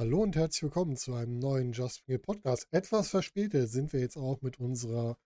Hallo 0.00 0.22
und 0.22 0.34
herzlich 0.34 0.62
willkommen 0.62 0.96
zu 0.96 1.12
einem 1.12 1.38
neuen 1.38 1.74
Just 1.74 2.08
Wing 2.08 2.16
It 2.16 2.22
Podcast. 2.22 2.66
Etwas 2.70 3.10
verspätet 3.10 3.68
sind 3.68 3.92
wir 3.92 4.00
jetzt 4.00 4.16
auch 4.16 4.40
mit 4.40 4.58
unserer 4.58 5.18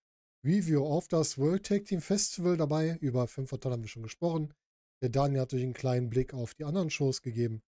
Review 0.44 0.84
auf 0.84 1.06
das 1.06 1.38
World 1.38 1.64
Tag 1.64 1.84
Team 1.84 2.00
Festival 2.00 2.56
dabei. 2.56 2.96
Über 3.00 3.28
5 3.28 3.52
haben 3.52 3.82
wir 3.82 3.88
schon 3.88 4.02
gesprochen. 4.02 4.52
Der 5.00 5.10
Daniel 5.10 5.42
hat 5.42 5.54
euch 5.54 5.62
einen 5.62 5.74
kleinen 5.74 6.10
Blick 6.10 6.34
auf 6.34 6.54
die 6.54 6.64
anderen 6.64 6.90
Shows 6.90 7.22
gegeben. 7.22 7.62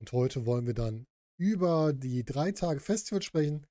Und 0.00 0.10
heute 0.10 0.46
wollen 0.46 0.66
wir 0.66 0.74
dann 0.74 1.06
über 1.36 1.92
die 1.92 2.24
drei 2.24 2.50
Tage 2.50 2.80
Festival 2.80 3.22
sprechen. 3.22 3.64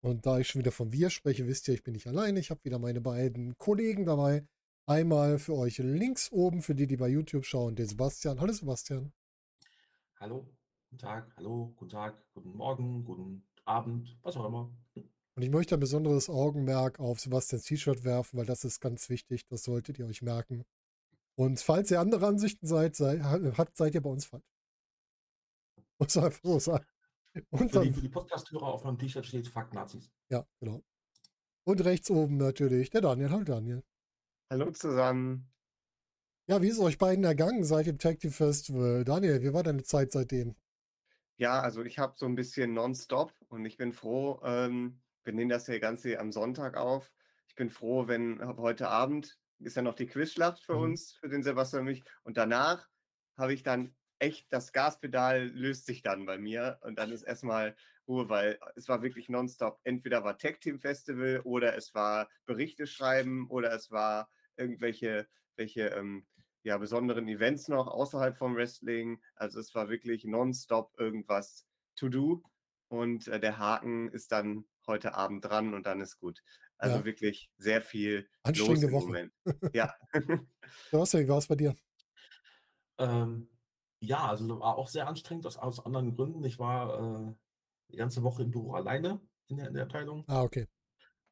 Und 0.00 0.24
da 0.24 0.38
ich 0.38 0.48
schon 0.48 0.60
wieder 0.60 0.72
von 0.72 0.92
wir 0.92 1.10
spreche, 1.10 1.46
wisst 1.46 1.68
ihr, 1.68 1.74
ich 1.74 1.82
bin 1.82 1.92
nicht 1.92 2.06
alleine. 2.06 2.40
Ich 2.40 2.48
habe 2.48 2.64
wieder 2.64 2.78
meine 2.78 3.02
beiden 3.02 3.58
Kollegen 3.58 4.06
dabei. 4.06 4.46
Einmal 4.86 5.38
für 5.38 5.56
euch 5.56 5.76
links 5.76 6.32
oben, 6.32 6.62
für 6.62 6.74
die, 6.74 6.86
die 6.86 6.96
bei 6.96 7.08
YouTube 7.10 7.44
schauen, 7.44 7.76
der 7.76 7.86
Sebastian. 7.86 8.40
Hallo 8.40 8.54
Sebastian. 8.54 9.12
Hallo. 10.18 10.48
Guten 10.90 11.06
Tag, 11.06 11.32
hallo, 11.36 11.72
guten 11.76 11.90
Tag, 11.90 12.20
guten 12.34 12.56
Morgen, 12.56 13.04
guten 13.04 13.46
Abend, 13.64 14.18
was 14.22 14.36
auch 14.36 14.44
immer. 14.44 14.76
Und 14.96 15.42
ich 15.42 15.48
möchte 15.48 15.76
ein 15.76 15.80
besonderes 15.80 16.28
Augenmerk 16.28 16.98
auf 16.98 17.20
Sebastians 17.20 17.64
T-Shirt 17.64 18.02
werfen, 18.02 18.36
weil 18.36 18.44
das 18.44 18.64
ist 18.64 18.80
ganz 18.80 19.08
wichtig. 19.08 19.46
Das 19.46 19.62
solltet 19.62 20.00
ihr 20.00 20.06
euch 20.06 20.20
merken. 20.20 20.64
Und 21.36 21.60
falls 21.60 21.92
ihr 21.92 22.00
andere 22.00 22.26
Ansichten 22.26 22.66
seid, 22.66 22.96
sei, 22.96 23.20
hat, 23.20 23.76
seid 23.76 23.94
ihr 23.94 24.02
bei 24.02 24.10
uns 24.10 24.26
falsch. 24.26 24.42
Muss 26.00 26.16
einfach 26.16 26.40
so 26.42 26.58
sein. 26.58 26.84
Und 27.50 27.70
für, 27.70 27.82
die, 27.82 27.92
für 27.92 28.00
die 28.00 28.08
Podcast-Hörer 28.08 28.66
auf 28.66 28.82
meinem 28.82 28.98
T-Shirt 28.98 29.24
steht 29.24 29.46
Fuck 29.46 29.72
Nazis. 29.72 30.10
Ja, 30.28 30.44
genau. 30.58 30.82
Und 31.62 31.84
rechts 31.84 32.10
oben 32.10 32.36
natürlich 32.36 32.90
der 32.90 33.02
Daniel. 33.02 33.30
Hallo 33.30 33.44
Daniel. 33.44 33.84
Hallo 34.50 34.72
zusammen. 34.72 35.52
Ja, 36.48 36.60
wie 36.60 36.68
ist 36.68 36.80
euch 36.80 36.98
beiden 36.98 37.22
ergangen 37.22 37.62
seit 37.62 37.86
dem 37.86 37.98
Tag 37.98 38.18
Team 38.18 38.32
Festival? 38.32 39.04
Daniel, 39.04 39.40
wie 39.40 39.52
war 39.52 39.62
deine 39.62 39.84
Zeit 39.84 40.10
seitdem? 40.10 40.56
Ja, 41.40 41.58
also 41.60 41.82
ich 41.82 41.98
habe 41.98 42.12
so 42.18 42.26
ein 42.26 42.34
bisschen 42.34 42.74
nonstop 42.74 43.32
und 43.48 43.64
ich 43.64 43.78
bin 43.78 43.94
froh, 43.94 44.42
ähm, 44.44 45.00
wir 45.24 45.32
nehmen 45.32 45.48
das 45.48 45.64
hier 45.64 45.80
Ganze 45.80 46.20
am 46.20 46.32
Sonntag 46.32 46.76
auf. 46.76 47.10
Ich 47.48 47.54
bin 47.54 47.70
froh, 47.70 48.08
wenn 48.08 48.46
heute 48.58 48.88
Abend 48.88 49.38
ist 49.58 49.74
ja 49.74 49.80
noch 49.80 49.94
die 49.94 50.06
Quizschlacht 50.06 50.62
für 50.62 50.74
mhm. 50.74 50.82
uns, 50.82 51.14
für 51.14 51.30
den 51.30 51.42
Sebastian 51.42 51.80
und 51.80 51.86
mich. 51.86 52.04
Und 52.24 52.36
danach 52.36 52.90
habe 53.38 53.54
ich 53.54 53.62
dann 53.62 53.94
echt, 54.18 54.52
das 54.52 54.74
Gaspedal 54.74 55.46
löst 55.46 55.86
sich 55.86 56.02
dann 56.02 56.26
bei 56.26 56.36
mir 56.36 56.78
und 56.82 56.98
dann 56.98 57.10
ist 57.10 57.22
erstmal 57.22 57.74
Ruhe, 58.06 58.28
weil 58.28 58.58
es 58.76 58.90
war 58.90 59.00
wirklich 59.00 59.30
nonstop. 59.30 59.80
Entweder 59.82 60.22
war 60.22 60.36
Tech 60.36 60.58
Team 60.60 60.78
Festival 60.78 61.40
oder 61.44 61.74
es 61.74 61.94
war 61.94 62.28
Berichte 62.44 62.86
schreiben 62.86 63.48
oder 63.48 63.72
es 63.72 63.90
war 63.90 64.28
irgendwelche 64.56 65.26
welche, 65.56 65.88
ähm, 65.88 66.26
ja, 66.62 66.78
besonderen 66.78 67.28
Events 67.28 67.68
noch 67.68 67.86
außerhalb 67.86 68.36
vom 68.36 68.54
Wrestling. 68.56 69.20
Also 69.34 69.60
es 69.60 69.74
war 69.74 69.88
wirklich 69.88 70.24
nonstop 70.24 70.92
irgendwas 70.98 71.66
to 71.96 72.08
do. 72.08 72.42
Und 72.88 73.28
äh, 73.28 73.38
der 73.38 73.58
Haken 73.58 74.08
ist 74.10 74.32
dann 74.32 74.64
heute 74.86 75.14
Abend 75.14 75.44
dran 75.44 75.74
und 75.74 75.86
dann 75.86 76.00
ist 76.00 76.18
gut. 76.18 76.42
Also 76.76 76.98
ja. 76.98 77.04
wirklich 77.04 77.50
sehr 77.58 77.82
viel 77.82 78.28
Anstrengende 78.42 78.88
los 78.88 78.90
im 78.90 78.96
Woche. 78.96 79.06
Moment. 79.06 79.32
Ja. 79.74 79.94
Wie 80.12 81.28
war 81.28 81.38
es 81.38 81.46
bei 81.46 81.54
dir? 81.54 81.76
Ähm, 82.98 83.48
ja, 84.00 84.26
also 84.26 84.48
war 84.60 84.76
auch 84.76 84.88
sehr 84.88 85.06
anstrengend 85.06 85.46
aus, 85.46 85.56
aus 85.56 85.84
anderen 85.84 86.14
Gründen. 86.14 86.42
Ich 86.44 86.58
war 86.58 87.28
äh, 87.28 87.34
die 87.92 87.96
ganze 87.96 88.22
Woche 88.22 88.42
im 88.42 88.50
Büro 88.50 88.72
alleine 88.72 89.20
in 89.48 89.58
der, 89.58 89.68
in 89.68 89.74
der 89.74 89.84
Abteilung. 89.84 90.24
Ah, 90.26 90.42
okay. 90.42 90.66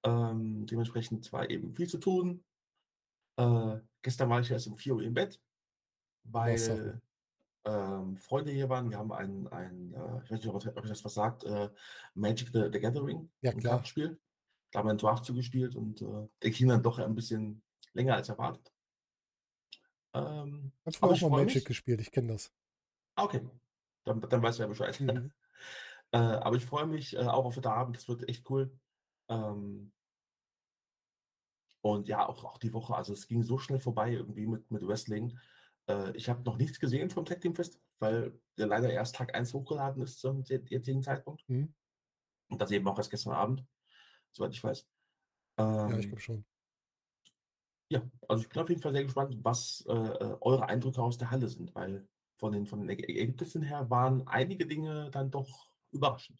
Ähm, 0.05 0.67
dementsprechend 0.67 1.33
war 1.33 1.49
eben 1.51 1.75
viel 1.75 1.89
zu 1.89 1.99
tun. 1.99 2.45
Äh, 3.39 3.81
gestern 4.03 4.29
war 4.29 4.41
ich 4.41 4.51
erst 4.51 4.67
um 4.67 4.77
4 4.77 4.95
Uhr 4.97 5.03
im 5.03 5.15
Bett, 5.15 5.41
weil 6.25 7.01
ähm, 7.65 8.17
Freunde 8.17 8.51
hier 8.51 8.69
waren. 8.69 8.91
Wir 8.91 8.99
haben 8.99 9.13
ein, 9.13 9.47
ein 9.49 9.95
äh, 9.95 10.25
ich 10.25 10.31
weiß 10.31 10.45
nicht, 10.45 10.49
ob, 10.49 10.85
ich 10.85 10.91
das 10.91 11.05
was 11.05 11.15
sagt, 11.15 11.45
äh, 11.45 11.71
Magic 12.15 12.51
the, 12.53 12.69
the 12.73 12.81
Gathering, 12.81 13.31
ja, 13.41 13.53
ein 13.53 13.63
Kartenspiel. 13.63 14.19
Da 14.73 14.81
haben 14.81 14.87
wir 14.87 14.91
einen 14.91 14.99
Draft 14.99 15.25
zugespielt 15.25 15.77
und 15.77 16.03
äh, 16.03 16.29
der 16.43 16.51
ging 16.51 16.69
dann 16.69 16.83
doch 16.83 16.99
ein 16.99 17.15
bisschen 17.15 17.63
länger 17.93 18.17
als 18.17 18.29
erwartet. 18.29 18.73
Ähm, 20.15 20.73
ich 20.85 21.01
habe 21.01 21.13
auch 21.13 21.21
mal 21.23 21.45
Magic 21.45 21.55
mich. 21.57 21.65
gespielt, 21.65 22.01
ich 22.01 22.11
kenne 22.11 22.33
das. 22.33 22.53
Ah, 23.15 23.25
okay, 23.25 23.49
dann, 24.05 24.21
dann 24.21 24.43
weißt 24.43 24.59
du 24.59 24.63
ja 24.63 24.69
Bescheid. 24.69 24.99
Mhm. 25.01 25.33
äh, 26.13 26.19
aber 26.19 26.57
ich 26.57 26.67
freue 26.67 26.87
mich 26.87 27.15
äh, 27.15 27.21
auch 27.21 27.45
auf 27.45 27.57
heute 27.57 27.71
Abend, 27.71 27.97
das 27.97 28.09
wird 28.09 28.29
echt 28.29 28.49
cool. 28.51 28.77
Ähm, 29.29 29.93
und 31.81 32.09
ja, 32.09 32.29
auch, 32.29 32.45
auch 32.45 32.59
die 32.59 32.73
Woche, 32.73 32.95
also 32.95 33.13
es 33.13 33.29
ging 33.29 33.43
so 33.45 33.59
schnell 33.59 33.79
vorbei 33.79 34.13
irgendwie 34.13 34.47
mit, 34.47 34.71
mit 34.71 34.87
Wrestling. 34.87 35.39
Äh, 35.89 36.17
ich 36.17 36.29
habe 36.29 36.43
noch 36.43 36.57
nichts 36.57 36.81
gesehen 36.81 37.11
vom 37.11 37.25
Tag 37.25 37.41
Team 37.41 37.55
Fest, 37.55 37.81
weil 37.99 38.39
der 38.57 38.67
leider 38.67 38.91
erst 38.91 39.17
Tag 39.17 39.35
1 39.35 39.55
hochgeladen 39.55 40.03
ist 40.03 40.19
zum 40.19 40.43
jetzigen 40.45 41.03
Zeitpunkt. 41.03 41.49
Mhm. 41.49 41.75
Und 42.51 42.61
das 42.61 42.71
eben 42.71 42.89
auch 42.89 42.99
erst 42.99 43.11
gestern 43.11 43.35
Abend, 43.35 43.65
soweit 44.33 44.53
ich 44.53 44.65
weiß. 44.65 44.87
Ähm, 45.59 45.67
ja, 45.67 45.89
ich 45.89 45.93
ähm 45.93 46.09
glaube 46.09 46.21
schon. 46.21 46.45
Ja, 47.91 48.03
also 48.29 48.43
ich 48.43 48.49
bin 48.51 48.61
auf 48.61 48.69
jeden 48.69 48.83
Fall 48.83 48.93
sehr 48.93 49.05
gespannt, 49.05 49.39
was 49.43 49.85
äh, 49.89 49.93
äh, 49.93 50.37
eure 50.41 50.69
Eindrücke 50.69 51.03
aus 51.03 51.17
der 51.17 51.31
Halle 51.31 51.49
sind, 51.49 51.75
weil 51.75 52.07
von 52.37 52.53
den, 52.53 52.67
von 52.67 52.81
den 52.81 52.91
Ergebnissen 52.91 53.63
her 53.63 53.89
waren 53.89 54.27
einige 54.27 54.67
Dinge 54.67 55.11
dann 55.11 55.31
doch 55.31 55.71
überraschend. 55.91 56.39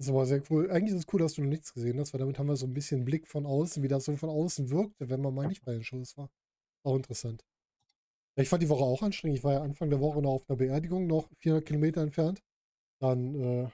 Das 0.00 0.06
ist 0.06 0.14
aber 0.14 0.24
sehr 0.24 0.42
cool. 0.48 0.70
Eigentlich 0.70 0.94
ist 0.94 1.06
es 1.06 1.12
cool, 1.12 1.20
dass 1.20 1.34
du 1.34 1.42
noch 1.42 1.50
nichts 1.50 1.74
gesehen 1.74 2.00
hast, 2.00 2.14
weil 2.14 2.20
damit 2.20 2.38
haben 2.38 2.46
wir 2.46 2.56
so 2.56 2.64
ein 2.64 2.72
bisschen 2.72 3.04
Blick 3.04 3.28
von 3.28 3.44
außen, 3.44 3.82
wie 3.82 3.88
das 3.88 4.06
so 4.06 4.16
von 4.16 4.30
außen 4.30 4.70
wirkte, 4.70 5.10
wenn 5.10 5.20
man 5.20 5.34
mal 5.34 5.46
nicht 5.46 5.62
bei 5.62 5.72
den 5.74 5.84
Shows 5.84 6.16
war. 6.16 6.30
Auch 6.84 6.96
interessant. 6.96 7.44
Ich 8.34 8.48
fand 8.48 8.62
die 8.62 8.70
Woche 8.70 8.82
auch 8.82 9.02
anstrengend. 9.02 9.36
Ich 9.36 9.44
war 9.44 9.52
ja 9.52 9.62
Anfang 9.62 9.90
der 9.90 10.00
Woche 10.00 10.22
noch 10.22 10.30
auf 10.30 10.48
einer 10.48 10.56
Beerdigung, 10.56 11.06
noch 11.06 11.28
400 11.40 11.66
Kilometer 11.66 12.00
entfernt. 12.00 12.42
Dann 12.98 13.34
äh, 13.34 13.68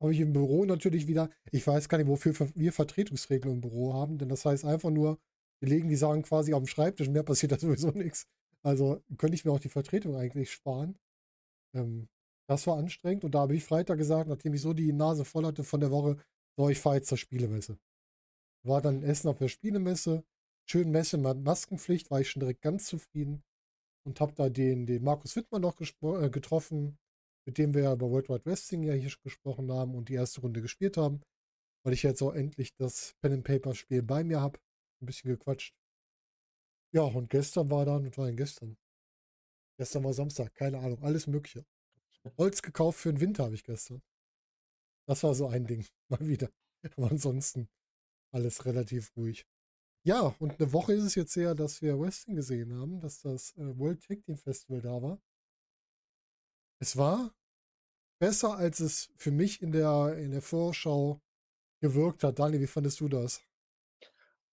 habe 0.00 0.12
ich 0.12 0.18
im 0.18 0.32
Büro 0.32 0.64
natürlich 0.64 1.06
wieder, 1.06 1.30
ich 1.52 1.64
weiß 1.64 1.88
gar 1.88 1.98
nicht, 1.98 2.08
wofür 2.08 2.34
wir 2.56 2.72
Vertretungsregeln 2.72 3.54
im 3.54 3.60
Büro 3.60 3.94
haben, 3.94 4.18
denn 4.18 4.30
das 4.30 4.44
heißt 4.44 4.64
einfach 4.64 4.90
nur, 4.90 5.20
wir 5.60 5.68
legen 5.68 5.88
die 5.88 5.94
Sachen 5.94 6.22
quasi 6.22 6.54
auf 6.54 6.64
dem 6.64 6.66
Schreibtisch 6.66 7.08
mehr 7.08 7.22
passiert 7.22 7.52
da 7.52 7.58
sowieso 7.60 7.90
nichts. 7.94 8.26
Also 8.64 9.00
könnte 9.16 9.36
ich 9.36 9.44
mir 9.44 9.52
auch 9.52 9.60
die 9.60 9.68
Vertretung 9.68 10.16
eigentlich 10.16 10.50
sparen. 10.50 10.98
Ähm, 11.72 12.08
das 12.52 12.66
war 12.66 12.76
anstrengend 12.76 13.24
und 13.24 13.34
da 13.34 13.40
habe 13.40 13.56
ich 13.56 13.64
Freitag 13.64 13.98
gesagt, 13.98 14.28
nachdem 14.28 14.54
ich 14.54 14.60
so 14.60 14.72
die 14.74 14.92
Nase 14.92 15.24
voll 15.24 15.46
hatte 15.46 15.64
von 15.64 15.80
der 15.80 15.90
Woche, 15.90 16.18
so, 16.58 16.68
ich 16.68 16.78
fahre 16.78 16.96
jetzt 16.96 17.08
zur 17.08 17.18
Spielemesse. 17.18 17.78
War 18.64 18.82
dann 18.82 19.02
in 19.02 19.04
Essen 19.04 19.28
auf 19.28 19.38
der 19.38 19.48
Spielemesse, 19.48 20.24
schön 20.68 20.90
Messe 20.90 21.16
mit 21.18 21.42
Maskenpflicht, 21.42 22.10
war 22.10 22.20
ich 22.20 22.30
schon 22.30 22.40
direkt 22.40 22.62
ganz 22.62 22.86
zufrieden 22.86 23.42
und 24.06 24.20
habe 24.20 24.34
da 24.34 24.50
den, 24.50 24.86
den 24.86 25.02
Markus 25.02 25.34
Wittmann 25.34 25.62
noch 25.62 25.80
äh, 25.80 26.30
getroffen, 26.30 26.98
mit 27.46 27.58
dem 27.58 27.74
wir 27.74 27.90
über 27.90 28.10
World 28.10 28.28
Wide 28.28 28.44
Wrestling 28.44 28.82
ja 28.82 28.92
hier 28.92 29.10
gesprochen 29.24 29.72
haben 29.72 29.94
und 29.94 30.08
die 30.08 30.14
erste 30.14 30.42
Runde 30.42 30.60
gespielt 30.60 30.96
haben, 30.96 31.22
weil 31.84 31.94
ich 31.94 32.02
jetzt 32.02 32.22
auch 32.22 32.34
endlich 32.34 32.74
das 32.76 33.14
Pen 33.20 33.32
and 33.32 33.44
Paper 33.44 33.74
Spiel 33.74 34.02
bei 34.02 34.22
mir 34.24 34.40
habe. 34.40 34.58
Ein 35.00 35.06
bisschen 35.06 35.30
gequatscht. 35.30 35.74
Ja, 36.94 37.02
und 37.02 37.30
gestern 37.30 37.70
war 37.70 37.86
dann, 37.86 38.06
was 38.06 38.18
war 38.18 38.26
denn 38.26 38.36
gestern? 38.36 38.76
Gestern 39.78 40.04
war 40.04 40.12
Samstag, 40.12 40.54
keine 40.54 40.78
Ahnung, 40.78 41.02
alles 41.02 41.26
Mögliche. 41.26 41.64
Holz 42.38 42.62
gekauft 42.62 43.00
für 43.00 43.12
den 43.12 43.20
Winter, 43.20 43.44
habe 43.44 43.54
ich 43.54 43.64
gestern. 43.64 44.02
Das 45.06 45.22
war 45.22 45.34
so 45.34 45.48
ein 45.48 45.66
Ding, 45.66 45.86
mal 46.08 46.26
wieder. 46.26 46.50
Aber 46.96 47.10
ansonsten 47.10 47.68
alles 48.32 48.64
relativ 48.64 49.14
ruhig. 49.16 49.46
Ja, 50.04 50.34
und 50.40 50.58
eine 50.58 50.72
Woche 50.72 50.94
ist 50.94 51.04
es 51.04 51.14
jetzt 51.14 51.36
her, 51.36 51.54
dass 51.54 51.80
wir 51.80 51.98
Wrestling 51.98 52.34
gesehen 52.34 52.74
haben, 52.74 53.00
dass 53.00 53.20
das 53.20 53.56
äh, 53.56 53.78
World 53.78 54.02
Tag 54.04 54.24
Team 54.24 54.36
Festival 54.36 54.80
da 54.80 55.00
war. 55.00 55.20
Es 56.80 56.96
war 56.96 57.32
besser, 58.18 58.56
als 58.56 58.80
es 58.80 59.12
für 59.16 59.30
mich 59.30 59.62
in 59.62 59.70
der, 59.70 60.16
in 60.18 60.32
der 60.32 60.42
Vorschau 60.42 61.20
gewirkt 61.80 62.24
hat. 62.24 62.38
Daniel, 62.38 62.62
wie 62.62 62.66
fandest 62.66 63.00
du 63.00 63.08
das? 63.08 63.42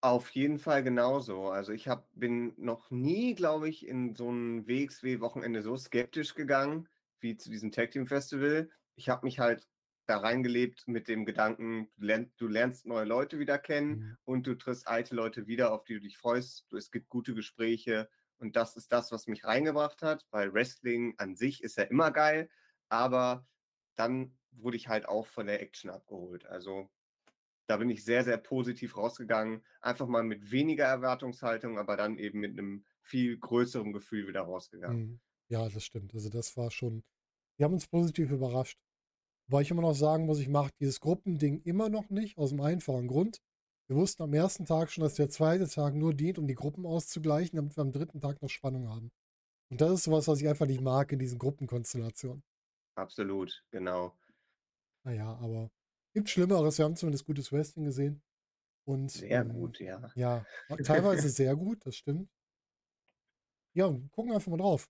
Auf 0.02 0.30
jeden 0.32 0.60
Fall 0.60 0.84
genauso. 0.84 1.50
Also 1.50 1.72
ich 1.72 1.88
hab, 1.88 2.08
bin 2.14 2.54
noch 2.58 2.92
nie, 2.92 3.34
glaube 3.34 3.70
ich, 3.70 3.88
in 3.88 4.14
so 4.16 4.30
ein 4.32 4.68
WXW-Wochenende 4.68 5.64
so 5.64 5.76
skeptisch 5.76 6.36
gegangen 6.36 6.88
wie 7.22 7.36
zu 7.36 7.50
diesem 7.50 7.72
Tag 7.72 7.92
Team 7.92 8.08
Festival. 8.08 8.70
Ich 8.96 9.10
habe 9.10 9.26
mich 9.26 9.40
halt 9.40 9.68
da 10.06 10.18
reingelebt 10.18 10.88
mit 10.88 11.08
dem 11.08 11.26
Gedanken, 11.26 11.90
du 11.98 12.06
lernst, 12.06 12.42
du 12.42 12.48
lernst 12.48 12.86
neue 12.88 13.06
Leute 13.06 13.38
wieder 13.38 13.60
kennen 13.60 13.90
mhm. 13.90 14.18
und 14.26 14.48
du 14.48 14.56
triffst 14.56 14.88
alte 14.88 15.16
Leute 15.16 15.46
wieder, 15.46 15.72
auf 15.72 15.84
die 15.84 15.94
du 15.94 16.00
dich 16.00 16.18
freust. 16.18 16.66
Du, 16.70 16.78
es 16.78 16.90
gibt 16.90 17.10
gute 17.10 17.36
Gespräche 17.36 18.10
und 18.40 18.56
das 18.56 18.76
ist 18.76 18.92
das, 18.92 19.12
was 19.12 19.28
mich 19.28 19.46
reingebracht 19.46 20.02
hat, 20.02 20.26
weil 20.32 20.54
Wrestling 20.54 21.14
an 21.18 21.36
sich 21.36 21.64
ist 21.64 21.78
ja 21.78 21.84
immer 21.84 22.12
geil, 22.12 22.50
aber 22.90 23.46
dann 23.96 24.36
wurde 24.52 24.78
ich 24.78 24.88
halt 24.88 25.08
auch 25.08 25.28
von 25.28 25.46
der 25.46 25.62
Action 25.62 25.92
abgeholt. 25.92 26.46
Also 26.46 26.90
da 27.68 27.78
bin 27.78 27.92
ich 27.92 28.04
sehr, 28.04 28.24
sehr 28.24 28.38
positiv 28.38 28.98
rausgegangen. 28.98 29.64
Einfach 29.80 30.08
mal 30.08 30.24
mit 30.24 30.50
weniger 30.52 30.86
Erwartungshaltung, 30.86 31.78
aber 31.78 31.98
dann 31.98 32.18
eben 32.18 32.40
mit 32.40 32.58
einem 32.58 32.84
viel 33.04 33.38
größeren 33.38 33.94
Gefühl 33.94 34.28
wieder 34.28 34.42
rausgegangen. 34.42 35.02
Mhm. 35.02 35.20
Ja, 35.50 35.68
das 35.68 35.84
stimmt. 35.84 36.14
Also 36.14 36.30
das 36.30 36.56
war 36.58 36.72
schon, 36.72 37.04
wir 37.58 37.66
haben 37.66 37.74
uns 37.74 37.88
positiv 37.88 38.32
überrascht. 38.32 38.80
Weil 39.48 39.64
ich 39.64 39.72
immer 39.72 39.82
noch 39.82 39.96
sagen 39.96 40.28
muss, 40.28 40.40
ich 40.40 40.48
mache 40.48 40.70
dieses 40.80 41.00
Gruppending 41.00 41.62
immer 41.64 41.90
noch 41.90 42.10
nicht, 42.10 42.38
aus 42.38 42.52
dem 42.52 42.62
einfachen 42.62 43.08
Grund. 43.08 43.42
Wir 43.88 43.96
wussten 43.98 44.22
am 44.22 44.34
ersten 44.36 44.66
Tag 44.66 44.92
schon, 44.92 45.04
dass 45.04 45.16
der 45.16 45.30
zweite 45.30 45.68
Tag 45.68 45.96
nur 45.96 46.14
dient, 46.14 46.38
um 46.38 46.46
die 46.46 46.54
Gruppen 46.54 46.86
auszugleichen, 46.86 47.56
damit 47.56 47.76
wir 47.76 47.82
am 47.82 47.92
dritten 47.92 48.22
Tag 48.22 48.40
noch 48.44 48.50
Spannung 48.50 48.88
haben. 48.90 49.12
Und 49.72 49.82
das 49.82 49.92
ist 49.92 50.04
sowas, 50.04 50.28
was 50.28 50.40
ich 50.40 50.48
einfach 50.48 50.68
nicht 50.68 50.82
mag 50.82 51.12
in 51.12 51.18
diesen 51.18 51.40
Gruppenkonstellationen. 51.40 52.44
Absolut, 52.96 53.64
genau. 53.72 54.16
Naja, 55.04 55.36
aber 55.42 55.72
gibt 56.14 56.30
Schlimmeres. 56.30 56.78
Wir 56.78 56.86
haben 56.86 56.96
zumindest 56.96 57.26
gutes 57.26 57.52
Wrestling 57.52 57.86
gesehen. 57.86 58.22
Und 58.86 59.10
Sehr 59.12 59.42
ähm, 59.42 59.54
gut, 59.54 59.80
ja. 59.80 60.12
ja, 60.16 60.46
teilweise 60.84 61.30
sehr 61.30 61.56
gut, 61.56 61.84
das 61.86 61.96
stimmt. 61.96 62.30
Ja, 63.74 63.88
gucken 64.12 64.32
einfach 64.32 64.52
mal 64.52 64.58
drauf. 64.58 64.88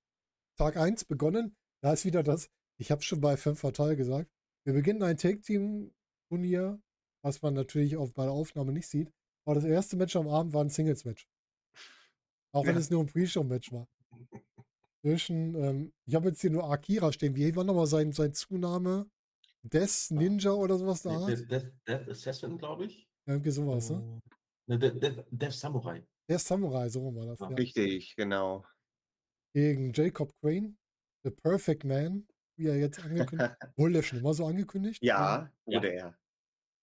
Tag 0.60 0.76
1 0.76 1.06
begonnen. 1.06 1.56
Da 1.82 1.94
ist 1.94 2.04
wieder 2.04 2.22
das, 2.22 2.50
ich 2.78 2.92
habe 2.92 3.02
schon 3.02 3.22
bei 3.22 3.38
Femme 3.38 3.56
Fatale 3.56 3.96
gesagt. 3.96 4.30
Wir 4.66 4.74
beginnen 4.74 5.02
ein 5.04 5.16
Take-Team-Turnier, 5.16 6.82
was 7.24 7.42
man 7.42 7.54
natürlich 7.54 7.96
auch 7.96 8.12
bei 8.12 8.24
der 8.24 8.34
Aufnahme 8.34 8.74
nicht 8.74 8.90
sieht. 8.90 9.10
Aber 9.46 9.56
das 9.56 9.64
erste 9.64 9.96
Match 9.96 10.18
am 10.18 10.28
Abend 10.28 10.54
war 10.54 10.62
ein 10.62 10.70
Singles-Match. 10.70 11.26
Auch 12.52 12.66
wenn 12.66 12.76
Ja. 12.76 12.82
es 12.82 12.90
nur 12.90 13.02
ein 13.02 13.08
Pre-Show-Match 13.08 13.72
war. 13.72 13.88
Zwischen, 15.02 15.56
ähm, 15.56 15.94
ich 16.06 16.16
habe 16.16 16.28
jetzt 16.28 16.42
hier 16.42 16.50
nur 16.50 16.70
Akira 16.70 17.14
stehen. 17.14 17.36
Wie 17.38 17.56
war 17.56 17.64
nochmal 17.64 17.88
sein, 17.88 18.12
sein 18.12 18.34
Zunahme? 18.34 19.10
Death 19.64 20.12
Ninja 20.12 20.52
oder 20.52 20.78
sowas 20.78 21.04
da? 21.04 21.26
Death, 21.26 21.50
Death, 21.50 21.72
Death 21.88 22.10
Assassin, 22.10 22.58
glaube 22.58 22.86
ich. 22.86 23.08
Irgendwie 23.26 23.52
sowas, 23.52 23.92
ne? 23.92 24.22
Äh, 24.68 24.72
ne, 24.72 24.80
Death, 24.80 25.02
Death, 25.02 25.26
Death 25.32 25.54
Samurai. 25.54 26.06
Der 26.28 26.40
Samurai, 26.40 26.90
so 26.90 27.00
rum 27.02 27.16
war 27.16 27.28
das. 27.28 27.40
Ja. 27.40 27.48
Richtig, 27.48 28.16
genau. 28.18 28.66
Gegen 29.54 29.94
Jacob 29.94 30.32
Crane, 30.42 30.78
The 31.24 31.32
Perfect 31.32 31.84
Man, 31.84 32.28
wie 32.58 32.68
er 32.68 32.78
jetzt 32.78 33.00
angekündigt 33.00 33.56
Wurde 33.78 33.94
der 33.94 34.04
schon 34.04 34.20
immer 34.20 34.34
so 34.34 34.46
angekündigt? 34.46 35.04
Ja, 35.04 35.52
Ja. 35.66 35.78
wurde 35.82 35.94
er. 35.94 36.18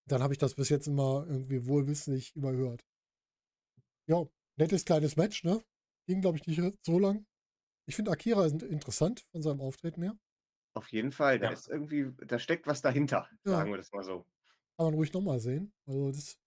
Dann 0.09 0.23
habe 0.23 0.33
ich 0.33 0.39
das 0.39 0.55
bis 0.55 0.69
jetzt 0.69 0.87
immer 0.87 1.27
irgendwie 1.29 1.67
wohlwissentlich 1.67 2.35
überhört. 2.35 2.81
Ja, 4.09 4.25
nettes 4.59 4.85
kleines 4.85 5.17
Match, 5.17 5.45
ne? 5.45 5.63
Ging, 6.09 6.21
glaube 6.21 6.39
ich, 6.39 6.47
nicht 6.47 6.61
so 6.87 6.99
lang. 6.99 7.27
Ich 7.89 7.97
finde 7.97 8.11
Akira 8.13 8.47
ist 8.47 8.63
interessant 8.63 9.27
von 9.33 9.43
seinem 9.43 9.61
Auftreten 9.61 10.03
her. 10.03 10.17
Auf 10.75 10.89
jeden 10.93 11.11
Fall. 11.13 11.39
Da 11.39 11.47
Ja. 11.47 11.53
ist 11.53 11.69
irgendwie, 11.69 12.13
da 12.27 12.39
steckt 12.39 12.67
was 12.67 12.83
dahinter, 12.83 13.29
Ja. 13.45 13.53
sagen 13.53 13.71
wir 13.71 13.79
das 13.79 13.93
mal 13.93 14.05
so. 14.05 14.27
Kann 14.79 14.87
man 14.87 14.95
ruhig 14.95 15.13
nochmal 15.13 15.41
sehen. 15.41 15.73
Also 15.87 16.09
das 16.09 16.19
ist 16.19 16.39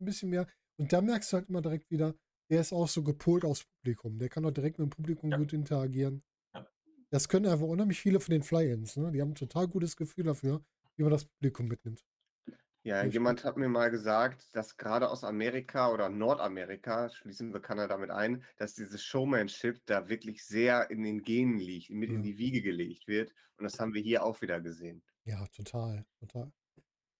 ein 0.00 0.04
bisschen 0.06 0.30
mehr. 0.30 0.48
Und 0.78 0.92
da 0.92 1.00
merkst 1.00 1.32
du 1.32 1.36
halt 1.38 1.48
immer 1.48 1.62
direkt 1.62 1.90
wieder, 1.90 2.14
der 2.50 2.60
ist 2.60 2.72
auch 2.72 2.88
so 2.88 3.02
gepolt 3.02 3.44
aufs 3.44 3.64
Publikum. 3.64 4.18
Der 4.18 4.28
kann 4.28 4.44
auch 4.44 4.50
direkt 4.50 4.78
mit 4.78 4.86
dem 4.86 4.90
Publikum 4.90 5.30
Ja. 5.30 5.36
gut 5.38 5.52
interagieren. 5.52 6.22
Ja. 6.54 6.66
Das 7.10 7.28
können 7.28 7.46
einfach 7.46 7.66
unheimlich 7.66 8.00
viele 8.00 8.20
von 8.20 8.32
den 8.32 8.42
Fly-Ins. 8.42 8.96
Ne? 8.96 9.10
Die 9.12 9.20
haben 9.20 9.30
ein 9.30 9.34
total 9.36 9.68
gutes 9.68 9.96
Gefühl 9.96 10.24
dafür, 10.24 10.64
wie 10.96 11.02
man 11.02 11.12
das 11.12 11.24
Publikum 11.24 11.66
mitnimmt. 11.68 12.04
Ja, 12.82 12.96
Richtig. 13.00 13.12
jemand 13.14 13.44
hat 13.44 13.58
mir 13.58 13.68
mal 13.68 13.90
gesagt, 13.90 14.48
dass 14.56 14.78
gerade 14.78 15.10
aus 15.10 15.22
Amerika 15.22 15.92
oder 15.92 16.08
Nordamerika, 16.08 17.10
schließen 17.10 17.52
wir 17.52 17.60
Kanada 17.60 17.98
mit 17.98 18.10
ein, 18.10 18.42
dass 18.56 18.74
dieses 18.74 19.02
Showmanship 19.04 19.84
da 19.84 20.08
wirklich 20.08 20.44
sehr 20.46 20.90
in 20.90 21.02
den 21.02 21.20
Genen 21.22 21.58
liegt, 21.58 21.90
mit 21.90 22.08
Ja. 22.08 22.16
in 22.16 22.22
die 22.22 22.38
Wiege 22.38 22.62
gelegt 22.62 23.06
wird. 23.06 23.34
Und 23.58 23.64
das 23.64 23.78
haben 23.78 23.92
wir 23.92 24.00
hier 24.00 24.24
auch 24.24 24.40
wieder 24.40 24.62
gesehen. 24.62 25.02
Ja, 25.24 25.46
total, 25.48 26.06
total. 26.18 26.50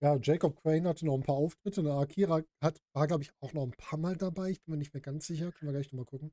Ja, 0.02 0.17
Jacob 0.23 0.61
Crane 0.62 0.87
hatte 0.88 1.06
noch 1.06 1.14
ein 1.14 1.23
paar 1.23 1.37
Auftritte. 1.37 1.81
Und 1.81 1.87
Akira 1.88 2.43
hat, 2.62 2.82
war, 2.94 3.06
glaube 3.06 3.23
ich, 3.23 3.32
auch 3.41 3.52
noch 3.55 3.62
ein 3.62 3.70
paar 3.73 3.99
Mal 3.99 4.17
dabei. 4.17 4.50
Ich 4.50 4.62
bin 4.62 4.73
mir 4.73 4.79
nicht 4.79 4.93
mehr 4.94 5.00
ganz 5.02 5.26
sicher. 5.26 5.52
Können 5.52 5.70
wir 5.73 5.79
gleich 5.79 5.91
nochmal 5.93 6.05
gucken. 6.06 6.32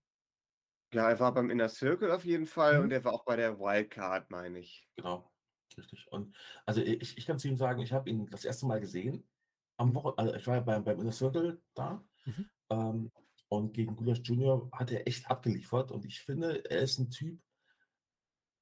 Ja, 0.94 1.10
er 1.10 1.20
war 1.20 1.34
beim 1.34 1.50
Inner 1.50 1.70
Circle 1.70 2.12
auf 2.12 2.24
jeden 2.26 2.46
Fall 2.46 2.78
Mhm. 2.78 2.84
und 2.86 2.92
er 2.92 3.04
war 3.04 3.14
auch 3.14 3.26
bei 3.26 3.36
der 3.36 3.60
Wildcard, 3.60 4.32
meine 4.32 4.60
ich. 4.60 4.88
Genau, 4.96 5.32
richtig. 5.78 6.08
Und 6.12 6.36
also 6.66 6.82
ich, 6.82 7.18
ich 7.18 7.26
kann 7.26 7.40
zu 7.40 7.48
ihm 7.48 7.58
sagen, 7.58 7.82
ich 7.82 7.92
habe 7.94 8.10
ihn 8.10 8.28
das 8.28 8.46
erste 8.46 8.66
Mal 8.66 8.80
gesehen. 8.80 9.28
Am 9.78 9.94
Woche, 9.96 10.18
also 10.18 10.34
ich 10.34 10.48
war 10.48 10.56
ja 10.56 10.62
beim, 10.62 10.84
beim 10.84 11.00
Inner 11.02 11.12
Circle 11.12 11.62
da. 11.76 12.04
Mhm. 12.26 12.50
Ähm, 12.72 13.12
und 13.50 13.74
gegen 13.74 13.96
Gulasch 13.96 14.22
Junior 14.24 14.70
hat 14.74 14.92
er 14.92 15.08
echt 15.08 15.30
abgeliefert. 15.30 15.92
Und 15.92 16.06
ich 16.06 16.22
finde, 16.22 16.66
er 16.70 16.82
ist 16.82 17.00
ein 17.00 17.10
Typ, 17.12 17.42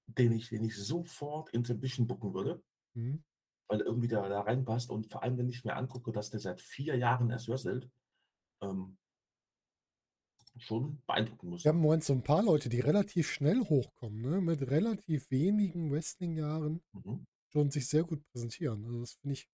den 0.08 0.32
ich, 0.32 0.50
den 0.50 0.64
ich 0.64 0.76
sofort 0.78 1.50
in 1.52 1.64
Ambition 1.70 2.08
bucken 2.08 2.34
würde, 2.34 2.64
Mhm. 2.96 3.24
Weil 3.68 3.82
er 3.82 3.88
irgendwie 3.88 4.08
da, 4.08 4.28
da 4.28 4.42
reinpasst. 4.42 4.90
Und 4.90 5.08
vor 5.08 5.24
allem, 5.24 5.38
wenn 5.38 5.50
ich 5.50 5.64
mir 5.64 5.76
angucke, 5.76 6.12
dass 6.12 6.30
der 6.30 6.40
seit 6.40 6.62
vier 6.62 6.96
Jahren 6.98 7.30
erst 7.30 7.48
wrestelt, 7.50 7.90
ähm, 8.62 8.98
schon 10.58 11.02
beeindrucken 11.06 11.50
muss. 11.50 11.64
Wir 11.64 11.70
haben 11.70 11.78
im 11.78 11.84
Moment 11.84 12.04
so 12.04 12.14
ein 12.14 12.24
paar 12.24 12.44
Leute, 12.44 12.70
die 12.70 12.80
relativ 12.80 13.30
schnell 13.30 13.60
hochkommen, 13.62 14.22
ne? 14.22 14.42
mit 14.42 14.70
relativ 14.70 15.30
wenigen 15.32 15.92
Wrestling-Jahren 15.92 16.82
Mhm. 16.94 17.26
schon 17.52 17.72
sich 17.72 17.88
sehr 17.88 18.04
gut 18.04 18.24
präsentieren. 18.32 18.86
Also 18.86 19.00
das 19.02 19.14
finde 19.14 19.34
ich, 19.34 19.50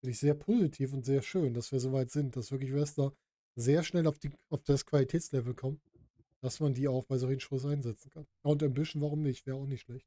finde 0.00 0.12
ich 0.12 0.18
sehr 0.18 0.34
positiv 0.34 0.92
und 0.92 1.04
sehr 1.04 1.22
schön, 1.22 1.54
dass 1.54 1.72
wir 1.72 1.80
so 1.80 1.92
weit 1.92 2.10
sind, 2.10 2.36
dass 2.36 2.52
wirklich 2.52 2.72
Wrestler 2.72 3.12
sehr 3.56 3.82
schnell 3.82 4.06
auf, 4.06 4.18
die, 4.18 4.30
auf 4.50 4.62
das 4.62 4.86
Qualitätslevel 4.86 5.54
kommen, 5.54 5.80
dass 6.40 6.60
man 6.60 6.74
die 6.74 6.88
auch 6.88 7.04
bei 7.04 7.18
solchen 7.18 7.40
Shows 7.40 7.64
einsetzen 7.66 8.10
kann. 8.10 8.26
Und 8.42 8.62
Ambition, 8.62 9.02
warum 9.02 9.22
nicht? 9.22 9.46
Wäre 9.46 9.56
auch 9.56 9.66
nicht 9.66 9.82
schlecht. 9.82 10.06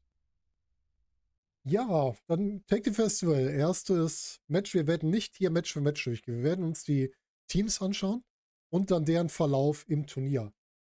Ja, 1.69 2.13
dann 2.27 2.63
Take 2.67 2.83
the 2.85 2.95
Festival. 2.95 3.49
Erstes 3.49 4.39
Match. 4.47 4.73
Wir 4.73 4.87
werden 4.87 5.09
nicht 5.09 5.35
hier 5.35 5.49
Match 5.49 5.73
für 5.73 5.81
Match 5.81 6.01
durchgehen. 6.01 6.37
Wir 6.37 6.43
werden 6.43 6.63
uns 6.63 6.85
die 6.85 7.13
Teams 7.49 7.81
anschauen 7.81 8.23
und 8.69 8.89
dann 8.89 9.03
deren 9.03 9.27
Verlauf 9.27 9.83
im 9.89 10.07
Turnier. 10.07 10.53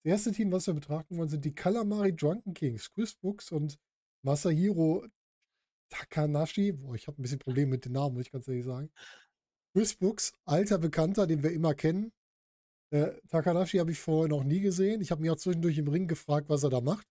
Das 0.04 0.12
erste 0.12 0.34
Team, 0.34 0.52
was 0.52 0.68
wir 0.68 0.74
betrachten 0.74 1.18
wollen, 1.18 1.30
sind 1.30 1.46
die 1.46 1.56
Kalamari 1.56 2.14
Drunken 2.14 2.54
Kings, 2.54 2.92
Chris 2.92 3.16
Brooks 3.16 3.50
und 3.50 3.78
Masahiro 4.24 5.06
Takanashi. 5.90 6.74
Boah, 6.74 6.96
ich 6.96 7.08
habe 7.08 7.22
ein 7.22 7.24
bisschen 7.24 7.40
Probleme 7.40 7.72
mit 7.72 7.86
den 7.86 7.94
Namen, 7.94 8.16
muss 8.16 8.26
ich 8.26 8.32
ganz 8.32 8.46
ehrlich 8.50 8.66
sagen. 8.66 8.92
Chris 9.74 9.96
Brooks, 9.96 10.34
alter 10.44 10.80
Bekannter, 10.80 11.28
den 11.28 11.44
wir 11.44 11.52
immer 11.52 11.76
kennen. 11.76 12.12
Äh, 12.92 13.12
Takanashi 13.30 13.78
habe 13.78 13.92
ich 13.92 14.00
vorher 14.00 14.28
noch 14.28 14.44
nie 14.44 14.60
gesehen. 14.60 15.00
Ich 15.00 15.12
habe 15.12 15.22
mich 15.22 15.32
auch 15.32 15.38
zwischendurch 15.38 15.78
im 15.78 15.88
Ring 15.88 16.08
gefragt, 16.08 16.50
was 16.50 16.64
er 16.64 16.72
da 16.72 16.82
macht. 16.82 17.08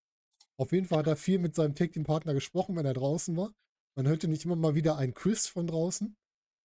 Auf 0.59 0.73
jeden 0.73 0.87
Fall 0.87 1.01
hat 1.01 1.07
er 1.07 1.17
viel 1.17 1.39
mit 1.39 1.55
seinem 1.55 1.75
Tag-Team-Partner 1.75 2.35
gesprochen, 2.35 2.77
wenn 2.77 2.87
er 2.87 2.95
draußen 2.95 3.37
war. 3.37 3.53
Man 3.97 4.09
hörte 4.09 4.29
nicht 4.29 4.45
immer 4.45 4.57
mal 4.57 4.75
wieder 4.75 4.97
ein 4.97 5.15
Chris 5.15 5.47
von 5.47 5.67
draußen. 5.67 6.17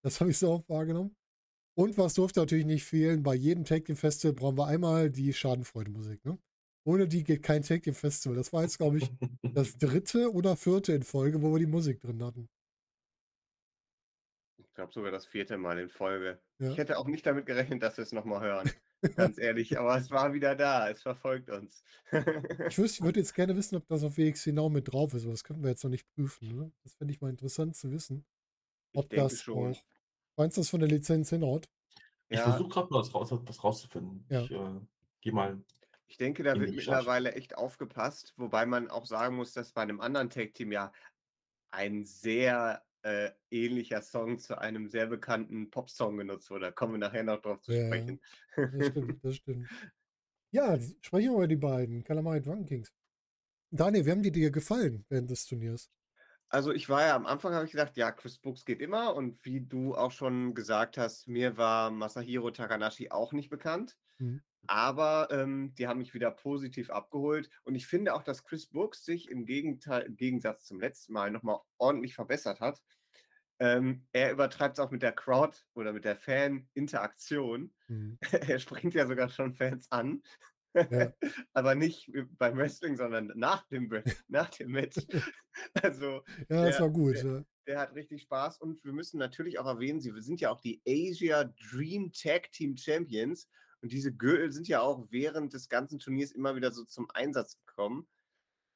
Das 0.04 0.20
habe 0.20 0.32
ich 0.32 0.38
so 0.38 0.52
oft 0.52 0.70
wahrgenommen. 0.70 1.16
Und 1.78 1.98
was 1.98 2.16
durfte 2.16 2.42
natürlich 2.42 2.66
nicht 2.66 2.84
fehlen, 2.84 3.24
bei 3.24 3.34
jedem 3.34 3.64
Tag-Team-Festival 3.66 4.34
brauchen 4.34 4.58
wir 4.58 4.68
einmal 4.68 5.10
die 5.10 5.34
Schadenfreude-Musik. 5.34 6.26
Ne? 6.26 6.38
Ohne 6.84 7.08
die 7.08 7.24
geht 7.24 7.44
kein 7.44 7.64
Tag-Team-Festival. 7.64 8.36
Das 8.36 8.52
war 8.52 8.64
jetzt, 8.64 8.78
glaube 8.78 8.98
ich, 8.98 9.12
das 9.42 9.78
dritte 9.78 10.34
oder 10.34 10.56
vierte 10.56 10.94
in 10.94 11.04
Folge, 11.04 11.42
wo 11.42 11.52
wir 11.54 11.60
die 11.60 11.68
Musik 11.68 12.00
drin 12.02 12.24
hatten. 12.24 12.50
Ich 14.58 14.74
glaube 14.74 14.94
sogar 14.94 15.12
das 15.12 15.26
vierte 15.26 15.58
Mal 15.58 15.80
in 15.80 15.90
Folge. 15.90 16.42
Ja. 16.60 16.72
Ich 16.72 16.78
hätte 16.78 16.98
auch 16.98 17.08
nicht 17.08 17.26
damit 17.26 17.46
gerechnet, 17.46 17.84
dass 17.84 17.98
wir 17.98 18.04
es 18.04 18.12
nochmal 18.12 18.42
hören. 18.42 18.72
Ganz 19.16 19.38
ehrlich, 19.38 19.78
aber 19.80 19.98
es 19.98 20.12
war 20.12 20.34
wieder 20.34 20.56
da, 20.56 20.90
es 20.90 21.02
verfolgt 21.02 21.50
uns. 21.50 21.84
Ich, 22.68 22.78
wüsste, 22.78 23.04
würde 23.04 23.20
jetzt 23.20 23.34
gerne 23.36 23.56
wissen, 23.56 23.76
ob 23.76 23.88
das 23.88 24.04
auf 24.04 24.18
WX 24.18 24.44
genau 24.46 24.70
mit 24.70 24.92
drauf 24.92 25.14
ist, 25.14 25.24
aber 25.24 25.34
das 25.34 25.44
können 25.44 25.64
wir 25.64 25.70
jetzt 25.70 25.84
noch 25.84 25.92
nicht 25.92 26.08
prüfen. 26.16 26.56
Ne? 26.56 26.72
Das 26.84 26.94
fände 26.94 27.14
ich 27.14 27.22
mal 27.22 27.30
interessant 27.30 27.76
zu 27.76 27.92
wissen. 27.92 28.26
Ich 28.94 29.00
Ob 29.00 29.10
denke 29.10 29.34
das 29.34 29.42
schon. 29.42 29.74
auch. 29.74 29.86
Meinst 30.38 30.58
du 30.58 30.62
das 30.62 30.70
von 30.70 30.80
der 30.82 30.90
Lizenz 30.90 31.30
hinhaut? 31.30 31.70
Ich 32.30 32.40
Ja, 32.40 32.44
versuche 32.44 32.70
gerade 32.70 32.90
mal 32.92 33.00
das, 33.00 33.14
raus, 33.14 33.34
das 33.46 33.64
rauszufinden. 33.64 34.26
Ja. 34.30 34.42
Ich 34.44 34.52
äh, 34.52 34.80
gehe 35.22 35.34
mal. 35.34 35.64
ich 36.08 36.18
denke, 36.18 36.44
da 36.44 36.60
wird 36.60 36.74
mittlerweile 36.76 37.34
echt 37.34 37.58
aufgepasst, 37.58 38.34
wobei 38.38 38.66
man 38.66 38.90
auch 38.90 39.06
sagen 39.06 39.36
muss, 39.36 39.54
dass 39.54 39.72
bei 39.74 39.82
einem 39.82 40.02
anderen 40.02 40.30
Tag-Team 40.30 40.72
ja 40.72 40.92
ein 41.72 42.06
sehr 42.06 42.84
äh, 43.04 43.32
ähnlicher 43.50 44.02
Song 44.02 44.40
zu 44.40 44.58
einem 44.58 44.88
sehr 44.90 45.08
bekannten 45.08 45.70
Popsong 45.72 46.18
genutzt 46.18 46.50
wurde. 46.50 46.66
Da 46.68 46.72
kommen 46.72 46.94
wir 46.94 47.00
nachher 47.00 47.24
noch 47.24 47.42
drauf 47.42 47.62
zu 47.62 47.74
Ja, 47.74 47.78
sprechen. 47.78 48.22
Das 48.74 48.88
stimmt, 48.88 49.24
das 49.24 49.36
stimmt. 49.38 49.72
Ja, 50.52 50.78
sprechen 51.02 51.32
wir 51.32 51.38
über 51.38 51.48
die 51.48 51.56
beiden. 51.58 52.04
Calamari 52.04 52.42
Drunken 52.42 52.66
Kings. 52.66 52.94
Daniel, 53.72 54.06
wie 54.06 54.12
haben 54.12 54.24
die 54.24 54.32
dir 54.32 54.52
gefallen 54.52 55.06
während 55.10 55.30
des 55.32 55.46
Turniers? 55.46 55.92
Also 56.50 56.72
ich 56.74 56.90
war 56.90 57.02
ja 57.06 57.16
am 57.16 57.26
Anfang, 57.26 57.54
habe 57.54 57.66
ich 57.66 57.72
gesagt, 57.72 57.96
ja, 57.98 58.12
Chris 58.12 58.38
Brooks 58.40 58.66
geht 58.66 58.82
immer. 58.82 59.16
Und 59.16 59.44
wie 59.46 59.62
du 59.62 59.96
auch 59.96 60.12
schon 60.12 60.54
gesagt 60.54 60.98
hast, 60.98 61.28
mir 61.28 61.58
war 61.58 61.92
Masahiro 61.92 62.52
Takanashi 62.52 63.10
auch 63.10 63.32
nicht 63.34 63.50
bekannt. 63.50 63.98
Mhm. 64.22 64.42
Aber 64.68 65.28
ähm, 65.32 65.74
die 65.78 65.88
haben 65.88 65.98
mich 65.98 66.14
wieder 66.14 66.32
positiv 66.32 66.92
abgeholt. 66.92 67.50
Und 67.64 67.76
ich 67.76 67.88
finde 67.88 68.14
auch, 68.14 68.24
dass 68.24 68.44
Chris 68.44 68.68
Brooks 68.68 69.04
sich 69.04 69.30
im 69.30 69.46
Gegenteil, 69.46 70.04
im 70.04 70.16
Gegensatz 70.16 70.66
zum 70.66 70.80
letzten 70.80 71.14
Mal 71.14 71.32
nochmal 71.32 71.60
ordentlich 71.78 72.14
verbessert 72.14 72.60
hat. 72.62 72.82
Ähm, 73.60 74.08
er 74.12 74.32
übertreibt 74.32 74.78
es 74.78 74.84
auch 74.84 74.92
mit 74.92 75.02
der 75.04 75.12
Crowd 75.14 75.58
oder 75.74 75.94
mit 75.94 76.06
der 76.06 76.16
Fan-Interaktion. 76.16 77.74
Mhm. 77.88 78.18
er 78.32 78.60
springt 78.60 78.94
ja 78.94 79.08
sogar 79.08 79.30
schon 79.30 79.54
Fans 79.54 79.92
an. 79.92 80.22
Ja. 80.74 81.12
Aber 81.54 81.76
nicht 81.76 82.12
beim 82.38 82.58
Wrestling, 82.58 82.96
sondern 82.96 83.32
nach 83.36 83.68
dem, 83.68 83.90
nach 84.28 84.50
dem 84.50 84.72
Match. 84.72 84.98
Also 85.82 86.24
Ja, 86.50 86.66
das 86.66 86.78
Der- 86.78 86.80
war 86.82 86.90
gut. 86.92 87.16
der- 87.16 87.26
ja. 87.26 87.44
der 87.68 87.80
hat 87.80 87.96
richtig 87.96 88.22
Spaß 88.24 88.60
und 88.60 88.84
wir 88.86 88.94
müssen 88.94 89.18
natürlich 89.18 89.60
auch 89.60 89.66
erwähnen, 89.68 90.00
sie 90.02 90.14
sind 90.22 90.40
ja 90.40 90.50
auch 90.52 90.62
die 90.62 90.82
Asia 90.88 91.44
Dream 91.72 92.12
Tag 92.14 92.52
Team 92.52 92.78
Champions 92.78 93.50
und 93.82 93.92
diese 93.92 94.14
Gürtel 94.16 94.52
sind 94.52 94.68
ja 94.68 94.82
auch 94.82 95.08
während 95.12 95.54
des 95.54 95.70
ganzen 95.70 96.00
Turniers 96.00 96.32
immer 96.32 96.56
wieder 96.56 96.72
so 96.72 96.84
zum 96.86 97.10
Einsatz 97.12 97.58
gekommen. 97.66 98.08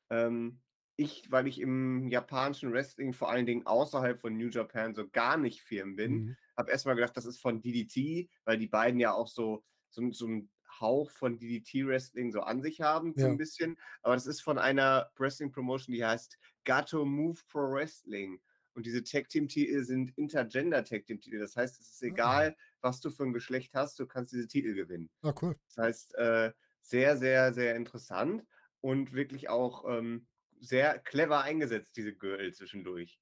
Ähm, 0.09 0.61
ich, 0.97 1.29
weil 1.31 1.47
ich 1.47 1.59
im 1.59 2.07
japanischen 2.07 2.71
Wrestling 2.71 3.13
vor 3.13 3.29
allen 3.29 3.45
Dingen 3.45 3.65
außerhalb 3.65 4.19
von 4.19 4.37
New 4.37 4.49
Japan 4.49 4.95
so 4.95 5.09
gar 5.09 5.37
nicht 5.37 5.61
firm 5.61 5.95
bin, 5.95 6.25
Mhm. 6.25 6.35
habe 6.55 6.71
erstmal 6.71 6.95
gedacht, 6.95 7.17
das 7.17 7.25
ist 7.25 7.39
von 7.41 7.61
DDT, 7.61 8.29
weil 8.45 8.57
die 8.57 8.67
beiden 8.67 8.99
ja 8.99 9.13
auch 9.13 9.27
so, 9.27 9.63
so, 9.89 10.11
so 10.11 10.27
ein 10.27 10.49
Hauch 10.79 11.11
von 11.11 11.37
DDT-Wrestling 11.39 12.31
so 12.31 12.41
an 12.41 12.61
sich 12.61 12.81
haben, 12.81 13.15
so 13.17 13.27
Ja. 13.27 13.27
ein 13.27 13.37
bisschen. 13.37 13.77
Aber 14.01 14.13
das 14.15 14.27
ist 14.27 14.41
von 14.41 14.57
einer 14.57 15.11
Wrestling-Promotion, 15.17 15.93
die 15.95 16.05
heißt 16.05 16.37
Gato 16.65 17.05
Move 17.05 17.39
Pro 17.47 17.59
Wrestling. 17.71 18.41
Und 18.75 18.85
diese 18.85 19.03
Tag-Team-Titel 19.03 19.83
sind 19.83 20.11
Intergender-Tag-Team-Titel. 20.17 21.39
Das 21.39 21.55
heißt, 21.55 21.79
es 21.79 21.89
ist 21.91 22.03
Ah. 22.03 22.07
egal, 22.07 22.57
was 22.81 22.99
du 22.99 23.09
für 23.09 23.23
ein 23.23 23.33
Geschlecht 23.33 23.73
hast, 23.73 23.97
du 23.99 24.05
kannst 24.05 24.33
diese 24.33 24.47
Titel 24.47 24.73
gewinnen. 24.75 25.09
Ah, 25.21 25.33
cool. 25.41 25.55
Das 25.67 25.77
heißt, 25.77 26.15
äh, 26.15 26.51
sehr, 26.81 27.17
sehr, 27.17 27.53
sehr 27.53 27.75
interessant 27.75 28.45
und 28.81 29.13
wirklich 29.13 29.49
auch 29.49 29.85
ähm, 29.89 30.27
sehr 30.59 30.99
clever 30.99 31.41
eingesetzt, 31.41 31.95
diese 31.97 32.13
Gürtel 32.13 32.53
zwischendurch. 32.53 33.19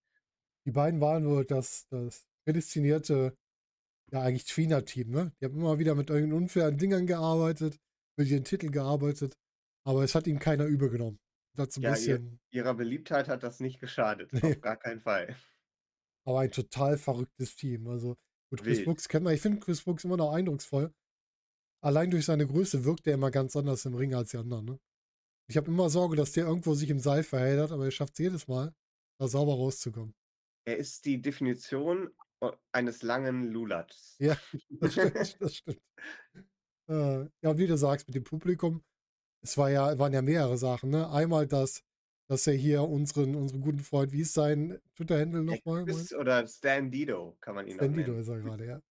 Die 0.65 0.71
beiden 0.71 0.99
waren 1.01 1.25
wohl 1.27 1.45
das, 1.45 1.87
das 1.89 2.27
prädestinierte, 2.45 3.37
ja, 4.11 4.21
eigentlich 4.21 4.45
Tweener-Team, 4.45 5.09
ne? 5.11 5.33
Die 5.39 5.45
haben 5.45 5.55
immer 5.57 5.79
wieder 5.79 5.95
mit 5.95 6.09
irgendeinen 6.09 6.43
unfairen 6.43 6.77
Dingern 6.77 7.05
gearbeitet, 7.07 7.79
mit 8.17 8.27
ihren 8.27 8.43
Titeln 8.43 8.71
gearbeitet, 8.71 9.37
aber 9.85 10.03
es 10.03 10.15
hat 10.15 10.27
ihnen 10.27 10.39
keiner 10.39 10.65
übel 10.65 10.89
genommen. 10.89 11.19
Das 11.55 11.77
ein 11.77 11.81
Ja, 11.83 11.89
ihr, 11.91 11.95
bisschen, 11.95 12.39
ihrer 12.51 12.73
Beliebtheit 12.73 13.27
hat 13.27 13.43
das 13.43 13.59
nicht 13.59 13.79
geschadet. 13.79 14.31
Nee. 14.43 14.53
Auf 14.55 14.61
gar 14.61 14.77
keinen 14.77 15.01
Fall. 15.01 15.35
aber 16.25 16.39
ein 16.39 16.51
total 16.51 16.97
verrücktes 16.97 17.55
Team. 17.55 17.87
Also, 17.87 18.15
gut, 18.49 18.61
Chris 18.63 18.77
Wild. 18.77 18.85
Brooks 18.85 19.07
kennt 19.07 19.23
man. 19.25 19.33
Ich 19.33 19.41
finde 19.41 19.59
Chris 19.59 19.81
Brooks 19.83 20.03
immer 20.03 20.17
noch 20.17 20.31
eindrucksvoll. 20.33 20.93
Allein 21.83 22.09
durch 22.11 22.25
seine 22.25 22.47
Größe 22.47 22.85
wirkt 22.85 23.05
er 23.07 23.15
immer 23.15 23.29
ganz 23.29 23.55
anders 23.55 23.85
im 23.85 23.93
Ring 23.95 24.13
als 24.15 24.31
die 24.31 24.37
anderen, 24.37 24.65
ne? 24.65 24.79
Ich 25.49 25.57
habe 25.57 25.67
immer 25.69 25.89
Sorge, 25.89 26.15
dass 26.15 26.31
der 26.31 26.45
irgendwo 26.45 26.73
sich 26.73 26.89
im 26.89 26.99
Seil 26.99 27.21
verheddert, 27.23 27.71
aber 27.73 27.83
er 27.85 27.91
schafft 27.91 28.13
es 28.13 28.19
jedes 28.19 28.47
Mal, 28.47 28.73
da 29.19 29.27
sauber 29.27 29.53
rauszukommen. 29.55 30.15
Er 30.65 30.77
ist 30.77 31.03
die 31.03 31.21
Definition 31.21 32.09
o- 32.41 32.53
eines 32.71 33.03
langen 33.03 33.51
Lulats. 33.51 34.15
Ja, 34.19 34.37
das 34.79 34.93
stimmt, 34.93 35.41
das 35.41 35.55
stimmt. 35.57 35.81
Äh, 36.89 37.23
ja, 37.41 37.49
und 37.51 37.57
wie 37.57 37.67
du 37.67 37.77
sagst, 37.77 38.07
mit 38.07 38.15
dem 38.15 38.23
Publikum, 38.23 38.81
es 39.43 39.57
war 39.57 39.69
ja, 39.69 39.97
waren 39.99 40.13
ja 40.13 40.21
mehrere 40.21 40.57
Sachen, 40.57 40.89
ne? 40.89 41.09
Einmal 41.09 41.47
das, 41.47 41.83
dass 42.27 42.47
er 42.47 42.53
hier 42.53 42.83
unseren, 42.83 43.35
unseren 43.35 43.61
guten 43.61 43.79
Freund, 43.79 44.11
wie 44.11 44.21
ist 44.21 44.33
sein 44.33 44.79
Twitter-Handle 44.95 45.43
nochmal? 45.43 45.83
Oder 46.19 46.47
Stan 46.47 46.89
Dido 46.89 47.37
kann 47.41 47.55
man 47.55 47.67
ihn 47.67 47.75
auch 47.75 47.79
Bandido 47.79 48.11
nennen. 48.11 48.21
ist 48.21 48.29
er 48.29 48.39
gerade, 48.41 48.65
ja. 48.65 48.81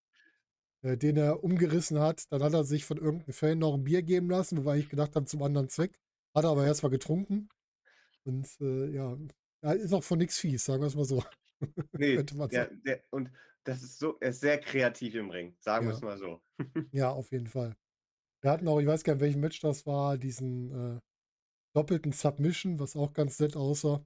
Äh, 0.82 0.96
den 0.96 1.16
er 1.16 1.42
umgerissen 1.44 1.98
hat. 2.00 2.30
Dann 2.32 2.42
hat 2.42 2.52
er 2.54 2.64
sich 2.64 2.84
von 2.84 2.98
irgendeinem 2.98 3.32
Fan 3.32 3.58
noch 3.58 3.74
ein 3.74 3.84
Bier 3.84 4.02
geben 4.02 4.28
lassen, 4.30 4.58
wobei 4.58 4.78
ich 4.78 4.88
gedacht 4.88 5.14
habe, 5.16 5.26
zum 5.26 5.42
anderen 5.42 5.68
Zweck. 5.68 5.98
Hat 6.34 6.44
er 6.44 6.50
aber 6.50 6.66
erst 6.66 6.82
mal 6.82 6.88
getrunken. 6.88 7.48
Und 8.24 8.48
äh, 8.60 8.90
ja, 8.90 9.16
ja, 9.62 9.72
ist 9.72 9.92
auch 9.92 10.04
von 10.04 10.18
nichts 10.18 10.38
fies, 10.38 10.64
sagen 10.64 10.82
wir 10.82 10.86
es 10.88 10.94
mal 10.96 11.04
so. 11.04 11.22
Nee, 11.92 12.16
Könnte 12.16 12.36
man 12.36 12.48
der, 12.48 12.64
sagen. 12.64 12.82
der, 12.84 13.04
und 13.10 13.30
das 13.64 13.82
ist 13.84 13.98
so, 13.98 14.18
er 14.20 14.30
ist 14.30 14.40
sehr 14.40 14.58
kreativ 14.58 15.14
im 15.14 15.30
Ring, 15.30 15.54
sagen 15.60 15.86
wir 15.86 15.92
Ja. 15.92 15.96
es 15.96 16.02
mal 16.02 16.18
so. 16.18 16.42
Ja, 16.92 17.10
auf 17.10 17.30
jeden 17.30 17.46
Fall. 17.46 17.76
Wir 18.42 18.50
hatten 18.50 18.68
auch, 18.68 18.80
ich 18.80 18.86
weiß 18.86 19.04
gar 19.04 19.14
nicht, 19.14 19.22
welchen 19.22 19.40
Match 19.40 19.60
das 19.60 19.86
war, 19.86 20.18
diesen 20.18 20.96
äh, 20.96 21.00
doppelten 21.74 22.12
Submission, 22.12 22.80
was 22.80 22.96
auch 22.96 23.12
ganz 23.14 23.38
nett 23.40 23.56
aussah. 23.56 24.04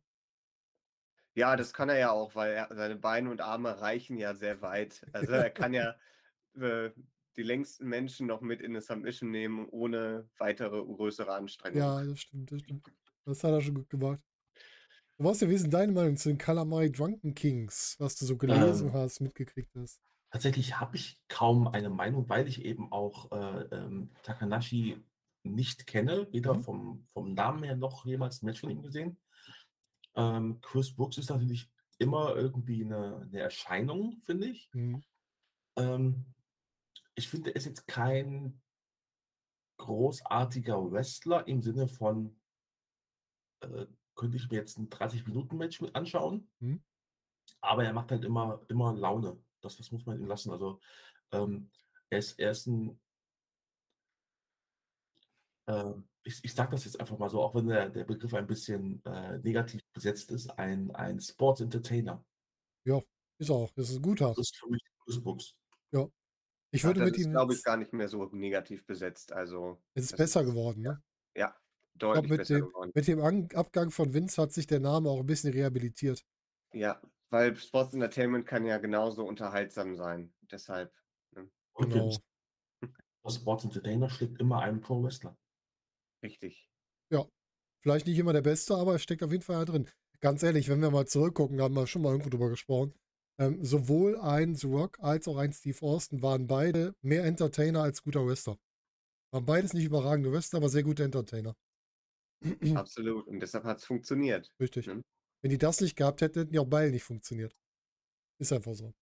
Ja, 1.35 1.55
das 1.57 1.75
kann 1.75 1.89
er 1.91 1.99
ja 1.99 2.11
auch, 2.13 2.35
weil 2.35 2.53
er, 2.55 2.69
seine 2.75 2.97
Beine 2.97 3.31
und 3.31 3.41
Arme 3.43 3.81
reichen 3.81 4.17
ja 4.17 4.35
sehr 4.35 4.63
weit. 4.63 5.07
Also 5.13 5.33
er 5.33 5.51
kann 5.51 5.75
ja 5.75 5.95
äh, 6.55 6.91
die 7.37 7.43
längsten 7.43 7.89
Menschen 7.89 8.27
noch 8.27 8.41
mit 8.41 8.61
in 8.63 8.73
eine 8.73 8.81
Submission 8.81 9.31
nehmen, 9.31 9.69
ohne 9.69 10.31
weitere 10.39 10.83
größere 10.83 11.33
Anstrengung. 11.35 11.79
Ja, 11.79 12.03
das 12.05 12.21
stimmt, 12.21 12.51
das 12.53 12.63
stimmt. 12.63 12.87
Das 13.25 13.43
hat 13.45 13.53
er 13.53 13.61
schon 13.61 13.75
gut 13.75 13.91
gemacht. 13.91 14.23
Du 15.19 15.25
warst 15.25 15.43
ja, 15.43 15.49
wie 15.51 15.55
ist 15.55 15.65
denn 15.65 15.71
deine 15.71 15.93
Meinung 15.93 16.17
zu 16.17 16.29
den 16.31 16.39
Calamari 16.39 16.91
Drunken 16.93 17.35
Kings, 17.35 17.97
was 17.99 18.17
du 18.17 18.27
so 18.27 18.37
gelesen 18.39 18.93
Ähm, 18.93 18.93
hast, 18.93 19.21
mitgekriegt 19.21 19.75
hast? 19.77 20.06
Tatsächlich 20.37 20.79
habe 20.79 20.97
ich 20.97 21.19
kaum 21.29 21.67
eine 21.67 21.89
Meinung, 21.89 22.29
weil 22.29 22.47
ich 22.47 22.63
eben 22.63 22.93
auch 22.93 23.33
äh, 23.33 23.75
ähm, 23.75 24.11
Takanashi 24.23 25.03
nicht 25.45 25.87
kenne, 25.87 26.31
weder 26.31 26.53
Mhm. 26.53 26.63
vom, 26.63 27.07
vom 27.15 27.33
Namen 27.33 27.63
her 27.63 27.75
noch 27.75 28.05
jemals 28.05 28.43
ein 28.43 28.47
Match 28.47 28.61
von 28.61 28.69
ihm 28.69 28.83
gesehen. 28.83 29.19
Ähm, 30.15 30.61
Chris 30.61 30.95
Brooks 30.95 31.17
ist 31.17 31.31
natürlich 31.31 31.71
immer 31.97 32.37
irgendwie 32.37 32.85
eine, 32.85 33.23
eine 33.23 33.41
Erscheinung, 33.41 34.21
finde 34.27 34.49
ich. 34.49 34.69
Mhm. 34.75 35.03
Ähm, 35.77 36.27
ich 37.15 37.31
finde, 37.31 37.53
er 37.53 37.57
ist 37.57 37.65
jetzt 37.65 37.89
kein 37.89 38.61
großartiger 39.79 40.93
Wrestler 40.93 41.49
im 41.49 41.63
Sinne 41.63 41.89
von, 41.89 42.39
äh, 43.61 43.87
könnte 44.15 44.37
ich 44.37 44.51
mir 44.51 44.59
jetzt 44.59 44.77
ein 44.77 44.91
30-Minuten-Match 44.91 45.81
mit 45.81 45.95
anschauen, 45.95 46.51
Mhm. 46.61 46.83
aber 47.63 47.85
er 47.85 47.95
macht 47.95 48.11
halt 48.11 48.23
immer, 48.23 48.61
immer 48.69 48.93
Laune. 48.93 49.43
Das, 49.63 49.77
das 49.77 49.91
muss 49.93 50.07
man 50.07 50.19
ihm 50.21 50.27
lassen. 50.27 50.51
Also 50.51 50.81
ähm, 51.33 51.71
er, 52.11 52.19
ist, 52.19 52.39
er 52.39 52.51
ist 52.53 52.67
ein, 52.67 52.99
äh, 55.67 55.93
ich, 56.25 56.45
ich 56.45 56.55
sage 56.55 56.71
das 56.73 56.85
jetzt 56.85 56.99
einfach 57.01 57.19
mal 57.19 57.31
so, 57.31 57.41
auch 57.43 57.55
wenn 57.55 57.69
der, 57.69 57.89
der 57.89 58.05
Begriff 58.05 58.35
ein 58.35 58.47
bisschen 58.47 59.05
äh, 59.05 59.39
negativ 59.39 59.83
besetzt 59.93 60.31
ist, 60.31 60.51
ein, 60.59 60.91
ein 60.95 61.21
Sports 61.21 61.61
Entertainer. 61.61 62.25
Ja, 62.85 63.01
ist 63.39 63.51
auch. 63.51 63.71
Das 63.73 63.91
ist 63.91 63.97
ein 63.97 64.03
guter. 64.03 64.29
Das 64.29 64.39
ist 64.39 64.57
für 64.57 64.69
mich 64.69 64.83
Chris 65.05 65.23
Brooks. 65.23 65.55
Ich 66.73 66.83
Ja, 66.83 66.89
würde 66.89 67.01
das 67.01 67.11
mit 67.11 67.19
ist, 67.21 67.27
ihm. 67.27 67.31
glaube 67.33 67.55
ich, 67.55 67.63
gar 67.63 67.77
nicht 67.77 67.93
mehr 67.93 68.09
so 68.09 68.25
negativ 68.33 68.85
besetzt. 68.87 69.33
Also 69.33 69.81
Es 69.95 70.07
ist 70.07 70.17
besser 70.17 70.41
ist- 70.43 70.49
geworden, 70.49 70.83
ne? 70.83 71.01
ja, 71.37 71.57
Ich 71.95 71.99
glaube, 72.01 72.15
deutlich 72.17 72.31
mit 72.31 72.39
besser 72.41 72.55
dem, 72.57 72.67
geworden. 72.67 72.91
mit 72.95 73.07
dem 73.07 73.21
An 73.21 73.49
Abgang 73.55 73.91
von 73.91 74.13
Vince 74.13 74.43
hat 74.43 74.53
sich 74.53 74.67
der 74.67 74.81
Name 74.81 75.09
auch 75.09 75.21
ein 75.21 75.27
bisschen 75.27 75.53
rehabilitiert. 75.53 76.27
Ja, 76.73 77.01
weil 77.31 77.57
Sports 77.57 77.95
Entertainment 77.95 78.47
kann 78.47 78.65
ja 78.65 78.79
genauso 78.79 79.27
unterhaltsam 79.27 79.95
sein. 79.97 80.33
Deshalb. 80.51 80.93
Und 81.75 81.91
Genau. 81.93 82.17
der 83.23 83.31
Sports 83.31 83.65
Entertainer 83.65 84.09
schlägt 84.09 84.41
immer 84.41 84.61
einen 84.61 84.81
Pro-Wrestler. 84.81 85.37
Richtig. 86.23 86.71
Vielleicht 87.87 88.09
nicht 88.09 88.19
immer 88.19 88.33
der 88.33 88.43
Beste, 88.43 88.75
aber 88.75 88.97
es 88.97 89.03
steckt 89.05 89.23
auf 89.23 89.31
jeden 89.31 89.45
Fall 89.45 89.65
da 89.65 89.65
drin. 89.65 89.89
Ganz 90.21 90.43
ehrlich, 90.43 90.69
wenn 90.69 90.81
wir 90.81 90.91
mal 90.91 91.07
zurückgucken, 91.07 91.57
da 91.57 91.65
haben 91.65 91.75
wir 91.75 91.87
schon 91.87 92.03
mal 92.03 92.11
irgendwo 92.11 92.31
drüber 92.31 92.49
gesprochen. 92.49 92.95
Ähm, 93.39 93.65
sowohl 93.65 94.19
ein 94.19 94.57
The 94.57 94.67
Rock 94.67 94.99
als 94.99 95.29
auch 95.29 95.37
ein 95.37 95.53
Steve 95.53 95.81
Austin 95.83 96.21
waren 96.21 96.49
beide 96.49 96.95
mehr 97.03 97.25
Entertainer 97.25 97.83
als 97.83 98.03
guter 98.03 98.27
Wrestler. 98.27 98.57
Waren 99.33 99.45
beides 99.45 99.73
nicht 99.73 99.85
überragende 99.85 100.33
Wrestler, 100.33 100.57
aber 100.57 100.69
sehr 100.69 100.83
gute 100.83 101.05
Entertainer. 101.05 101.55
Absolut. 102.75 103.29
Und 103.29 103.39
deshalb 103.39 103.63
hat 103.63 103.79
es 103.79 103.85
funktioniert. 103.85 104.51
Richtig. 104.59 104.89
Mhm. 104.89 105.03
Wenn 105.47 105.51
die 105.51 105.59
das 105.59 105.81
nicht 105.81 105.95
gehabt 105.95 106.23
hätten, 106.23 106.41
hätten 106.41 106.53
die 106.53 106.59
auch 106.59 106.67
beide 106.67 106.91
nicht 106.91 107.05
funktioniert. 107.05 107.55
Ist 108.41 108.53
einfach 108.53 108.75
so. 108.75 108.93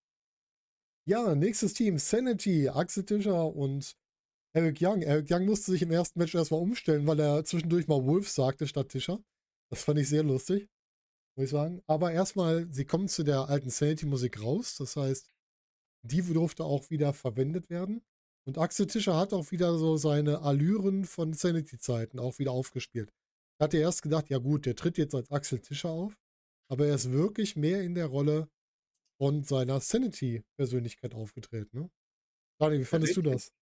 Ja, 1.09 1.35
nächstes 1.35 1.73
Team, 1.73 1.97
Sanity, 1.97 2.69
Axel 2.69 3.07
Tischer 3.07 3.47
und 3.47 3.97
Eric 4.53 4.77
Young. 4.79 5.01
Eric 5.01 5.31
Young 5.31 5.47
musste 5.47 5.71
sich 5.71 5.81
im 5.81 5.91
ersten 5.91 6.19
Match 6.19 6.35
erstmal 6.35 6.61
umstellen, 6.61 7.07
weil 7.07 7.19
er 7.19 7.47
zwischendurch 7.47 7.89
mal 7.89 8.05
Wolf 8.05 8.29
sagte 8.29 8.67
statt 8.67 8.91
Tischer. 8.91 9.25
Das 9.71 9.85
fand 9.85 9.99
ich 9.99 10.11
sehr 10.11 10.23
lustig, 10.23 10.69
muss 11.35 11.45
ich 11.45 11.51
sagen. 11.51 11.81
Aber 11.87 12.13
erstmal, 12.13 12.71
sie 12.71 12.85
kommen 12.85 13.09
zu 13.09 13.23
der 13.23 13.49
alten 13.49 13.71
Sanity-Musik 13.71 14.43
raus. 14.43 14.77
Das 14.77 14.97
heißt, 14.97 15.31
die 16.03 16.21
durfte 16.21 16.65
auch 16.65 16.91
wieder 16.91 17.15
verwendet 17.15 17.71
werden. 17.71 18.05
Und 18.47 18.59
Axel 18.59 18.87
Tischer 18.87 19.17
hat 19.17 19.33
auch 19.33 19.51
wieder 19.51 19.79
so 19.79 19.97
seine 19.97 20.43
Allüren 20.43 21.07
von 21.07 21.33
Sanity-Zeiten 21.33 22.19
auch 22.19 22.39
wieder 22.39 22.53
aufgespielt. 22.53 23.15
Ich 23.57 23.65
hatte 23.65 23.79
erst 23.79 24.03
gedacht, 24.03 24.29
ja 24.29 24.37
gut, 24.37 24.67
der 24.67 24.77
tritt 24.77 24.99
jetzt 24.99 25.15
als 25.15 25.31
Axel 25.31 25.61
Tischer 25.61 25.89
auf, 25.89 26.19
aber 26.69 26.87
er 26.87 26.95
ist 26.95 27.13
wirklich 27.13 27.57
mehr 27.57 27.83
in 27.83 27.95
der 27.95 28.07
Rolle 28.07 28.49
von 29.19 29.43
seiner 29.45 29.81
Sanity-Persönlichkeit 29.81 31.15
aufgetreten. 31.15 31.79
Ne? 31.79 31.91
Daniel, 32.59 32.81
wie 32.81 32.85
fandest 32.85 33.17
du 33.17 33.23
das? 33.23 33.53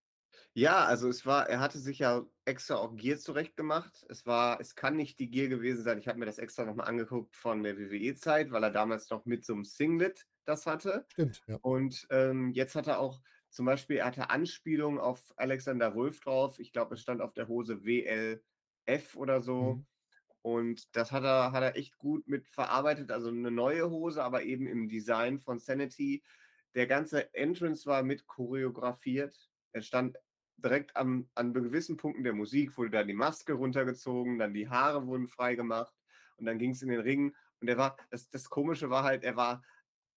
Ja, 0.55 0.85
also 0.85 1.09
es 1.09 1.25
war, 1.27 1.49
er 1.49 1.61
hatte 1.61 1.79
sich 1.79 1.99
ja 1.99 2.27
extra 2.45 2.77
auch 2.77 2.97
Gear 2.97 3.19
zurecht 3.19 3.57
gemacht. 3.57 4.05
Es 4.09 4.27
war, 4.27 4.61
es 4.61 4.75
kann 4.75 4.97
nicht 4.97 5.19
die 5.19 5.31
Gear 5.31 5.49
gewesen 5.49 5.83
sein. 5.83 5.99
Ich 5.99 6.09
habe 6.09 6.19
mir 6.19 6.27
das 6.27 6.39
extra 6.39 6.65
nochmal 6.65 6.89
angeguckt 6.89 7.37
von 7.37 7.63
der 7.63 7.79
WWE-Zeit, 7.79 8.51
weil 8.51 8.63
er 8.63 8.71
damals 8.71 9.09
noch 9.11 9.25
mit 9.25 9.45
so 9.45 9.55
einem 9.55 9.65
Singlet 9.65 10.27
das 10.45 10.67
hatte. 10.67 11.07
Stimmt, 11.09 11.43
ja. 11.47 11.59
Und 11.63 12.07
ähm, 12.11 12.51
jetzt 12.53 12.75
hat 12.75 12.87
er 12.87 12.99
auch 12.99 13.21
zum 13.51 13.67
Beispiel, 13.67 13.97
er 13.99 14.07
hatte 14.07 14.31
Anspielungen 14.31 14.99
auf 14.99 15.33
Alexander 15.37 15.95
Wolf 15.95 16.21
drauf. 16.21 16.59
Ich 16.59 16.73
glaube, 16.73 16.95
es 16.95 17.03
stand 17.03 17.21
auf 17.21 17.35
der 17.35 17.49
Hose 17.49 17.85
WLF 17.85 19.17
oder 19.17 19.41
so. 19.43 19.75
Mhm. 19.75 19.87
Und 20.43 20.97
das 20.97 21.13
hat 21.13 21.23
er, 21.23 21.53
hat 21.53 21.63
er 21.63 21.77
echt 21.77 21.97
gut 21.99 22.27
mit 22.27 22.49
verarbeitet. 22.49 23.13
Also 23.13 23.29
eine 23.29 23.51
neue 23.51 23.89
Hose, 23.89 24.23
aber 24.23 24.43
eben 24.43 24.67
im 24.67 24.89
Design 24.89 25.39
von 25.39 25.61
Sanity. 25.61 26.23
Der 26.75 26.87
ganze 26.87 27.33
Entrance 27.35 27.87
war 27.87 28.03
mit 28.03 28.27
choreografiert. 28.27 29.51
Er 29.73 29.83
stand 29.83 30.19
direkt 30.57 30.97
am, 30.97 31.29
an 31.35 31.53
gewissen 31.53 31.97
Punkten 31.97 32.25
der 32.25 32.33
Musik, 32.33 32.77
wurde 32.77 32.91
dann 32.91 33.09
die 33.09 33.15
Maske 33.15 33.53
runtergezogen, 33.53 34.39
dann 34.39 34.55
die 34.55 34.69
Haare 34.69 35.07
wurden 35.07 35.29
freigemacht 35.29 35.95
und 36.37 36.47
dann 36.47 36.59
ging 36.59 36.71
es 36.71 36.83
in 36.83 36.89
den 36.89 37.01
Ring. 37.01 37.35
Und 37.61 37.69
er 37.69 37.79
war, 37.79 37.97
das, 38.11 38.29
das 38.31 38.49
Komische 38.51 38.91
war 38.91 39.05
halt, 39.05 39.25
er 39.25 39.37
war, 39.37 39.63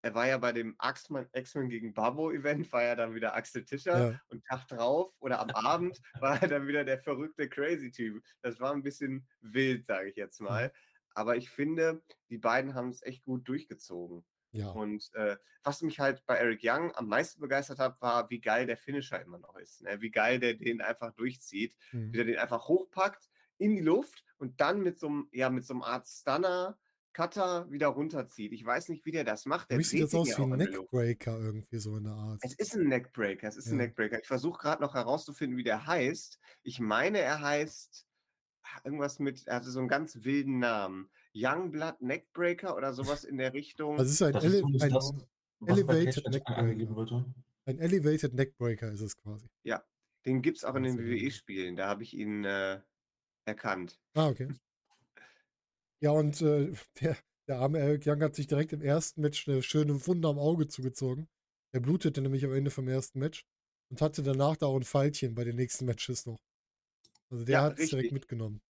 er 0.06 0.14
war 0.14 0.28
ja 0.28 0.38
bei 0.38 0.52
dem 0.52 0.78
X-Men 0.84 1.28
X-Men 1.34 1.68
gegen 1.70 1.94
Babo-Event, 1.96 2.72
war 2.72 2.84
ja 2.84 2.96
dann 2.96 3.16
wieder 3.16 3.34
Axel 3.36 3.66
Tischer 3.66 4.12
Ja. 4.12 4.22
und 4.30 4.46
Tag 4.46 4.68
drauf 4.68 5.12
oder 5.20 5.40
am 5.40 5.50
Abend 5.50 6.00
war 6.22 6.40
er 6.42 6.48
dann 6.48 6.68
wieder 6.68 6.84
der 6.86 7.00
verrückte 7.00 7.50
Crazy-Typ. 7.50 8.24
Das 8.44 8.60
war 8.60 8.72
ein 8.72 8.84
bisschen 8.84 9.28
wild, 9.42 9.86
sage 9.88 10.10
ich 10.10 10.16
jetzt 10.16 10.40
mal. 10.42 10.72
Aber 11.16 11.38
ich 11.38 11.50
finde, 11.50 12.04
die 12.30 12.38
beiden 12.38 12.76
haben 12.76 12.90
es 12.90 13.02
echt 13.02 13.24
gut 13.24 13.48
durchgezogen. 13.48 14.24
Ja. 14.52 14.70
Und 14.70 15.10
äh, 15.16 15.38
was 15.64 15.82
mich 15.82 16.00
halt 16.00 16.24
bei 16.28 16.36
Eric 16.36 16.60
Young 16.64 16.94
am 16.96 17.08
meisten 17.08 17.42
begeistert 17.42 17.80
hat, 17.80 18.00
war, 18.00 18.30
wie 18.30 18.40
geil 18.42 18.68
der 18.68 18.78
Finisher 18.78 19.20
immer 19.22 19.40
noch 19.40 19.56
ist. 19.56 19.82
Ne? 19.82 20.00
Wie 20.02 20.12
geil 20.12 20.40
der 20.40 20.54
den 20.54 20.82
einfach 20.82 21.14
durchzieht, 21.16 21.76
Mhm. 21.92 22.14
wie 22.14 22.18
der 22.18 22.26
den 22.26 22.38
einfach 22.38 22.68
hochpackt 22.68 23.28
in 23.58 23.72
die 23.76 23.82
Luft 23.82 24.24
und 24.38 24.62
dann 24.62 24.82
mit 24.82 25.00
so 25.00 25.08
einem, 25.08 25.30
ja, 25.32 25.50
mit 25.50 25.66
so 25.66 25.74
einem 25.74 25.82
Art 25.82 26.06
Stunner, 26.08 26.78
Cutter 27.16 27.72
wieder 27.72 27.88
runterzieht. 27.88 28.52
Ich 28.52 28.66
weiß 28.66 28.90
nicht, 28.90 29.06
wie 29.06 29.12
der 29.12 29.24
das 29.24 29.46
macht. 29.46 29.72
Der 29.72 29.82
sieht 29.82 29.94
dreht 29.94 30.04
das 30.04 30.12
den 30.12 30.20
aus 30.20 30.28
ja 30.30 30.38
wie 30.38 30.42
auch 30.42 30.52
ein. 30.52 30.58
Neckbreaker 30.58 31.40
irgendwie 31.40 31.78
so 31.78 31.96
in 31.96 32.04
der 32.04 32.14
Art. 32.14 32.42
Es 32.44 32.54
ist 32.56 32.76
ein 32.76 32.90
Neckbreaker, 32.90 33.48
es 33.48 33.56
ist 33.56 33.68
ein 33.68 33.80
Ja. 33.80 33.86
Neckbreaker. 33.86 34.20
Ich 34.20 34.28
versuche 34.28 34.60
gerade 34.60 34.82
noch 34.82 34.96
herauszufinden, 34.96 35.58
wie 35.58 35.64
der 35.64 35.88
heißt. 35.88 36.40
Ich 36.64 36.82
meine, 36.82 37.20
er 37.20 37.40
heißt 37.40 38.06
ah, 38.64 38.82
irgendwas 38.84 39.20
mit, 39.20 39.48
er 39.48 39.56
hatte 39.56 39.72
so 39.72 39.80
einen 39.80 39.88
ganz 39.88 40.26
wilden 40.26 40.60
Namen. 40.60 41.10
Youngblood 41.34 42.02
Neckbreaker 42.02 42.76
oder 42.76 42.94
sowas 42.94 43.24
in 43.24 43.38
der 43.38 43.54
Richtung. 43.54 43.98
Also 43.98 44.04
es 44.06 44.12
ist 44.12 44.22
ein, 44.22 44.34
Das 44.34 44.44
Ele 44.44 44.58
ist 44.58 44.84
ein, 44.84 44.90
das, 44.90 45.14
Elevated 45.66 46.28
Neckbreaker. 46.30 47.26
ein 47.66 47.80
Elevated 47.80 48.34
Neckbreaker 48.34 48.92
ist 48.92 49.02
es 49.02 49.16
quasi. 49.18 49.48
Den 50.26 50.42
gibt 50.42 50.58
es 50.58 50.64
auch 50.66 50.76
in 50.76 50.84
den. 50.84 50.98
WWE-Spielen. 50.98 51.76
Da 51.76 51.88
habe 51.88 52.04
ich 52.04 52.14
ihn 52.16 52.44
äh, 52.46 52.82
erkannt. 53.46 54.00
Ah, 54.16 54.28
okay. 54.28 54.50
Ja, 56.06 56.12
und 56.12 56.40
äh, 56.44 56.72
der, 57.02 57.18
der 57.48 57.58
arme 57.60 57.80
Eric 57.80 58.04
Young 58.06 58.22
hat 58.22 58.36
sich 58.36 58.46
direkt 58.46 58.74
im 58.74 58.82
ersten 58.84 59.22
Match 59.22 59.48
eine 59.48 59.64
schöne 59.64 60.06
Wunde 60.06 60.28
am 60.28 60.38
Auge 60.38 60.68
zugezogen. 60.68 61.28
Er 61.74 61.80
blutete 61.80 62.22
nämlich 62.22 62.46
am 62.46 62.54
Ende 62.54 62.70
vom 62.70 62.88
ersten 62.88 63.18
Match 63.18 63.44
und 63.90 64.02
hatte 64.04 64.22
danach 64.22 64.56
da 64.56 64.68
auch 64.68 64.76
ein 64.78 64.84
Pfeilchen 64.84 65.34
bei 65.34 65.44
den 65.44 65.56
nächsten 65.56 65.86
Matches 65.86 66.28
noch. 66.28 66.38
Also 67.32 67.46
der 67.46 67.62
Ja, 67.62 67.62
hat 67.62 67.80
es 67.80 67.90
direkt 67.90 68.12
mitgenommen. 68.12 68.62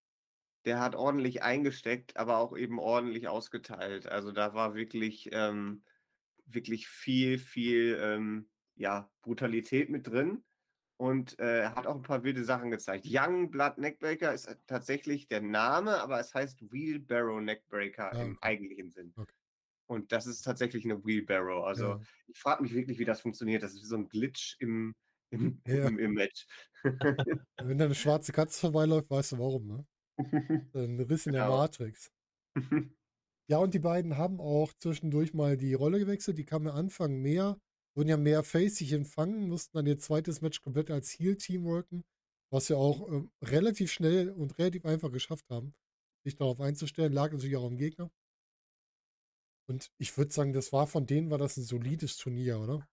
Der 0.65 0.79
hat 0.79 0.95
ordentlich 0.95 1.43
eingesteckt, 1.43 2.17
aber 2.17 2.37
auch 2.39 2.57
eben 2.57 2.79
ordentlich 2.79 3.27
ausgeteilt. 3.27 4.07
Also 4.07 4.31
da 4.31 4.53
war 4.55 4.73
wirklich, 4.73 5.29
ähm, 5.31 5.83
wirklich 6.45 6.87
viel, 6.87 7.37
viel 7.39 7.97
ähm, 8.01 8.49
ja, 8.75 9.11
Brutalität 9.21 9.89
mit 9.89 10.07
drin. 10.07 10.43
Und 10.97 11.37
äh, 11.39 11.61
er 11.63 11.75
hat 11.75 11.87
auch 11.87 11.95
ein 11.95 12.01
paar 12.03 12.23
wilde 12.23 12.43
Sachen 12.45 12.71
gezeigt. 12.71 13.05
Young 13.09 13.51
Blood 13.51 13.77
Neckbreaker 13.77 14.33
ist 14.33 14.45
äh, 14.45 14.55
tatsächlich 14.65 15.27
der 15.27 15.41
Name, 15.41 15.99
aber 16.01 16.19
es 16.19 16.33
heißt 16.33 16.71
Wheelbarrow 16.71 17.41
Neckbreaker 17.41 18.13
Ah, 18.13 18.21
im 18.21 18.37
eigentlichen 18.41 18.91
Sinn. 18.91 19.13
Okay. 19.15 19.33
Und 19.87 20.11
das 20.11 20.25
ist 20.25 20.41
tatsächlich 20.41 20.85
eine 20.85 21.03
Wheelbarrow. 21.05 21.65
Also 21.65 21.85
Ja. 21.85 21.99
ich 22.27 22.39
frage 22.39 22.63
mich 22.63 22.73
wirklich, 22.73 22.97
wie 22.97 23.05
das 23.05 23.21
funktioniert. 23.21 23.61
Das 23.61 23.73
ist 23.73 23.81
wie 23.83 23.87
so 23.87 23.97
ein 23.97 24.07
Glitch 24.07 24.55
im, 24.59 24.95
im, 25.31 25.61
Ja. 25.67 25.87
im, 25.87 25.99
im 25.99 26.13
Match. 26.13 26.47
Wenn 27.61 27.77
da 27.77 27.85
eine 27.85 27.95
schwarze 27.95 28.31
Katze 28.31 28.59
vorbeiläuft, 28.61 29.09
weißt 29.09 29.33
du 29.33 29.39
warum, 29.39 29.67
ne? 29.67 29.85
Ein 30.73 30.99
Riss 31.01 31.25
in 31.27 31.33
der 31.33 31.43
Genau. 31.43 31.57
Matrix. 31.57 32.09
Ja, 33.47 33.59
und 33.59 33.75
die 33.75 33.79
beiden 33.79 34.17
haben 34.17 34.39
auch 34.41 34.73
zwischendurch 34.73 35.35
mal 35.35 35.55
die 35.55 35.75
Rolle 35.75 35.99
gewechselt. 35.99 36.39
Die 36.39 36.45
kamen 36.45 36.67
am 36.67 36.75
Anfang 36.77 37.21
mehr, 37.21 37.59
wurden 37.95 38.09
ja 38.09 38.17
mehr 38.17 38.43
facig 38.43 38.91
empfangen, 38.93 39.47
mussten 39.49 39.77
dann 39.77 39.87
ihr 39.87 39.97
zweites 39.99 40.41
Match 40.41 40.61
komplett 40.61 40.91
als 40.91 41.11
Heal-Team 41.19 41.63
worken, 41.65 42.03
was 42.51 42.69
wir 42.69 42.77
auch 42.77 43.07
ähm, 43.11 43.31
relativ 43.43 43.91
schnell 43.91 44.31
und 44.31 44.57
relativ 44.59 44.85
einfach 44.85 45.11
geschafft 45.11 45.49
haben, 45.49 45.75
sich 46.25 46.35
darauf 46.35 46.59
einzustellen. 46.61 47.13
Lag 47.13 47.31
natürlich 47.31 47.57
auch 47.57 47.65
am 47.65 47.77
Gegner. 47.77 48.11
Und 49.67 49.91
ich 49.99 50.17
würde 50.17 50.33
sagen, 50.33 50.53
das 50.53 50.73
war 50.73 50.87
von 50.87 51.05
denen 51.05 51.29
war 51.29 51.37
das 51.37 51.55
ein 51.57 51.63
solides 51.63 52.17
Turnier, 52.17 52.59
oder? 52.59 52.87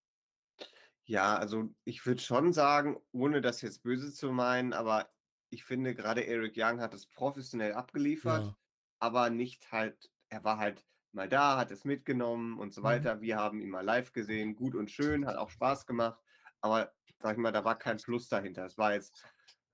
Ja, 1.05 1.37
also 1.37 1.75
ich 1.85 2.05
würde 2.07 2.21
schon 2.23 2.53
sagen, 2.53 3.01
ohne 3.13 3.41
das 3.41 3.61
jetzt 3.63 3.83
böse 3.83 4.13
zu 4.13 4.31
meinen, 4.33 4.73
aber 4.73 5.13
ich 5.51 5.65
finde 5.65 5.95
gerade 5.95 6.27
Eric 6.27 6.55
Young 6.57 6.81
hat 6.81 6.95
es 6.95 7.07
professionell 7.07 7.73
abgeliefert, 7.75 8.51
Ja. 8.51 8.57
aber 9.01 9.29
nicht 9.31 9.73
halt, 9.73 10.11
er 10.29 10.45
war 10.45 10.59
halt 10.59 10.87
mal 11.15 11.29
da, 11.29 11.57
hat 11.59 11.71
es 11.71 11.85
mitgenommen 11.85 12.59
und 12.59 12.73
so 12.75 12.83
Mhm. 12.83 12.83
weiter. 12.83 13.21
Wir 13.21 13.37
haben 13.37 13.61
ihn 13.61 13.71
mal 13.71 13.85
live 13.85 14.13
gesehen, 14.13 14.55
gut 14.57 14.75
und 14.75 14.91
schön, 14.91 15.27
hat 15.27 15.37
auch 15.37 15.51
Spaß 15.51 15.87
gemacht, 15.87 16.21
aber 16.61 16.93
sag 17.19 17.33
ich 17.37 17.39
mal, 17.39 17.53
da 17.53 17.65
war 17.65 17.79
kein 17.79 18.01
Plus 18.01 18.29
dahinter. 18.29 18.65
Es 18.67 18.79
war 18.79 18.95
jetzt, 18.95 19.25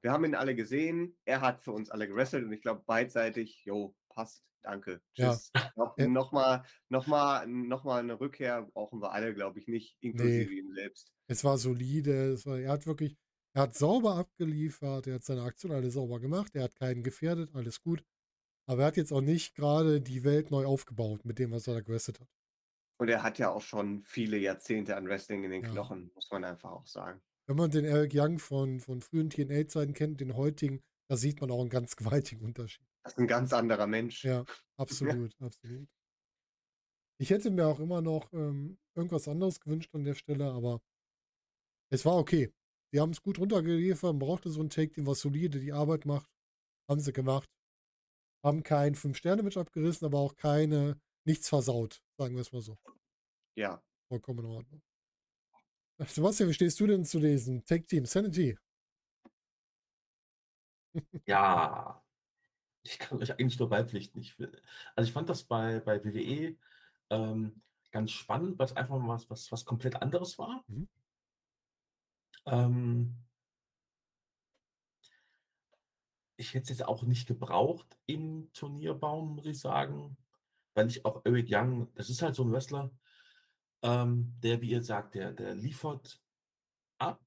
wir 0.03 0.13
haben 0.13 0.25
ihn 0.25 0.35
alle 0.35 0.55
gesehen, 0.55 1.17
er 1.25 1.41
hat 1.41 1.61
für 1.63 1.73
uns 1.73 1.91
alle 1.91 2.09
gewrestelt 2.09 2.45
und 2.45 2.53
ich 2.53 2.63
glaube 2.63 2.83
beidseitig, 2.87 3.63
jo, 3.65 3.97
passt, 4.09 4.45
danke, 4.63 5.03
Ja. 5.17 5.41
tschüss. 5.41 5.53
Glaub, 5.75 5.99
Ja. 5.99 6.09
Nochmal 6.09 6.65
noch 6.89 7.07
mal, 7.07 7.47
noch 7.47 7.85
mal 7.85 8.01
eine 8.01 8.21
Rückkehr 8.21 8.63
brauchen 8.63 9.01
wir 9.03 9.13
alle, 9.13 9.35
glaube 9.35 9.59
ich, 9.61 9.69
nicht, 9.69 9.97
inklusive 10.01 10.53
ihm 10.53 10.73
selbst. 10.75 11.13
Es 11.27 11.45
war 11.45 11.59
solide. 11.59 12.33
Es 12.33 12.47
war, 12.47 12.59
er 12.59 12.73
hat 12.73 12.87
wirklich, 12.87 13.17
er 13.55 13.63
hat 13.63 13.75
sauber 13.75 14.17
abgeliefert, 14.17 15.07
er 15.07 15.17
hat 15.17 15.25
seine 15.25 15.43
Aktion 15.43 15.73
alle 15.73 15.91
sauber 15.91 16.21
gemacht, 16.21 16.55
er 16.57 16.65
hat 16.65 16.75
keinen 16.75 17.03
gefährdet, 17.03 17.55
alles 17.55 17.81
gut. 17.81 18.05
Aber 18.69 18.83
er 18.83 18.89
hat 18.89 18.97
jetzt 18.99 19.13
auch 19.13 19.23
nicht 19.23 19.55
gerade 19.55 20.01
die 20.01 20.25
Welt 20.25 20.51
neu 20.51 20.67
aufgebaut 20.67 21.25
mit 21.25 21.39
dem, 21.39 21.53
was 21.53 21.67
er 21.67 21.75
da 21.75 21.81
gewestet 21.81 22.21
hat. 22.21 22.29
Und 23.01 23.09
er 23.09 23.23
hat 23.23 23.39
ja 23.39 23.51
auch 23.51 23.63
schon 23.63 24.03
viele 24.03 24.37
Jahrzehnte 24.37 24.97
an 24.97 25.07
Wrestling 25.09 25.45
in 25.45 25.51
den 25.51 25.63
Ja. 25.63 25.71
Knochen, 25.71 26.11
muss 26.15 26.31
man 26.31 26.45
einfach 26.45 26.71
auch 26.73 26.87
sagen. 26.87 27.21
Wenn 27.47 27.57
man 27.57 27.71
den 27.71 27.87
Eric 27.87 28.13
Young 28.15 28.39
von, 28.39 28.81
von 28.81 29.01
frühen 29.01 29.31
TNA-Zeiten 29.31 29.95
kennt, 29.95 30.21
den 30.21 30.37
heutigen, 30.37 30.83
da 31.09 31.17
sieht 31.17 31.41
man 31.41 31.51
auch 31.51 31.61
einen 31.61 31.71
ganz 31.71 31.97
gewaltigen 32.35 32.45
Unterschied. 32.45 32.87
Das 33.05 33.15
ist 33.15 33.19
ein 33.19 33.27
ganz 33.27 33.53
anderer 33.53 33.87
Mensch. 33.87 34.25
Ja, 34.25 34.45
absolut, 34.77 35.35
absolut. 35.41 35.89
Ich 37.21 37.31
hätte 37.31 37.51
mir 37.51 37.67
auch 37.67 37.81
immer 37.81 38.03
noch 38.03 38.33
ähm, 38.33 38.79
irgendwas 38.95 39.29
anderes 39.29 39.61
gewünscht 39.61 39.95
an 39.95 40.05
der 40.05 40.15
Stelle, 40.15 40.53
aber 40.53 40.83
es 41.91 42.05
war 42.05 42.17
okay. 42.17 42.53
Die 42.93 43.01
haben 43.01 43.11
es 43.13 43.23
gut 43.23 43.39
runtergeliefert, 43.39 44.13
man 44.13 44.19
brauchte 44.19 44.51
so 44.51 44.61
ein 44.61 44.71
Take-Team, 44.71 45.07
was 45.07 45.21
solide 45.21 45.59
die 45.59 45.73
Arbeit 45.73 46.05
macht. 46.05 46.31
Haben 46.89 47.01
sie 47.01 47.13
gemacht. 47.13 47.49
Haben 48.43 48.63
kein 48.63 48.95
Fünf-Sterne-Match 48.95 49.57
abgerissen, 49.57 50.07
aber 50.07 50.19
auch 50.19 50.37
keine, 50.37 51.01
nichts 51.25 51.49
versaut, 51.49 52.03
sagen 52.17 52.35
wir 52.35 52.43
es 52.43 52.53
mal 52.53 52.63
so. 52.63 52.79
Ja. 53.57 53.83
Vollkommen 54.09 54.41
in 54.41 54.47
Ordnung. 54.47 54.83
Sebastian, 56.07 56.49
wie 56.49 56.55
stehst 56.55 56.79
du 56.81 56.87
denn 56.87 57.05
zu 57.05 57.19
diesem 57.19 57.65
Take-Team 57.65 58.07
Sanity? 58.07 58.57
Ja, 61.27 62.03
ich 62.83 62.99
kann 62.99 63.19
euch 63.23 63.33
eigentlich 63.33 63.59
nur 63.59 63.69
beipflichten. 63.71 64.21
Ich, 64.21 64.39
will- 64.39 64.61
also 64.97 65.09
ich 65.09 65.13
fand 65.13 65.29
das 65.29 65.45
bei, 65.45 65.81
bei 65.81 66.05
WWE 66.05 66.57
ähm, 67.11 67.63
ganz 67.91 68.13
spannend, 68.13 68.59
weil 68.59 68.67
es 68.67 68.77
einfach 68.77 68.99
mal 68.99 69.15
was, 69.15 69.31
was, 69.31 69.53
was 69.53 69.65
komplett 69.65 69.97
anderes 70.03 70.39
war. 70.39 70.65
Mhm. 70.69 70.89
Ähm, 72.47 73.17
ich 76.39 76.55
hätte 76.55 76.73
es 76.73 76.79
jetzt 76.79 76.89
auch 76.89 77.03
nicht 77.03 77.27
gebraucht 77.27 77.99
im 78.07 78.51
Turnierbaum, 78.53 79.37
muss 79.37 79.47
ich 79.47 79.59
sagen, 79.59 80.17
weil 80.75 80.87
ich 80.87 81.05
auch 81.05 81.21
Eric 81.25 81.49
Young, 81.51 81.93
das 81.95 82.09
ist 82.09 82.23
halt 82.23 82.37
so 82.37 82.45
ein 82.45 82.53
Wrestler, 82.53 82.91
ähm, 83.83 84.35
der, 84.43 84.61
wie 84.61 84.71
ihr 84.71 84.83
sagt, 84.83 85.15
der, 85.15 85.33
der 85.33 85.55
liefert 85.55 86.23
ab. 86.99 87.21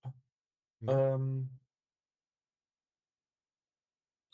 Mhm. 0.79 0.89
Ähm, 0.89 1.59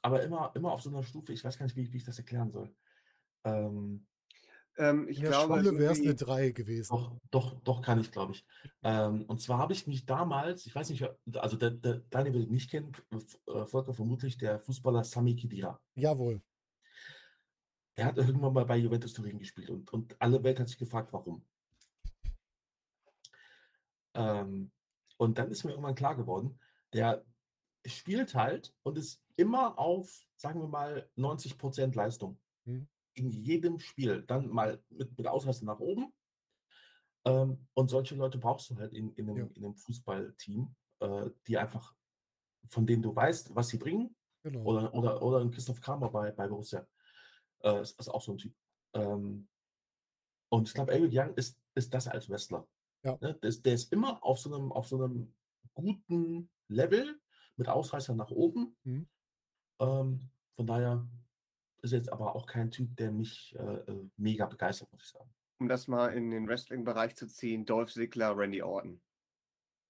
aber 0.03 0.23
immer, 0.23 0.51
immer 0.55 0.71
auf 0.71 0.83
so 0.83 0.89
einer 0.89 1.03
Stufe, 1.03 1.33
ich 1.33 1.43
weiß 1.43 1.57
gar 1.57 1.65
nicht, 1.65 1.75
wie, 1.75 1.91
wie 1.91 1.97
ich 1.97 2.05
das 2.05 2.19
erklären 2.19 2.51
soll. 2.51 2.73
Ähm, 3.43 4.06
Ähm, 4.77 5.07
ich 5.09 5.17
In 5.17 5.23
der 5.23 5.31
glaube, 5.31 5.55
Schule 5.55 5.69
so 5.71 5.77
wäre 5.79 5.93
es 5.93 5.99
eine 5.99 6.15
3 6.15 6.51
gewesen. 6.51 6.89
doch, 6.89 7.19
doch, 7.31 7.59
doch 7.61 7.81
kann 7.81 7.99
ich, 7.99 8.11
glaube 8.11 8.33
ich. 8.33 8.45
Ähm, 8.83 9.25
und 9.25 9.41
zwar 9.41 9.57
habe 9.57 9.73
ich 9.73 9.87
mich 9.87 10.05
damals, 10.05 10.65
ich 10.65 10.75
weiß 10.75 10.89
nicht, 10.91 11.03
also 11.33 11.57
der, 11.57 11.71
der 11.71 12.01
Daniel 12.09 12.33
wird 12.35 12.47
ihn 12.47 12.53
nicht 12.53 12.69
kennen, 12.69 12.91
äh, 13.47 13.65
Volker 13.65 13.93
vermutlich, 13.93 14.37
der 14.37 14.59
Fußballer 14.59 15.03
Sami 15.03 15.35
Khedira. 15.35 15.81
Jawohl. 15.95 16.41
Er 17.95 18.05
hat 18.05 18.17
irgendwann 18.17 18.53
mal 18.53 18.65
bei 18.65 18.77
Juventus 18.77 19.13
Turin 19.13 19.39
gespielt 19.39 19.71
und, 19.71 19.91
und 19.91 20.15
alle 20.21 20.43
Welt 20.43 20.59
hat 20.59 20.67
sich 20.67 20.77
gefragt, 20.77 21.11
warum. 21.11 21.43
Ähm, 24.13 24.71
und 25.17 25.37
dann 25.39 25.49
ist 25.49 25.63
mir 25.63 25.71
irgendwann 25.71 25.95
klar 25.95 26.15
geworden, 26.15 26.59
der 26.93 27.25
spielt 27.85 28.35
halt 28.35 28.73
und 28.83 28.97
ist 28.97 29.23
immer 29.35 29.79
auf, 29.79 30.27
sagen 30.35 30.59
wir 30.59 30.67
mal, 30.67 31.09
90% 31.17 31.95
Leistung. 31.95 32.37
Mhm. 32.65 32.87
In 33.17 33.31
jedem 33.31 33.79
Spiel. 33.79 34.23
Dann 34.23 34.47
mal 34.47 34.81
mit, 34.89 35.17
mit 35.17 35.27
Ausreißer 35.27 35.65
nach 35.65 35.79
oben. 35.79 36.13
Ähm, 37.25 37.67
und 37.73 37.89
solche 37.89 38.15
Leute 38.15 38.37
brauchst 38.37 38.69
du 38.69 38.75
halt 38.77 38.93
in, 38.93 39.11
in, 39.13 39.29
einem, 39.29 39.37
Ja. 39.37 39.45
in 39.55 39.65
einem 39.65 39.75
Fußballteam, 39.75 40.75
äh, 40.99 41.29
die 41.47 41.57
einfach, 41.57 41.95
von 42.67 42.85
denen 42.85 43.01
du 43.01 43.15
weißt, 43.15 43.55
was 43.55 43.69
sie 43.69 43.77
bringen. 43.77 44.15
Genau. 44.43 44.63
Oder, 44.63 44.93
oder, 44.93 45.21
oder 45.21 45.39
ein 45.39 45.51
Christoph 45.51 45.81
Kramer 45.81 46.09
bei, 46.09 46.31
bei 46.31 46.47
Borussia. 46.47 46.87
Äh, 47.63 47.81
ist, 47.81 47.99
ist 47.99 48.09
auch 48.09 48.21
so 48.21 48.33
ein 48.33 48.37
Typ. 48.37 48.55
Ähm, 48.93 49.47
und 50.49 50.67
ich 50.67 50.73
glaube, 50.73 50.93
Eric 50.93 51.11
Young 51.13 51.33
ist, 51.35 51.59
ist 51.75 51.93
das 51.93 52.07
als 52.07 52.29
Wrestler. 52.29 52.67
Ja. 53.03 53.17
Ne? 53.19 53.33
Der, 53.41 53.49
ist, 53.49 53.65
der 53.65 53.73
ist 53.73 53.91
immer 53.91 54.23
auf 54.23 54.39
so, 54.39 54.53
einem, 54.53 54.71
auf 54.71 54.87
so 54.87 55.03
einem 55.03 55.33
guten 55.73 56.49
Level 56.67 57.19
mit 57.57 57.67
Ausreißer 57.67 58.15
nach 58.15 58.31
oben. 58.31 58.77
Mhm. 58.83 59.09
Ähm, 59.79 60.29
von 60.53 60.67
daher 60.67 61.07
ist 61.81 61.91
jetzt 61.91 62.11
aber 62.11 62.35
auch 62.35 62.45
kein 62.45 62.71
Typ, 62.71 62.95
der 62.97 63.11
mich 63.11 63.55
äh, 63.57 63.61
äh, 63.63 64.09
mega 64.17 64.45
begeistert, 64.45 64.91
muss 64.91 65.03
ich 65.03 65.09
sagen. 65.09 65.29
um 65.59 65.67
das 65.67 65.87
mal 65.87 66.07
in 66.15 66.31
den 66.31 66.47
Wrestling-Bereich 66.47 67.15
zu 67.15 67.27
ziehen, 67.27 67.63
Dolph 67.67 67.91
Ziggler, 67.93 68.35
Randy 68.35 68.63
Orton. 68.63 69.01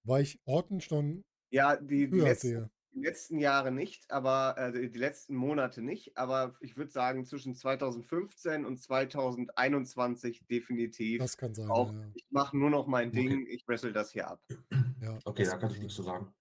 Weil 0.02 0.22
ich 0.24 0.40
Orton 0.44 0.80
schon 0.80 1.24
Ja, 1.50 1.76
die, 1.76 2.10
die, 2.10 2.20
letzten, 2.20 2.70
die 2.92 3.00
letzten 3.00 3.38
Jahre 3.38 3.70
nicht, 3.72 4.10
aber 4.10 4.56
äh, 4.58 4.88
die 4.90 4.98
letzten 4.98 5.34
Monate 5.34 5.80
nicht, 5.82 6.16
aber 6.16 6.52
ich 6.60 6.76
würde 6.76 6.90
sagen 6.90 7.24
zwischen 7.24 7.54
2015 7.54 8.64
und 8.66 8.78
2021 8.78 10.46
definitiv. 10.46 11.18
Das 11.22 11.36
kann 11.36 11.54
sein. 11.54 11.68
Auch, 11.70 11.92
ja. 11.92 12.10
Ich 12.14 12.24
mache 12.30 12.56
nur 12.56 12.70
noch 12.70 12.86
mein 12.86 13.08
Okay. 13.08 13.28
Ding, 13.28 13.46
ich 13.46 13.66
wrestle 13.66 13.92
das 13.92 14.12
hier 14.12 14.28
ab. 14.28 14.42
Ja, 15.00 15.18
Okay, 15.24 15.44
da 15.44 15.56
kann 15.56 15.70
ich 15.70 15.78
nichts 15.78 15.94
zu 15.94 16.02
sagen. 16.02 16.34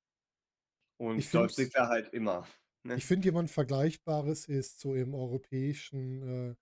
Und 0.97 1.17
Ich 1.19 1.31
Dolph 1.31 1.53
Ziggler 1.53 1.87
halt 1.89 2.13
immer. 2.13 2.47
Ne? 2.87 2.95
Ich 2.95 3.05
finde, 3.05 3.25
jemand 3.25 3.49
Vergleichbares 3.49 4.47
ist 4.47 4.79
so 4.79 4.95
im 4.95 5.13
europäischen 5.13 6.51
äh, 6.51 6.55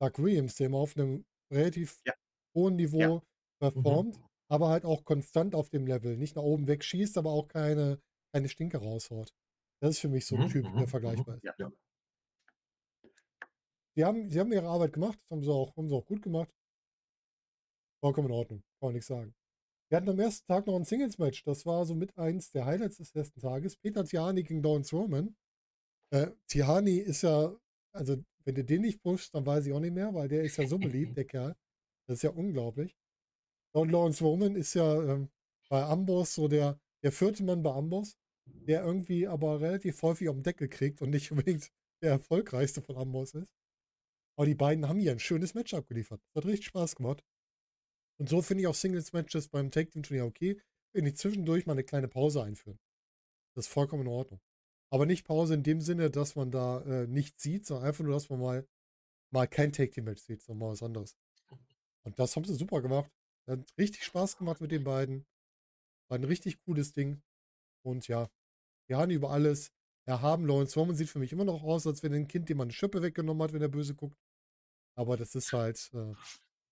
Doug 0.00 0.22
Williams, 0.22 0.56
der 0.56 0.66
immer 0.66 0.78
auf 0.78 0.96
einem 0.96 1.24
relativ 1.52 2.00
Ja. 2.06 2.14
hohen 2.56 2.76
Niveau 2.76 3.00
Ja. 3.00 3.22
performt, 3.60 4.20
aber 4.50 4.68
halt 4.68 4.84
auch 4.84 5.04
konstant 5.04 5.54
auf 5.54 5.70
dem 5.70 5.86
Level. 5.86 6.16
Nicht 6.16 6.36
nach 6.36 6.42
oben 6.42 6.68
wegschießt, 6.68 7.16
aber 7.18 7.30
auch 7.30 7.48
keine, 7.48 8.00
keine 8.34 8.48
Stinke 8.48 8.78
raushaut. 8.78 9.32
Das 9.80 9.90
ist 9.90 10.00
für 10.00 10.08
mich 10.08 10.26
so 10.26 10.36
ein 10.36 10.42
Mhm, 10.42 10.48
Typ, 10.48 10.64
mhm, 10.64 10.72
der 10.72 10.82
mhm. 10.82 10.88
vergleichbar 10.88 11.36
ist. 11.36 11.44
Ja. 11.44 11.54
Ja. 11.58 11.72
Sie 13.96 14.04
haben, 14.04 14.30
sie 14.30 14.38
haben 14.38 14.52
ihre 14.52 14.68
Arbeit 14.68 14.92
gemacht, 14.92 15.18
das 15.20 15.30
haben 15.30 15.42
sie 15.42 15.50
auch, 15.52 15.76
haben 15.76 15.88
sie 15.88 15.94
auch 15.94 16.06
gut 16.06 16.22
gemacht. 16.22 16.52
Vollkommen 18.00 18.28
in 18.28 18.34
Ordnung, 18.34 18.60
kann 18.80 18.88
man 18.88 18.92
nichts 18.94 19.08
sagen. 19.08 19.34
Wir 19.90 19.96
hatten 19.96 20.08
am 20.10 20.20
ersten 20.20 20.46
Tag 20.46 20.66
noch 20.66 20.76
ein 20.76 20.84
Singles-Match. 20.84 21.44
Das 21.44 21.64
war 21.66 21.84
so 21.86 21.94
mit 21.94 22.16
eins 22.18 22.50
der 22.50 22.66
Highlights 22.66 22.98
des 22.98 23.14
ersten 23.14 23.40
Tages. 23.40 23.76
Peter 23.76 24.04
Tiani 24.04 24.42
gegen 24.42 24.62
Lawrence 24.62 24.94
Roman. 24.94 25.34
Äh, 26.10 26.30
Tiani 26.46 26.96
ist 26.98 27.22
ja, 27.22 27.54
also 27.92 28.16
wenn 28.44 28.54
du 28.54 28.64
den 28.64 28.82
nicht 28.82 29.02
pushst, 29.02 29.34
dann 29.34 29.44
weiß 29.44 29.66
ich 29.66 29.72
auch 29.72 29.80
nicht 29.80 29.94
mehr, 29.94 30.14
weil 30.14 30.28
der 30.28 30.42
ist 30.42 30.56
ja 30.56 30.66
so 30.66 30.78
beliebt, 30.78 31.16
der 31.16 31.24
Kerl. 31.24 31.54
Das 32.06 32.16
ist 32.16 32.22
ja 32.22 32.30
unglaublich. 32.30 32.96
Und 33.74 33.90
Lawrence 33.90 34.24
Roman 34.24 34.56
ist 34.56 34.74
ja 34.74 35.02
ähm, 35.02 35.28
bei 35.68 35.82
Amboss 35.82 36.34
so 36.34 36.48
der, 36.48 36.80
der 37.02 37.12
vierte 37.12 37.44
Mann 37.44 37.62
bei 37.62 37.72
Amboss, 37.72 38.16
der 38.46 38.82
irgendwie 38.82 39.26
aber 39.26 39.60
relativ 39.60 40.00
häufig 40.02 40.28
auf 40.28 40.36
den 40.36 40.42
Deckel 40.42 40.68
kriegt 40.68 41.02
und 41.02 41.10
nicht 41.10 41.30
unbedingt 41.32 41.70
der 42.02 42.12
erfolgreichste 42.12 42.80
von 42.80 42.96
Amboss 42.96 43.34
ist. 43.34 43.54
Aber 44.36 44.46
die 44.46 44.54
beiden 44.54 44.88
haben 44.88 45.00
hier 45.00 45.12
ein 45.12 45.18
schönes 45.18 45.54
Match 45.54 45.74
abgeliefert. 45.74 46.22
Das 46.28 46.42
hat 46.42 46.48
richtig 46.48 46.66
Spaß 46.66 46.96
gemacht. 46.96 47.24
Und 48.18 48.28
so 48.28 48.40
finde 48.40 48.62
ich 48.62 48.66
auch 48.66 48.74
Singles-Matches 48.74 49.48
beim 49.48 49.70
Tag 49.70 49.90
Team 49.90 50.02
Turnier 50.02 50.24
okay, 50.24 50.60
wenn 50.92 51.04
die 51.04 51.14
zwischendurch 51.14 51.66
mal 51.66 51.72
eine 51.72 51.84
kleine 51.84 52.08
Pause 52.08 52.42
einführen. 52.42 52.78
Das 53.54 53.66
ist 53.66 53.72
vollkommen 53.72 54.02
in 54.02 54.08
Ordnung. 54.08 54.40
Aber 54.90 55.06
nicht 55.06 55.26
Pause 55.26 55.54
in 55.54 55.62
dem 55.62 55.80
Sinne, 55.80 56.10
dass 56.10 56.34
man 56.34 56.50
da 56.50 56.80
äh, 56.82 57.06
nichts 57.06 57.42
sieht, 57.42 57.66
sondern 57.66 57.86
einfach 57.86 58.04
nur, 58.04 58.14
dass 58.14 58.30
man 58.30 58.40
mal, 58.40 58.68
mal 59.30 59.46
kein 59.46 59.72
Tag 59.72 59.92
Team 59.92 60.04
Match 60.04 60.22
sieht, 60.22 60.42
sondern 60.42 60.66
mal 60.66 60.72
was 60.72 60.82
anderes. 60.82 61.16
Und 62.04 62.18
das 62.18 62.34
haben 62.34 62.44
sie 62.44 62.54
super 62.54 62.80
gemacht. 62.80 63.10
Hat 63.46 63.60
richtig 63.76 64.04
Spaß 64.04 64.38
gemacht 64.38 64.60
mit 64.60 64.70
den 64.70 64.84
beiden. 64.84 65.26
War 66.08 66.18
ein 66.18 66.24
richtig 66.24 66.58
cooles 66.60 66.92
Ding. 66.92 67.22
Und 67.82 68.08
ja, 68.08 68.30
wir 68.86 68.98
haben 68.98 69.10
über 69.10 69.30
alles 69.30 69.72
erhaben. 70.06 70.46
Lawrence 70.46 70.78
Roman 70.78 70.96
sieht 70.96 71.10
für 71.10 71.18
mich 71.18 71.32
immer 71.32 71.44
noch 71.44 71.62
aus, 71.62 71.86
als 71.86 72.02
wenn 72.02 72.14
ein 72.14 72.28
Kind, 72.28 72.48
dem 72.48 72.58
man 72.58 72.66
eine 72.66 72.72
Schippe 72.72 73.02
weggenommen 73.02 73.42
hat, 73.42 73.52
wenn 73.52 73.62
er 73.62 73.68
böse 73.68 73.94
guckt. 73.94 74.18
Aber 74.96 75.16
das 75.16 75.34
ist 75.34 75.52
halt, 75.52 75.90
äh, 75.94 76.14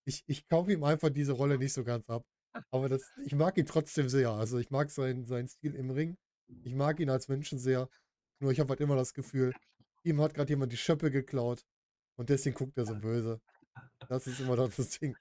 ich, 0.07 0.25
ich 0.27 0.49
kaufe 0.49 0.73
ihm 0.73 0.85
einfach 0.85 1.11
diese 1.11 1.33
Rolle 1.33 1.59
nicht 1.59 1.73
so 1.73 1.85
ganz 1.85 2.09
ab. 2.09 2.25
Aber 2.71 2.89
das, 2.89 3.03
ich 3.25 3.35
mag 3.35 3.59
ihn 3.59 3.67
trotzdem 3.67 4.09
sehr. 4.09 4.31
Also 4.31 4.59
ich 4.59 4.71
mag 4.71 4.91
seinen, 4.91 5.25
seinen 5.27 5.49
Stil 5.49 5.75
im 5.75 5.91
Ring. 5.91 6.17
Ich 6.65 6.75
mag 6.75 6.99
ihn 7.01 7.11
als 7.11 7.29
Menschen 7.29 7.59
sehr. 7.59 7.89
Nur 8.41 8.53
ich 8.53 8.61
habe 8.61 8.71
halt 8.71 8.81
immer 8.81 8.97
das 8.97 9.15
Gefühl, 9.15 9.55
ihm 10.03 10.21
hat 10.21 10.35
gerade 10.35 10.51
jemand 10.51 10.73
die 10.73 10.77
Schöppe 10.77 11.11
geklaut 11.11 11.65
und 12.17 12.29
deswegen 12.29 12.55
guckt 12.57 12.77
er 12.77 12.85
so 12.87 12.95
böse. 12.95 13.41
Das 14.09 14.27
ist 14.27 14.41
immer 14.41 14.57
das 14.57 14.91
Ding. 14.99 15.17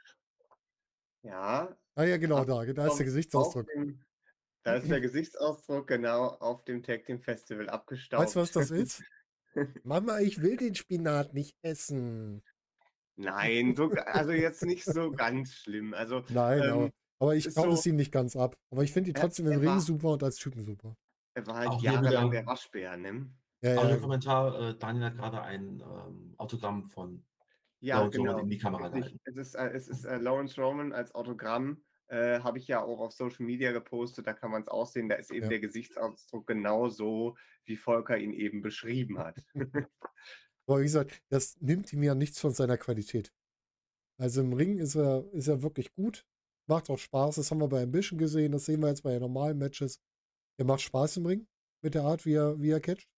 Ja, 1.24 1.76
Ah 1.98 2.04
ja, 2.04 2.18
genau 2.18 2.44
da. 2.44 2.66
Da 2.66 2.88
ist 2.88 2.98
der 2.98 3.06
Gesichtsausdruck. 3.06 3.68
Dem, 3.68 4.04
da 4.64 4.76
ist 4.76 4.90
der 4.90 5.00
Gesichtsausdruck 5.00 5.88
genau 5.88 6.28
auf 6.28 6.66
dem 6.66 6.84
Tag 6.84 7.06
Team 7.06 7.22
Festival 7.22 7.70
abgestaubt. 7.70 8.24
Weißt 8.24 8.36
du, 8.36 8.40
was 8.42 8.52
das 8.52 8.72
ist? 8.72 9.04
Mama, 9.84 10.20
ich 10.20 10.42
will 10.42 10.58
den 10.58 10.76
Spinat 10.76 11.34
nicht 11.34 11.56
essen. 11.62 12.44
Nein, 13.16 13.76
so, 13.78 13.90
also 13.92 14.32
jetzt 14.32 14.64
nicht 14.64 14.84
so 14.84 15.10
ganz 15.12 15.54
schlimm. 15.54 15.94
Also 15.94 16.26
Nein, 16.30 16.62
Ähm, 16.64 16.70
aber, 16.70 16.92
aber 17.20 17.36
ich 17.36 17.46
kaufe 17.46 17.70
so- 17.70 17.74
es 17.74 17.86
ihm 17.86 17.96
nicht 17.96 18.12
ganz 18.12 18.36
ab. 18.36 18.58
Aber 18.72 18.84
ich 18.84 18.92
finde 18.92 19.12
ihn 19.12 19.16
trotzdem 19.16 19.48
im 19.48 19.60
Ring 19.60 19.80
super 19.80 20.10
und 20.10 20.24
als 20.24 20.36
Typen 20.36 20.66
super. 20.66 20.98
Er 21.36 21.48
war 21.48 21.56
halt 21.58 21.70
Auch 21.70 21.80
hier 21.80 21.92
jahrelang 21.92 22.32
der 22.32 22.46
Waschbär, 22.46 22.98
ne? 22.98 23.30
Ja, 23.62 23.78
Auch 23.78 23.84
ja, 23.84 23.90
der 23.90 24.00
Kommentar, 24.00 24.60
äh, 24.60 24.78
Daniel 24.78 25.06
hat 25.06 25.16
gerade 25.18 25.42
ein 25.42 25.82
ähm, 25.82 26.34
Autogramm 26.38 26.86
von 26.86 27.26
Ja, 27.82 27.98
Lawrence 27.98 28.18
Roman 28.18 28.34
genau. 28.34 28.44
in 28.44 28.50
die 28.50 28.58
Kamera 28.58 28.88
gehalten. 28.90 29.20
Es 29.26 29.36
ist, 29.36 29.56
äh, 29.56 29.70
es 29.70 29.88
ist 29.88 30.06
äh, 30.06 30.18
Lawrence 30.18 30.60
Roman 30.60 30.94
als 30.94 31.14
Autogramm. 31.14 31.84
Äh, 32.08 32.40
Habe 32.40 32.60
ich 32.60 32.68
ja 32.68 32.84
auch 32.84 33.00
auf 33.00 33.12
Social 33.14 33.46
Media 33.46 33.72
gepostet, 33.72 34.28
da 34.28 34.34
kann 34.34 34.52
man 34.52 34.62
es 34.62 34.68
aussehen. 34.68 35.10
Da 35.10 35.16
ist 35.16 35.32
eben 35.32 35.44
Ja. 35.44 35.50
der 35.50 35.60
Gesichtsausdruck 35.60 36.48
genau 36.48 36.90
so, 36.90 37.36
wie 37.66 37.76
Volker 37.76 38.18
ihn 38.18 38.34
eben 38.34 38.62
beschrieben 38.62 39.18
hat. 39.20 39.44
Aber 40.68 40.80
wie 40.80 40.84
gesagt, 40.84 41.22
das 41.30 41.60
nimmt 41.60 41.92
ihm 41.92 42.04
ja 42.04 42.16
nichts 42.16 42.40
von 42.40 42.54
seiner 42.54 42.78
Qualität. 42.78 43.34
Also 44.18 44.42
im 44.42 44.54
Ring 44.54 44.78
ist 44.78 44.96
er, 44.96 45.26
ist 45.34 45.48
er 45.48 45.62
wirklich 45.62 45.94
gut. 45.94 46.26
Macht 46.68 46.90
auch 46.90 46.98
Spaß. 46.98 47.36
Das 47.36 47.52
haben 47.52 47.60
wir 47.60 47.68
bei 47.68 47.84
Ambition 47.84 48.18
gesehen. 48.18 48.52
Das 48.54 48.66
sehen 48.66 48.80
wir 48.82 48.88
jetzt 48.88 49.04
bei 49.04 49.12
den 49.12 49.22
normalen 49.22 49.58
Matches. 49.58 50.00
Er 50.58 50.66
macht 50.66 50.82
Spaß 50.82 51.18
im 51.18 51.26
Ring 51.26 51.48
mit 51.84 51.96
der 51.96 52.04
Art, 52.04 52.26
wie 52.26 52.34
er, 52.34 52.60
wie 52.62 52.70
er 52.72 52.80
catcht. 52.80 53.10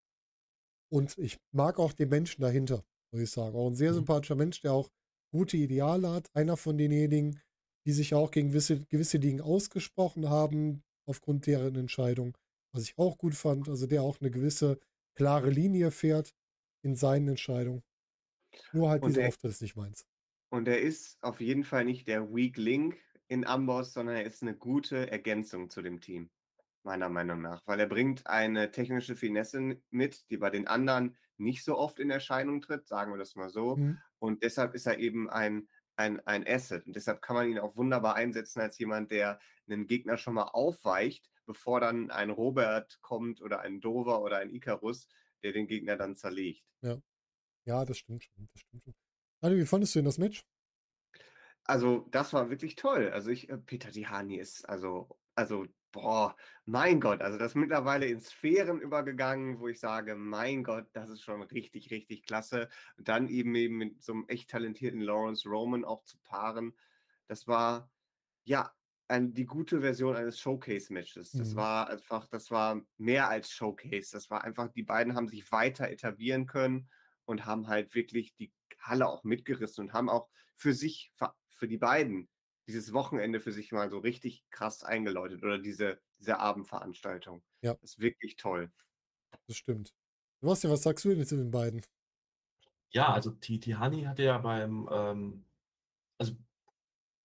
Und 0.91 1.17
ich 1.17 1.37
mag 1.51 1.79
auch 1.79 1.93
den 1.93 2.09
Menschen 2.09 2.41
dahinter, 2.41 2.83
muss 3.11 3.21
ich 3.21 3.31
sagen. 3.31 3.55
Auch 3.55 3.67
ein 3.67 3.75
sehr 3.75 3.91
Mhm. 3.91 3.95
sympathischer 3.97 4.35
Mensch, 4.35 4.61
der 4.61 4.73
auch 4.73 4.89
gute 5.31 5.57
Ideale 5.57 6.09
hat. 6.11 6.29
Einer 6.33 6.57
von 6.57 6.77
denjenigen, 6.77 7.39
die 7.85 7.91
sich 7.91 8.13
auch 8.15 8.31
gegen 8.31 8.49
gewisse, 8.49 8.85
gewisse 8.85 9.19
Dinge 9.19 9.43
ausgesprochen 9.43 10.29
haben, 10.29 10.83
aufgrund 11.05 11.45
deren 11.45 11.75
Entscheidung. 11.75 12.37
Was 12.73 12.83
ich 12.83 12.97
auch 12.97 13.17
gut 13.17 13.35
fand. 13.35 13.69
Also 13.69 13.87
der 13.87 14.01
auch 14.03 14.19
eine 14.21 14.31
gewisse 14.31 14.79
klare 15.15 15.49
Linie 15.49 15.91
fährt 15.91 16.33
in 16.83 16.95
seinen 16.95 17.29
Entscheidungen. 17.29 17.83
Nur 18.71 18.89
halt 18.89 19.03
Und 19.03 19.09
dieser 19.09 19.21
er- 19.23 19.27
Auftritt 19.29 19.51
ist 19.51 19.61
nicht 19.61 19.75
meins. 19.75 20.05
Und 20.49 20.67
er 20.67 20.79
ist 20.79 21.17
auf 21.21 21.41
jeden 21.41 21.65
Fall 21.65 21.83
nicht 21.85 22.07
der 22.07 22.33
Weak 22.33 22.55
Link 22.57 22.97
in 23.27 23.45
Amboss, 23.45 23.93
sondern 23.93 24.15
er 24.15 24.25
ist 24.25 24.41
eine 24.41 24.55
gute 24.55 25.11
Ergänzung 25.11 25.69
zu 25.69 25.81
dem 25.81 25.99
Team, 25.99 26.29
meiner 26.87 27.09
Meinung 27.09 27.41
nach. 27.41 27.61
Weil 27.67 27.79
er 27.79 27.87
bringt 27.87 28.25
eine 28.25 28.71
technische 28.71 29.15
Finesse 29.15 29.79
mit, 29.91 30.29
die 30.31 30.37
bei 30.37 30.49
den 30.49 30.67
anderen 30.67 31.15
nicht 31.37 31.63
so 31.63 31.77
oft 31.77 31.99
in 31.99 32.09
Erscheinung 32.09 32.61
tritt, 32.61 32.87
sagen 32.87 33.11
wir 33.11 33.19
das 33.19 33.35
mal 33.35 33.49
so. 33.49 33.75
Mhm. 33.75 33.99
Und 34.17 34.41
deshalb 34.41 34.73
ist 34.73 34.87
er 34.87 34.97
eben 34.97 35.29
ein, 35.29 35.67
ein, 35.95 36.19
ein 36.25 36.47
Asset. 36.47 36.87
Und 36.87 36.95
deshalb 36.95 37.21
kann 37.21 37.35
man 37.35 37.49
ihn 37.49 37.59
auch 37.59 37.75
wunderbar 37.75 38.15
einsetzen 38.15 38.61
als 38.61 38.79
jemand, 38.79 39.11
der 39.11 39.39
einen 39.69 39.85
Gegner 39.85 40.17
schon 40.17 40.33
mal 40.33 40.45
aufweicht, 40.45 41.29
bevor 41.45 41.79
dann 41.79 42.09
ein 42.09 42.31
Robert 42.31 42.99
kommt 43.01 43.41
oder 43.41 43.61
ein 43.61 43.79
Dover 43.79 44.21
oder 44.21 44.37
ein 44.37 44.49
Icarus, 44.49 45.07
der 45.43 45.51
den 45.51 45.67
Gegner 45.67 45.97
dann 45.97 46.15
zerlegt. 46.15 46.63
Ja, 47.65 47.83
das 47.85 47.97
stimmt 47.97 48.23
schon. 48.23 48.49
Das 48.53 48.61
stimmt 48.61 48.83
schon. 48.83 48.95
Daniel, 49.41 49.61
wie 49.61 49.65
fandest 49.65 49.93
du 49.93 49.99
denn 49.99 50.05
das 50.05 50.17
Match? 50.17 50.43
Also, 51.65 52.07
das 52.11 52.31
war 52.31 52.49
wirklich 52.49 52.75
toll. 52.75 53.09
Also 53.09 53.29
ich, 53.29 53.49
äh, 53.49 53.57
Peter 53.57 53.91
Tihani 53.91 54.37
ist 54.37 54.67
also, 54.67 55.19
also, 55.35 55.65
boah, 56.01 56.35
mein 56.65 56.99
Gott, 56.99 57.21
also 57.21 57.37
das 57.37 57.51
ist 57.51 57.55
mittlerweile 57.55 58.05
in 58.07 58.19
Sphären 58.19 58.79
übergegangen, 58.81 59.59
wo 59.59 59.67
ich 59.67 59.79
sage, 59.79 60.15
mein 60.15 60.63
Gott, 60.63 60.87
das 60.93 61.09
ist 61.09 61.21
schon 61.21 61.41
richtig, 61.41 61.89
richtig 61.91 62.23
klasse. 62.23 62.69
Und 62.97 63.07
dann 63.07 63.27
eben 63.27 63.55
eben 63.55 63.77
mit 63.77 64.03
so 64.03 64.13
einem 64.13 64.25
echt 64.27 64.49
talentierten 64.51 65.01
Lawrence 65.01 65.49
Roman 65.49 65.83
auch 65.85 66.03
zu 66.03 66.17
paaren, 66.19 66.77
das 67.27 67.47
war 67.47 67.89
ja 68.43 68.73
ein, 69.07 69.33
die 69.33 69.45
gute 69.45 69.81
Version 69.81 70.15
eines 70.15 70.39
Showcase-Matches. 70.39 71.31
Das 71.31 71.53
Mhm. 71.53 71.55
war 71.57 71.89
einfach, 71.89 72.27
das 72.27 72.51
war 72.51 72.81
mehr 72.97 73.29
als 73.29 73.51
Showcase. 73.51 74.11
Das 74.11 74.29
war 74.29 74.43
einfach, 74.43 74.67
die 74.69 74.83
beiden 74.83 75.15
haben 75.15 75.27
sich 75.29 75.51
weiter 75.51 75.89
etablieren 75.89 76.45
können 76.45 76.89
und 77.25 77.45
haben 77.45 77.67
halt 77.67 77.95
wirklich 77.95 78.35
die 78.35 78.53
Halle 78.79 79.07
auch 79.07 79.23
mitgerissen 79.23 79.85
und 79.85 79.93
haben 79.93 80.09
auch 80.09 80.29
für 80.55 80.73
sich, 80.73 81.11
für- 81.15 81.33
für 81.49 81.67
die 81.67 81.77
beiden, 81.77 82.29
dieses 82.67 82.93
Wochenende 82.93 83.39
für 83.39 83.51
sich 83.51 83.71
mal 83.71 83.89
so 83.89 83.99
richtig 83.99 84.45
krass 84.49 84.83
eingeläutet 84.83 85.43
oder 85.43 85.57
diese, 85.57 85.99
diese 86.19 86.39
Abendveranstaltung. 86.39 87.43
Ja. 87.61 87.75
Das 87.75 87.91
ist 87.91 87.99
wirklich 87.99 88.35
toll. 88.35 88.71
Das 89.47 89.55
stimmt. 89.55 89.95
Sebastian, 90.41 90.73
was 90.73 90.83
sagst 90.83 91.05
du 91.05 91.09
denn 91.09 91.25
zu 91.25 91.37
den 91.37 91.51
beiden? 91.51 91.81
Ja, 92.89 93.11
also 93.11 93.31
Ti- 93.31 93.59
Tihani 93.59 94.03
hatte 94.03 94.23
ja 94.23 94.37
beim, 94.37 94.87
ähm, 94.91 95.45
also, 96.17 96.33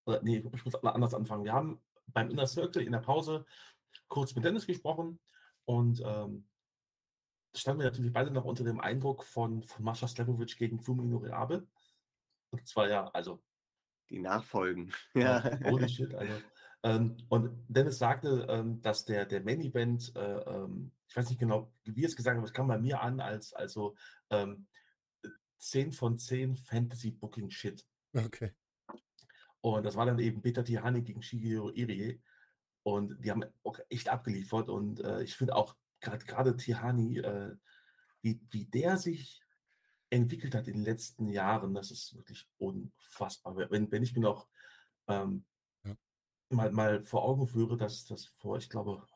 oder, 0.04 0.22
nee, 0.22 0.38
ich 0.52 0.64
muss 0.64 0.74
anders 0.76 1.14
anfangen. 1.14 1.44
Wir 1.44 1.52
haben 1.52 1.80
beim 2.06 2.30
Inner 2.30 2.46
Circle 2.46 2.82
in 2.82 2.92
der 2.92 3.00
Pause 3.00 3.44
kurz 4.08 4.34
mit 4.34 4.44
Dennis 4.44 4.66
gesprochen 4.66 5.20
und 5.64 6.02
ähm, 6.04 6.48
standen 7.54 7.80
wir 7.80 7.90
natürlich 7.90 8.12
beide 8.12 8.30
noch 8.30 8.44
unter 8.44 8.64
dem 8.64 8.80
Eindruck 8.80 9.24
von, 9.24 9.62
von 9.62 9.84
Mascha 9.84 10.08
Slepovic 10.08 10.56
gegen 10.56 10.80
Fumino 10.80 11.18
Reabe. 11.18 11.66
Und 12.50 12.66
zwar 12.66 12.88
ja, 12.88 13.08
also 13.10 13.42
Die 14.10 14.18
Nachfolgen. 14.18 14.92
Ja, 15.14 15.46
Ja. 15.48 15.70
holy 15.70 15.88
shit, 15.88 16.14
also. 16.14 16.34
Ähm, 16.84 17.16
und 17.28 17.64
Dennis 17.68 17.98
sagte, 17.98 18.46
ähm, 18.48 18.82
dass 18.82 19.04
der, 19.04 19.24
der 19.24 19.42
Main 19.42 19.60
Event, 19.60 20.12
äh, 20.16 20.20
ähm, 20.40 20.90
ich 21.08 21.16
weiß 21.16 21.28
nicht 21.28 21.38
genau, 21.38 21.72
wie 21.84 22.02
er 22.02 22.08
es 22.08 22.16
gesagt 22.16 22.34
hat, 22.34 22.38
aber 22.38 22.46
es 22.46 22.52
kam 22.52 22.66
bei 22.68 22.78
mir 22.78 23.00
an 23.00 23.20
als 23.20 23.52
also 23.52 23.94
ähm, 24.30 24.66
10 25.58 25.92
von 25.92 26.18
10 26.18 26.56
Fantasy 26.56 27.12
Booking 27.12 27.50
Shit. 27.50 27.86
Okay. 28.14 28.52
Und 29.60 29.84
das 29.86 29.94
war 29.94 30.06
dann 30.06 30.18
eben 30.18 30.42
Peter 30.42 30.64
Tihani 30.64 31.02
gegen 31.02 31.22
Shigeru 31.22 31.70
Irie. 31.70 32.20
Und 32.82 33.24
die 33.24 33.30
haben 33.30 33.44
auch 33.62 33.78
echt 33.88 34.08
abgeliefert. 34.08 34.68
Und 34.68 35.00
äh, 35.00 35.22
ich 35.22 35.36
finde 35.36 35.54
auch 35.54 35.76
gerade 36.00 36.56
Tihani, 36.56 37.18
äh, 37.18 37.54
wie, 38.22 38.40
wie 38.50 38.64
der 38.64 38.96
sich 38.96 39.41
entwickelt 40.12 40.54
hat 40.54 40.68
in 40.68 40.74
den 40.74 40.84
letzten 40.84 41.30
Jahren, 41.30 41.72
das 41.74 41.90
ist 41.90 42.14
wirklich 42.14 42.46
unfassbar. 42.58 43.56
Wenn, 43.70 43.90
wenn 43.90 44.02
ich 44.02 44.14
mir 44.14 44.20
noch 44.20 44.46
ähm, 45.08 45.44
ja. 45.84 45.96
mal, 46.50 46.70
mal 46.70 47.02
vor 47.02 47.24
Augen 47.24 47.46
führe, 47.46 47.78
dass 47.78 48.04
das 48.04 48.26
vor, 48.26 48.58
ich 48.58 48.68
glaube, 48.68 49.06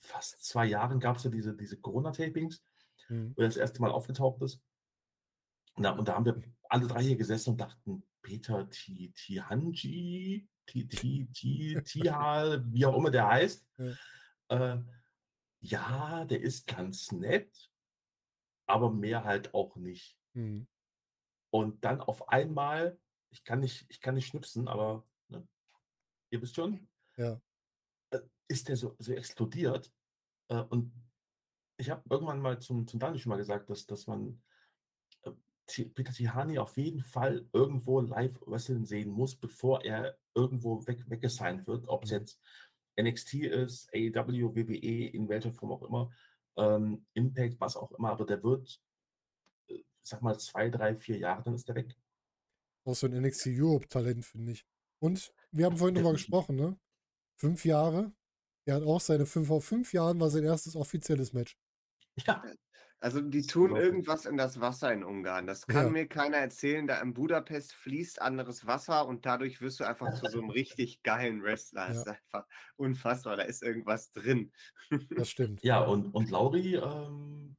fast 0.00 0.42
zwei 0.44 0.66
Jahren 0.66 0.98
gab 0.98 1.16
es 1.16 1.24
ja 1.24 1.30
diese, 1.30 1.54
diese 1.54 1.76
Corona-Tapings, 1.76 2.60
mhm. 3.08 3.34
wo 3.36 3.42
er 3.42 3.48
das 3.48 3.56
erste 3.56 3.80
Mal 3.80 3.92
aufgetaucht 3.92 4.42
ist. 4.42 4.60
Na, 5.76 5.92
und 5.92 6.08
da 6.08 6.16
haben 6.16 6.24
wir 6.24 6.42
alle 6.68 6.88
drei 6.88 7.02
hier 7.02 7.16
gesessen 7.16 7.50
und 7.50 7.60
dachten, 7.60 8.02
Peter 8.20 8.68
Tihanji, 8.68 10.48
Tihal, 10.66 12.64
wie 12.72 12.84
auch 12.84 12.96
immer 12.96 13.10
der 13.10 13.28
heißt. 13.28 13.64
Ja. 13.78 14.74
Äh, 14.74 14.82
ja, 15.60 16.24
der 16.24 16.40
ist 16.40 16.66
ganz 16.66 17.12
nett, 17.12 17.69
aber 18.70 18.90
mehr 18.90 19.24
halt 19.24 19.54
auch 19.54 19.76
nicht. 19.76 20.16
Mhm. 20.34 20.66
Und 21.50 21.84
dann 21.84 22.00
auf 22.00 22.28
einmal, 22.28 22.98
ich 23.30 23.44
kann 23.44 23.60
nicht, 23.60 23.86
ich 23.88 24.00
kann 24.00 24.14
nicht 24.14 24.28
schnipsen, 24.28 24.68
aber 24.68 25.04
ne, 25.28 25.46
ihr 26.30 26.40
wisst 26.40 26.56
schon, 26.56 26.88
ja. 27.16 27.40
Äh, 28.10 28.20
ist 28.48 28.68
der 28.68 28.76
so, 28.76 28.94
so 28.98 29.12
explodiert. 29.12 29.92
Äh, 30.48 30.62
und 30.62 30.92
ich 31.76 31.90
habe 31.90 32.02
irgendwann 32.08 32.40
mal 32.40 32.60
zum, 32.60 32.86
zum 32.86 33.00
Daniel 33.00 33.20
schon 33.20 33.30
mal 33.30 33.36
gesagt, 33.36 33.70
dass, 33.70 33.86
dass 33.86 34.06
man 34.06 34.42
äh, 35.22 35.32
Peter 35.66 36.12
Tihani 36.12 36.58
auf 36.58 36.76
jeden 36.76 37.02
Fall 37.02 37.48
irgendwo 37.52 38.00
live 38.00 38.38
wrestling 38.46 38.84
sehen 38.84 39.10
muss, 39.10 39.34
bevor 39.34 39.84
er 39.84 40.18
irgendwo 40.34 40.86
weg, 40.86 41.08
weggesigned 41.08 41.66
wird, 41.66 41.88
ob 41.88 42.04
es 42.04 42.10
mhm. 42.10 42.18
jetzt 42.18 42.40
NXT 43.00 43.34
ist, 43.34 43.88
AEW, 43.94 44.54
WWE, 44.54 45.08
in 45.08 45.28
welcher 45.28 45.52
Form 45.52 45.72
auch 45.72 45.82
immer, 45.82 46.12
ähm, 46.56 47.06
Impact, 47.14 47.60
was 47.60 47.76
auch 47.76 47.92
immer, 47.92 48.10
aber 48.10 48.26
der 48.26 48.42
wird, 48.42 48.80
äh, 49.68 49.82
sag 50.02 50.22
mal, 50.22 50.38
zwei, 50.38 50.70
drei, 50.70 50.94
vier 50.94 51.18
Jahre, 51.18 51.42
dann 51.42 51.54
ist 51.54 51.68
der 51.68 51.76
weg. 51.76 51.96
Auch 52.84 52.94
so 52.94 53.06
ein 53.06 53.20
NXT 53.20 53.48
Europe-Talent, 53.48 54.24
finde 54.24 54.52
ich. 54.52 54.66
Und 55.00 55.32
wir 55.50 55.66
haben 55.66 55.76
vorhin 55.76 55.94
drüber 55.94 56.12
gesprochen, 56.12 56.56
ne? 56.56 56.78
Fünf 57.36 57.64
Jahre. 57.64 58.12
Er 58.66 58.76
hat 58.76 58.82
auch 58.82 59.00
seine 59.00 59.26
fünf 59.26 59.50
auf 59.50 59.64
fünf 59.64 59.92
Jahren 59.92 60.20
war 60.20 60.30
sein 60.30 60.44
erstes 60.44 60.76
offizielles 60.76 61.32
Match. 61.32 61.56
Ja. 62.26 62.42
Also 63.02 63.22
die 63.22 63.46
tun 63.46 63.76
irgendwas 63.76 64.26
in 64.26 64.36
das 64.36 64.60
Wasser 64.60 64.92
in 64.92 65.02
Ungarn. 65.02 65.46
Das 65.46 65.66
kann 65.66 65.86
ja. 65.86 65.90
mir 65.90 66.06
keiner 66.06 66.36
erzählen. 66.36 66.86
Da 66.86 67.00
in 67.00 67.14
Budapest 67.14 67.72
fließt 67.72 68.20
anderes 68.20 68.66
Wasser 68.66 69.08
und 69.08 69.24
dadurch 69.24 69.62
wirst 69.62 69.80
du 69.80 69.84
einfach 69.84 70.12
zu 70.12 70.26
so 70.26 70.38
einem 70.38 70.50
richtig 70.50 71.02
geilen 71.02 71.42
Wrestler. 71.42 71.88
Das 71.88 71.96
ja. 71.96 72.02
ist 72.02 72.08
einfach 72.08 72.46
unfassbar. 72.76 73.38
Da 73.38 73.44
ist 73.44 73.62
irgendwas 73.62 74.12
drin. 74.12 74.52
Das 75.16 75.30
stimmt. 75.30 75.62
Ja, 75.62 75.80
und, 75.80 76.14
und 76.14 76.30
Lauri, 76.30 76.74
ähm, 76.74 77.56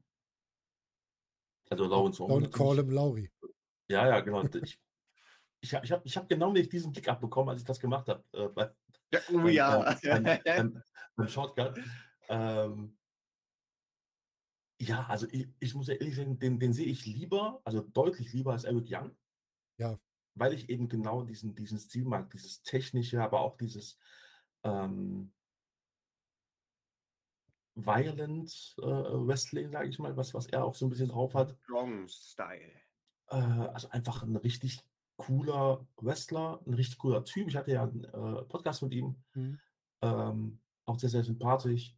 also 1.71 1.85
Lawrence 1.85 2.21
Don't 2.21 2.51
call 2.51 2.75
him 2.75 2.91
Lauri. 2.91 3.31
Ja, 3.87 4.07
ja, 4.07 4.19
genau. 4.19 4.43
Ich, 4.43 4.79
ich 5.61 5.73
habe 5.73 5.85
ich 5.85 5.91
hab, 5.91 6.05
ich 6.05 6.17
hab 6.17 6.29
genau 6.29 6.51
nicht 6.51 6.71
diesen 6.71 6.91
Blick 6.91 7.07
abbekommen, 7.07 7.49
als 7.49 7.61
ich 7.61 7.65
das 7.65 7.79
gemacht 7.79 8.07
habe. 8.09 8.23
Äh, 8.33 8.49
bei, 8.49 8.69
ja, 9.11 9.19
oh 9.33 9.47
ja. 9.47 9.95
Beim, 10.03 10.23
beim, 10.23 10.83
beim 11.15 11.27
Shortcut. 11.27 11.79
Ähm, 12.29 12.95
ja, 14.81 15.05
also 15.07 15.27
ich, 15.31 15.47
ich 15.59 15.75
muss 15.75 15.87
ja 15.87 15.93
ehrlich 15.93 16.15
sagen, 16.15 16.39
den, 16.39 16.59
den 16.59 16.73
sehe 16.73 16.87
ich 16.87 17.05
lieber, 17.05 17.61
also 17.63 17.81
deutlich 17.81 18.33
lieber 18.33 18.53
als 18.53 18.63
Eric 18.63 18.87
Young. 18.89 19.15
Ja. 19.77 19.99
Weil 20.33 20.53
ich 20.53 20.69
eben 20.69 20.89
genau 20.89 21.23
diesen, 21.23 21.53
diesen 21.53 21.77
Stil 21.77 22.05
mag, 22.05 22.31
dieses 22.31 22.63
technische, 22.63 23.21
aber 23.21 23.41
auch 23.41 23.57
dieses 23.57 23.99
ähm, 24.63 25.31
Violent 27.75 28.75
äh, 28.79 28.81
Wrestling, 28.81 29.71
sage 29.71 29.89
ich 29.89 29.99
mal, 29.99 30.17
was, 30.17 30.33
was 30.33 30.47
er 30.47 30.65
auch 30.65 30.73
so 30.73 30.85
ein 30.85 30.89
bisschen 30.89 31.09
drauf 31.09 31.35
hat. 31.35 31.55
Strong 31.63 32.07
Style. 32.07 32.71
Äh, 33.27 33.35
also 33.35 33.89
einfach 33.89 34.23
ein 34.23 34.35
richtig 34.35 34.83
cooler 35.17 35.85
Wrestler, 35.97 36.59
ein 36.65 36.73
richtig 36.73 36.97
cooler 36.97 37.23
Typ. 37.23 37.47
Ich 37.47 37.55
hatte 37.55 37.71
ja 37.71 37.83
einen 37.83 38.03
äh, 38.05 38.41
Podcast 38.45 38.81
mit 38.81 38.93
ihm. 38.93 39.15
Mhm. 39.33 39.59
Ähm, 40.01 40.59
auch 40.85 40.97
sehr, 40.97 41.09
sehr 41.09 41.23
sympathisch. 41.23 41.95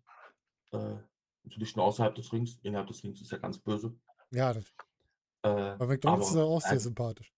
Äh, 0.71 0.97
Natürlich 1.43 1.75
nur 1.75 1.85
außerhalb 1.85 2.15
des 2.15 2.31
Rings. 2.31 2.59
Innerhalb 2.63 2.87
des 2.87 3.03
Rings 3.03 3.21
ist 3.21 3.31
er 3.31 3.39
ganz 3.39 3.59
böse. 3.59 3.95
Ja, 4.31 4.53
das. 4.53 4.65
Äh, 5.43 5.77
Bei 5.77 5.85
McDonalds 5.85 6.29
ist 6.29 6.35
er 6.35 6.45
auch 6.45 6.61
sehr 6.61 6.73
äh, 6.73 6.79
sympathisch. 6.79 7.33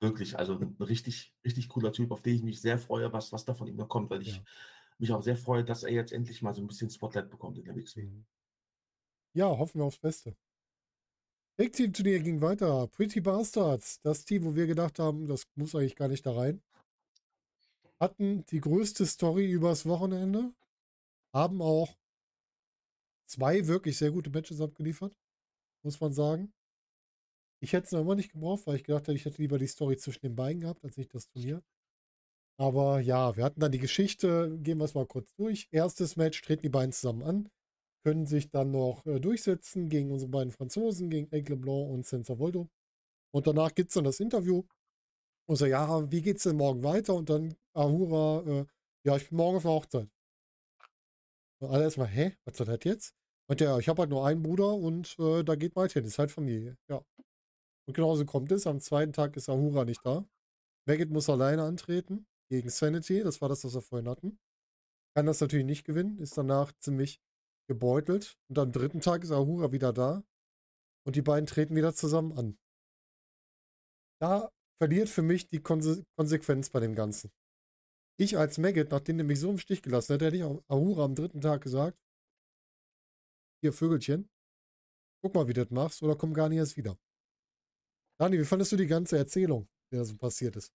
Wirklich, 0.00 0.38
also 0.38 0.58
ein 0.58 0.76
richtig, 0.80 1.32
richtig 1.44 1.68
cooler 1.68 1.92
Typ, 1.92 2.10
auf 2.10 2.22
den 2.22 2.36
ich 2.36 2.42
mich 2.42 2.60
sehr 2.60 2.78
freue, 2.78 3.12
was, 3.12 3.32
was 3.32 3.44
da 3.44 3.54
von 3.54 3.68
ihm 3.68 3.76
noch 3.76 3.88
kommt, 3.88 4.10
weil 4.10 4.22
ich 4.22 4.36
ja. 4.36 4.42
mich 4.98 5.12
auch 5.12 5.22
sehr 5.22 5.36
freue, 5.36 5.64
dass 5.64 5.84
er 5.84 5.92
jetzt 5.92 6.12
endlich 6.12 6.42
mal 6.42 6.52
so 6.52 6.60
ein 6.60 6.66
bisschen 6.66 6.90
Spotlight 6.90 7.30
bekommt 7.30 7.58
in 7.58 7.64
der 7.64 7.76
WXW. 7.76 8.04
Mhm. 8.06 8.26
Ja, 9.34 9.46
hoffen 9.46 9.80
wir 9.80 9.84
aufs 9.84 9.98
Beste. 9.98 10.36
Big 11.56 11.72
Team 11.72 11.92
Turnier 11.92 12.20
ging 12.20 12.40
weiter. 12.40 12.88
Pretty 12.88 13.20
Bastards, 13.20 14.00
das 14.02 14.24
Team, 14.24 14.44
wo 14.44 14.54
wir 14.54 14.66
gedacht 14.66 14.98
haben, 14.98 15.28
das 15.28 15.46
muss 15.54 15.74
eigentlich 15.74 15.96
gar 15.96 16.08
nicht 16.08 16.26
da 16.26 16.32
rein, 16.32 16.60
hatten 18.00 18.44
die 18.46 18.60
größte 18.60 19.06
Story 19.06 19.50
übers 19.50 19.86
Wochenende, 19.86 20.52
haben 21.32 21.62
auch 21.62 21.96
zwei 23.26 23.66
wirklich 23.66 23.98
sehr 23.98 24.10
gute 24.10 24.30
Matches 24.30 24.60
abgeliefert, 24.60 25.16
muss 25.84 26.00
man 26.00 26.12
sagen. 26.12 26.52
Ich 27.62 27.72
hätte 27.72 27.86
es 27.86 27.92
noch 27.92 28.00
immer 28.00 28.14
nicht 28.14 28.32
gebraucht, 28.32 28.66
weil 28.66 28.76
ich 28.76 28.84
gedacht 28.84 29.04
hätte, 29.08 29.16
ich 29.16 29.24
hätte 29.24 29.40
lieber 29.40 29.58
die 29.58 29.66
Story 29.66 29.96
zwischen 29.96 30.20
den 30.22 30.36
beiden 30.36 30.60
gehabt, 30.60 30.84
als 30.84 30.96
nicht 30.96 31.14
das 31.14 31.28
Turnier. 31.28 31.62
Aber 32.58 33.00
ja, 33.00 33.36
wir 33.36 33.44
hatten 33.44 33.60
dann 33.60 33.72
die 33.72 33.78
Geschichte, 33.78 34.56
gehen 34.60 34.78
wir 34.78 34.84
es 34.84 34.94
mal 34.94 35.06
kurz 35.06 35.34
durch. 35.34 35.68
Erstes 35.72 36.16
Match 36.16 36.40
treten 36.42 36.62
die 36.62 36.68
beiden 36.68 36.92
zusammen 36.92 37.22
an, 37.22 37.50
können 38.04 38.26
sich 38.26 38.50
dann 38.50 38.70
noch 38.70 39.04
äh, 39.06 39.18
durchsetzen 39.20 39.88
gegen 39.88 40.12
unsere 40.12 40.30
beiden 40.30 40.52
Franzosen, 40.52 41.10
gegen 41.10 41.32
Aigle 41.32 41.56
Blanc 41.56 41.90
und 41.90 42.06
Senza 42.06 42.38
Voldo. 42.38 42.68
Und 43.32 43.46
danach 43.46 43.74
gibt 43.74 43.90
es 43.90 43.94
dann 43.94 44.04
das 44.04 44.20
Interview. 44.20 44.64
Und 45.46 45.56
so, 45.56 45.66
ja, 45.66 46.10
wie 46.10 46.22
geht's 46.22 46.44
denn 46.44 46.56
morgen 46.56 46.82
weiter? 46.84 47.14
Und 47.14 47.30
dann 47.30 47.56
Ahura, 47.74 48.42
äh, 48.46 48.66
ja, 49.04 49.16
ich 49.16 49.28
bin 49.30 49.38
morgen 49.38 49.56
auf 49.56 49.62
der 49.64 49.72
Hochzeit. 49.72 50.13
Und 51.64 51.70
alle 51.70 51.84
erstmal, 51.84 52.08
hä, 52.08 52.36
was 52.44 52.58
soll 52.58 52.66
das 52.66 52.80
jetzt? 52.84 53.14
Und 53.48 53.60
ja, 53.60 53.78
ich 53.78 53.88
habe 53.88 54.02
halt 54.02 54.10
nur 54.10 54.26
einen 54.26 54.42
Bruder 54.42 54.74
und 54.74 55.18
äh, 55.18 55.42
da 55.42 55.54
geht 55.54 55.76
weiterhin. 55.76 56.06
Ist 56.06 56.18
halt 56.18 56.30
Familie. 56.30 56.76
Ja. 56.90 57.02
Und 57.86 57.94
genauso 57.94 58.26
kommt 58.26 58.52
es. 58.52 58.66
Am 58.66 58.80
zweiten 58.80 59.12
Tag 59.12 59.36
ist 59.36 59.48
Ahura 59.48 59.84
nicht 59.84 60.04
da. 60.04 60.26
Maggot 60.86 61.08
muss 61.08 61.30
alleine 61.30 61.62
antreten 61.62 62.26
gegen 62.50 62.68
Sanity. 62.68 63.22
Das 63.22 63.40
war 63.40 63.48
das, 63.48 63.64
was 63.64 63.74
wir 63.74 63.80
vorhin 63.80 64.08
hatten. 64.08 64.38
Kann 65.16 65.26
das 65.26 65.40
natürlich 65.40 65.64
nicht 65.64 65.84
gewinnen. 65.84 66.18
Ist 66.18 66.36
danach 66.36 66.72
ziemlich 66.80 67.20
gebeutelt. 67.66 68.36
Und 68.48 68.58
am 68.58 68.72
dritten 68.72 69.00
Tag 69.00 69.22
ist 69.24 69.30
Ahura 69.30 69.72
wieder 69.72 69.92
da. 69.92 70.22
Und 71.06 71.16
die 71.16 71.22
beiden 71.22 71.46
treten 71.46 71.76
wieder 71.76 71.94
zusammen 71.94 72.36
an. 72.36 72.58
Da 74.20 74.50
verliert 74.82 75.08
für 75.08 75.22
mich 75.22 75.48
die 75.48 75.62
Konse 75.62 76.04
Konsequenz 76.18 76.68
bei 76.68 76.80
dem 76.80 76.94
Ganzen. 76.94 77.30
Ich 78.16 78.38
als 78.38 78.58
Maggot, 78.58 78.90
nachdem 78.90 79.18
der 79.18 79.26
mich 79.26 79.40
so 79.40 79.50
im 79.50 79.58
Stich 79.58 79.82
gelassen 79.82 80.14
hat, 80.14 80.22
hätte 80.22 80.36
ich 80.36 80.44
Ahura 80.44 81.04
am 81.04 81.14
dritten 81.14 81.40
Tag 81.40 81.62
gesagt, 81.62 81.98
hier 83.60 83.72
Vögelchen, 83.72 84.30
guck 85.22 85.34
mal, 85.34 85.48
wie 85.48 85.52
du 85.52 85.64
das 85.64 85.70
machst, 85.70 86.02
oder 86.02 86.16
komm 86.16 86.32
gar 86.32 86.48
nicht 86.48 86.58
erst 86.58 86.76
wieder. 86.76 86.98
Dani, 88.20 88.38
wie 88.38 88.44
fandest 88.44 88.70
du 88.72 88.76
die 88.76 88.86
ganze 88.86 89.16
Erzählung, 89.16 89.68
die 89.90 89.96
da 89.96 90.04
so 90.04 90.16
passiert 90.16 90.54
ist? 90.56 90.72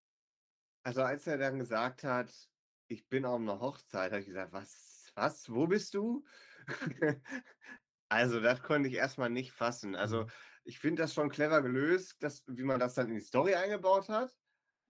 Also 0.83 1.03
als 1.03 1.27
er 1.27 1.37
dann 1.37 1.59
gesagt 1.59 2.03
hat, 2.03 2.33
ich 2.87 3.07
bin 3.07 3.25
auf 3.25 3.39
einer 3.39 3.59
Hochzeit, 3.59 4.11
habe 4.11 4.21
ich 4.21 4.27
gesagt, 4.27 4.51
was, 4.51 5.11
was, 5.15 5.49
wo 5.49 5.67
bist 5.67 5.93
du? 5.93 6.25
also 8.09 8.41
das 8.41 8.61
konnte 8.61 8.89
ich 8.89 8.95
erstmal 8.95 9.29
nicht 9.29 9.51
fassen. 9.51 9.95
Also 9.95 10.23
mhm. 10.23 10.31
ich 10.65 10.79
finde 10.79 11.03
das 11.03 11.13
schon 11.13 11.29
clever 11.29 11.61
gelöst, 11.61 12.21
dass, 12.21 12.43
wie 12.47 12.63
man 12.63 12.79
das 12.79 12.95
dann 12.95 13.07
in 13.07 13.15
die 13.15 13.21
Story 13.21 13.55
eingebaut 13.55 14.09
hat. 14.09 14.35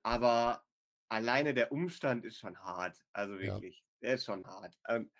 Aber 0.03 0.63
alleine 1.09 1.53
der 1.53 1.71
Umstand 1.71 2.25
ist 2.25 2.37
schon 2.37 2.57
hart. 2.59 3.03
Also 3.13 3.39
wirklich, 3.39 3.77
ja. 3.77 4.07
der 4.07 4.13
ist 4.15 4.25
schon 4.25 4.45
hart. 4.45 4.77
Ähm, 4.87 5.11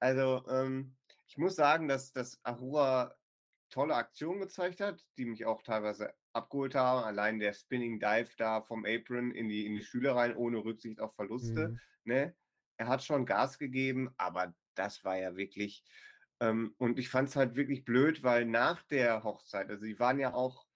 also 0.00 0.44
ähm, 0.48 0.96
ich 1.26 1.38
muss 1.38 1.54
sagen, 1.54 1.86
dass, 1.86 2.12
dass 2.12 2.40
Ahura 2.42 3.14
tolle 3.68 3.94
Aktionen 3.94 4.40
gezeigt 4.40 4.80
hat, 4.80 5.04
die 5.16 5.26
mich 5.26 5.46
auch 5.46 5.62
teilweise 5.62 6.12
abgeholt 6.32 6.74
haben. 6.74 7.04
Allein 7.04 7.38
der 7.38 7.52
Spinning 7.52 8.00
Dive 8.00 8.30
da 8.36 8.62
vom 8.62 8.84
Apron 8.84 9.30
in 9.30 9.48
die, 9.48 9.66
in 9.66 9.76
die 9.76 9.84
Stühle 9.84 10.14
rein, 10.14 10.36
ohne 10.36 10.64
Rücksicht 10.64 11.00
auf 11.00 11.14
Verluste. 11.14 11.68
Mhm. 11.68 11.80
Ne? 12.04 12.34
Er 12.78 12.88
hat 12.88 13.04
schon 13.04 13.26
Gas 13.26 13.58
gegeben, 13.58 14.12
aber 14.16 14.54
das 14.74 15.04
war 15.04 15.16
ja 15.16 15.36
wirklich. 15.36 15.84
Ähm, 16.40 16.74
und 16.78 16.98
ich 16.98 17.10
fand 17.10 17.28
es 17.28 17.36
halt 17.36 17.54
wirklich 17.54 17.84
blöd, 17.84 18.22
weil 18.22 18.46
nach 18.46 18.82
der 18.84 19.22
Hochzeit, 19.22 19.68
also 19.68 19.84
sie 19.84 19.98
waren 19.98 20.18
ja 20.18 20.32
auch 20.32 20.66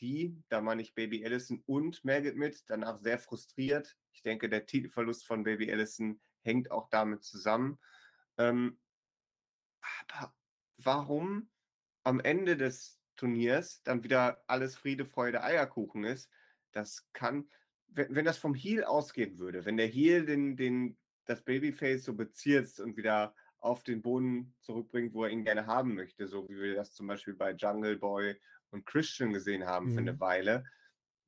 die, 0.00 0.42
da 0.48 0.60
meine 0.60 0.82
ich 0.82 0.94
Baby 0.94 1.24
Allison 1.24 1.62
und 1.66 2.04
Maggot 2.04 2.36
mit, 2.36 2.64
danach 2.68 2.98
sehr 2.98 3.18
frustriert. 3.18 3.96
Ich 4.12 4.22
denke, 4.22 4.48
der 4.48 4.66
Titelverlust 4.66 5.26
von 5.26 5.42
Baby 5.42 5.72
Allison 5.72 6.20
hängt 6.42 6.70
auch 6.70 6.88
damit 6.88 7.24
zusammen. 7.24 7.78
Ähm, 8.38 8.78
aber 10.08 10.34
warum 10.78 11.48
am 12.04 12.20
Ende 12.20 12.56
des 12.56 13.00
Turniers 13.16 13.82
dann 13.82 14.04
wieder 14.04 14.42
alles 14.46 14.76
Friede, 14.76 15.04
Freude, 15.04 15.42
Eierkuchen 15.42 16.04
ist, 16.04 16.30
das 16.72 17.08
kann, 17.12 17.48
wenn, 17.88 18.14
wenn 18.14 18.24
das 18.24 18.38
vom 18.38 18.54
Heel 18.54 18.84
ausgehen 18.84 19.38
würde, 19.38 19.64
wenn 19.64 19.76
der 19.76 19.86
Heel 19.86 20.26
den, 20.26 20.56
den, 20.56 20.98
das 21.24 21.42
Babyface 21.42 22.04
so 22.04 22.14
bezirzt 22.14 22.80
und 22.80 22.96
wieder 22.96 23.34
auf 23.58 23.82
den 23.82 24.02
Boden 24.02 24.54
zurückbringt, 24.60 25.14
wo 25.14 25.24
er 25.24 25.30
ihn 25.30 25.44
gerne 25.44 25.66
haben 25.66 25.94
möchte, 25.94 26.28
so 26.28 26.48
wie 26.48 26.60
wir 26.60 26.74
das 26.74 26.92
zum 26.92 27.06
Beispiel 27.06 27.34
bei 27.34 27.52
Jungle 27.52 27.96
Boy 27.96 28.36
und 28.76 28.86
Christian 28.86 29.32
gesehen 29.32 29.66
haben 29.66 29.90
mhm. 29.90 29.94
für 29.94 30.00
eine 30.00 30.12
mhm. 30.14 30.20
Weile, 30.20 30.64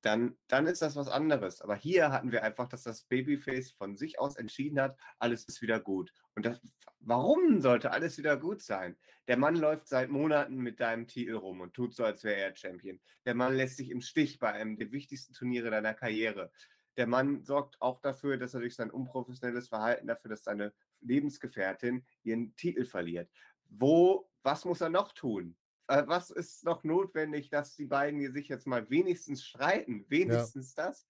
dann, 0.02 0.36
dann 0.46 0.66
ist 0.66 0.82
das 0.82 0.96
was 0.96 1.08
anderes. 1.08 1.60
Aber 1.60 1.74
hier 1.74 2.12
hatten 2.12 2.30
wir 2.30 2.44
einfach, 2.44 2.68
dass 2.68 2.82
das 2.82 3.02
Babyface 3.04 3.72
von 3.72 3.96
sich 3.96 4.18
aus 4.20 4.36
entschieden 4.36 4.80
hat, 4.80 4.96
alles 5.18 5.44
ist 5.44 5.60
wieder 5.60 5.80
gut. 5.80 6.12
Und 6.34 6.46
das, 6.46 6.60
warum 7.00 7.60
sollte 7.60 7.90
alles 7.90 8.16
wieder 8.18 8.36
gut 8.36 8.62
sein? 8.62 8.96
Der 9.26 9.36
Mann 9.36 9.56
läuft 9.56 9.88
seit 9.88 10.08
Monaten 10.08 10.56
mit 10.56 10.80
deinem 10.80 11.08
Titel 11.08 11.34
rum 11.34 11.60
und 11.60 11.74
tut 11.74 11.94
so, 11.94 12.04
als 12.04 12.22
wäre 12.24 12.40
er 12.40 12.56
Champion. 12.56 13.00
Der 13.26 13.34
Mann 13.34 13.56
lässt 13.56 13.76
sich 13.76 13.90
im 13.90 14.00
Stich 14.00 14.38
bei 14.38 14.52
einem 14.52 14.78
der 14.78 14.92
wichtigsten 14.92 15.34
Turniere 15.34 15.70
deiner 15.70 15.94
Karriere. 15.94 16.52
Der 16.96 17.06
Mann 17.06 17.44
sorgt 17.44 17.80
auch 17.82 18.00
dafür, 18.00 18.38
dass 18.38 18.54
er 18.54 18.60
durch 18.60 18.76
sein 18.76 18.90
unprofessionelles 18.90 19.68
Verhalten 19.68 20.06
dafür, 20.06 20.30
dass 20.30 20.44
seine 20.44 20.72
Lebensgefährtin 21.00 22.06
ihren 22.22 22.56
Titel 22.56 22.84
verliert. 22.84 23.30
Wo, 23.68 24.30
was 24.42 24.64
muss 24.64 24.80
er 24.80 24.88
noch 24.88 25.12
tun? 25.12 25.56
Äh, 25.88 26.06
was 26.06 26.30
ist 26.30 26.64
noch 26.64 26.84
notwendig, 26.84 27.48
dass 27.50 27.74
die 27.74 27.86
beiden 27.86 28.32
sich 28.32 28.48
jetzt 28.48 28.66
mal 28.66 28.88
wenigstens 28.90 29.44
streiten? 29.44 30.04
Wenigstens 30.08 30.74
ja. 30.76 30.86
das? 30.86 31.06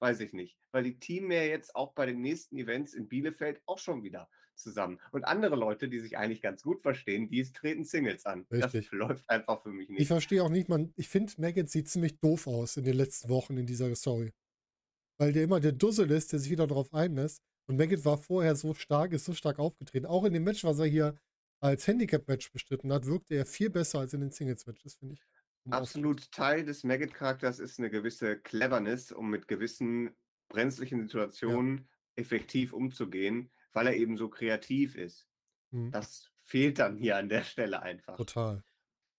Weiß 0.00 0.20
ich 0.20 0.32
nicht. 0.32 0.58
Weil 0.72 0.84
die 0.84 0.98
Team 0.98 1.30
ja 1.30 1.42
jetzt 1.42 1.76
auch 1.76 1.92
bei 1.92 2.06
den 2.06 2.20
nächsten 2.20 2.56
Events 2.56 2.94
in 2.94 3.08
Bielefeld 3.08 3.62
auch 3.66 3.78
schon 3.78 4.02
wieder 4.02 4.28
zusammen. 4.56 4.98
Und 5.12 5.24
andere 5.24 5.56
Leute, 5.56 5.88
die 5.88 6.00
sich 6.00 6.16
eigentlich 6.16 6.40
ganz 6.40 6.62
gut 6.62 6.80
verstehen, 6.80 7.28
die 7.28 7.42
treten 7.44 7.84
Singles 7.84 8.24
an. 8.24 8.46
Richtig. 8.50 8.88
Das 8.90 8.98
läuft 8.98 9.28
einfach 9.28 9.62
für 9.62 9.70
mich 9.70 9.88
nicht. 9.88 10.00
Ich 10.00 10.08
verstehe 10.08 10.42
auch 10.42 10.48
nicht, 10.48 10.68
man, 10.68 10.92
ich 10.96 11.08
finde, 11.08 11.32
Maggot 11.38 11.68
sieht 11.68 11.88
ziemlich 11.88 12.18
doof 12.20 12.46
aus 12.46 12.76
in 12.76 12.84
den 12.84 12.96
letzten 12.96 13.28
Wochen 13.28 13.56
in 13.56 13.66
dieser 13.66 13.94
Story. 13.94 14.32
Weil 15.18 15.32
der 15.32 15.44
immer 15.44 15.60
der 15.60 15.72
Dussel 15.72 16.10
ist, 16.10 16.32
der 16.32 16.38
sich 16.38 16.50
wieder 16.50 16.66
darauf 16.66 16.92
einlässt. 16.92 17.42
Und 17.66 17.76
Maggot 17.76 18.04
war 18.04 18.18
vorher 18.18 18.56
so 18.56 18.74
stark, 18.74 19.12
ist 19.12 19.24
so 19.24 19.34
stark 19.34 19.58
aufgetreten. 19.58 20.06
Auch 20.06 20.24
in 20.24 20.32
dem 20.32 20.44
Match, 20.44 20.64
was 20.64 20.78
er 20.78 20.86
hier 20.86 21.14
als 21.64 21.86
Handicap-Match 21.86 22.52
bestritten 22.52 22.92
hat, 22.92 23.06
wirkte 23.06 23.34
er 23.34 23.46
viel 23.46 23.70
besser 23.70 24.00
als 24.00 24.12
in 24.12 24.20
den 24.20 24.30
Singles-Matches, 24.30 24.96
finde 24.96 25.14
ich. 25.14 25.22
Absolut 25.70 26.30
Teil 26.30 26.62
des 26.62 26.84
Maggot-Charakters 26.84 27.58
ist 27.58 27.78
eine 27.78 27.88
gewisse 27.88 28.38
Cleverness, 28.38 29.12
um 29.12 29.30
mit 29.30 29.48
gewissen 29.48 30.14
brenzlichen 30.48 31.00
Situationen 31.00 31.78
ja. 31.78 31.84
effektiv 32.16 32.74
umzugehen, 32.74 33.50
weil 33.72 33.86
er 33.86 33.96
eben 33.96 34.18
so 34.18 34.28
kreativ 34.28 34.94
ist. 34.94 35.26
Mhm. 35.70 35.90
Das 35.90 36.30
fehlt 36.42 36.78
dann 36.78 36.98
hier 36.98 37.16
an 37.16 37.30
der 37.30 37.42
Stelle 37.42 37.80
einfach. 37.80 38.18
Total. 38.18 38.62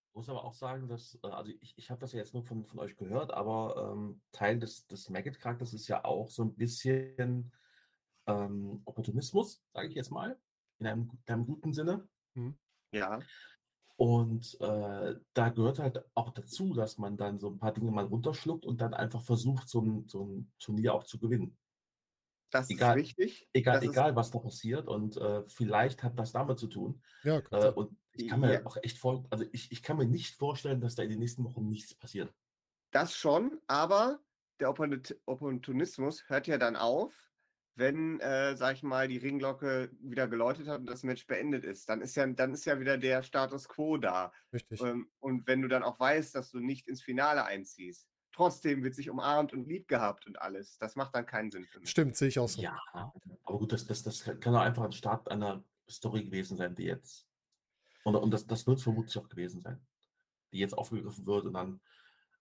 Ich 0.09 0.15
muss 0.15 0.29
aber 0.29 0.43
auch 0.43 0.53
sagen, 0.53 0.87
dass, 0.87 1.17
äh, 1.23 1.27
also 1.27 1.51
ich, 1.59 1.75
ich 1.77 1.89
habe 1.89 1.99
das 1.99 2.11
ja 2.11 2.19
jetzt 2.19 2.35
nur 2.35 2.45
von, 2.45 2.63
von 2.63 2.77
euch 2.77 2.95
gehört, 2.95 3.33
aber 3.33 3.91
ähm, 3.91 4.21
Teil 4.31 4.59
des, 4.59 4.85
des 4.85 5.09
Maggot-Charakters 5.09 5.73
ist 5.73 5.87
ja 5.87 6.05
auch 6.05 6.29
so 6.29 6.43
ein 6.43 6.55
bisschen 6.55 7.51
ähm, 8.27 8.83
Opportunismus, 8.85 9.63
sage 9.73 9.87
ich 9.87 9.95
jetzt 9.95 10.11
mal, 10.11 10.39
in 10.77 10.85
einem, 10.85 11.09
in 11.25 11.33
einem 11.33 11.47
guten 11.47 11.73
Sinne. 11.73 12.07
Mhm. 12.35 12.57
Ja. 12.91 13.19
Und 13.97 14.57
äh, 14.59 15.15
da 15.33 15.49
gehört 15.49 15.79
halt 15.79 16.03
auch 16.15 16.31
dazu, 16.31 16.73
dass 16.73 16.97
man 16.97 17.15
dann 17.15 17.39
so 17.39 17.49
ein 17.49 17.59
paar 17.59 17.73
Dinge 17.73 17.91
mal 17.91 18.05
runterschluckt 18.05 18.65
und 18.65 18.81
dann 18.81 18.93
einfach 18.93 19.21
versucht, 19.21 19.69
so 19.69 19.81
ein, 19.81 20.07
so 20.07 20.25
ein 20.25 20.51
Turnier 20.59 20.93
auch 20.93 21.05
zu 21.05 21.17
gewinnen. 21.17 21.57
Das 22.51 22.69
egal, 22.69 22.99
ist 22.99 23.17
wichtig. 23.17 23.49
Egal, 23.53 23.79
das 23.79 23.89
egal 23.89 24.15
was 24.15 24.31
da 24.31 24.39
passiert. 24.39 24.87
Und 24.87 25.17
äh, 25.17 25.43
vielleicht 25.43 26.03
hat 26.03 26.19
das 26.19 26.31
damit 26.31 26.59
zu 26.59 26.67
tun. 26.67 27.01
Ja, 27.23 27.41
äh, 27.51 27.71
und 27.71 27.97
ich 28.11 28.27
kann 28.27 28.41
mir 28.41 28.53
ja. 28.53 28.65
auch 28.65 28.77
echt 28.77 28.97
vor, 28.97 29.25
also 29.29 29.45
ich, 29.51 29.71
ich 29.71 29.81
kann 29.81 29.97
mir 29.97 30.05
nicht 30.05 30.35
vorstellen, 30.35 30.81
dass 30.81 30.95
da 30.95 31.03
in 31.03 31.09
den 31.09 31.19
nächsten 31.19 31.43
Wochen 31.43 31.67
nichts 31.67 31.93
passiert. 31.93 32.33
Das 32.91 33.15
schon, 33.15 33.59
aber 33.67 34.19
der 34.59 34.69
Opportunismus 34.69 36.29
hört 36.29 36.47
ja 36.47 36.57
dann 36.57 36.75
auf, 36.75 37.29
wenn, 37.75 38.19
äh, 38.21 38.55
sag 38.55 38.75
ich 38.75 38.83
mal, 38.83 39.07
die 39.07 39.17
Ringglocke 39.17 39.89
wieder 39.99 40.27
geläutet 40.27 40.67
hat 40.67 40.79
und 40.79 40.89
das 40.89 41.03
Match 41.03 41.27
beendet 41.27 41.65
ist. 41.65 41.89
Dann 41.89 42.01
ist 42.01 42.15
ja, 42.15 42.25
dann 42.25 42.53
ist 42.53 42.65
ja 42.65 42.79
wieder 42.79 42.97
der 42.97 43.21
Status 43.21 43.67
quo 43.67 43.97
da. 43.97 44.31
Richtig. 44.53 44.81
Ähm, 44.81 45.09
und 45.19 45.45
wenn 45.47 45.61
du 45.61 45.67
dann 45.67 45.83
auch 45.83 45.99
weißt, 45.99 46.33
dass 46.35 46.51
du 46.51 46.59
nicht 46.59 46.87
ins 46.87 47.01
Finale 47.01 47.43
einziehst, 47.43 48.07
trotzdem 48.31 48.83
wird 48.83 48.95
sich 48.95 49.09
umarmt 49.09 49.53
und 49.53 49.67
lieb 49.67 49.87
gehabt 49.87 50.25
und 50.25 50.41
alles. 50.41 50.77
Das 50.77 50.95
macht 50.95 51.15
dann 51.15 51.25
keinen 51.25 51.51
Sinn 51.51 51.65
für 51.65 51.79
mich. 51.79 51.89
Stimmt, 51.89 52.15
sehe 52.15 52.29
ich 52.29 52.39
auch 52.39 52.49
so. 52.49 52.61
Ja, 52.61 52.77
aber 52.91 53.59
gut, 53.59 53.73
das, 53.73 53.85
das, 53.85 54.03
das 54.03 54.23
kann 54.39 54.55
auch 54.55 54.61
einfach 54.61 54.83
ein 54.83 54.91
Start 54.93 55.29
einer 55.29 55.63
Story 55.89 56.23
gewesen 56.23 56.57
sein, 56.57 56.75
die 56.75 56.83
jetzt. 56.83 57.27
Und, 58.03 58.15
und 58.15 58.31
das, 58.31 58.47
das 58.47 58.65
wird 58.67 58.77
es 58.77 58.83
vermutlich 58.83 59.17
auch 59.17 59.29
gewesen 59.29 59.61
sein, 59.61 59.85
die 60.51 60.59
jetzt 60.59 60.77
aufgegriffen 60.77 61.25
wird 61.25 61.45
und 61.45 61.53
dann 61.53 61.81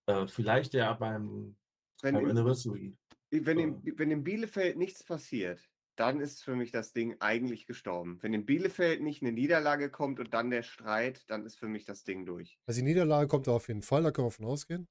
äh, 0.07 0.27
vielleicht 0.27 0.75
ja 0.75 0.93
beim, 0.93 1.57
beim 2.03 2.17
Anniversary 2.17 2.97
wenn, 3.43 3.59
in, 3.59 3.99
wenn 3.99 4.11
in 4.11 4.25
Bielefeld 4.25 4.77
nichts 4.77 5.05
passiert, 5.05 5.61
dann 5.97 6.21
ist 6.21 6.43
für 6.43 6.57
mich 6.57 6.73
das 6.73 6.93
Ding 6.93 7.17
eigentlich 7.21 7.67
gestorben. 7.67 8.19
Wenn 8.21 8.35
in 8.35 8.47
Bielefeld 8.47 9.01
nicht 9.01 9.23
eine 9.23 9.33
Niederlage 9.33 9.91
kommt 9.91 10.19
und 10.19 10.35
dann 10.35 10.51
der 10.51 10.63
Streit, 10.63 11.25
dann 11.29 11.45
ist 11.45 11.59
für 11.59 11.69
mich 11.69 11.85
das 11.85 12.05
Ding 12.05 12.27
durch. 12.27 12.59
Also 12.67 12.81
die 12.81 12.85
Niederlage 12.85 13.29
kommt 13.29 13.49
auf 13.49 13.69
jeden 13.69 13.83
Fall, 13.83 14.03
da 14.03 14.11
können 14.11 14.27
wir 14.27 14.33
von 14.33 14.47
ausgehen. 14.47 14.89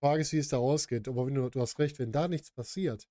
Frage 0.00 0.22
ist, 0.22 0.32
wie 0.32 0.38
es 0.38 0.48
da 0.48 0.58
ausgeht. 0.58 1.08
Aber 1.08 1.26
wenn 1.26 1.34
du, 1.34 1.48
du 1.48 1.60
hast 1.60 1.78
recht, 1.78 1.98
wenn 1.98 2.12
da 2.12 2.28
nichts 2.28 2.50
passiert, 2.50 3.08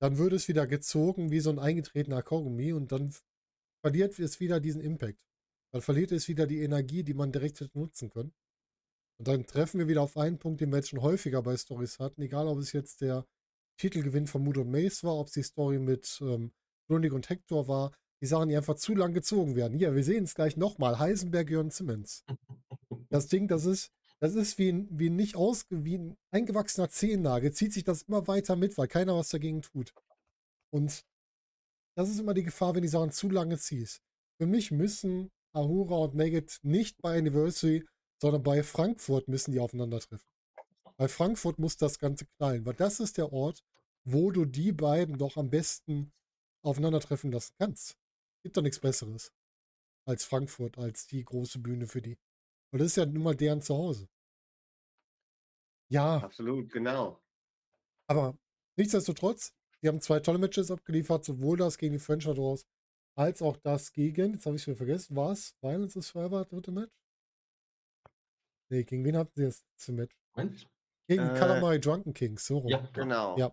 dann 0.00 0.18
wird 0.18 0.32
es 0.32 0.46
wieder 0.48 0.66
gezogen 0.66 1.30
wie 1.30 1.40
so 1.40 1.50
ein 1.50 1.58
eingetretener 1.58 2.22
Kaugummi 2.22 2.72
und 2.72 2.92
dann 2.92 3.12
verliert 3.82 4.18
es 4.18 4.40
wieder 4.40 4.60
diesen 4.60 4.80
Impact. 4.80 5.18
Dann 5.72 5.82
verliert 5.82 6.12
es 6.12 6.28
wieder 6.28 6.46
die 6.46 6.60
Energie, 6.62 7.02
die 7.02 7.14
man 7.14 7.32
direkt 7.32 7.60
hätte 7.60 7.78
nutzen 7.78 8.10
können. 8.10 8.32
Und 9.18 9.28
dann 9.28 9.46
treffen 9.46 9.78
wir 9.78 9.88
wieder 9.88 10.02
auf 10.02 10.16
einen 10.16 10.38
Punkt, 10.38 10.60
den 10.60 10.70
wir 10.70 10.76
jetzt 10.76 10.90
schon 10.90 11.02
häufiger 11.02 11.42
bei 11.42 11.56
Stories 11.56 11.98
hatten, 11.98 12.22
egal 12.22 12.46
ob 12.46 12.58
es 12.58 12.72
jetzt 12.72 13.00
der 13.00 13.26
Titelgewinn 13.76 14.26
von 14.26 14.42
Mood 14.42 14.58
und 14.58 14.70
Mace 14.70 15.04
war, 15.04 15.16
ob 15.16 15.28
es 15.28 15.34
die 15.34 15.42
Story 15.42 15.78
mit 15.78 16.18
ähm, 16.22 16.52
Grundig 16.88 17.12
und 17.12 17.28
Hector 17.28 17.68
war. 17.68 17.92
Die 18.22 18.26
Sachen, 18.26 18.48
die 18.48 18.56
einfach 18.56 18.76
zu 18.76 18.94
lang 18.94 19.12
gezogen 19.12 19.56
werden. 19.56 19.76
Hier, 19.76 19.94
wir 19.94 20.04
sehen 20.04 20.24
es 20.24 20.34
gleich 20.34 20.56
nochmal. 20.56 20.98
Heisenberg, 20.98 21.50
Jörn 21.50 21.70
Simmons. 21.70 22.24
Das 23.10 23.26
Ding, 23.28 23.46
das 23.46 23.66
ist, 23.66 23.90
das 24.20 24.34
ist 24.34 24.58
wie 24.58 24.70
ein, 24.70 24.88
wie 24.90 25.10
ein 25.10 25.16
nicht 25.16 25.36
aus, 25.36 25.66
wie 25.68 25.98
ein 25.98 26.16
eingewachsener 26.30 26.88
Zehennagel, 26.88 27.52
zieht 27.52 27.74
sich 27.74 27.84
das 27.84 28.02
immer 28.02 28.26
weiter 28.26 28.56
mit, 28.56 28.78
weil 28.78 28.88
keiner 28.88 29.16
was 29.16 29.28
dagegen 29.28 29.60
tut. 29.60 29.92
Und 30.70 31.04
das 31.94 32.08
ist 32.08 32.20
immer 32.20 32.34
die 32.34 32.42
Gefahr, 32.42 32.74
wenn 32.74 32.82
die 32.82 32.88
Sachen 32.88 33.12
zu 33.12 33.28
lange 33.28 33.58
ziehst. 33.58 34.00
Für 34.38 34.46
mich 34.46 34.70
müssen 34.70 35.30
Ahura 35.52 35.96
und 35.96 36.14
Maggot 36.14 36.58
nicht 36.62 37.00
bei 37.02 37.18
Anniversary, 37.18 37.84
sondern 38.20 38.42
bei 38.42 38.62
Frankfurt 38.62 39.28
müssen 39.28 39.52
die 39.52 39.60
aufeinandertreffen. 39.60 40.26
Bei 40.98 41.08
Frankfurt 41.08 41.58
muss 41.58 41.76
das 41.76 41.98
Ganze 41.98 42.26
knallen, 42.26 42.64
weil 42.64 42.74
das 42.74 43.00
ist 43.00 43.18
der 43.18 43.32
Ort, 43.32 43.62
wo 44.04 44.30
du 44.30 44.44
die 44.44 44.72
beiden 44.72 45.18
doch 45.18 45.36
am 45.36 45.50
besten 45.50 46.12
aufeinandertreffen 46.62 47.32
lassen 47.32 47.54
kannst. 47.58 47.98
Gibt 48.42 48.56
doch 48.56 48.62
nichts 48.62 48.80
Besseres 48.80 49.32
als 50.06 50.24
Frankfurt, 50.24 50.78
als 50.78 51.06
die 51.06 51.24
große 51.24 51.58
Bühne 51.58 51.86
für 51.86 52.00
die. 52.00 52.18
Und 52.70 52.80
das 52.80 52.88
ist 52.88 52.96
ja 52.96 53.06
nun 53.06 53.22
mal 53.22 53.34
deren 53.34 53.60
Zuhause. 53.60 54.08
Ja. 55.88 56.18
Absolut, 56.18 56.70
genau. 56.72 57.20
Aber 58.08 58.38
nichtsdestotrotz, 58.76 59.52
die 59.82 59.88
haben 59.88 60.00
zwei 60.00 60.20
tolle 60.20 60.38
Matches 60.38 60.70
abgeliefert, 60.70 61.24
sowohl 61.24 61.56
das 61.56 61.78
gegen 61.78 61.94
die 61.94 61.98
French 61.98 62.26
Adors 62.26 62.66
als 63.16 63.40
auch 63.42 63.56
das 63.56 63.92
gegen, 63.92 64.34
jetzt 64.34 64.46
habe 64.46 64.56
ich 64.56 64.62
schon 64.62 64.76
vergessen, 64.76 65.16
war 65.16 65.32
es 65.32 65.56
Violence 65.60 65.96
is 65.96 66.10
Forever, 66.10 66.44
dritte 66.44 66.70
Match? 66.70 66.94
Nee, 68.68 68.84
gegen 68.84 69.04
wen 69.04 69.16
hatten 69.16 69.32
sie 69.34 69.44
das 69.44 69.64
letzte 69.64 69.92
Match? 69.92 70.16
Moment. 70.34 70.68
Gegen 71.08 71.22
äh, 71.22 71.38
Kalamari 71.38 71.80
Drunken 71.80 72.14
Kings, 72.14 72.46
so 72.46 72.58
rum. 72.58 72.68
Ja, 72.68 72.88
genau. 72.92 73.36
Ja. 73.38 73.52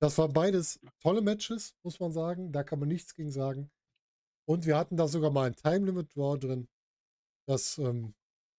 Das 0.00 0.16
war 0.18 0.28
beides 0.28 0.80
tolle 1.00 1.22
Matches, 1.22 1.74
muss 1.82 1.98
man 1.98 2.12
sagen. 2.12 2.52
Da 2.52 2.62
kann 2.62 2.78
man 2.78 2.88
nichts 2.88 3.14
gegen 3.14 3.30
sagen. 3.30 3.70
Und 4.46 4.64
wir 4.64 4.76
hatten 4.76 4.96
da 4.96 5.08
sogar 5.08 5.30
mal 5.30 5.48
ein 5.48 5.56
Time 5.56 5.86
Limit 5.86 6.14
Draw 6.14 6.38
drin. 6.38 6.68
Das, 7.46 7.78
ähm, 7.78 8.14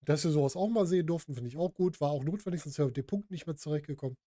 dass 0.06 0.24
wir 0.24 0.32
sowas 0.32 0.56
auch 0.56 0.68
mal 0.70 0.86
sehen 0.86 1.08
durften, 1.08 1.34
finde 1.34 1.50
ich 1.50 1.58
auch 1.58 1.74
gut. 1.74 2.02
War 2.02 2.12
auch 2.12 2.24
notwendig, 2.24 2.62
sonst 2.62 2.78
wäre 2.80 2.92
die 2.92 3.04
Punkt 3.04 3.32
nicht 3.32 3.48
mehr 3.48 3.56
zurechtgekommen. 3.56 4.18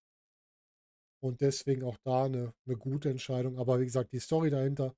Und 1.22 1.40
deswegen 1.40 1.84
auch 1.84 1.98
da 2.04 2.24
eine, 2.24 2.52
eine 2.66 2.76
gute 2.76 3.10
Entscheidung. 3.10 3.58
Aber 3.58 3.78
wie 3.78 3.84
gesagt, 3.84 4.12
die 4.12 4.18
Story 4.18 4.50
dahinter 4.50 4.94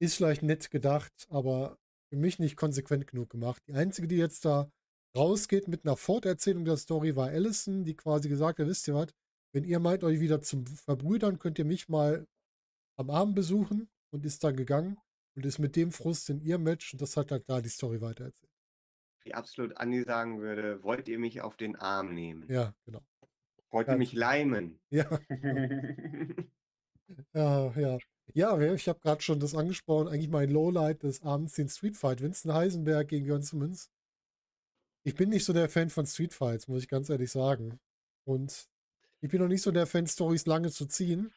ist 0.00 0.16
vielleicht 0.16 0.42
nett 0.42 0.70
gedacht, 0.70 1.26
aber 1.30 1.78
für 2.10 2.16
mich 2.16 2.38
nicht 2.38 2.56
konsequent 2.56 3.06
genug 3.06 3.30
gemacht. 3.30 3.62
Die 3.66 3.74
einzige, 3.74 4.06
die 4.06 4.16
jetzt 4.16 4.44
da 4.44 4.70
rausgeht 5.16 5.68
mit 5.68 5.84
einer 5.84 5.96
Forterzählung 5.96 6.64
der 6.64 6.76
Story, 6.76 7.16
war 7.16 7.28
Allison, 7.28 7.84
die 7.84 7.94
quasi 7.94 8.28
gesagt 8.28 8.58
hat, 8.58 8.66
wisst 8.66 8.86
ihr 8.88 8.94
was, 8.94 9.08
wenn 9.52 9.64
ihr 9.64 9.80
meint, 9.80 10.04
euch 10.04 10.20
wieder 10.20 10.42
zu 10.42 10.64
verbrüdern, 10.84 11.38
könnt 11.38 11.58
ihr 11.58 11.64
mich 11.64 11.88
mal 11.88 12.26
am 12.96 13.10
Abend 13.10 13.34
besuchen 13.34 13.88
und 14.10 14.24
ist 14.24 14.44
dann 14.44 14.56
gegangen 14.56 14.98
und 15.34 15.46
ist 15.46 15.58
mit 15.58 15.76
dem 15.76 15.92
Frust 15.92 16.30
in 16.30 16.40
ihr 16.40 16.58
Match 16.58 16.92
und 16.92 17.02
das 17.02 17.16
hat 17.16 17.30
dann 17.30 17.42
da 17.46 17.60
die 17.60 17.68
Story 17.68 18.00
weitererzählt. 18.00 18.52
Wie 19.24 19.34
absolut 19.34 19.76
Andi 19.76 20.02
sagen 20.04 20.40
würde, 20.40 20.82
wollt 20.82 21.08
ihr 21.08 21.18
mich 21.18 21.40
auf 21.40 21.56
den 21.56 21.76
Arm 21.76 22.14
nehmen? 22.14 22.44
Ja, 22.48 22.74
genau. 22.84 23.00
Wollt 23.70 23.88
ihr 23.88 23.96
mich 23.96 24.12
leimen? 24.12 24.78
Ja. 24.90 25.20
ja, 27.34 27.72
ja. 27.78 27.98
Ja, 28.34 28.58
ich 28.72 28.88
habe 28.88 28.98
gerade 28.98 29.22
schon 29.22 29.38
das 29.38 29.54
angesprochen. 29.54 30.08
Eigentlich 30.08 30.28
mein 30.28 30.50
Lowlight 30.50 31.04
des 31.04 31.22
Abends, 31.22 31.54
den 31.54 31.68
Street 31.68 31.96
Fight. 31.96 32.20
Winston 32.20 32.52
Heisenberg 32.52 33.08
gegen 33.08 33.26
Jörn 33.26 33.42
Simmons. 33.42 33.90
Ich 35.06 35.14
bin 35.14 35.28
nicht 35.28 35.44
so 35.44 35.52
der 35.52 35.68
Fan 35.68 35.88
von 35.88 36.04
Street 36.04 36.34
Fights, 36.34 36.66
muss 36.66 36.82
ich 36.82 36.88
ganz 36.88 37.08
ehrlich 37.10 37.30
sagen. 37.30 37.78
Und 38.24 38.68
ich 39.20 39.30
bin 39.30 39.40
noch 39.40 39.46
nicht 39.46 39.62
so 39.62 39.70
der 39.70 39.86
Fan, 39.86 40.08
Stories 40.08 40.46
lange 40.46 40.72
zu 40.72 40.86
ziehen. 40.86 41.32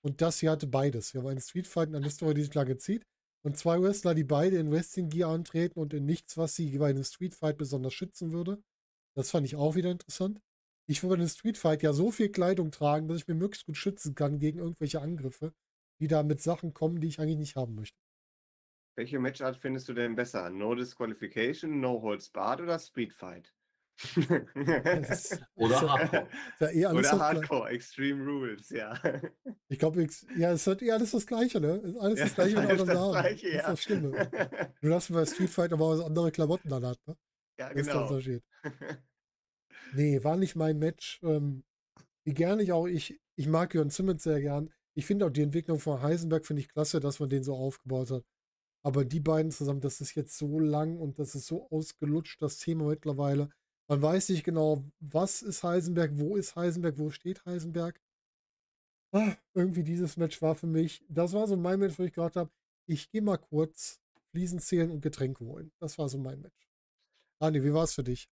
Und 0.00 0.22
das 0.22 0.40
hier 0.40 0.52
hatte 0.52 0.66
beides. 0.66 1.12
Wir 1.12 1.20
haben 1.20 1.28
einen 1.28 1.42
Street 1.42 1.66
Fight 1.66 1.90
und 1.90 1.96
eine 1.96 2.08
Story, 2.08 2.32
die 2.32 2.44
sich 2.44 2.54
lange 2.54 2.78
zieht. 2.78 3.04
Und 3.42 3.58
zwei 3.58 3.78
Wrestler, 3.78 4.14
die 4.14 4.24
beide 4.24 4.56
in 4.56 4.70
Wrestling 4.70 5.10
Gear 5.10 5.32
antreten 5.32 5.78
und 5.78 5.92
in 5.92 6.06
nichts, 6.06 6.38
was 6.38 6.54
sie 6.54 6.78
bei 6.78 6.88
einem 6.88 7.04
Street 7.04 7.34
Fight 7.34 7.58
besonders 7.58 7.92
schützen 7.92 8.32
würde. 8.32 8.62
Das 9.14 9.30
fand 9.30 9.44
ich 9.44 9.54
auch 9.54 9.74
wieder 9.74 9.90
interessant. 9.90 10.40
Ich 10.86 11.02
will 11.02 11.10
bei 11.10 11.16
einem 11.16 11.28
Street 11.28 11.58
Fight 11.58 11.82
ja 11.82 11.92
so 11.92 12.10
viel 12.10 12.30
Kleidung 12.30 12.70
tragen, 12.70 13.06
dass 13.06 13.18
ich 13.18 13.28
mir 13.28 13.34
möglichst 13.34 13.66
gut 13.66 13.76
schützen 13.76 14.14
kann 14.14 14.38
gegen 14.38 14.60
irgendwelche 14.60 15.02
Angriffe, 15.02 15.52
die 16.00 16.08
da 16.08 16.22
mit 16.22 16.40
Sachen 16.40 16.72
kommen, 16.72 17.02
die 17.02 17.08
ich 17.08 17.20
eigentlich 17.20 17.36
nicht 17.36 17.56
haben 17.56 17.74
möchte. 17.74 17.99
Welche 18.96 19.18
Matchart 19.18 19.56
findest 19.56 19.88
du 19.88 19.94
denn 19.94 20.14
besser? 20.14 20.50
No 20.50 20.74
Disqualification, 20.74 21.80
No 21.80 22.02
Holds 22.02 22.28
Barred 22.30 22.60
oder 22.60 22.78
Street 22.78 23.12
Fight? 23.12 23.52
Oder 25.56 25.80
Hardcore. 25.82 26.28
Ja 26.72 26.90
oder 26.90 27.18
Hardcore, 27.18 27.68
Extreme 27.68 28.24
Rules, 28.24 28.70
ja. 28.70 28.98
Ich 29.68 29.78
glaube, 29.78 30.06
ja, 30.38 30.52
es 30.52 30.66
ist 30.66 30.82
eh 30.82 30.90
alles 30.90 31.10
das 31.10 31.26
Gleiche, 31.26 31.60
ne? 31.60 31.76
Ist 31.76 31.96
alles 31.98 32.18
Ja, 32.18 32.24
das 32.24 32.34
Gleiche, 32.34 32.58
alles 32.58 32.80
was 32.80 32.86
das 32.86 32.96
sagen. 32.96 33.12
Gleiche, 33.12 33.46
Das 33.46 33.54
ist 33.56 33.62
ja. 33.62 33.70
das 33.70 33.82
Schlimme. 33.82 34.10
Nur, 34.80 34.90
dass 34.92 35.10
man 35.10 35.20
bei 35.20 35.26
Street 35.26 35.50
Fighter 35.50 35.78
was 35.78 36.00
andere 36.00 36.32
Klamotten 36.32 36.70
dann 36.70 36.86
hat, 36.86 36.98
ne? 37.06 37.16
ja, 37.58 37.68
Das 37.68 37.76
ist 37.78 37.86
der 37.86 37.94
genau. 37.94 38.08
Unterschied. 38.08 38.42
Nee, 39.92 40.22
war 40.22 40.36
nicht 40.36 40.56
mein 40.56 40.78
Match. 40.78 41.20
Ähm, 41.22 41.64
wie 42.24 42.34
gern 42.34 42.60
ich 42.60 42.72
auch, 42.72 42.86
ich, 42.86 43.20
ich 43.36 43.48
mag 43.48 43.74
Jörn 43.74 43.90
Simmons 43.90 44.22
sehr 44.22 44.40
gern. 44.40 44.72
Ich 44.94 45.04
finde 45.06 45.26
auch 45.26 45.30
die 45.30 45.42
Entwicklung 45.42 45.78
von 45.80 46.00
Heisenberg 46.00 46.46
finde 46.46 46.60
ich 46.62 46.68
klasse, 46.68 47.00
dass 47.00 47.20
man 47.20 47.28
den 47.28 47.42
so 47.42 47.54
aufgebaut 47.54 48.10
hat. 48.10 48.24
Aber 48.82 49.04
die 49.04 49.20
beiden 49.20 49.50
zusammen, 49.50 49.80
das 49.80 50.00
ist 50.00 50.14
jetzt 50.14 50.36
so 50.38 50.58
lang 50.58 50.98
und 50.98 51.18
das 51.18 51.34
ist 51.34 51.46
so 51.46 51.68
ausgelutscht, 51.70 52.40
das 52.40 52.58
Thema 52.58 52.86
mittlerweile. 52.86 53.50
Man 53.88 54.00
weiß 54.00 54.28
nicht 54.30 54.44
genau, 54.44 54.84
was 55.00 55.42
ist 55.42 55.62
Heisenberg, 55.62 56.12
wo 56.14 56.36
ist 56.36 56.56
Heisenberg, 56.56 56.96
wo 56.98 57.10
steht 57.10 57.44
Heisenberg. 57.44 58.00
Ah, 59.12 59.34
irgendwie 59.54 59.82
dieses 59.82 60.16
Match 60.16 60.40
war 60.40 60.54
für 60.54 60.68
mich, 60.68 61.04
das 61.08 61.32
war 61.32 61.46
so 61.48 61.56
mein 61.56 61.80
Match, 61.80 61.98
wo 61.98 62.04
ich 62.04 62.12
gedacht 62.12 62.36
habe, 62.36 62.50
ich 62.86 63.10
gehe 63.10 63.22
mal 63.22 63.38
kurz 63.38 64.00
Fliesen 64.30 64.60
zählen 64.60 64.90
und 64.90 65.00
Getränke 65.00 65.44
holen. 65.44 65.72
Das 65.80 65.98
war 65.98 66.08
so 66.08 66.18
mein 66.18 66.40
Match. 66.40 66.70
Dani, 67.40 67.62
wie 67.64 67.74
war 67.74 67.84
es 67.84 67.94
für 67.94 68.04
dich? 68.04 68.30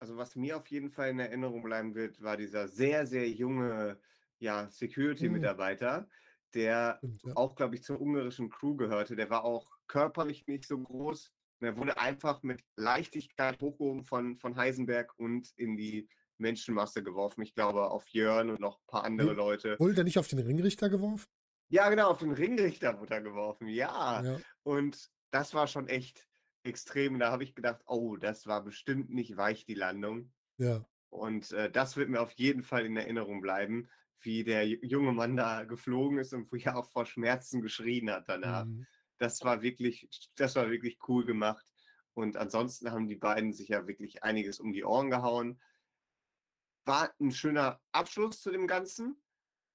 Also 0.00 0.16
was 0.16 0.36
mir 0.36 0.56
auf 0.56 0.68
jeden 0.68 0.90
Fall 0.90 1.10
in 1.10 1.18
Erinnerung 1.18 1.62
bleiben 1.62 1.94
wird, 1.94 2.22
war 2.22 2.36
dieser 2.36 2.68
sehr, 2.68 3.06
sehr 3.06 3.28
junge 3.28 3.98
ja, 4.38 4.68
Security-Mitarbeiter, 4.70 6.08
der 6.54 6.96
Stimmt, 6.98 7.22
ja. 7.24 7.36
auch, 7.36 7.54
glaube 7.54 7.74
ich, 7.74 7.82
zur 7.82 8.00
ungarischen 8.00 8.50
Crew 8.50 8.76
gehörte. 8.76 9.16
Der 9.16 9.30
war 9.30 9.44
auch 9.44 9.68
körperlich 9.86 10.46
nicht 10.46 10.66
so 10.66 10.78
groß. 10.78 11.32
Er 11.60 11.76
wurde 11.76 11.98
einfach 11.98 12.42
mit 12.42 12.62
Leichtigkeit 12.76 13.60
hochgehoben 13.60 14.04
von, 14.04 14.36
von 14.36 14.56
Heisenberg 14.56 15.12
und 15.18 15.50
in 15.56 15.76
die 15.76 16.08
Menschenmasse 16.38 17.02
geworfen. 17.02 17.42
Ich 17.42 17.54
glaube, 17.54 17.90
auf 17.90 18.06
Jörn 18.08 18.50
und 18.50 18.60
noch 18.60 18.78
ein 18.78 18.86
paar 18.86 19.04
andere 19.04 19.30
Hm. 19.30 19.36
Leute. 19.36 19.76
Wurde 19.78 19.94
der 19.94 20.04
nicht 20.04 20.18
auf 20.18 20.28
den 20.28 20.38
Ringrichter 20.38 20.88
geworfen? 20.88 21.26
Ja, 21.70 21.90
genau, 21.90 22.10
auf 22.10 22.20
den 22.20 22.32
Ringrichter 22.32 22.98
wurde 23.00 23.14
er 23.14 23.22
geworfen. 23.22 23.66
Ja. 23.68 24.22
Ja. 24.22 24.40
Und 24.62 25.10
das 25.30 25.52
war 25.52 25.66
schon 25.66 25.88
echt 25.88 26.26
extrem. 26.62 27.18
Da 27.18 27.30
habe 27.30 27.42
ich 27.44 27.54
gedacht, 27.54 27.82
oh, 27.86 28.16
das 28.16 28.46
war 28.46 28.62
bestimmt 28.62 29.10
nicht 29.10 29.36
weich, 29.36 29.66
die 29.66 29.74
Landung. 29.74 30.32
Ja. 30.58 30.86
Und 31.10 31.52
äh, 31.52 31.70
das 31.70 31.96
wird 31.96 32.08
mir 32.08 32.20
auf 32.20 32.32
jeden 32.32 32.62
Fall 32.62 32.86
in 32.86 32.96
Erinnerung 32.96 33.40
bleiben, 33.40 33.88
wie 34.20 34.44
der 34.44 34.64
ju- 34.66 34.84
junge 34.84 35.12
Mann 35.12 35.36
da 35.36 35.64
geflogen 35.64 36.18
ist 36.18 36.32
und 36.32 36.50
wo 36.50 36.56
er 36.56 36.76
auch 36.76 36.90
vor 36.90 37.06
Schmerzen 37.06 37.62
geschrien 37.62 38.10
hat 38.10 38.28
danach. 38.28 38.64
Mhm. 38.64 38.86
Das 39.18 39.42
war 39.42 39.62
wirklich, 39.62 40.08
das 40.36 40.54
war 40.56 40.70
wirklich 40.70 40.98
cool 41.08 41.24
gemacht. 41.24 41.66
Und 42.14 42.36
ansonsten 42.36 42.90
haben 42.90 43.08
die 43.08 43.16
beiden 43.16 43.52
sich 43.52 43.68
ja 43.68 43.86
wirklich 43.86 44.22
einiges 44.22 44.60
um 44.60 44.72
die 44.72 44.84
Ohren 44.84 45.10
gehauen. 45.10 45.60
War 46.84 47.12
ein 47.20 47.32
schöner 47.32 47.80
Abschluss 47.92 48.40
zu 48.40 48.50
dem 48.50 48.66
Ganzen. 48.66 49.20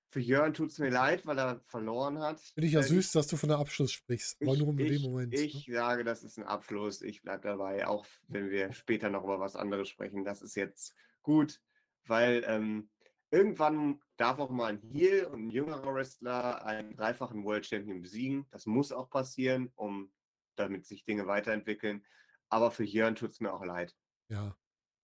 Für 0.10 0.20
Jörn 0.20 0.54
tut 0.54 0.70
es 0.72 0.78
mir 0.78 0.90
leid, 0.90 1.26
weil 1.26 1.40
er 1.40 1.62
verloren 1.66 2.20
hat. 2.20 2.40
Finde 2.40 2.68
ich 2.68 2.74
ja 2.74 2.82
Äh, 2.82 2.84
süß, 2.84 3.12
dass 3.14 3.28
du 3.28 3.36
von 3.38 3.50
der 3.50 3.58
Abschluss 3.58 3.92
sprichst. 3.92 4.38
Aber 4.42 4.54
ich, 4.54 4.60
nur 4.60 4.70
in 4.74 4.80
ich, 4.80 5.02
dem 5.02 5.12
Moment. 5.12 5.34
ne? 5.34 5.40
ich 5.40 5.66
sage, 5.72 6.04
das 6.04 6.24
ist 6.24 6.38
ein 6.38 6.44
Abschluss. 6.44 7.02
Ich 7.02 7.22
bleibe 7.24 7.48
dabei, 7.48 7.88
auch 7.88 8.06
wenn 8.28 8.50
wir 8.50 8.74
später 8.74 9.10
noch 9.10 9.24
über 9.24 9.40
was 9.40 9.56
anderes 9.56 9.90
sprechen. 9.90 10.24
Das 10.24 10.42
ist 10.42 10.56
jetzt 10.56 10.94
gut, 11.24 11.62
weil 12.06 12.44
ähm, 12.48 12.90
irgendwann 13.34 14.00
darf 14.18 14.38
auch 14.38 14.52
mal 14.52 14.74
ein 14.74 14.78
Heel 14.80 15.26
und 15.26 15.48
ein 15.48 15.50
jüngerer 15.50 15.94
Wrestler 15.94 16.64
einen 16.66 16.96
dreifachen 16.96 17.44
World 17.44 17.66
Champion 17.66 18.02
besiegen. 18.02 18.46
Das 18.52 18.68
muss 18.68 18.92
auch 18.92 19.10
passieren, 19.10 19.72
um 19.76 20.14
damit 20.56 20.86
sich 20.86 21.04
Dinge 21.04 21.26
weiterentwickeln. 21.26 22.06
Aber 22.50 22.70
für 22.70 22.84
Jörn 22.84 23.16
tut 23.16 23.32
es 23.32 23.40
mir 23.40 23.52
auch 23.52 23.66
leid. 23.66 23.96
Ja. 24.30 24.56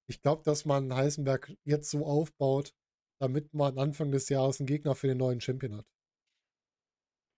Ich 0.08 0.22
glaube, 0.22 0.44
dass 0.44 0.64
man 0.66 0.94
Heisenberg 0.94 1.52
jetzt 1.64 1.90
so 1.90 2.06
aufbaut, 2.06 2.76
damit 3.20 3.54
man 3.54 3.80
Anfang 3.80 4.12
des 4.12 4.30
Jahres 4.30 4.60
einen 4.60 4.68
Gegner 4.68 4.94
für 4.94 5.08
den 5.08 5.18
neuen 5.18 5.42
Champion 5.42 5.76
hat. 5.78 5.88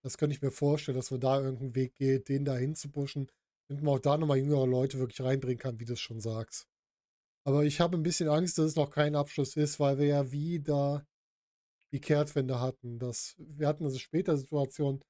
Das 0.03 0.17
könnte 0.17 0.35
ich 0.35 0.41
mir 0.41 0.51
vorstellen, 0.51 0.97
dass 0.97 1.11
man 1.11 1.21
da 1.21 1.39
irgendeinen 1.39 1.75
Weg 1.75 1.95
geht, 1.95 2.27
den 2.27 2.43
da 2.43 2.55
hinzupushen, 2.55 3.31
damit 3.69 3.83
man 3.83 3.95
auch 3.95 3.99
da 3.99 4.17
nochmal 4.17 4.37
jüngere 4.37 4.67
Leute 4.67 4.99
wirklich 4.99 5.21
reinbringen 5.21 5.59
kann, 5.59 5.79
wie 5.79 5.85
du 5.85 5.93
es 5.93 6.01
schon 6.01 6.19
sagst. 6.19 6.67
Aber 7.43 7.63
ich 7.63 7.79
habe 7.79 7.97
ein 7.97 8.03
bisschen 8.03 8.29
Angst, 8.29 8.57
dass 8.57 8.65
es 8.67 8.75
noch 8.75 8.91
kein 8.91 9.15
Abschluss 9.15 9.55
ist, 9.55 9.79
weil 9.79 9.97
wir 9.97 10.05
ja 10.05 10.31
wieder 10.31 11.05
die 11.91 11.99
Kehrtwende 11.99 12.59
hatten. 12.59 12.99
Das, 12.99 13.35
wir 13.37 13.67
hatten 13.67 13.83
also 13.83 13.97
später 13.97 14.37
Situation, 14.37 15.03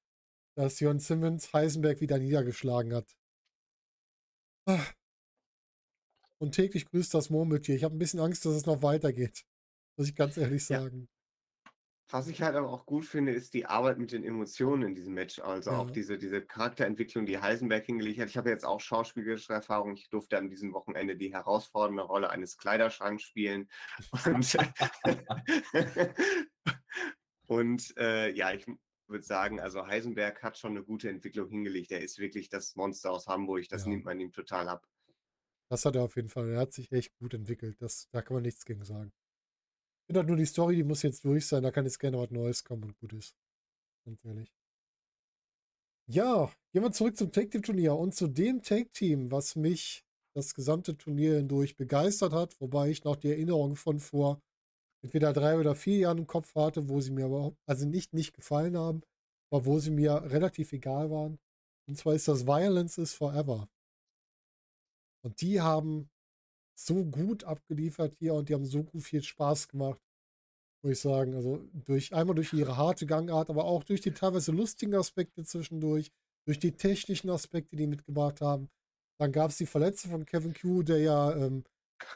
dass 0.56 0.80
Jörn 0.80 1.00
Simmons 1.00 1.54
Heisenberg 1.54 2.02
wieder 2.02 2.18
niedergeschlagen 2.18 2.94
hat. 2.94 3.18
Und 6.40 6.54
täglich 6.54 6.86
grüßt 6.86 7.14
das 7.14 7.30
Murmeltier. 7.30 7.76
Ich 7.76 7.84
habe 7.84 7.96
ein 7.96 8.00
bisschen 8.00 8.20
Angst, 8.20 8.46
dass 8.46 8.54
es 8.54 8.66
noch 8.66 8.82
weitergeht. 8.82 9.46
Muss 9.98 10.08
ich 10.08 10.16
ganz 10.16 10.38
ehrlich 10.38 10.66
sagen. 10.66 11.08
Was 12.12 12.28
ich 12.28 12.42
halt 12.42 12.56
aber 12.56 12.70
auch 12.70 12.86
gut 12.86 13.06
finde, 13.06 13.32
ist 13.32 13.54
die 13.54 13.66
Arbeit 13.66 13.98
mit 13.98 14.12
den 14.12 14.24
Emotionen 14.24 14.84
in 14.84 14.96
diesem 14.96 15.14
Match. 15.14 15.40
Also 15.40 15.72
auch 15.72 15.88
Ja. 15.88 15.92
diese, 15.92 16.18
diese 16.18 16.42
Charakterentwicklung, 16.46 17.26
die 17.26 17.40
Heisenberg 17.40 17.86
hingelegt 17.86 18.20
hat. 18.20 18.30
Ich 18.30 18.38
habe 18.38 18.50
jetzt 18.50 18.66
auch 18.66 18.82
schauspielerische 18.82 19.54
Erfahrung. 19.54 19.94
Ich 19.94 20.10
durfte 20.10 20.38
an 20.38 20.50
diesem 20.50 20.74
Wochenende 20.74 21.16
die 21.16 21.34
herausfordernde 21.34 22.04
Rolle 22.04 22.30
eines 22.30 22.58
Kleiderschranks 22.58 23.24
spielen. 23.24 23.70
Und, 24.26 24.58
und 27.48 27.94
äh, 27.98 28.30
ja, 28.32 28.54
ich 28.54 28.66
würde 29.08 29.24
sagen, 29.26 29.60
also 29.60 29.86
Heisenberg 29.88 30.42
hat 30.44 30.58
schon 30.58 30.72
eine 30.72 30.84
gute 30.84 31.10
Entwicklung 31.10 31.50
hingelegt. 31.50 31.92
Er 31.92 32.02
ist 32.02 32.20
wirklich 32.20 32.50
das 32.50 32.76
Monster 32.76 33.12
aus 33.12 33.28
Hamburg. 33.28 33.68
Das 33.70 33.84
Ja. 33.84 33.90
nimmt 33.90 34.06
man 34.06 34.20
ihm 34.20 34.32
total 34.32 34.70
ab. 34.70 34.86
Das 35.70 35.86
hat 35.86 35.96
er 35.96 36.04
auf 36.04 36.16
jeden 36.18 36.30
Fall. 36.30 36.50
Er 36.50 36.60
hat 36.60 36.74
sich 36.74 36.92
echt 36.92 37.18
gut 37.20 37.34
entwickelt. 37.34 37.82
Das, 37.82 38.10
da 38.12 38.22
kann 38.22 38.36
man 38.36 38.44
nichts 38.44 38.66
gegen 38.66 38.84
sagen. 38.84 39.14
Finde 40.12 40.20
halt 40.20 40.28
nur 40.28 40.38
die 40.38 40.46
Story, 40.46 40.76
die 40.76 40.84
muss 40.84 41.04
jetzt 41.04 41.24
durch 41.24 41.48
sein. 41.48 41.64
Da 41.64 41.72
kann 41.72 41.86
jetzt 41.86 41.98
gerne 41.98 42.18
was 42.18 42.32
Neues 42.32 42.66
kommen 42.66 42.84
und 42.84 42.98
gut 43.00 43.14
ist. 43.14 43.34
Ganz 44.04 44.26
ehrlich. 44.26 44.52
Ja, 46.10 46.52
gehen 46.74 46.84
wir 46.84 46.92
zurück 46.92 47.16
zum 47.16 47.32
Take-Team-Turnier 47.32 47.96
und 47.96 48.14
zu 48.14 48.28
dem 48.28 48.62
Take-Team, 48.62 49.32
was 49.32 49.56
mich 49.56 50.04
das 50.36 50.54
gesamte 50.54 50.98
Turnier 50.98 51.38
hindurch 51.38 51.78
begeistert 51.78 52.34
hat, 52.34 52.60
wobei 52.60 52.90
ich 52.90 53.06
noch 53.06 53.16
die 53.16 53.30
Erinnerung 53.30 53.78
von 53.78 54.00
vor 54.02 54.42
entweder 55.02 55.32
drei 55.32 55.58
oder 55.58 55.76
vier 55.76 56.00
Jahren 56.00 56.18
im 56.18 56.28
Kopf 56.28 56.56
hatte, 56.56 56.90
wo 56.90 57.00
sie 57.00 57.12
mir 57.12 57.28
aber 57.28 57.56
also 57.66 57.88
nicht 57.88 58.12
nicht 58.12 58.34
gefallen 58.34 58.76
haben, 58.76 59.04
aber 59.50 59.66
wo 59.66 59.80
sie 59.80 59.92
mir 59.92 60.24
relativ 60.30 60.74
egal 60.74 61.10
waren. 61.10 61.40
Und 61.88 61.98
zwar 61.98 62.16
ist 62.16 62.28
das 62.28 62.46
Violence 62.46 62.98
is 62.98 63.14
Forever. 63.14 63.70
Und 65.24 65.40
die 65.40 65.62
haben 65.62 66.10
so 66.86 67.06
gut 67.06 67.44
abgeliefert 67.44 68.16
hier 68.20 68.34
und 68.34 68.50
die 68.50 68.54
haben 68.54 68.66
so 68.66 68.84
gut 68.84 69.04
viel 69.04 69.24
Spaß 69.24 69.68
gemacht, 69.68 70.02
muss 70.84 70.94
ich 70.94 71.00
sagen. 71.00 71.36
Also 71.36 71.68
durch 71.74 72.14
einmal 72.14 72.36
durch 72.36 72.54
ihre 72.54 72.78
harte 72.78 73.06
Gangart, 73.06 73.50
aber 73.50 73.66
auch 73.66 73.84
durch 73.84 74.02
die 74.02 74.12
teilweise 74.12 74.52
lustigen 74.52 74.96
Aspekte 74.96 75.44
zwischendurch, 75.44 76.12
durch 76.46 76.60
die 76.60 76.72
technischen 76.72 77.30
Aspekte, 77.30 77.76
die 77.76 77.88
mitgebracht 77.88 78.42
haben. 78.42 78.70
Dann 79.20 79.32
gab 79.32 79.52
es 79.52 79.58
die 79.58 79.68
Verletzung 79.68 80.12
von 80.12 80.26
Kevin 80.26 80.54
Q, 80.54 80.84
der 80.84 81.00
ja 81.00 81.36
ähm, 81.36 81.64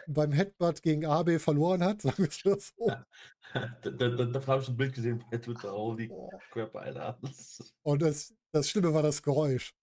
beim 0.08 0.32
Headbutt 0.32 0.82
gegen 0.82 1.06
AB 1.06 1.40
verloren 1.40 1.84
hat, 1.84 2.02
sagen 2.02 2.18
wir 2.18 2.30
es 2.30 2.46
mal 2.46 2.60
so. 2.60 2.92
Da, 3.54 3.90
da, 3.90 4.10
da, 4.10 4.26
da 4.26 4.48
habe 4.48 4.62
ich 4.64 4.68
ein 4.68 4.76
Bild 4.76 4.94
gesehen 4.94 5.24
bei 5.32 5.38
Twitter. 5.38 5.72
Holy 5.72 6.08
Boah. 6.08 6.30
Crap, 6.52 6.76
Alter. 6.76 7.18
Und 7.84 8.02
das, 8.02 8.34
das 8.52 8.70
Schlimme 8.70 8.94
war 8.94 9.02
das 9.02 9.24
Geräusch. 9.24 9.74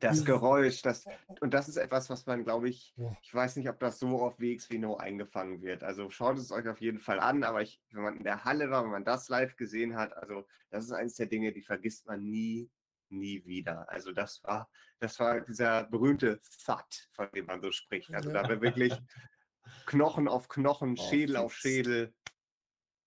Das 0.00 0.12
Dieses- 0.12 0.26
Geräusch, 0.26 0.82
das, 0.82 1.06
und 1.40 1.54
das 1.54 1.68
ist 1.68 1.76
etwas, 1.78 2.10
was 2.10 2.26
man, 2.26 2.44
glaube 2.44 2.68
ich, 2.68 2.94
ich 3.22 3.32
weiß 3.34 3.56
nicht, 3.56 3.68
ob 3.70 3.80
das 3.80 3.98
so 3.98 4.20
auf 4.20 4.38
WXW 4.38 4.84
eingefangen 4.98 5.62
wird. 5.62 5.82
Also 5.82 6.10
schaut 6.10 6.36
es 6.36 6.52
euch 6.52 6.68
auf 6.68 6.82
jeden 6.82 6.98
Fall 6.98 7.18
an, 7.18 7.42
aber 7.44 7.62
ich, 7.62 7.80
wenn 7.92 8.02
man 8.02 8.16
in 8.18 8.24
der 8.24 8.44
Halle 8.44 8.70
war, 8.70 8.84
wenn 8.84 8.90
man 8.90 9.04
das 9.06 9.28
live 9.30 9.56
gesehen 9.56 9.96
hat, 9.96 10.12
also 10.14 10.46
das 10.68 10.84
ist 10.84 10.92
eines 10.92 11.14
der 11.14 11.26
Dinge, 11.26 11.50
die 11.52 11.62
vergisst 11.62 12.06
man 12.06 12.22
nie, 12.22 12.70
nie 13.08 13.42
wieder. 13.46 13.88
Also 13.90 14.12
das 14.12 14.42
war, 14.44 14.68
das 14.98 15.18
war 15.18 15.40
dieser 15.40 15.84
berühmte 15.84 16.42
Thud, 16.66 17.08
von 17.12 17.30
dem 17.34 17.46
man 17.46 17.62
so 17.62 17.72
spricht. 17.72 18.12
Also 18.14 18.30
da 18.30 18.42
war 18.46 18.60
wirklich 18.60 18.92
Knochen 19.86 20.28
auf 20.28 20.48
Knochen, 20.48 20.96
Oh, 20.98 21.08
Schädel 21.08 21.36
auf. 21.38 21.54
Schädel. 21.54 22.14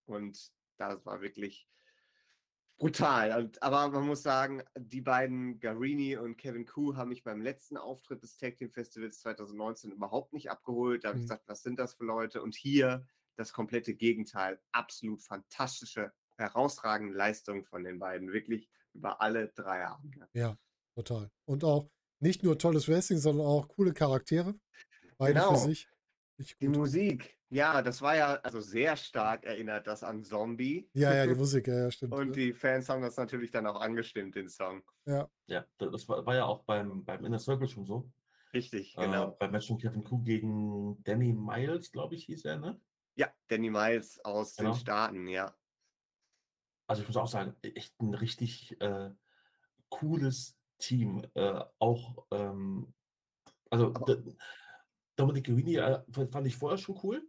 Und 0.08 0.52
das 0.78 1.06
war 1.06 1.22
wirklich 1.22 1.69
brutal. 2.80 3.52
Aber 3.62 3.90
man 3.90 4.08
muss 4.08 4.24
sagen, 4.24 4.64
die 4.78 5.02
beiden, 5.02 5.60
Garini 5.60 6.16
und 6.18 6.38
Kevin 6.38 6.66
Koo, 6.66 6.96
haben 6.96 7.10
mich 7.10 7.24
beim 7.24 7.42
letzten 7.42 7.78
Auftritt 7.78 8.24
des 8.24 8.38
Tag 8.38 8.58
Team 8.58 8.72
Festivals 8.72 9.20
2019 9.20 9.92
überhaupt 9.92 10.34
nicht 10.34 10.50
abgeholt. 10.50 11.04
Da 11.04 11.10
habe 11.10 11.18
ich 11.20 11.24
Mhm. 11.24 11.28
gesagt, 11.28 11.48
was 11.48 11.62
sind 11.62 11.78
das 11.78 11.94
für 11.94 12.06
Leute? 12.06 12.42
Und 12.42 12.56
hier 12.56 13.06
das 13.36 13.54
komplette 13.54 13.94
Gegenteil. 13.94 14.60
Absolut 14.72 15.22
fantastische, 15.22 16.12
herausragende 16.38 17.14
Leistung 17.16 17.64
von 17.64 17.84
den 17.84 18.00
beiden. 18.00 18.32
Wirklich 18.34 18.70
über 18.94 19.22
alle 19.22 19.50
drei 19.50 19.86
Abende. 19.86 20.28
Ja. 20.34 20.58
Total. 20.96 21.30
Und 21.46 21.64
auch 21.64 21.90
nicht 22.20 22.44
nur 22.44 22.58
tolles 22.58 22.90
Wrestling, 22.90 23.20
sondern 23.20 23.46
auch 23.48 23.68
coole 23.70 23.94
Charaktere. 23.94 24.60
Beide 25.18 25.36
Genau. 25.40 25.54
für 25.56 25.70
sich. 25.70 25.88
Die. 26.60 26.68
Musik, 26.68 27.39
ja, 27.50 27.82
das 27.82 28.02
war 28.02 28.16
ja 28.16 28.36
also 28.44 28.60
sehr 28.62 28.96
stark 28.96 29.46
erinnert 29.46 29.88
das 29.88 30.04
an 30.04 30.24
Zombie. 30.24 30.90
Ja, 30.94 31.14
ja, 31.14 31.26
die 31.28 31.36
Musik, 31.40 31.68
ja, 31.68 31.80
ja 31.84 31.92
stimmt. 31.92 32.14
Und 32.14 32.36
die 32.36 32.54
Fans 32.54 32.88
haben 32.90 33.02
das 33.02 33.18
natürlich 33.18 33.52
dann 33.52 33.66
auch 33.68 33.80
angestimmt, 33.82 34.36
den 34.36 34.50
Song. 34.50 34.84
ja. 35.06 35.30
Ja, 35.48 35.66
da- 35.80 35.88
das 35.88 36.08
war, 36.08 36.26
war 36.26 36.36
ja 36.36 36.46
auch 36.46 36.64
beim, 36.64 37.04
beim 37.04 37.26
Inner 37.26 37.40
Circle 37.40 37.68
schon 37.68 37.86
so. 37.86 38.12
Richtig, 38.54 38.96
Äh, 38.98 39.06
genau. 39.06 39.32
beim 39.32 39.52
Match 39.52 39.68
von 39.68 39.78
Kevin 39.80 40.04
Kuh 40.04 40.24
gegen 40.24 41.04
Danny 41.04 41.34
Miles, 41.34 41.92
glaube 41.92 42.16
ich, 42.16 42.26
hieß 42.26 42.46
er, 42.46 42.58
ne? 42.58 42.80
Ja, 43.16 43.30
Danny 43.48 43.70
Miles 43.70 44.20
aus 44.24 44.56
Genau. 44.56 44.72
den 44.72 44.80
Staaten, 44.80 45.28
ja. 45.28 45.56
Also 46.88 47.02
ich 47.02 47.08
muss 47.08 47.18
auch 47.18 47.28
sagen, 47.28 47.56
echt 47.62 48.00
ein 48.02 48.14
richtig 48.14 48.80
äh, 48.82 49.12
cooles 49.90 50.58
Team. 50.80 51.26
Äh, 51.36 51.64
auch, 51.80 52.26
ähm, 52.32 52.94
also 53.70 53.88
Aber- 53.94 54.16
D- 54.16 54.36
Dominic 55.16 55.46
Guini 55.48 55.76
äh, 55.76 56.02
fand 56.32 56.48
ich 56.48 56.56
vorher 56.56 56.78
schon 56.78 56.98
cool. 57.04 57.28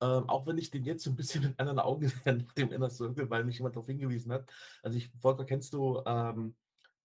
Ähm, 0.00 0.28
auch 0.28 0.46
wenn 0.46 0.58
ich 0.58 0.70
den 0.70 0.84
jetzt 0.84 1.04
so 1.04 1.10
ein 1.10 1.16
bisschen 1.16 1.44
mit 1.44 1.58
anderen 1.58 1.78
Augen 1.78 2.08
sehe 2.08 2.36
nach 2.36 2.52
dem 2.54 2.72
Inner 2.72 2.90
Circle, 2.90 3.30
weil 3.30 3.44
mich 3.44 3.56
jemand 3.58 3.76
darauf 3.76 3.86
hingewiesen 3.86 4.32
hat. 4.32 4.50
Also 4.82 4.98
ich, 4.98 5.08
Volker, 5.20 5.44
kennst 5.44 5.72
du 5.72 6.02
ähm, 6.04 6.56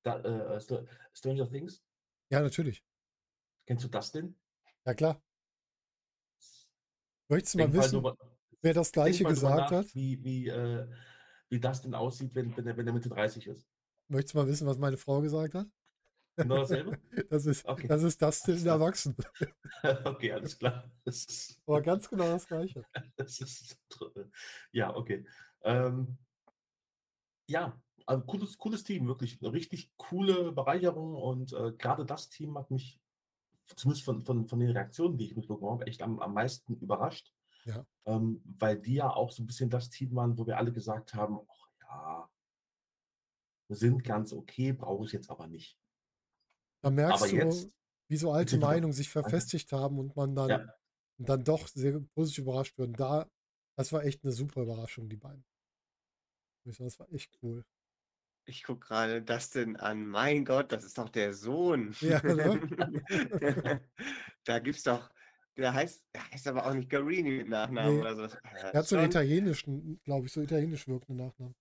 da, 0.04 0.20
äh, 0.20 0.58
Str- 0.58 0.88
Stranger 1.14 1.50
Things? 1.50 1.84
ja, 2.32 2.42
natürlich. 2.42 2.84
Kennst 3.66 3.84
du 3.84 3.88
Dustin? 3.88 4.36
Ja, 4.86 4.94
klar. 4.94 5.22
Möchtest 7.28 7.54
du 7.54 7.60
mal 7.60 7.68
mal 7.68 7.74
wissen, 7.74 7.96
drüber- 7.98 8.18
wer 8.62 8.74
das 8.74 8.92
Gleiche 8.92 9.24
mal 9.24 9.30
gesagt 9.30 9.56
nach, 9.58 9.72
hat? 9.72 9.96
Wie, 9.96 10.24
wie, 10.24 10.48
äh, 10.48 10.88
wie 11.50 11.60
Dustin 11.60 11.94
aussieht, 11.94 12.34
wenn, 12.34 12.56
wenn, 12.58 12.66
er, 12.66 12.76
wenn 12.78 12.88
er 12.88 12.94
Mitte 12.94 13.10
30 13.10 13.46
ist. 13.48 13.68
Möchtest 14.08 14.34
du 14.34 14.40
mal 14.40 14.48
wissen, 14.48 14.66
was 14.68 14.80
meine 14.80 14.98
Frau 14.98 15.22
gesagt 15.22 15.54
hat? 15.54 15.68
Genau 16.40 16.58
dasselbe? 16.58 17.00
Das 17.30 17.46
ist, 17.46 17.66
Okay. 17.66 17.88
das 17.88 18.04
ist 18.04 18.22
das 18.22 18.44
klar. 18.44 18.76
Erwachsenen. 18.76 19.18
okay, 20.06 20.32
alles 20.32 20.58
klar. 20.58 20.90
Das 21.04 21.26
ist, 21.26 21.62
Aber 21.66 21.82
ganz 21.82 22.10
genau 22.10 22.26
das 22.26 22.48
Gleiche. 22.48 22.86
das 23.18 23.40
ist 23.42 23.78
ja, 24.72 24.96
okay. 24.96 25.26
Ähm, 25.64 26.18
ja, 27.48 27.80
also 28.06 28.24
cooles, 28.26 28.58
cooles 28.58 28.84
Team, 28.84 29.08
wirklich. 29.08 29.40
Eine 29.42 29.54
richtig 29.54 29.92
coole 29.98 30.52
Bereicherung 30.52 31.16
und 31.16 31.54
äh, 31.54 31.74
gerade 31.74 32.06
das 32.06 32.30
Team 32.30 32.58
hat 32.58 32.72
mich, 32.72 33.00
zumindest 33.76 34.06
von, 34.06 34.22
von, 34.22 34.48
von 34.48 34.60
den 34.60 34.72
Reaktionen, 34.72 35.18
die 35.18 35.26
ich 35.26 35.36
mitbekommen 35.36 35.74
habe, 35.80 35.88
echt 35.88 36.02
am, 36.02 36.20
am 36.20 36.34
meisten 36.34 36.76
überrascht. 36.78 37.34
Ja. 37.66 37.86
Ähm, 38.06 38.42
weil 38.58 38.80
die 38.80 38.96
ja 38.96 39.10
auch 39.10 39.32
so 39.32 39.44
ein 39.44 39.48
bisschen 39.48 39.70
das 39.70 39.90
Team 39.90 40.16
waren, 40.16 40.38
wo 40.38 40.48
wir 40.48 40.58
alle 40.58 40.72
gesagt 40.72 41.14
haben, 41.14 41.40
ach 41.48 41.70
ja, 41.82 42.30
sind 43.70 44.04
ganz 44.04 44.34
okay, 44.34 44.74
brauche 44.74 45.06
ich 45.06 45.12
jetzt 45.12 45.30
aber 45.30 45.48
nicht. 45.48 45.78
Da 46.82 46.90
merkst 46.90 47.22
Aber 47.24 47.30
du, 47.32 47.36
jetzt, 47.38 47.70
wie 48.08 48.18
so 48.18 48.32
alte 48.32 48.58
Meinungen 48.58 48.94
sich 48.94 49.10
verfestigt 49.10 49.72
haben 49.72 50.00
und 50.00 50.16
man 50.16 50.36
dann, 50.36 50.50
Ja. 50.50 50.74
dann 51.18 51.44
doch 51.44 51.68
sehr 51.68 52.00
positiv 52.16 52.44
überrascht 52.44 52.78
wird. 52.78 52.90
Und 52.90 53.00
Da, 53.00 53.30
das 53.76 53.92
war 53.92 54.04
echt 54.04 54.24
eine 54.24 54.32
super 54.32 54.62
Überraschung, 54.64 55.10
die 55.10 55.18
beiden. 55.18 55.46
Das 56.66 57.00
war 57.00 57.12
echt 57.12 57.38
cool. 57.42 57.66
Ich 58.46 58.64
gucke 58.64 58.88
gerade 58.88 59.22
Dustin 59.22 59.76
an. 59.78 60.08
Mein 60.08 60.44
Gott, 60.44 60.72
das 60.72 60.84
ist 60.84 60.98
doch 60.98 61.10
der 61.10 61.34
Sohn. 61.34 61.96
Ja, 62.00 62.22
ne? 62.22 62.60
da 64.46 64.60
gibt's 64.60 64.84
doch, 64.84 65.12
der 65.56 65.74
heißt, 65.74 66.04
der 66.14 66.32
heißt 66.32 66.48
aber 66.48 66.66
auch 66.66 66.74
nicht 66.74 66.90
Garini 66.90 67.32
mit 67.38 67.50
Nachnamen 67.50 67.96
Nee. 67.96 68.02
oder 68.02 68.16
so. 68.16 68.24
Er 68.44 68.74
hat 68.74 68.88
so 68.88 68.98
einen 68.98 69.06
italienischen, 69.08 70.00
glaube 70.04 70.26
ich, 70.28 70.34
so 70.34 70.42
italienisch 70.42 70.88
wirkenden 70.88 71.26
Nachnamen. 71.28 71.56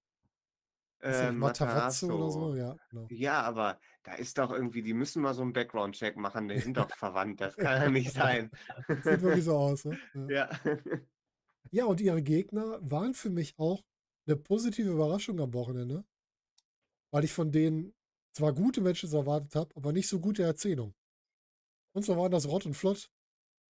Das 1.01 1.17
äh, 1.17 1.31
nicht 1.31 1.39
Matarazzo 1.39 2.07
oder 2.07 2.31
so? 2.31 2.41
Matarazzo. 2.41 2.57
Ja, 2.57 2.77
genau. 2.91 3.07
Ja, 3.11 3.43
aber 3.43 3.81
da 4.09 4.15
ist 4.15 4.39
doch 4.39 4.51
irgendwie, 4.51 4.81
die 4.83 4.95
müssen 4.95 5.21
mal 5.21 5.35
so 5.35 5.43
einen 5.43 5.53
Background-Check 5.53 6.17
machen. 6.17 6.49
Die 6.49 6.59
sind 6.59 6.79
doch 6.79 6.91
verwandt. 6.97 7.43
Das 7.43 7.57
kann 7.57 7.83
ja 7.83 7.91
nicht 7.91 8.13
sein. 8.13 8.51
Sieht 8.89 9.21
wirklich 9.21 9.45
so 9.45 9.57
aus, 9.57 9.85
ne? 9.85 9.99
Ja. 10.15 10.49
Ja. 10.65 10.79
ja, 11.71 11.85
und 11.85 12.01
ihre 12.01 12.23
Gegner 12.23 12.79
waren 12.81 13.13
für 13.13 13.29
mich 13.29 13.59
auch 13.59 13.85
eine 14.27 14.37
positive 14.37 14.91
Überraschung 14.91 15.39
am 15.41 15.53
Wochenende. 15.53 16.07
Weil 17.11 17.25
ich 17.25 17.33
von 17.35 17.53
denen 17.53 17.95
zwar 18.33 18.55
gute 18.55 18.81
Matches 18.81 19.13
erwartet 19.13 19.55
habe, 19.55 19.77
aber 19.77 19.93
nicht 19.93 20.09
so 20.09 20.21
gute 20.21 20.43
Erzählung. 20.43 20.95
Und 21.93 22.05
zwar 22.05 22.17
waren 22.17 22.33
das 22.33 22.49
Rott 22.49 22.65
und 22.65 22.75
Flott. 22.75 23.11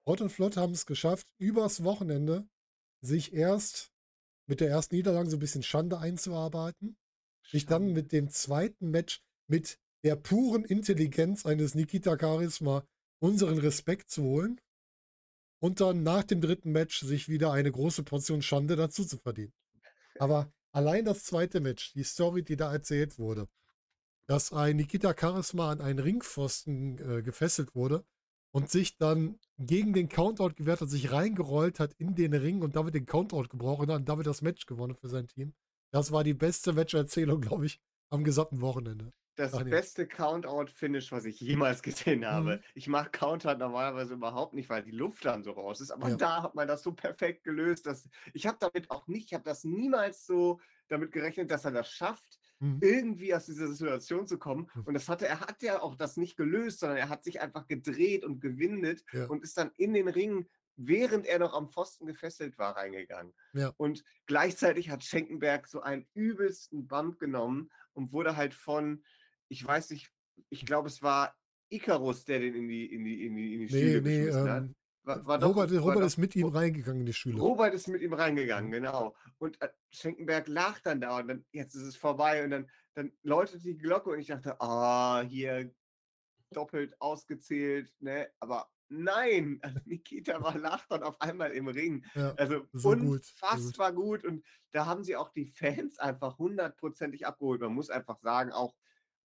Rott 0.07 0.21
und 0.21 0.31
Flott 0.31 0.57
haben 0.57 0.73
es 0.73 0.87
geschafft, 0.87 1.35
übers 1.39 1.83
Wochenende 1.83 2.49
sich 3.01 3.33
erst 3.33 3.93
mit 4.47 4.61
der 4.61 4.71
ersten 4.71 4.95
Niederlage 4.95 5.31
so 5.31 5.37
ein 5.37 5.41
bisschen 5.41 5.65
Schande 5.65 5.99
einzuarbeiten, 5.99 6.97
sich 7.45 7.67
dann 7.67 7.93
mit 7.93 8.13
dem 8.13 8.29
zweiten 8.31 8.91
Match 8.91 9.21
mit 9.49 9.81
der 10.05 10.17
puren 10.17 10.65
Intelligenz 10.65 11.45
eines 11.47 11.75
Nikita 11.75 12.17
Charisma 12.19 12.87
unseren 13.21 13.59
Respekt 13.59 14.11
zu 14.11 14.23
holen 14.23 14.61
und 15.61 15.81
dann 15.81 16.03
nach 16.03 16.25
dem 16.25 16.41
dritten 16.41 16.71
Match 16.71 17.01
sich 17.01 17.29
wieder 17.29 17.53
eine 17.53 17.73
große 17.73 18.05
Portion 18.05 18.43
Schande 18.43 18.77
dazu 18.77 19.05
zu 19.05 19.17
verdienen. 19.17 19.53
Aber 20.19 20.53
allein 20.73 21.05
das 21.05 21.25
zweite 21.25 21.61
Match, 21.61 21.93
die 21.95 22.05
Story, 22.05 22.43
die 22.43 22.57
da 22.57 22.73
erzählt 22.73 23.19
wurde, 23.19 23.49
dass 24.27 24.53
ein 24.53 24.77
Nikita 24.77 25.15
Charisma 25.19 25.71
an 25.71 25.81
einen 25.81 25.99
Ringpfosten 25.99 26.99
äh, 26.99 27.23
gefesselt 27.23 27.75
wurde 27.75 28.05
und 28.53 28.71
sich 28.71 28.97
dann 28.99 29.39
gegen 29.59 29.93
den 29.93 30.09
Countout 30.09 30.55
gewehrt 30.55 30.81
hat, 30.81 30.91
sich 30.91 31.13
reingerollt 31.13 31.81
hat 31.81 31.95
in 31.95 32.15
den 32.15 32.35
Ring 32.35 32.63
und 32.63 32.77
damit 32.77 32.95
den 32.95 33.07
Countout 33.07 33.49
gebrochen 33.49 33.91
hat 33.91 34.01
und 34.01 34.09
damit 34.09 34.27
das 34.27 34.43
Match 34.43 34.67
gewonnen 34.67 34.95
für 34.95 35.09
sein 35.09 35.27
Team. 35.27 35.55
Das 35.91 36.13
war 36.13 36.25
die 36.25 36.35
beste 36.35 36.73
Matcherzählung, 36.73 37.41
glaube 37.41 37.67
ich, 37.67 37.81
am 38.11 38.23
gesamten 38.23 38.61
Wochenende. 38.61 39.13
Das 39.39 39.53
Daniel. 39.53 39.71
beste 39.71 40.07
Countout-Finish, 40.09 41.13
was 41.13 41.25
ich 41.25 41.41
jemals 41.41 41.83
gesehen 41.83 42.27
habe. 42.27 42.57
Mhm. 42.57 42.63
Ich 42.75 42.89
mag 42.89 43.13
Countout 43.13 43.55
normalerweise 43.57 44.15
überhaupt 44.15 44.53
nicht, 44.53 44.69
weil 44.69 44.83
die 44.83 44.91
Luft 44.91 45.25
dann 45.25 45.45
so 45.45 45.53
raus 45.53 45.81
ist. 45.81 45.93
Aber 45.93 46.09
Ja. 46.11 46.17
da 46.17 46.43
hat 46.43 46.55
man 46.57 46.67
das 46.67 46.83
so 46.83 46.93
perfekt 46.93 47.45
gelöst. 47.45 47.87
Dass 47.87 48.09
ich 48.35 48.47
habe 48.47 48.59
damit 48.61 48.91
auch 48.91 49.07
nicht, 49.07 49.27
ich 49.27 49.35
habe 49.35 49.45
das 49.45 49.63
niemals 49.65 50.27
so 50.27 50.61
damit 50.89 51.13
gerechnet, 51.13 51.51
dass 51.51 51.65
er 51.65 51.71
das 51.71 51.89
schafft, 51.89 52.41
Mhm. 52.61 52.81
irgendwie 52.83 53.33
aus 53.33 53.47
dieser 53.47 53.69
Situation 53.69 54.27
zu 54.27 54.39
kommen. 54.39 54.69
Mhm. 54.75 54.83
Und 54.87 54.95
das 54.95 55.09
hatte, 55.09 55.29
er 55.29 55.39
hat 55.41 55.63
ja 55.63 55.81
auch 55.81 55.95
das 55.95 56.17
nicht 56.17 56.37
gelöst, 56.37 56.81
sondern 56.81 56.99
er 56.99 57.09
hat 57.09 57.23
sich 57.23 57.41
einfach 57.41 57.69
gedreht 57.69 58.25
und 58.25 58.41
gewindet 58.41 59.05
Ja. 59.13 59.27
und 59.27 59.45
ist 59.45 59.57
dann 59.57 59.71
in 59.77 59.95
den 59.95 60.09
Ring, 60.09 60.49
während 60.75 61.27
er 61.27 61.39
noch 61.39 61.55
am 61.55 61.69
Pfosten 61.69 62.07
gefesselt 62.07 62.59
war, 62.59 62.77
reingegangen. 62.77 63.33
Ja. 63.53 63.73
Und 63.77 64.03
gleichzeitig 64.27 64.91
hat 64.91 65.05
Schenkenberg 65.05 65.69
so 65.69 65.81
einen 65.81 66.09
übelsten 66.15 66.89
Bump 66.89 67.21
genommen 67.21 67.71
und 67.93 68.13
wurde 68.13 68.37
halt 68.37 68.55
von, 68.55 69.05
ich 69.49 69.65
weiß 69.67 69.91
nicht, 69.91 70.11
ich 70.51 70.65
glaube, 70.67 70.89
es 70.89 71.03
war 71.03 71.35
Icarus, 71.71 72.25
der 72.25 72.41
den 72.41 72.55
in 72.55 72.69
die, 72.69 72.87
in 72.93 73.05
die, 73.05 73.27
in 73.27 73.37
die, 73.37 73.55
in 73.55 73.61
die 73.61 73.65
Nee, 73.67 73.69
Stühle 73.69 74.03
nee, 74.03 74.17
geschmissen 74.25 74.51
hat. 74.51 74.63
ähm, 74.65 74.75
War, 75.05 75.27
war 75.27 75.39
doch- 75.39 75.49
Robert, 75.49 75.73
Robert 75.73 75.97
doch- 75.97 76.07
ist 76.07 76.17
mit 76.19 76.37
ihm 76.37 76.47
reingegangen 76.49 77.01
in 77.01 77.07
die 77.07 77.13
Schule. 77.13 77.39
Robert 77.41 77.75
ist 77.75 77.89
mit 77.89 78.03
ihm 78.03 78.13
reingegangen, 78.15 78.71
genau. 78.71 79.15
Und 79.39 79.61
äh, 79.63 79.69
Schenkenberg 79.91 80.49
lacht 80.49 80.87
dann 80.87 81.01
da 81.01 81.19
und 81.19 81.29
dann, 81.29 81.45
jetzt 81.53 81.75
ist 81.75 81.83
es 81.83 81.97
vorbei 81.97 82.45
und 82.45 82.51
dann, 82.51 82.71
dann 82.95 83.13
läutet 83.23 83.65
die 83.65 83.77
Glocke 83.77 84.11
und 84.11 84.19
ich 84.21 84.27
dachte, 84.29 84.61
ah, 84.61 85.23
hier 85.23 85.71
doppelt 86.55 86.95
ausgezählt, 87.01 87.93
ne? 88.01 88.31
Aber 88.41 88.71
nein, 88.89 89.59
also 89.63 89.79
Nikita 89.85 90.43
war 90.43 90.57
lacht 90.57 90.91
dann 90.91 91.03
auf 91.03 91.21
einmal 91.21 91.53
im 91.53 91.69
Ring. 91.69 92.05
Ja, 92.15 92.33
Also 92.37 92.55
so 92.55 92.61
gut, 92.63 92.73
so 92.83 92.91
gut. 92.91 93.01
unfassbar 93.21 93.93
gut, 93.93 94.25
und 94.25 94.45
da 94.73 94.87
haben 94.87 95.05
sie 95.05 95.17
auch 95.17 95.29
die 95.31 95.45
Fans 95.47 95.99
einfach 95.99 96.39
hundertprozentig 96.39 97.27
abgeholt. 97.27 97.61
Man 97.61 97.75
muss 97.75 97.91
einfach 97.91 98.19
sagen, 98.19 98.53
auch 98.53 98.75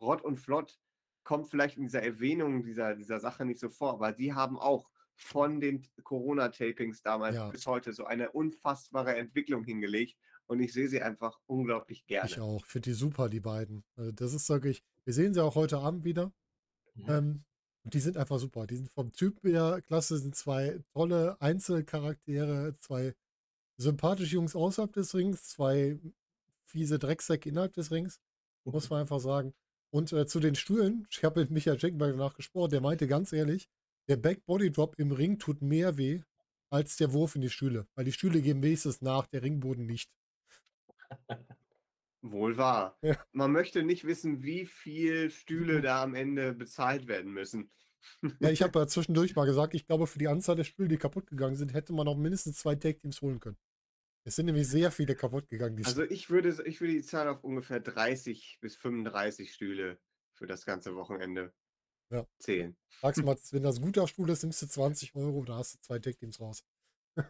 Rott 0.02 0.22
und 0.22 0.38
Flott 0.38 0.80
kommt 1.24 1.48
vielleicht 1.50 1.78
in 1.78 1.84
dieser 1.84 2.04
Erwähnung 2.04 2.64
dieser, 2.64 2.96
dieser 2.96 3.20
Sache 3.20 3.46
nicht 3.46 3.60
so 3.60 3.70
vor, 3.70 3.94
aber 3.94 4.12
die 4.12 4.34
haben 4.34 4.58
auch 4.60 4.90
von 5.16 5.60
den 5.60 5.86
Corona-Tapings 6.04 7.02
damals 7.02 7.36
Ja. 7.36 7.50
bis 7.50 7.66
heute 7.68 7.94
so 7.94 8.06
eine 8.06 8.32
unfassbare 8.32 9.16
Entwicklung 9.16 9.64
hingelegt 9.64 10.18
und 10.48 10.60
ich 10.60 10.74
sehe 10.74 10.88
sie 10.90 11.02
einfach 11.02 11.40
unglaublich 11.46 12.06
gerne. 12.08 12.30
Ich 12.30 12.40
auch. 12.40 12.66
Finde 12.66 12.90
die 12.90 12.96
super, 12.96 13.30
die 13.30 13.40
beiden. 13.40 13.84
Also 13.96 14.12
das 14.12 14.34
ist 14.34 14.50
wirklich, 14.50 14.84
wir 15.06 15.14
sehen 15.14 15.34
sie 15.34 15.44
auch 15.44 15.56
heute 15.56 15.78
Abend 15.78 16.04
wieder. 16.04 16.34
Mhm. 16.96 17.06
Ähm, 17.08 17.44
und 17.84 17.94
die 17.94 18.00
sind 18.00 18.18
einfach 18.18 18.40
super. 18.40 18.66
Die 18.66 18.78
sind 18.78 18.90
vom 18.92 19.12
Typ 19.14 19.44
her 19.44 19.82
klasse, 19.86 20.18
sind 20.18 20.36
zwei 20.36 20.82
tolle 20.94 21.40
Einzelcharaktere, 21.42 22.78
zwei 22.80 23.14
sympathische 23.78 24.36
Jungs 24.36 24.56
außerhalb 24.56 24.92
des 24.94 25.14
Rings, 25.16 25.48
zwei 25.50 26.00
fiese 26.64 27.00
Drecksäcke 27.00 27.50
innerhalb 27.50 27.74
des 27.74 27.92
Rings, 27.92 28.20
muss 28.64 28.90
man 28.90 29.02
einfach 29.02 29.20
sagen. 29.20 29.54
Und 29.94 30.12
äh, 30.12 30.26
zu 30.26 30.40
den 30.40 30.56
Stühlen, 30.56 31.06
ich 31.12 31.24
habe 31.24 31.42
mit 31.42 31.52
Michael 31.52 31.80
Schenkenberg 31.80 32.14
danach 32.14 32.34
gesprochen, 32.34 32.72
der 32.72 32.82
meinte 32.82 33.06
ganz 33.06 33.32
ehrlich, 33.32 33.70
der 34.08 34.18
Back-Body 34.18 34.72
Drop 34.72 34.96
im 34.98 35.12
Ring 35.12 35.38
tut 35.38 35.62
mehr 35.62 35.98
weh 35.98 36.22
als 36.72 36.98
der 36.98 37.14
Wurf 37.14 37.36
in 37.36 37.42
die 37.42 37.52
Stühle. 37.52 37.86
Weil 37.94 38.06
die 38.06 38.12
Stühle 38.12 38.42
geben 38.42 38.64
wenigstens 38.64 39.02
nach, 39.02 39.28
der 39.28 39.44
Ringboden 39.44 39.86
nicht. 39.86 40.10
Wohl 42.24 42.58
wahr. 42.58 42.98
Ja. 43.04 43.24
Man 43.34 43.52
möchte 43.52 43.84
nicht 43.84 44.04
wissen, 44.04 44.42
wie 44.42 44.66
viel 44.66 45.30
Stühle 45.30 45.82
da 45.82 46.02
am 46.02 46.16
Ende 46.16 46.54
bezahlt 46.54 47.08
werden 47.08 47.32
müssen. 47.32 47.70
Ja, 48.40 48.50
ich 48.50 48.62
habe 48.64 48.80
ja 48.80 48.88
zwischendurch 48.88 49.36
mal 49.36 49.46
gesagt, 49.46 49.76
ich 49.76 49.86
glaube, 49.86 50.08
für 50.08 50.18
die 50.18 50.28
Anzahl 50.28 50.56
der 50.56 50.64
Stühle, 50.64 50.90
die 50.90 50.98
kaputt 50.98 51.28
gegangen 51.28 51.56
sind, 51.56 51.76
hätte 51.76 51.94
man 51.94 52.08
auch 52.08 52.18
mindestens 52.18 52.58
zwei 52.58 52.74
Tag-Teams 52.74 53.22
holen 53.22 53.40
können. 53.40 53.58
Es 54.26 54.36
sind 54.36 54.48
nämlich 54.48 54.68
sehr 54.68 54.92
viele 54.92 55.16
kaputt 55.16 55.48
gegangen. 55.48 55.78
Die 55.78 55.86
Also 55.86 56.04
ich 56.04 56.30
würde, 56.30 56.50
ich 56.66 56.82
würde 56.82 56.94
die 56.94 57.02
Zahl 57.04 57.28
auf 57.28 57.44
ungefähr 57.44 57.80
30 57.80 58.58
bis 58.62 58.76
35 58.78 59.54
Stühle 59.54 60.00
für 60.34 60.48
das 60.48 60.66
ganze 60.66 60.96
Wochenende 60.96 61.54
Ja. 62.12 62.26
zählen. 62.40 62.78
Sagst 63.04 63.24
mal, 63.24 63.38
wenn 63.52 63.64
das 63.64 63.78
ein 63.78 63.84
guter 63.84 64.08
Stuhl 64.08 64.30
ist, 64.32 64.44
nimmst 64.44 64.62
du 64.64 64.68
20 64.68 65.16
Euro, 65.16 65.44
da 65.46 65.58
hast 65.58 65.76
du 65.76 65.80
zwei 65.82 66.00
Tech-Teams 66.00 66.40
raus. 66.42 66.64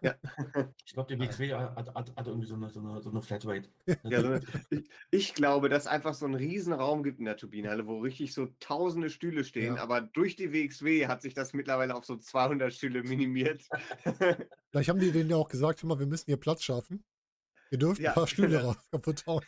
Ja. 0.01 0.15
Ich 0.85 0.93
glaube, 0.93 1.15
die 1.15 1.19
WXW 1.21 1.53
hat, 1.53 1.93
hat, 1.93 2.15
hat 2.15 2.27
irgendwie 2.27 2.45
so 2.47 2.55
eine, 2.55 2.69
so 2.69 2.79
eine, 2.79 3.01
so 3.01 3.09
eine 3.09 3.21
Flatrate. 3.21 3.69
Ja, 4.03 4.21
so, 4.21 4.39
ich, 4.69 4.89
ich 5.11 5.33
glaube, 5.33 5.69
dass 5.69 5.87
einfach 5.87 6.13
so 6.13 6.25
einen 6.25 6.35
riesen 6.35 6.71
Raum 6.73 7.03
gibt 7.03 7.19
in 7.19 7.25
der 7.25 7.35
Turbinenhalle, 7.37 7.85
wo 7.87 7.99
richtig 7.99 8.33
so 8.33 8.47
tausende 8.59 9.09
Stühle 9.09 9.43
stehen, 9.43 9.75
Ja. 9.75 9.81
aber 9.83 10.01
durch 10.01 10.35
die 10.35 10.53
WXW 10.53 11.07
hat 11.07 11.21
sich 11.21 11.33
das 11.33 11.53
mittlerweile 11.53 11.95
auf 11.95 12.05
so 12.05 12.15
200 12.17 12.71
Stühle 12.73 13.03
minimiert. 13.03 13.63
Vielleicht 14.71 14.89
haben 14.89 14.99
die 14.99 15.11
denen 15.11 15.29
ja 15.29 15.35
auch 15.37 15.49
gesagt, 15.49 15.81
hör 15.81 15.89
mal, 15.89 15.99
wir 15.99 16.07
müssen 16.07 16.25
hier 16.27 16.37
Platz 16.37 16.63
schaffen. 16.63 17.03
Ihr 17.71 17.79
dürft 17.79 17.99
Ja. 18.01 18.11
ein 18.11 18.15
paar 18.15 18.27
Stühle 18.27 18.63
raus 18.63 18.77
kaputt 18.91 19.25
hauen. 19.25 19.43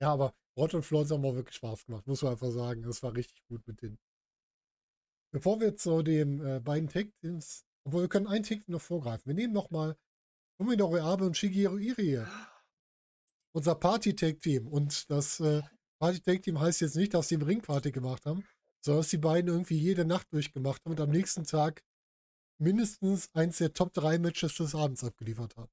Ja, 0.00 0.12
aber 0.12 0.34
Rod 0.56 0.74
und 0.74 0.84
Flores 0.84 1.10
haben 1.10 1.24
auch 1.24 1.34
wirklich 1.34 1.56
Spaß 1.56 1.86
gemacht, 1.86 2.06
muss 2.06 2.22
man 2.22 2.32
einfach 2.32 2.50
sagen. 2.50 2.82
Das 2.82 3.02
war 3.02 3.14
richtig 3.14 3.42
gut 3.48 3.66
mit 3.66 3.82
denen. 3.82 3.98
Bevor 5.32 5.60
wir 5.60 5.74
zu 5.76 6.02
den 6.02 6.44
äh, 6.44 6.60
beiden 6.60 6.88
Tag-Teams, 6.88 7.64
obwohl 7.84 8.02
wir 8.02 8.08
können 8.08 8.26
einen 8.26 8.44
Tag 8.44 8.68
noch 8.68 8.80
vorgreifen. 8.80 9.26
Wir 9.26 9.34
nehmen 9.34 9.52
nochmal 9.52 9.96
Tomohiro 10.58 10.98
Abe 10.98 11.26
und 11.26 11.36
Shigeru 11.36 11.76
Irie. 11.78 12.26
Unser 13.52 13.74
Party-Tag-Team. 13.74 14.66
Und 14.66 15.10
das 15.10 15.40
äh, 15.40 15.62
Party-Tag-Team 15.98 16.60
heißt 16.60 16.80
jetzt 16.80 16.96
nicht, 16.96 17.14
dass 17.14 17.28
sie 17.28 17.36
im 17.36 17.42
Ring-Party 17.42 17.92
gemacht 17.92 18.26
haben, 18.26 18.44
sondern 18.80 19.00
dass 19.00 19.10
die 19.10 19.18
beiden 19.18 19.50
irgendwie 19.50 19.78
jede 19.78 20.04
Nacht 20.04 20.32
durchgemacht 20.32 20.84
haben 20.84 20.92
und 20.92 21.00
am 21.00 21.10
nächsten 21.10 21.44
Tag 21.44 21.82
mindestens 22.58 23.28
eins 23.34 23.58
der 23.58 23.72
Top 23.72 23.92
3 23.92 24.18
Matches 24.18 24.54
des 24.56 24.74
Abends 24.74 25.04
abgeliefert 25.04 25.56
haben. 25.56 25.70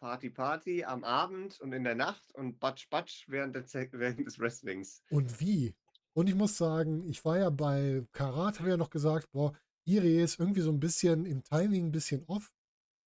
Party, 0.00 0.30
Party 0.30 0.84
am 0.84 1.02
Abend 1.02 1.58
und 1.60 1.72
in 1.72 1.82
der 1.82 1.96
Nacht 1.96 2.30
und 2.34 2.60
Batsch, 2.60 2.88
Batsch 2.88 3.24
während, 3.28 3.56
der, 3.56 3.64
während 3.92 4.24
des 4.24 4.38
Wrestlings. 4.38 5.02
Und 5.10 5.40
wie? 5.40 5.74
Und 6.12 6.28
ich 6.28 6.34
muss 6.34 6.56
sagen, 6.56 7.04
ich 7.08 7.24
war 7.24 7.38
ja 7.38 7.50
bei 7.50 8.04
Karat, 8.12 8.60
habe 8.60 8.70
ja 8.70 8.76
noch 8.76 8.90
gesagt, 8.90 9.30
boah, 9.32 9.52
Irie 9.88 10.22
ist 10.22 10.38
irgendwie 10.38 10.60
so 10.60 10.70
ein 10.70 10.80
bisschen 10.80 11.24
im 11.24 11.42
Timing 11.42 11.86
ein 11.86 11.92
bisschen 11.92 12.24
off. 12.26 12.52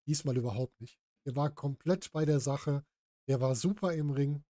Diesmal 0.07 0.38
überhaupt 0.38 0.82
nicht. 0.82 0.99
Er 1.25 1.36
war 1.36 1.51
komplett 1.51 2.11
bei 2.11 2.25
der 2.25 2.39
Sache. 2.39 2.84
Der 3.27 3.39
war 3.39 3.55
super 3.55 3.93
im 3.93 4.09
Ring. 4.09 4.43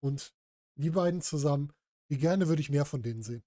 Und 0.00 0.34
die 0.74 0.90
beiden 0.90 1.20
zusammen, 1.20 1.72
wie 2.08 2.18
gerne 2.18 2.48
würde 2.48 2.60
ich 2.60 2.70
mehr 2.70 2.84
von 2.84 3.02
denen 3.02 3.22
sehen. 3.22 3.44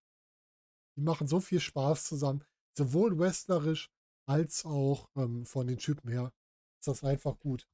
Die 0.96 1.02
machen 1.02 1.28
so 1.28 1.40
viel 1.40 1.60
Spaß 1.60 2.06
zusammen. 2.06 2.44
Sowohl 2.78 3.18
wrestlerisch 3.20 3.90
als 4.26 4.66
auch 4.66 5.10
ähm, 5.16 5.46
von 5.46 5.68
den 5.68 5.78
Typen 5.78 6.10
her. 6.10 6.34
Ist 6.80 6.88
das 6.88 7.04
einfach 7.04 7.38
gut. 7.40 7.68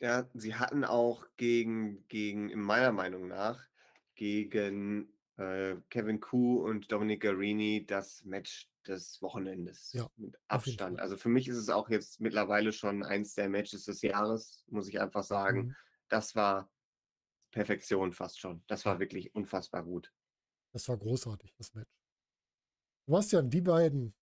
Ja, 0.00 0.28
sie 0.34 0.54
hatten 0.54 0.84
auch 0.84 1.26
gegen, 1.36 2.06
gegen, 2.08 2.48
in 2.48 2.60
meiner 2.60 2.92
Meinung 2.92 3.28
nach, 3.28 3.68
gegen 4.14 5.12
äh, 5.40 5.76
Kevin 5.88 6.20
Kuh 6.20 6.62
und 6.64 6.92
Dominic 6.92 7.22
Garini 7.22 7.86
das 7.86 8.24
Match 8.24 8.70
des 8.86 9.20
Wochenendes 9.22 9.92
Ja, 9.92 10.08
mit 10.16 10.38
Abstand. 10.48 11.00
Also 11.00 11.16
für 11.16 11.28
mich 11.28 11.48
ist 11.48 11.56
es 11.56 11.68
auch 11.68 11.88
jetzt 11.90 12.20
mittlerweile 12.20 12.72
schon 12.72 13.02
eins 13.02 13.34
der 13.34 13.48
Matches 13.48 13.84
des 13.84 14.02
Jahres, 14.02 14.64
muss 14.68 14.88
ich 14.88 15.00
einfach 15.00 15.22
sagen. 15.24 15.66
Mhm. 15.66 15.76
Das 16.08 16.34
war 16.34 16.70
Perfektion 17.52 18.12
fast 18.12 18.38
schon. 18.40 18.62
Das 18.66 18.84
war 18.84 19.00
wirklich 19.00 19.34
unfassbar 19.34 19.82
gut. 19.82 20.12
Das 20.72 20.88
war 20.88 20.96
großartig, 20.96 21.54
das 21.56 21.74
Match. 21.74 21.90
Sebastian, 23.06 23.50
die 23.50 23.60
beiden, 23.60 24.14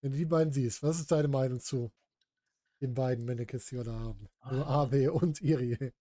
wenn 0.00 0.12
du 0.12 0.18
die 0.18 0.26
beiden 0.26 0.52
siehst, 0.52 0.82
was 0.82 1.00
ist 1.00 1.10
deine 1.10 1.28
Meinung 1.28 1.60
zu 1.60 1.90
den 2.80 2.94
beiden 2.94 3.24
Mannequins, 3.24 3.66
die 3.66 3.76
wir 3.76 3.84
da 3.84 3.98
haben? 3.98 4.28
Also 4.40 4.62
Ah. 4.62 4.82
Abe 4.82 5.12
und 5.12 5.40
Irie. 5.40 5.92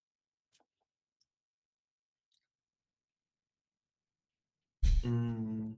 Mm, 5.07 5.77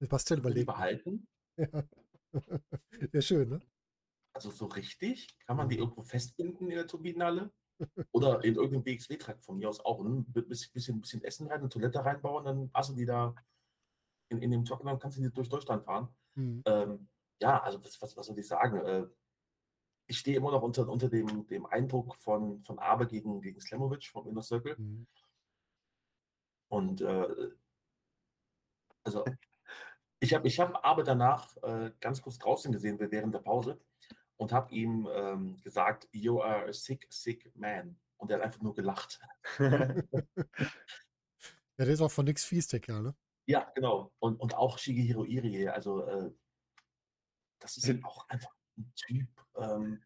Sebastian 0.00 0.40
überlegt. 0.40 0.66
behalten? 0.66 1.26
Ja. 1.58 1.84
Sehr 3.12 3.22
schön, 3.22 3.48
ne? 3.48 3.60
Also 4.32 4.50
so 4.50 4.66
richtig? 4.66 5.36
Kann 5.46 5.56
man 5.56 5.68
die 5.68 5.76
Mhm. 5.76 5.82
irgendwo 5.82 6.02
festbinden 6.02 6.70
in 6.70 6.76
der 6.76 6.86
Turbinenhalle? 6.86 7.52
Oder 8.12 8.44
in 8.44 8.54
irgendeinem 8.54 8.84
BXW-Trakt 8.84 9.42
von 9.42 9.58
mir 9.58 9.68
aus 9.68 9.80
auch. 9.80 10.00
Ein 10.04 10.24
bisschen, 10.32 10.72
bisschen, 10.72 11.00
bisschen 11.00 11.24
Essen 11.24 11.48
rein, 11.48 11.60
eine 11.60 11.68
Toilette 11.68 12.04
reinbauen, 12.04 12.44
dann 12.44 12.70
passen 12.70 12.96
die 12.96 13.06
da 13.06 13.34
in, 14.28 14.42
in 14.42 14.50
dem 14.50 14.64
Truck 14.64 14.80
und 14.80 14.86
dann 14.86 14.98
kannst 14.98 15.18
du 15.18 15.22
die 15.22 15.32
durch 15.32 15.48
Deutschland 15.48 15.84
fahren. 15.84 16.08
Mhm. 16.36 16.62
Ähm, 16.66 17.08
ja, 17.42 17.62
also 17.62 17.82
was, 17.84 18.00
was, 18.00 18.16
was 18.16 18.26
soll 18.26 18.38
ich 18.38 18.46
sagen? 18.46 18.78
Äh, 18.86 19.06
ich 20.06 20.18
stehe 20.18 20.36
immer 20.36 20.50
noch 20.50 20.62
unter, 20.62 20.88
unter 20.88 21.08
dem, 21.08 21.46
dem 21.46 21.66
Eindruck 21.66 22.16
von, 22.16 22.62
von 22.64 22.78
Abe 22.78 23.06
gegen, 23.06 23.40
gegen 23.40 23.60
Slamovic 23.60 24.06
vom 24.06 24.28
Inner 24.28 24.42
Circle. 24.42 24.76
Mhm. 24.78 25.06
Und 26.68 27.00
äh, 27.00 27.50
also 29.04 29.24
ich 30.20 30.34
habe 30.34 30.46
ich 30.46 30.60
hab 30.60 30.84
Abe 30.84 31.02
danach 31.04 31.56
äh, 31.62 31.92
ganz 32.00 32.20
kurz 32.22 32.38
draußen 32.38 32.72
gesehen 32.72 32.98
während 33.00 33.34
der 33.34 33.40
Pause 33.40 33.80
und 34.36 34.52
habe 34.52 34.74
ihm 34.74 35.08
ähm, 35.12 35.60
gesagt, 35.62 36.08
you 36.12 36.42
are 36.42 36.68
a 36.68 36.72
sick, 36.72 37.06
sick 37.10 37.50
man. 37.56 37.98
Und 38.16 38.30
er 38.30 38.36
hat 38.38 38.44
einfach 38.44 38.60
nur 38.60 38.74
gelacht. 38.74 39.20
Ja, 41.78 41.86
der 41.86 41.94
ist 41.94 42.02
auch 42.02 42.10
von 42.10 42.26
nix 42.26 42.44
fies, 42.44 42.68
der 42.68 42.80
Kerl, 42.80 43.02
ne? 43.02 43.14
Ja, 43.46 43.72
genau. 43.74 44.12
Und, 44.18 44.38
und 44.38 44.54
auch 44.54 44.76
Shigehiro 44.76 45.24
Irie, 45.24 45.70
also 45.70 46.04
äh, 46.04 46.30
das 47.58 47.78
ist 47.78 47.84
Sind- 47.84 48.04
auch 48.04 48.28
einfach 48.28 48.54
ein 48.76 48.92
Typ, 48.96 49.28
ähm, 49.56 50.02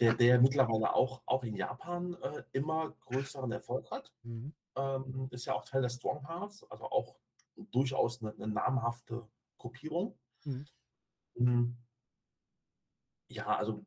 der, 0.00 0.14
der 0.14 0.40
mittlerweile 0.40 0.94
auch, 0.94 1.22
auch 1.26 1.44
in 1.44 1.56
Japan 1.56 2.14
äh, 2.22 2.42
immer 2.52 2.96
größeren 3.00 3.52
Erfolg 3.52 3.90
hat. 3.90 4.14
Mhm. 4.22 4.54
Ähm, 4.76 5.28
ist 5.30 5.44
ja 5.44 5.52
auch 5.52 5.66
Teil 5.66 5.82
der 5.82 5.90
Strong 5.90 6.26
Hearts, 6.26 6.64
also 6.70 6.84
auch 6.84 7.18
durchaus 7.70 8.22
eine, 8.22 8.32
eine 8.32 8.48
namhafte 8.48 9.28
Gruppierung. 9.58 10.18
Mhm. 10.44 10.66
Mhm. 11.34 11.76
Ja, 13.28 13.46
also 13.56 13.84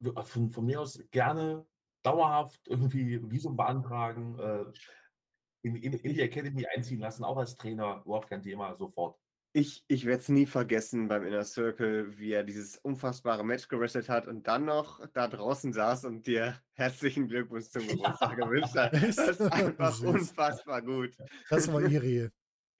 w- 0.00 0.24
von, 0.24 0.50
von 0.50 0.64
mir 0.66 0.80
aus 0.80 1.00
gerne 1.10 1.66
dauerhaft 2.02 2.60
irgendwie 2.66 3.20
Visum 3.30 3.56
beantragen, 3.56 4.38
äh, 4.38 4.64
in, 5.62 5.76
in, 5.76 5.92
in 5.92 6.14
die 6.14 6.20
Academy 6.20 6.66
einziehen 6.66 7.00
lassen, 7.00 7.24
auch 7.24 7.36
als 7.36 7.56
Trainer, 7.56 8.02
überhaupt 8.04 8.28
kein 8.28 8.42
Thema, 8.42 8.74
sofort. 8.76 9.18
Ich, 9.54 9.82
ich 9.88 10.04
werde 10.04 10.20
es 10.20 10.28
nie 10.28 10.46
vergessen 10.46 11.08
beim 11.08 11.24
Inner 11.24 11.42
Circle, 11.42 12.16
wie 12.18 12.32
er 12.32 12.44
dieses 12.44 12.76
unfassbare 12.76 13.44
Match 13.44 13.66
gewrestelt 13.68 14.08
hat 14.08 14.28
und 14.28 14.46
dann 14.46 14.66
noch 14.66 15.04
da 15.14 15.26
draußen 15.26 15.72
saß 15.72 16.04
und 16.04 16.26
dir 16.26 16.60
herzlichen 16.74 17.28
Glückwunsch 17.28 17.66
zum 17.68 17.82
Geburtstag 17.88 18.36
gewünscht 18.36 18.74
hat. 18.74 18.92
Das 18.92 19.18
ist 19.18 19.40
einfach 19.52 20.00
unfassbar 20.02 20.82
gut. 20.82 21.16
Das 21.48 21.72
war 21.72 21.80
Irie. 21.82 22.30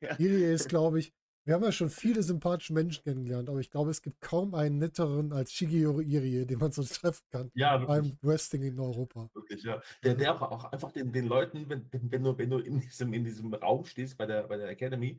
Ja. 0.00 0.16
Irie 0.18 0.52
ist, 0.52 0.68
glaube 0.68 1.00
ich, 1.00 1.12
wir 1.44 1.54
haben 1.54 1.64
ja 1.64 1.72
schon 1.72 1.88
viele 1.88 2.22
sympathische 2.22 2.74
Menschen 2.74 3.02
kennengelernt, 3.04 3.48
aber 3.48 3.58
ich 3.60 3.70
glaube, 3.70 3.90
es 3.90 4.02
gibt 4.02 4.20
kaum 4.20 4.54
einen 4.54 4.78
netteren 4.78 5.32
als 5.32 5.50
Shigeru 5.50 6.02
Irie, 6.02 6.44
den 6.44 6.58
man 6.58 6.72
so 6.72 6.82
treffen 6.84 7.24
kann 7.30 7.50
Ja, 7.54 7.78
beim 7.78 8.18
Wrestling 8.20 8.64
in 8.64 8.78
Europa. 8.78 9.30
Wirklich, 9.34 9.62
ja. 9.62 9.80
Der, 10.04 10.14
der 10.14 10.34
auch, 10.34 10.42
auch 10.42 10.64
einfach 10.72 10.92
den, 10.92 11.10
den 11.10 11.26
Leuten, 11.26 11.68
wenn, 11.70 11.90
wenn, 11.90 12.12
wenn 12.12 12.22
du, 12.22 12.36
wenn 12.36 12.50
du 12.50 12.58
in, 12.58 12.80
diesem, 12.80 13.14
in 13.14 13.24
diesem 13.24 13.54
Raum 13.54 13.84
stehst 13.86 14.18
bei 14.18 14.26
der, 14.26 14.42
bei 14.42 14.58
der 14.58 14.68
Academy 14.68 15.18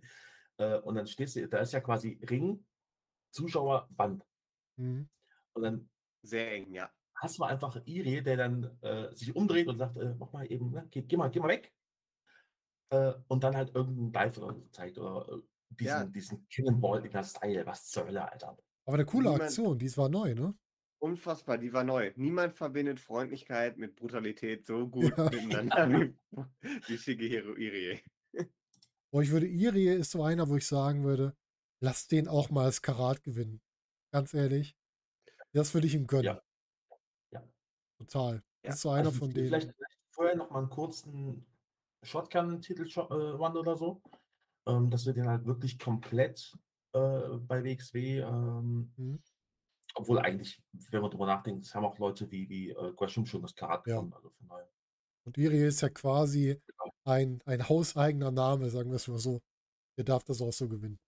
äh, 0.57 0.77
und 0.79 0.95
dann 0.95 1.07
stehst 1.07 1.35
du, 1.35 1.47
da 1.47 1.59
ist 1.59 1.73
ja 1.73 1.79
quasi 1.79 2.19
Ring, 2.29 2.63
Zuschauer, 3.31 3.87
Band. 3.89 4.23
Mhm. 4.77 5.09
Und 5.53 5.63
dann 5.63 5.89
Sehr 6.21 6.51
eng, 6.51 6.71
ja. 6.73 6.91
hast 7.15 7.39
du 7.39 7.43
einfach 7.43 7.81
Iri, 7.85 8.21
der 8.21 8.37
dann 8.37 8.77
äh, 8.81 9.15
sich 9.15 9.35
umdreht 9.35 9.67
und 9.67 9.77
sagt, 9.77 9.97
äh, 9.97 10.13
mach 10.19 10.31
mal 10.31 10.45
eben, 10.51 10.71
ne, 10.71 10.87
geh, 10.91 11.01
geh, 11.01 11.17
mal, 11.17 11.29
geh 11.31 11.39
mal 11.39 11.49
weg. 11.49 11.73
Äh, 12.91 13.13
und 13.27 13.43
dann 13.43 13.55
halt 13.55 13.75
irgendeinen 13.75 14.11
Dive 14.31 14.41
oder 14.43 14.53
so 14.55 14.67
zeigt 14.71 14.97
oder 14.97 15.27
äh, 15.31 15.41
diesen, 15.69 15.87
Ja. 15.87 16.03
diesen 16.05 16.47
Cannonball 16.49 17.05
in 17.05 17.11
der 17.11 17.23
Style. 17.23 17.65
Was 17.65 17.85
zur 17.87 18.05
Hölle, 18.07 18.31
Alter. 18.31 18.57
Aber 18.85 18.95
eine 18.95 19.05
coole 19.05 19.25
Niemand- 19.29 19.43
Aktion, 19.43 19.77
die 19.77 19.95
war 19.97 20.09
neu, 20.09 20.33
ne? 20.33 20.55
Unfassbar, 21.01 21.57
die 21.57 21.71
war 21.71 21.83
neu. 21.85 22.11
Niemand 22.17 22.53
verbindet 22.55 22.99
Freundlichkeit 22.99 23.77
mit 23.77 23.95
Brutalität 23.95 24.65
so 24.65 24.87
gut 24.89 25.15
Ja. 25.17 25.23
miteinander 25.29 25.89
wie, 25.99 26.15
wie 26.87 26.97
Shigehiro 26.97 27.55
Irie. 27.55 28.01
Wo 29.11 29.21
ich 29.21 29.31
würde, 29.31 29.47
Irie 29.47 29.93
ist 29.93 30.11
so 30.11 30.23
einer, 30.23 30.49
wo 30.49 30.55
ich 30.57 30.67
sagen 30.67 31.03
würde, 31.03 31.35
lass 31.81 32.07
den 32.07 32.27
auch 32.27 32.49
mal 32.49 32.65
als 32.65 32.81
Karat 32.81 33.23
gewinnen. 33.23 33.61
Ganz 34.11 34.33
ehrlich. 34.33 34.75
Das 35.53 35.73
würde 35.73 35.87
ich 35.87 35.95
ihm 35.95 36.05
gönnen. 36.07 36.25
Ja. 36.25 36.41
Ja. 37.31 37.47
Total. 37.97 38.35
Ja, 38.35 38.41
Das 38.63 38.75
ist 38.75 38.81
so 38.81 38.89
einer 38.89 39.07
Also 39.07 39.19
von 39.19 39.29
denen. 39.31 39.47
Vielleicht, 39.47 39.71
vielleicht 39.73 39.97
vorher 40.11 40.35
noch 40.35 40.49
mal 40.51 40.59
einen 40.59 40.69
kurzen 40.69 41.45
Shotgun-Titel-Run 42.03 43.57
oder 43.57 43.77
so. 43.77 44.01
Ähm, 44.67 44.89
dass 44.89 45.05
wir 45.05 45.13
den 45.13 45.27
halt 45.27 45.45
wirklich 45.45 45.79
komplett 45.79 46.57
äh, 46.93 46.99
bei 47.39 47.63
WXW, 47.63 48.19
ähm, 48.19 48.91
Mhm. 48.97 49.19
obwohl 49.95 50.19
eigentlich, 50.19 50.61
wenn 50.91 51.01
man 51.01 51.11
drüber 51.11 51.25
nachdenkt, 51.25 51.65
es 51.65 51.73
haben 51.75 51.85
auch 51.85 51.97
Leute 51.97 52.29
wie, 52.31 52.47
wie 52.49 52.69
äh, 52.71 52.93
Gresham 52.95 53.25
schon 53.25 53.41
das 53.41 53.55
Karat 53.55 53.85
Ja. 53.87 53.95
gewonnen. 53.97 54.13
Also 54.13 54.29
von 54.29 54.47
daher. 54.47 54.69
Und 55.25 55.37
Irie 55.37 55.65
ist 55.67 55.81
ja 55.81 55.89
quasi 55.89 56.61
Genau. 56.67 56.91
ein, 57.05 57.41
ein 57.45 57.67
hauseigener 57.69 58.31
Name, 58.31 58.69
sagen 58.69 58.89
wir 58.89 58.97
es 58.97 59.07
mal 59.07 59.19
so. 59.19 59.41
Der 59.97 60.05
darf 60.05 60.23
das 60.23 60.41
auch 60.41 60.53
so 60.53 60.67
gewinnen. 60.69 60.99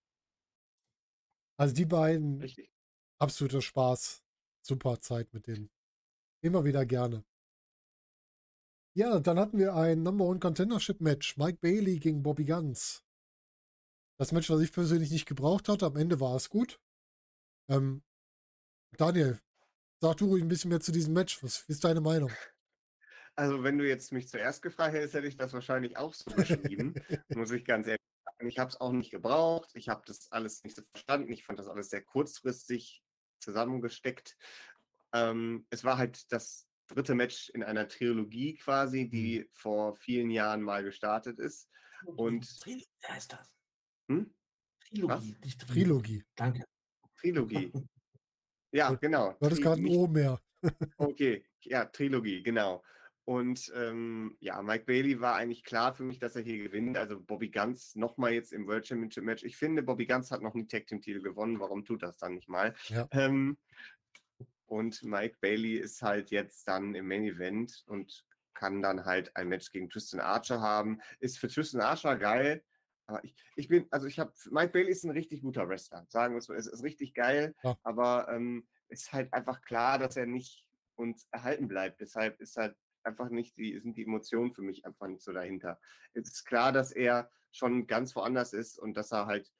Also 1.58 1.74
die 1.74 1.84
beiden, 1.86 2.40
Richtig. 2.40 2.70
absoluter 3.18 3.62
Spaß. 3.62 4.22
Super 4.62 5.00
Zeit 5.00 5.32
mit 5.34 5.46
denen. 5.46 5.70
Immer 6.42 6.64
wieder 6.64 6.86
gerne. 6.86 7.24
Ja, 8.94 9.20
dann 9.20 9.38
hatten 9.38 9.58
wir 9.58 9.74
ein 9.74 10.02
Number 10.02 10.26
One 10.26 10.38
Contendership 10.38 11.00
Match. 11.00 11.38
Mike 11.38 11.58
Bailey 11.62 11.98
gegen 11.98 12.22
Bobby 12.22 12.44
Guns. 12.44 13.02
Das 14.18 14.32
Match, 14.32 14.50
was 14.50 14.60
ich 14.60 14.70
persönlich 14.70 15.10
nicht 15.10 15.26
gebraucht 15.26 15.70
hatte. 15.70 15.86
Am 15.86 15.96
Ende 15.96 16.20
war 16.20 16.36
es 16.36 16.50
gut. 16.50 16.78
Ähm, 17.70 18.02
Daniel, 18.98 19.40
sag 20.02 20.18
du 20.18 20.26
ruhig 20.26 20.42
ein 20.42 20.48
bisschen 20.48 20.68
mehr 20.68 20.80
zu 20.80 20.92
diesem 20.92 21.14
Match. 21.14 21.42
Was 21.42 21.62
ist 21.68 21.84
deine 21.84 22.00
Meinung? 22.00 22.30
Also, 23.34 23.62
wenn 23.62 23.78
du 23.78 23.88
jetzt 23.88 24.12
mich 24.12 24.28
zuerst 24.28 24.60
gefragt 24.60 24.92
hättest, 24.92 25.14
hätte 25.14 25.26
ich 25.26 25.38
das 25.38 25.54
wahrscheinlich 25.54 25.96
auch 25.96 26.12
so 26.12 26.30
beschrieben, 26.30 26.92
muss 27.34 27.50
ich 27.50 27.64
ganz 27.64 27.86
ehrlich 27.86 28.04
sagen. 28.26 28.46
Ich 28.46 28.58
habe 28.58 28.68
es 28.68 28.78
auch 28.78 28.92
nicht 28.92 29.10
gebraucht. 29.10 29.70
Ich 29.72 29.88
habe 29.88 30.02
das 30.04 30.30
alles 30.30 30.62
nicht 30.64 30.76
so 30.76 30.82
verstanden. 30.92 31.32
Ich 31.32 31.42
fand 31.42 31.58
das 31.58 31.66
alles 31.66 31.88
sehr 31.88 32.02
kurzfristig 32.02 33.02
zusammengesteckt. 33.40 34.36
Ähm, 35.14 35.66
es 35.70 35.82
war 35.82 35.96
halt 35.96 36.30
das 36.30 36.68
dritte 36.92 37.14
Match 37.14 37.50
in 37.50 37.62
einer 37.62 37.88
Trilogie 37.88 38.54
quasi, 38.54 39.08
die 39.08 39.40
mhm. 39.40 39.46
vor 39.52 39.96
vielen 39.96 40.30
Jahren 40.30 40.62
mal 40.62 40.82
gestartet 40.82 41.38
ist. 41.38 41.68
Und 42.04 42.46
Trilogie 42.60 42.86
heißt 43.08 43.32
das. 43.32 43.54
Hm? 44.08 44.34
Trilogie, 44.88 45.36
nicht 45.42 45.66
Trilogie. 45.66 46.24
Danke. 46.36 46.64
Trilogie. 47.16 47.72
Ja, 48.74 48.90
genau. 48.94 49.36
Du 49.38 49.44
hattest 49.44 49.60
gerade 49.60 49.82
ein 49.82 49.86
O 49.86 50.06
mehr. 50.06 50.40
okay, 50.96 51.44
ja, 51.60 51.84
Trilogie, 51.84 52.42
genau. 52.42 52.82
Und 53.24 53.70
ähm, 53.76 54.36
ja, 54.40 54.60
Mike 54.62 54.84
Bailey 54.84 55.20
war 55.20 55.36
eigentlich 55.36 55.62
klar 55.62 55.94
für 55.94 56.02
mich, 56.02 56.18
dass 56.18 56.34
er 56.34 56.42
hier 56.42 56.58
gewinnt. 56.64 56.96
Also 56.96 57.20
Bobby 57.20 57.50
Guns 57.50 57.94
nochmal 57.94 58.32
jetzt 58.32 58.52
im 58.52 58.66
World 58.66 58.86
Championship 58.86 59.24
Match. 59.24 59.44
Ich 59.44 59.56
finde, 59.56 59.82
Bobby 59.82 60.06
Guns 60.06 60.30
hat 60.30 60.42
noch 60.42 60.54
nie 60.54 60.66
Tag 60.66 60.86
Team 60.86 61.00
Titel 61.00 61.20
gewonnen. 61.20 61.60
Warum 61.60 61.84
tut 61.84 62.02
das 62.02 62.16
dann 62.16 62.34
nicht 62.34 62.48
mal? 62.48 62.74
Ja. 62.88 63.06
Ähm, 63.12 63.58
und 64.72 65.02
Mike 65.02 65.36
Bailey 65.42 65.74
ist 65.74 66.00
halt 66.00 66.30
jetzt 66.30 66.66
dann 66.66 66.94
im 66.94 67.06
Main 67.06 67.24
Event 67.24 67.84
und 67.88 68.24
kann 68.54 68.80
dann 68.80 69.04
halt 69.04 69.36
ein 69.36 69.48
Match 69.48 69.70
gegen 69.70 69.90
Tristan 69.90 70.18
Archer 70.18 70.62
haben. 70.62 70.98
Ist 71.20 71.38
für 71.38 71.48
Tristan 71.48 71.82
Archer 71.82 72.16
geil. 72.16 72.64
Aber 73.06 73.22
ich, 73.22 73.36
ich 73.54 73.68
bin, 73.68 73.86
also 73.90 74.06
ich 74.06 74.18
habe, 74.18 74.32
Mike 74.50 74.72
Bailey 74.72 74.90
ist 74.90 75.04
ein 75.04 75.10
richtig 75.10 75.42
guter 75.42 75.68
Wrestler, 75.68 76.06
sagen 76.08 76.32
wir 76.32 76.38
es 76.38 76.46
so. 76.46 76.54
Es 76.54 76.66
ist 76.66 76.82
richtig 76.82 77.12
geil, 77.12 77.54
ja. 77.62 77.76
aber 77.82 78.28
ähm, 78.30 78.66
ist 78.88 79.12
halt 79.12 79.30
einfach 79.34 79.60
klar, 79.60 79.98
dass 79.98 80.16
er 80.16 80.24
nicht 80.24 80.66
uns 80.96 81.28
erhalten 81.32 81.68
bleibt. 81.68 82.00
Deshalb 82.00 82.40
ist 82.40 82.56
halt 82.56 82.74
einfach 83.02 83.28
nicht 83.28 83.58
die, 83.58 83.78
sind 83.78 83.98
die 83.98 84.04
Emotionen 84.04 84.54
für 84.54 84.62
mich 84.62 84.86
einfach 84.86 85.06
nicht 85.06 85.22
so 85.22 85.34
dahinter. 85.34 85.78
Es 86.14 86.32
ist 86.32 86.44
klar, 86.46 86.72
dass 86.72 86.92
er 86.92 87.30
schon 87.50 87.86
ganz 87.86 88.16
woanders 88.16 88.54
ist 88.54 88.78
und 88.78 88.94
dass 88.94 89.12
er 89.12 89.26
halt 89.26 89.52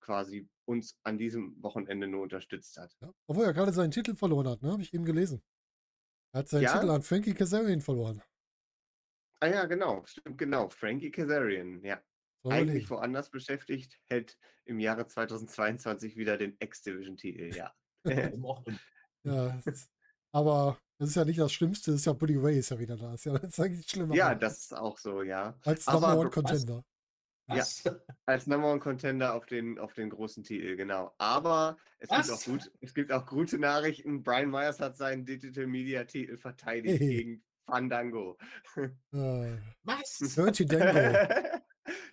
quasi 0.00 0.48
uns 0.64 0.98
an 1.04 1.18
diesem 1.18 1.60
Wochenende 1.62 2.06
nur 2.06 2.22
unterstützt 2.22 2.76
hat. 2.76 2.96
Ja, 3.00 3.12
obwohl 3.26 3.44
er 3.44 3.52
gerade 3.52 3.72
seinen 3.72 3.90
Titel 3.90 4.14
verloren 4.14 4.48
hat, 4.48 4.62
ne? 4.62 4.72
Habe 4.72 4.82
ich 4.82 4.92
eben 4.94 5.04
gelesen. 5.04 5.42
Er 6.32 6.40
hat 6.40 6.48
seinen 6.48 6.62
ja? 6.62 6.74
Titel 6.74 6.90
an 6.90 7.02
Frankie 7.02 7.34
Kazarian 7.34 7.80
verloren. 7.80 8.22
Ah 9.40 9.46
ja, 9.46 9.64
genau, 9.64 10.04
stimmt, 10.04 10.38
genau. 10.38 10.68
Frankie 10.68 11.10
Kazarian, 11.10 11.82
ja. 11.82 12.00
So 12.42 12.50
Eigentlich 12.50 12.82
lieb. 12.82 12.90
woanders 12.90 13.30
beschäftigt, 13.30 13.98
hält 14.08 14.38
im 14.64 14.78
Jahre 14.78 15.06
2022 15.06 16.16
wieder 16.16 16.36
den 16.36 16.56
X-Division-Titel, 16.58 17.54
ja. 17.54 17.74
ja, 19.24 19.60
ist, 19.64 19.90
aber 20.32 20.78
das 20.98 21.10
ist 21.10 21.14
ja 21.16 21.24
nicht 21.24 21.38
das 21.38 21.52
Schlimmste, 21.52 21.90
das 21.90 22.00
ist 22.00 22.06
ja 22.06 22.12
Buddy 22.12 22.36
Ray 22.36 22.58
ist 22.58 22.70
ja 22.70 22.78
wieder 22.78 22.96
da. 22.96 23.12
Das 23.12 23.20
ist 23.20 23.24
ja 23.24 23.32
das 23.38 23.50
ist 23.50 23.60
eigentlich 23.60 23.88
schlimmer. 23.88 24.14
Ja, 24.14 24.34
das 24.34 24.58
ist 24.58 24.74
auch 24.74 24.98
so, 24.98 25.22
ja. 25.22 25.58
Als 25.64 25.86
Number 25.86 26.18
One 26.18 26.30
Contender. 26.30 26.84
Ja, 27.56 27.92
als 28.26 28.46
Number 28.46 28.70
One 28.70 28.80
Contender 28.80 29.34
auf 29.34 29.46
den, 29.46 29.78
auf 29.78 29.92
den 29.94 30.10
großen 30.10 30.42
Titel, 30.44 30.76
genau. 30.76 31.14
Aber 31.18 31.76
es 31.98 32.08
gibt, 32.08 32.30
auch 32.30 32.44
gut, 32.44 32.70
es 32.80 32.94
gibt 32.94 33.12
auch 33.12 33.26
gute 33.26 33.58
Nachrichten. 33.58 34.22
Brian 34.22 34.50
Myers 34.50 34.80
hat 34.80 34.96
seinen 34.96 35.24
Digital 35.24 35.66
Media 35.66 36.04
Titel 36.04 36.36
verteidigt 36.36 37.00
hey. 37.00 37.08
gegen 37.08 37.42
Fandango. 37.66 38.38
Was? 39.82 40.18
Dirty 40.34 40.66
Dango. 40.66 41.18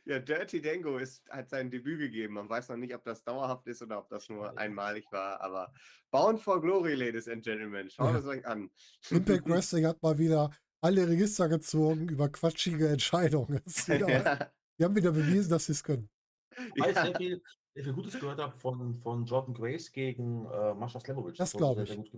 ja, 0.05 0.19
Dirty 0.19 0.61
Dango 0.61 0.97
ist, 0.97 1.23
hat 1.29 1.49
sein 1.49 1.69
Debüt 1.69 1.99
gegeben. 1.99 2.35
Man 2.35 2.49
weiß 2.49 2.69
noch 2.69 2.77
nicht, 2.77 2.93
ob 2.93 3.03
das 3.03 3.23
dauerhaft 3.23 3.67
ist 3.67 3.81
oder 3.81 3.99
ob 3.99 4.09
das 4.09 4.29
nur 4.29 4.57
einmalig 4.57 5.05
war. 5.11 5.41
Aber 5.41 5.73
Bound 6.11 6.39
for 6.39 6.61
Glory, 6.61 6.95
Ladies 6.95 7.27
and 7.27 7.43
Gentlemen. 7.43 7.89
Schaut 7.89 8.13
ja. 8.13 8.19
es 8.19 8.25
euch 8.25 8.45
an. 8.45 8.69
Impact 9.09 9.47
Wrestling 9.49 9.85
hat 9.85 10.01
mal 10.01 10.17
wieder 10.17 10.51
alle 10.81 11.07
Register 11.07 11.49
gezogen 11.49 12.07
über 12.07 12.29
quatschige 12.29 12.87
Entscheidungen. 12.87 13.61
ja. 13.87 14.51
Die 14.77 14.83
haben 14.83 14.95
wieder 14.95 15.11
bewiesen, 15.11 15.49
dass 15.49 15.65
sie 15.65 15.71
es 15.71 15.83
können. 15.83 16.09
Ich 16.75 16.83
weiß 16.83 16.95
sehr 16.95 17.15
viel, 17.15 17.41
sehr 17.73 17.83
viel 17.83 17.93
Gutes 17.93 18.19
gehört 18.19 18.39
habe 18.39 18.55
von, 18.57 18.95
von 18.95 19.25
Jordan 19.25 19.53
Grace 19.53 19.91
gegen 19.91 20.45
äh, 20.45 20.73
Mascha 20.73 20.99
Slemovic. 20.99 21.35
Das, 21.35 21.51
das 21.51 21.57
glaube 21.57 21.83
ich. 21.83 22.11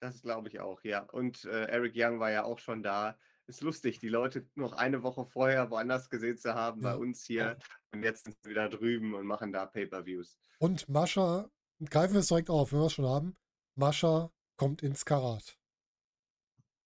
Das 0.00 0.22
glaube 0.22 0.48
ich 0.48 0.60
auch, 0.60 0.82
ja. 0.84 1.02
Und 1.10 1.44
äh, 1.44 1.66
Eric 1.66 1.94
Young 1.96 2.20
war 2.20 2.30
ja 2.30 2.44
auch 2.44 2.58
schon 2.58 2.82
da. 2.82 3.16
Ist 3.46 3.62
lustig, 3.62 3.98
die 3.98 4.08
Leute 4.08 4.46
noch 4.54 4.72
eine 4.74 5.02
Woche 5.02 5.24
vorher 5.24 5.70
woanders 5.70 6.08
gesehen 6.08 6.38
zu 6.38 6.54
haben, 6.54 6.82
ja. 6.82 6.92
bei 6.92 6.96
uns 6.96 7.24
hier. 7.24 7.58
Und 7.92 8.04
jetzt 8.04 8.24
sind 8.24 8.36
sie 8.42 8.50
wieder 8.50 8.68
drüben 8.68 9.14
und 9.14 9.26
machen 9.26 9.52
da 9.52 9.66
Pay-Per-Views. 9.66 10.38
Und 10.60 10.88
Mascha, 10.88 11.50
greifen 11.84 12.12
wir 12.12 12.20
es 12.20 12.28
direkt 12.28 12.48
auf, 12.48 12.72
wenn 12.72 12.78
wir 12.78 12.86
es 12.86 12.92
schon 12.92 13.06
haben. 13.06 13.36
Mascha 13.74 14.30
kommt 14.56 14.82
ins 14.82 15.04
Karat. 15.04 15.58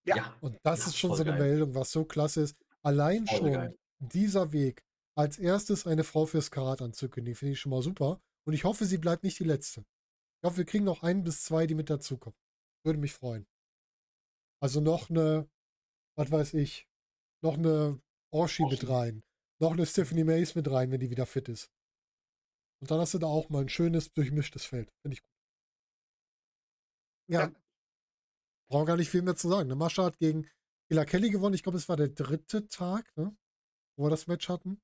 Ja. 0.06 0.34
Und 0.40 0.58
das 0.62 0.80
ja, 0.80 0.86
ist 0.86 0.98
schon 0.98 1.14
so 1.14 1.22
eine 1.22 1.32
geil. 1.32 1.40
Meldung, 1.40 1.74
was 1.74 1.90
so 1.90 2.04
klasse 2.04 2.42
ist. 2.42 2.56
Allein 2.82 3.26
voll 3.26 3.38
schon 3.38 3.52
geil. 3.52 3.78
dieser 3.98 4.52
Weg, 4.52 4.84
als 5.16 5.38
erstes 5.38 5.86
eine 5.86 6.04
Frau 6.04 6.26
fürs 6.26 6.50
Karat 6.50 6.82
anzukündigen. 6.82 7.36
Finde 7.36 7.52
ich 7.52 7.60
schon 7.60 7.70
mal 7.70 7.82
super. 7.82 8.20
Und 8.46 8.52
ich 8.52 8.64
hoffe, 8.64 8.84
sie 8.84 8.98
bleibt 8.98 9.24
nicht 9.24 9.38
die 9.38 9.44
letzte. 9.44 9.80
Ich 9.80 10.46
hoffe, 10.46 10.58
wir 10.58 10.64
kriegen 10.64 10.84
noch 10.84 11.02
ein 11.02 11.22
bis 11.22 11.44
zwei, 11.44 11.66
die 11.66 11.74
mit 11.74 11.88
dazukommen. 11.88 12.38
Würde 12.84 12.98
mich 12.98 13.14
freuen. 13.14 13.46
Also 14.60 14.80
noch 14.80 15.10
eine, 15.10 15.48
was 16.16 16.30
weiß 16.30 16.54
ich, 16.54 16.88
noch 17.42 17.54
eine 17.54 18.00
Orshi 18.30 18.64
mit 18.66 18.88
rein. 18.88 19.22
Noch 19.60 19.72
eine 19.72 19.86
Stephanie 19.86 20.24
Mays 20.24 20.54
mit 20.54 20.70
rein, 20.70 20.90
wenn 20.90 21.00
die 21.00 21.10
wieder 21.10 21.26
fit 21.26 21.48
ist. 21.48 21.70
Und 22.80 22.90
dann 22.90 23.00
hast 23.00 23.14
du 23.14 23.18
da 23.18 23.26
auch 23.26 23.48
mal 23.48 23.62
ein 23.62 23.68
schönes, 23.68 24.12
durchmischtes 24.12 24.64
Feld. 24.64 24.92
Finde 25.00 25.14
ich 25.14 25.22
gut. 25.22 25.30
Ja. 27.28 27.40
ja. 27.42 27.52
Brauchen 28.68 28.86
gar 28.86 28.96
nicht 28.96 29.10
viel 29.10 29.22
mehr 29.22 29.36
zu 29.36 29.48
sagen. 29.48 29.68
Ne? 29.68 29.76
Mascha 29.76 30.04
hat 30.04 30.18
gegen 30.18 30.50
Ila 30.90 31.04
Kelly 31.04 31.30
gewonnen. 31.30 31.54
Ich 31.54 31.62
glaube, 31.62 31.78
es 31.78 31.88
war 31.88 31.96
der 31.96 32.08
dritte 32.08 32.68
Tag, 32.68 33.16
ne? 33.16 33.34
wo 33.96 34.04
wir 34.04 34.10
das 34.10 34.26
Match 34.26 34.48
hatten 34.48 34.82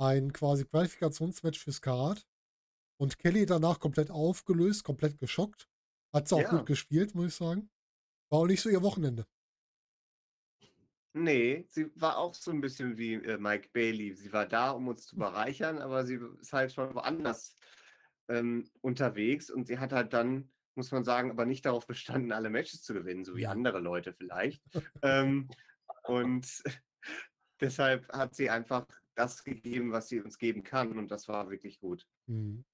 ein 0.00 0.32
quasi 0.32 0.64
Qualifikationsmatch 0.64 1.58
fürs 1.58 1.80
Karat. 1.80 2.26
Und 2.98 3.18
Kelly 3.18 3.46
danach 3.46 3.78
komplett 3.80 4.10
aufgelöst, 4.10 4.84
komplett 4.84 5.18
geschockt. 5.18 5.68
Hat 6.12 6.28
sie 6.28 6.34
auch 6.34 6.40
ja. 6.40 6.50
gut 6.50 6.66
gespielt, 6.66 7.14
muss 7.14 7.28
ich 7.28 7.34
sagen. 7.34 7.70
War 8.30 8.40
auch 8.40 8.46
nicht 8.46 8.60
so 8.60 8.68
ihr 8.68 8.82
Wochenende. 8.82 9.26
Nee, 11.12 11.64
sie 11.68 11.90
war 11.96 12.18
auch 12.18 12.34
so 12.34 12.50
ein 12.50 12.60
bisschen 12.60 12.96
wie 12.96 13.14
äh, 13.14 13.38
Mike 13.38 13.70
Bailey. 13.72 14.14
Sie 14.14 14.32
war 14.32 14.46
da, 14.46 14.70
um 14.70 14.88
uns 14.88 15.06
zu 15.06 15.16
bereichern, 15.16 15.78
aber 15.78 16.04
sie 16.06 16.20
ist 16.40 16.52
halt 16.52 16.72
schon 16.72 16.94
woanders 16.94 17.56
ähm, 18.28 18.70
unterwegs 18.80 19.50
und 19.50 19.66
sie 19.66 19.78
hat 19.78 19.92
halt 19.92 20.12
dann, 20.12 20.52
muss 20.76 20.92
man 20.92 21.04
sagen, 21.04 21.30
aber 21.30 21.46
nicht 21.46 21.66
darauf 21.66 21.86
bestanden, 21.86 22.32
alle 22.32 22.48
Matches 22.48 22.82
zu 22.82 22.94
gewinnen, 22.94 23.24
so 23.24 23.34
wie 23.36 23.46
andere 23.46 23.80
Leute 23.80 24.12
vielleicht. 24.12 24.62
ähm, 25.02 25.48
und 26.04 26.46
deshalb 27.60 28.08
hat 28.12 28.36
sie 28.36 28.50
einfach 28.50 28.86
das 29.16 29.44
gegeben, 29.44 29.92
was 29.92 30.08
sie 30.08 30.20
uns 30.20 30.38
geben 30.38 30.62
kann. 30.62 30.98
Und 30.98 31.10
das 31.10 31.28
war 31.28 31.50
wirklich 31.50 31.80
gut. 31.80 32.06
Mhm. 32.26 32.64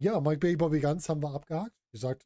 Ja, 0.00 0.20
Mike 0.20 0.38
Baby 0.38 0.56
Bobby 0.56 0.80
Guns 0.80 1.08
haben 1.08 1.22
wir 1.22 1.34
abgehakt. 1.34 1.74
Wie 1.90 1.98
gesagt, 1.98 2.24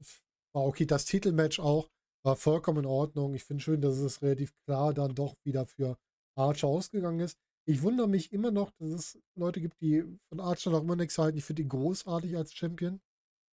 war 0.55 0.65
okay. 0.65 0.87
Das 0.87 1.05
Titelmatch 1.05 1.59
auch 1.59 1.91
war 2.25 2.37
vollkommen 2.37 2.81
in 2.81 2.87
Ordnung. 2.87 3.35
Ich 3.35 3.45
finde 3.45 3.63
schön, 3.63 3.81
dass 3.81 3.99
es 3.99 4.23
relativ 4.23 4.55
klar 4.65 4.95
dann 4.95 5.15
doch 5.15 5.35
wieder 5.45 5.67
für 5.67 5.99
Archer 6.37 6.69
ausgegangen 6.69 7.21
ist. 7.21 7.39
Ich 7.67 7.83
wundere 7.83 8.09
mich 8.09 8.33
immer 8.33 8.51
noch, 8.51 8.71
dass 8.73 8.91
es 8.91 9.19
Leute 9.37 9.61
gibt, 9.61 9.81
die 9.81 10.05
von 10.29 10.41
Archer 10.41 10.71
noch 10.71 10.83
immer 10.83 10.97
nichts 10.97 11.19
halten. 11.19 11.39
Ich 11.39 11.45
finde 11.45 11.63
ihn 11.63 11.69
großartig 11.69 12.37
als 12.37 12.53
Champion. 12.53 13.01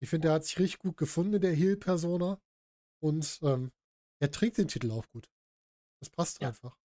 Ich 0.03 0.11
finde, 0.11 0.29
er 0.29 0.35
hat 0.35 0.45
sich 0.45 0.59
richtig 0.59 0.81
gut 0.81 0.97
gefunden 0.97 1.41
der 1.41 1.55
Heel-Persona. 1.55 2.41
Und 3.03 3.39
ähm, 3.43 3.71
er 4.21 4.31
trägt 4.31 4.59
den 4.59 4.69
Titel 4.69 4.91
auch 4.91 5.09
gut. 5.09 5.31
Das 6.01 6.11
passt 6.11 6.41
ja. 6.43 6.49
einfach 6.49 6.80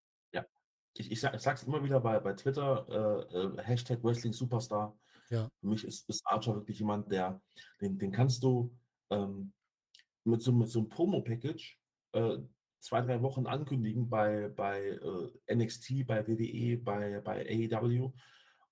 ich, 0.98 1.10
ich, 1.10 1.20
sag, 1.20 1.34
ich 1.34 1.42
sag's 1.42 1.62
immer 1.64 1.82
wieder 1.82 2.00
bei, 2.00 2.18
bei 2.20 2.32
Twitter, 2.32 2.86
äh, 3.32 3.36
äh, 3.36 3.62
Hashtag 3.62 4.02
Wrestling 4.02 4.32
Superstar. 4.32 4.96
Ja. 5.30 5.48
Für 5.60 5.66
mich 5.66 5.84
ist, 5.84 6.08
ist 6.08 6.22
Archer 6.26 6.54
wirklich 6.54 6.78
jemand, 6.78 7.10
der, 7.10 7.40
den, 7.80 7.98
den 7.98 8.12
kannst 8.12 8.42
du 8.42 8.76
ähm, 9.10 9.52
mit, 10.24 10.42
so, 10.42 10.52
mit 10.52 10.68
so 10.68 10.80
einem 10.80 10.88
Promo-Package 10.88 11.78
äh, 12.12 12.38
zwei, 12.80 13.00
drei 13.00 13.20
Wochen 13.22 13.46
ankündigen 13.46 14.08
bei, 14.08 14.48
bei 14.48 14.98
äh, 15.48 15.54
NXT, 15.54 16.06
bei 16.06 16.26
WWE, 16.26 16.78
bei, 16.78 17.20
bei 17.20 17.70
AEW 17.72 18.12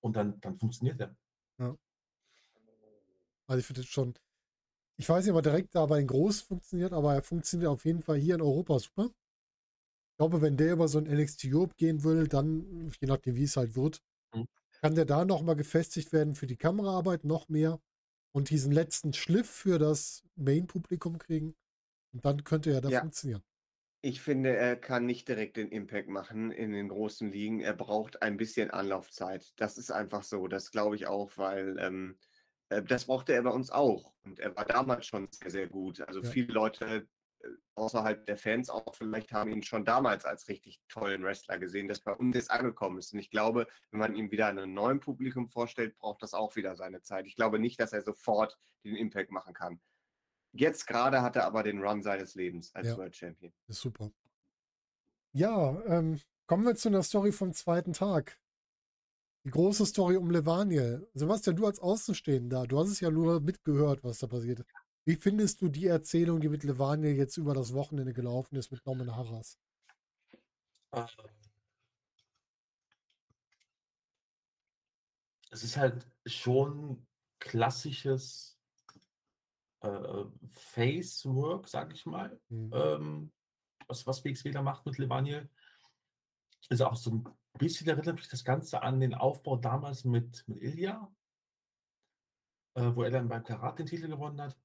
und 0.01 0.15
dann, 0.15 0.39
dann 0.41 0.55
funktioniert 0.55 0.99
er. 1.01 1.15
Ja. 1.57 1.77
Also 3.47 3.59
ich 3.59 3.65
finde 3.65 3.83
schon, 3.83 4.13
ich 4.97 5.09
weiß 5.09 5.25
nicht, 5.25 5.31
ob 5.31 5.39
er 5.39 5.51
direkt 5.51 5.75
da 5.75 5.85
bei 5.85 5.99
den 5.99 6.07
Groß 6.07 6.41
funktioniert, 6.41 6.93
aber 6.93 7.15
er 7.15 7.23
funktioniert 7.23 7.69
auf 7.69 7.85
jeden 7.85 8.01
Fall 8.01 8.17
hier 8.17 8.35
in 8.35 8.41
Europa 8.41 8.79
super. 8.79 9.09
Ich 10.15 10.17
glaube, 10.17 10.41
wenn 10.41 10.55
der 10.55 10.71
über 10.71 10.87
so 10.87 10.97
ein 10.97 11.13
NXT 11.13 11.47
Europe 11.47 11.75
gehen 11.75 12.05
will, 12.05 12.29
dann, 12.29 12.89
je 13.01 13.07
nachdem, 13.07 13.35
wie 13.35 13.43
es 13.43 13.57
halt 13.57 13.75
wird, 13.75 14.01
mhm. 14.33 14.47
kann 14.81 14.95
der 14.95 15.03
da 15.03 15.25
nochmal 15.25 15.57
gefestigt 15.57 16.13
werden 16.13 16.35
für 16.35 16.47
die 16.47 16.55
Kameraarbeit 16.55 17.25
noch 17.25 17.49
mehr 17.49 17.81
und 18.31 18.49
diesen 18.49 18.71
letzten 18.71 19.11
Schliff 19.11 19.49
für 19.49 19.77
das 19.77 20.23
Main-Publikum 20.37 21.17
kriegen. 21.17 21.53
Und 22.13 22.23
dann 22.23 22.45
könnte 22.45 22.71
er 22.71 22.79
da 22.79 22.87
ja. 22.87 23.01
funktionieren. 23.01 23.43
Ich 23.99 24.21
finde, 24.21 24.55
er 24.55 24.77
kann 24.77 25.05
nicht 25.05 25.27
direkt 25.27 25.57
den 25.57 25.67
Impact 25.69 26.07
machen 26.07 26.49
in 26.51 26.71
den 26.71 26.87
großen 26.87 27.29
Ligen. 27.29 27.59
Er 27.59 27.73
braucht 27.73 28.21
ein 28.21 28.37
bisschen 28.37 28.71
Anlaufzeit. 28.71 29.51
Das 29.57 29.77
ist 29.77 29.91
einfach 29.91 30.23
so. 30.23 30.47
Das 30.47 30.71
glaube 30.71 30.95
ich 30.95 31.07
auch, 31.07 31.37
weil 31.37 31.77
ähm, 31.77 32.17
äh, 32.69 32.81
das 32.81 33.03
brauchte 33.03 33.33
er 33.33 33.43
bei 33.43 33.49
uns 33.49 33.69
auch. 33.69 34.13
Und 34.23 34.39
er 34.39 34.55
war 34.55 34.63
damals 34.63 35.07
schon 35.07 35.27
sehr, 35.29 35.51
sehr 35.51 35.67
gut. 35.67 35.99
Also 35.99 36.21
ja. 36.21 36.29
viele 36.29 36.53
Leute 36.53 37.05
außerhalb 37.75 38.25
der 38.25 38.37
Fans 38.37 38.69
auch 38.69 38.95
vielleicht 38.95 39.31
haben 39.31 39.51
ihn 39.51 39.63
schon 39.63 39.85
damals 39.85 40.25
als 40.25 40.47
richtig 40.47 40.79
tollen 40.87 41.23
Wrestler 41.23 41.57
gesehen, 41.59 41.87
das 41.87 41.99
bei 41.99 42.13
uns 42.13 42.35
jetzt 42.35 42.51
angekommen 42.51 42.97
ist. 42.97 43.13
Und 43.13 43.19
ich 43.19 43.29
glaube, 43.29 43.67
wenn 43.91 43.99
man 43.99 44.15
ihm 44.15 44.31
wieder 44.31 44.47
einem 44.47 44.73
neuen 44.73 44.99
Publikum 44.99 45.49
vorstellt, 45.49 45.97
braucht 45.97 46.23
das 46.23 46.33
auch 46.33 46.55
wieder 46.55 46.75
seine 46.75 47.01
Zeit. 47.01 47.25
Ich 47.27 47.35
glaube 47.35 47.59
nicht, 47.59 47.79
dass 47.79 47.93
er 47.93 48.01
sofort 48.01 48.57
den 48.83 48.95
Impact 48.95 49.31
machen 49.31 49.53
kann. 49.53 49.79
Jetzt 50.53 50.87
gerade 50.87 51.21
hat 51.21 51.35
er 51.35 51.45
aber 51.45 51.63
den 51.63 51.83
Run 51.83 52.01
seines 52.01 52.35
Lebens 52.35 52.73
als 52.73 52.87
ja, 52.87 52.97
World 52.97 53.15
Champion. 53.15 53.53
Ist 53.67 53.81
super. 53.81 54.11
Ja, 55.33 55.81
ähm, 55.85 56.21
kommen 56.47 56.65
wir 56.65 56.75
zu 56.75 56.87
einer 56.87 57.03
Story 57.03 57.33
vom 57.33 57.51
zweiten 57.51 57.91
Tag. 57.91 58.39
Die 59.43 59.51
große 59.51 59.85
Story 59.85 60.15
um 60.15 60.31
Levaniel. 60.31 61.07
Sebastian, 61.13 61.57
du 61.57 61.65
als 61.65 61.79
Außenstehender, 61.79 62.67
du 62.67 62.79
hast 62.79 62.89
es 62.89 63.01
ja 63.01 63.11
nur 63.11 63.41
mitgehört, 63.41 64.03
was 64.03 64.19
da 64.19 64.27
passiert. 64.27 64.65
Wie 65.05 65.15
findest 65.15 65.61
du 65.61 65.69
die 65.69 65.85
Erzählung, 65.85 66.41
die 66.41 66.49
mit 66.49 66.63
Levaniel 66.63 67.15
jetzt 67.15 67.37
über 67.37 67.53
das 67.53 67.73
Wochenende 67.73 68.11
gelaufen 68.11 68.55
ist 68.55 68.71
mit 68.71 68.83
Norman 68.87 69.15
Harras? 69.15 69.59
Ähm. 70.91 71.05
Es 75.51 75.63
ist 75.63 75.77
halt 75.77 76.11
schon 76.25 77.05
klassisches 77.39 78.57
äh, 79.81 80.25
Face-Work, 80.47 81.67
sag 81.67 81.93
ich 81.93 82.05
mal, 82.07 82.39
mhm. 82.49 82.71
ähm, 82.73 83.31
was, 83.87 84.07
was 84.07 84.23
BXW 84.23 84.51
da 84.51 84.63
macht 84.63 84.87
mit 84.87 84.97
Levaniel. 84.97 85.47
Ist 86.69 86.81
auch 86.81 86.95
so 86.95 87.11
ein 87.11 87.23
bisschen 87.59 87.87
erinnert 87.87 88.15
mich 88.15 88.27
das 88.27 88.43
Ganze 88.43 88.81
an 88.81 88.99
den 88.99 89.13
Aufbau 89.13 89.55
damals 89.55 90.03
mit, 90.03 90.43
mit 90.47 90.63
Ilya, 90.63 91.13
äh, 92.73 92.89
wo 92.95 93.03
er 93.03 93.11
dann 93.11 93.29
beim 93.29 93.43
Karat 93.43 93.77
den 93.77 93.85
Titel 93.85 94.07
gewonnen 94.07 94.41
hat. 94.41 94.57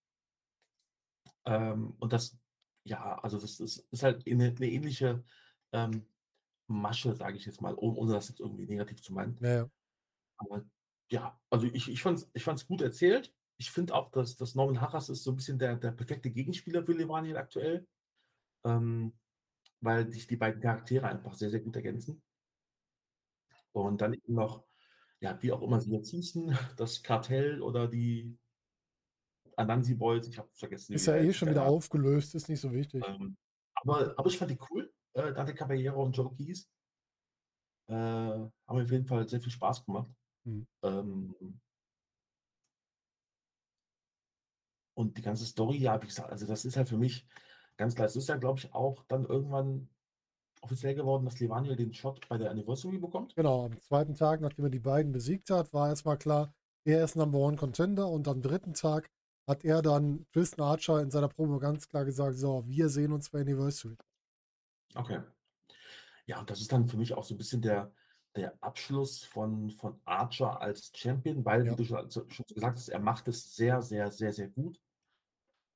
Ähm, 1.47 1.95
und 1.99 2.13
das, 2.13 2.39
ja, 2.85 3.19
also 3.21 3.39
das 3.39 3.61
ist, 3.61 3.87
ist 3.91 4.03
halt 4.03 4.27
eine, 4.27 4.47
eine 4.49 4.71
ähnliche 4.71 5.25
ähm, 5.73 6.07
Masche, 6.67 7.15
sage 7.15 7.37
ich 7.37 7.47
jetzt 7.47 7.61
mal, 7.63 7.75
ohne, 7.75 7.97
ohne 7.99 8.13
das 8.13 8.29
jetzt 8.29 8.41
irgendwie 8.41 8.67
negativ 8.67 9.03
zu 9.03 9.13
meinen. 9.13 9.39
Ja, 9.41 9.55
ja. 9.55 9.71
Aber 10.39 10.65
ja, 11.11 11.41
also 11.51 11.67
ich, 11.67 11.89
ich 11.91 12.03
fand 12.03 12.19
es 12.19 12.31
ich 12.35 12.45
fand's 12.45 12.67
gut 12.67 12.83
erzählt. 12.83 13.35
Ich 13.59 13.71
finde 13.71 13.95
auch, 13.95 14.11
dass, 14.11 14.37
dass 14.37 14.55
Norman 14.55 14.81
Harras 14.81 15.09
ist 15.11 15.25
so 15.25 15.33
ein 15.33 15.37
bisschen 15.37 15.59
der, 15.59 15.77
der 15.77 15.93
perfekte 15.93 16.31
Gegenspieler 16.31 16.85
für 16.85 16.93
Levaniel 16.93 17.37
aktuell. 17.37 17.87
Ähm, 18.65 19.15
weil 19.81 20.13
sich 20.13 20.27
die 20.27 20.37
beiden 20.37 20.61
Charaktere 20.63 21.09
einfach 21.09 21.35
sehr, 21.35 21.51
sehr 21.51 21.61
gut 21.61 21.77
ergänzen. 21.77 22.23
Und 23.73 24.01
dann 24.01 24.15
eben 24.15 24.35
noch, 24.35 24.65
ja, 25.21 25.41
wie 25.43 25.53
auch 25.53 25.63
immer 25.63 25.81
sie 25.81 25.93
jetzt 25.93 26.11
hießen, 26.11 26.57
das 26.77 27.03
Kartell 27.03 27.63
oder 27.63 27.89
die 27.89 28.37
Anansi 29.61 29.95
Boys, 29.95 30.27
ich 30.27 30.39
habe 30.39 30.49
vergessen. 30.53 30.95
Ist 30.95 31.07
ja 31.07 31.17
eh 31.17 31.33
schon 31.33 31.51
wieder 31.51 31.67
aufgelöst, 31.67 32.35
ist 32.35 32.49
nicht 32.49 32.61
so 32.61 32.73
wichtig. 32.73 33.05
Ähm, 33.07 33.37
aber, 33.75 34.15
aber 34.17 34.29
ich 34.29 34.39
fand 34.39 34.51
die 34.51 34.59
cool, 34.71 34.93
äh, 35.13 35.33
Dante 35.33 35.55
Caballero 35.55 36.03
und 36.03 36.17
Joe 36.17 36.33
Keys. 36.35 36.69
Äh, 37.89 37.95
haben 37.95 38.53
auf 38.67 38.91
jeden 38.91 39.07
Fall 39.07 39.29
sehr 39.29 39.41
viel 39.41 39.53
Spaß 39.53 39.85
gemacht. 39.85 40.11
Mhm. 40.45 40.67
Ähm, 40.83 41.61
und 44.95 45.17
die 45.17 45.23
ganze 45.23 45.45
Story, 45.47 45.79
ja, 45.79 46.01
wie 46.03 46.07
gesagt, 46.07 46.31
also 46.31 46.47
das 46.47 46.65
ist 46.65 46.77
halt 46.77 46.89
für 46.89 46.99
mich 46.99 47.27
ganz 47.77 47.95
klar. 47.95 48.07
Es 48.07 48.17
ist 48.17 48.29
ja, 48.29 48.37
glaube 48.37 48.59
ich, 48.59 48.73
auch 48.75 49.03
dann 49.09 49.25
irgendwann 49.25 49.89
offiziell 50.63 50.95
geworden, 50.95 51.25
dass 51.25 51.41
Levaniel 51.41 51.77
den 51.77 51.95
Shot 51.95 52.29
bei 52.29 52.37
der 52.37 52.51
Anniversary 52.51 52.99
bekommt. 52.99 53.35
Genau, 53.35 53.65
am 53.65 53.81
zweiten 53.81 54.15
Tag, 54.15 54.41
nachdem 54.41 54.67
er 54.67 54.71
die 54.71 54.79
beiden 54.79 55.13
besiegt 55.13 55.51
hat, 55.51 55.73
war 55.73 55.89
erstmal 55.89 56.19
klar, 56.19 56.55
er 56.85 57.03
ist 57.05 57.17
Number 57.17 57.39
One 57.39 57.57
Contender 57.57 58.09
und 58.09 58.29
am 58.29 58.43
dritten 58.43 58.75
Tag 58.75 59.11
hat 59.47 59.65
er 59.65 59.83
dann 59.83 60.27
Tristan 60.33 60.65
Archer 60.65 61.01
in 61.01 61.11
seiner 61.11 61.29
Promo 61.29 61.59
ganz 61.59 61.89
klar 61.89 62.05
gesagt, 62.05 62.37
so, 62.37 62.67
wir 62.67 62.89
sehen 62.89 63.13
uns 63.13 63.31
bei 63.31 63.41
Anniversary. 63.41 63.97
Okay. 64.95 65.21
Ja, 66.27 66.41
und 66.41 66.51
das 66.51 66.61
ist 66.61 66.73
dann 66.73 66.87
für 66.87 66.97
mich 66.97 67.13
auch 67.15 67.25
so 67.25 67.35
ein 67.35 67.39
bisschen 67.39 67.63
der, 67.63 67.93
der 68.37 68.57
Abschluss 68.63 69.25
von, 69.25 69.71
von 69.71 70.01
Archer 70.05 70.61
als 70.61 70.93
Champion, 70.95 71.45
weil, 71.45 71.67
ja. 71.67 71.73
wie 71.73 71.77
du 71.77 71.85
schon, 71.85 72.11
schon 72.11 72.45
gesagt 72.47 72.77
hast, 72.77 72.89
er 72.89 73.01
macht 73.01 73.29
es 73.29 73.55
sehr, 73.55 73.83
sehr, 73.83 74.11
sehr, 74.11 74.33
sehr 74.33 74.49
gut. 74.49 74.81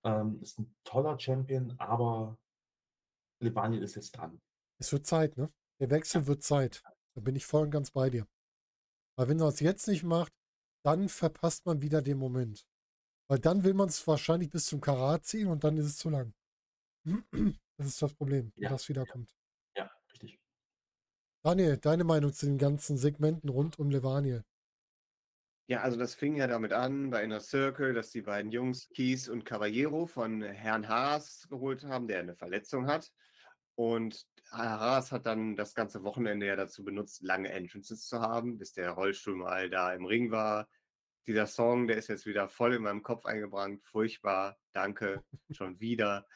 Ähm, 0.04 0.40
ist 0.40 0.58
ein 0.58 0.74
toller 0.84 1.18
Champion, 1.18 1.74
aber 1.78 2.38
Levaniel 3.40 3.82
ist 3.82 3.96
jetzt 3.96 4.12
dran. 4.12 4.40
Es 4.78 4.92
wird 4.92 5.06
Zeit, 5.06 5.36
ne? 5.36 5.52
Der 5.80 5.90
Wechsel 5.90 6.26
wird 6.26 6.42
Zeit. 6.42 6.82
Da 7.14 7.20
bin 7.20 7.36
ich 7.36 7.46
voll 7.46 7.62
und 7.62 7.70
ganz 7.70 7.90
bei 7.90 8.10
dir. 8.10 8.26
Weil 9.16 9.28
wenn 9.28 9.40
er 9.40 9.48
es 9.48 9.60
jetzt 9.60 9.88
nicht 9.88 10.02
macht, 10.02 10.32
dann 10.84 11.08
verpasst 11.08 11.66
man 11.66 11.80
wieder 11.80 12.02
den 12.02 12.18
Moment. 12.18 12.66
Weil 13.28 13.38
dann 13.38 13.64
will 13.64 13.74
man 13.74 13.88
es 13.88 14.06
wahrscheinlich 14.06 14.50
bis 14.50 14.66
zum 14.66 14.80
Karat 14.80 15.24
ziehen 15.24 15.48
und 15.48 15.64
dann 15.64 15.76
ist 15.76 15.86
es 15.86 15.96
zu 15.96 16.10
lang. 16.10 16.34
Das 17.76 17.88
ist 17.88 18.00
das 18.00 18.14
Problem, 18.14 18.52
ja. 18.54 18.68
wenn 18.68 18.76
das 18.76 18.88
wiederkommt. 18.88 19.34
Ja, 19.76 19.90
richtig. 20.12 20.38
Daniel, 21.42 21.76
deine 21.76 22.04
Meinung 22.04 22.32
zu 22.32 22.46
den 22.46 22.56
ganzen 22.56 22.96
Segmenten 22.96 23.48
rund 23.48 23.80
um 23.80 23.90
Levaniel? 23.90 24.44
Ja, 25.66 25.80
also 25.80 25.98
das 25.98 26.14
fing 26.14 26.36
ja 26.36 26.46
damit 26.46 26.72
an 26.72 27.10
bei 27.10 27.24
Inner 27.24 27.40
Circle, 27.40 27.94
dass 27.94 28.10
die 28.10 28.22
beiden 28.22 28.52
Jungs 28.52 28.88
Kies 28.90 29.28
und 29.28 29.44
Caballero 29.44 30.06
von 30.06 30.42
Herrn 30.42 30.86
Haas 30.88 31.48
geholt 31.48 31.82
haben, 31.84 32.06
der 32.06 32.20
eine 32.20 32.36
Verletzung 32.36 32.86
hat. 32.86 33.10
Und 33.74 34.24
Haas 34.50 35.10
hat 35.10 35.26
dann 35.26 35.56
das 35.56 35.74
ganze 35.74 36.04
Wochenende 36.04 36.46
ja 36.46 36.54
dazu 36.54 36.84
benutzt, 36.84 37.22
lange 37.22 37.50
Entrances 37.50 38.06
zu 38.06 38.20
haben, 38.20 38.58
bis 38.58 38.72
der 38.72 38.90
Rollstuhl 38.90 39.36
mal 39.36 39.68
da 39.70 39.92
im 39.94 40.04
Ring 40.04 40.30
war. 40.30 40.68
Dieser 41.26 41.46
Song, 41.46 41.86
der 41.86 41.96
ist 41.96 42.08
jetzt 42.08 42.26
wieder 42.26 42.48
voll 42.48 42.74
in 42.74 42.82
meinem 42.82 43.02
Kopf 43.02 43.24
eingebrannt. 43.24 43.82
Furchtbar, 43.84 44.58
danke, 44.72 45.24
schon 45.50 45.80
wieder. 45.80 46.26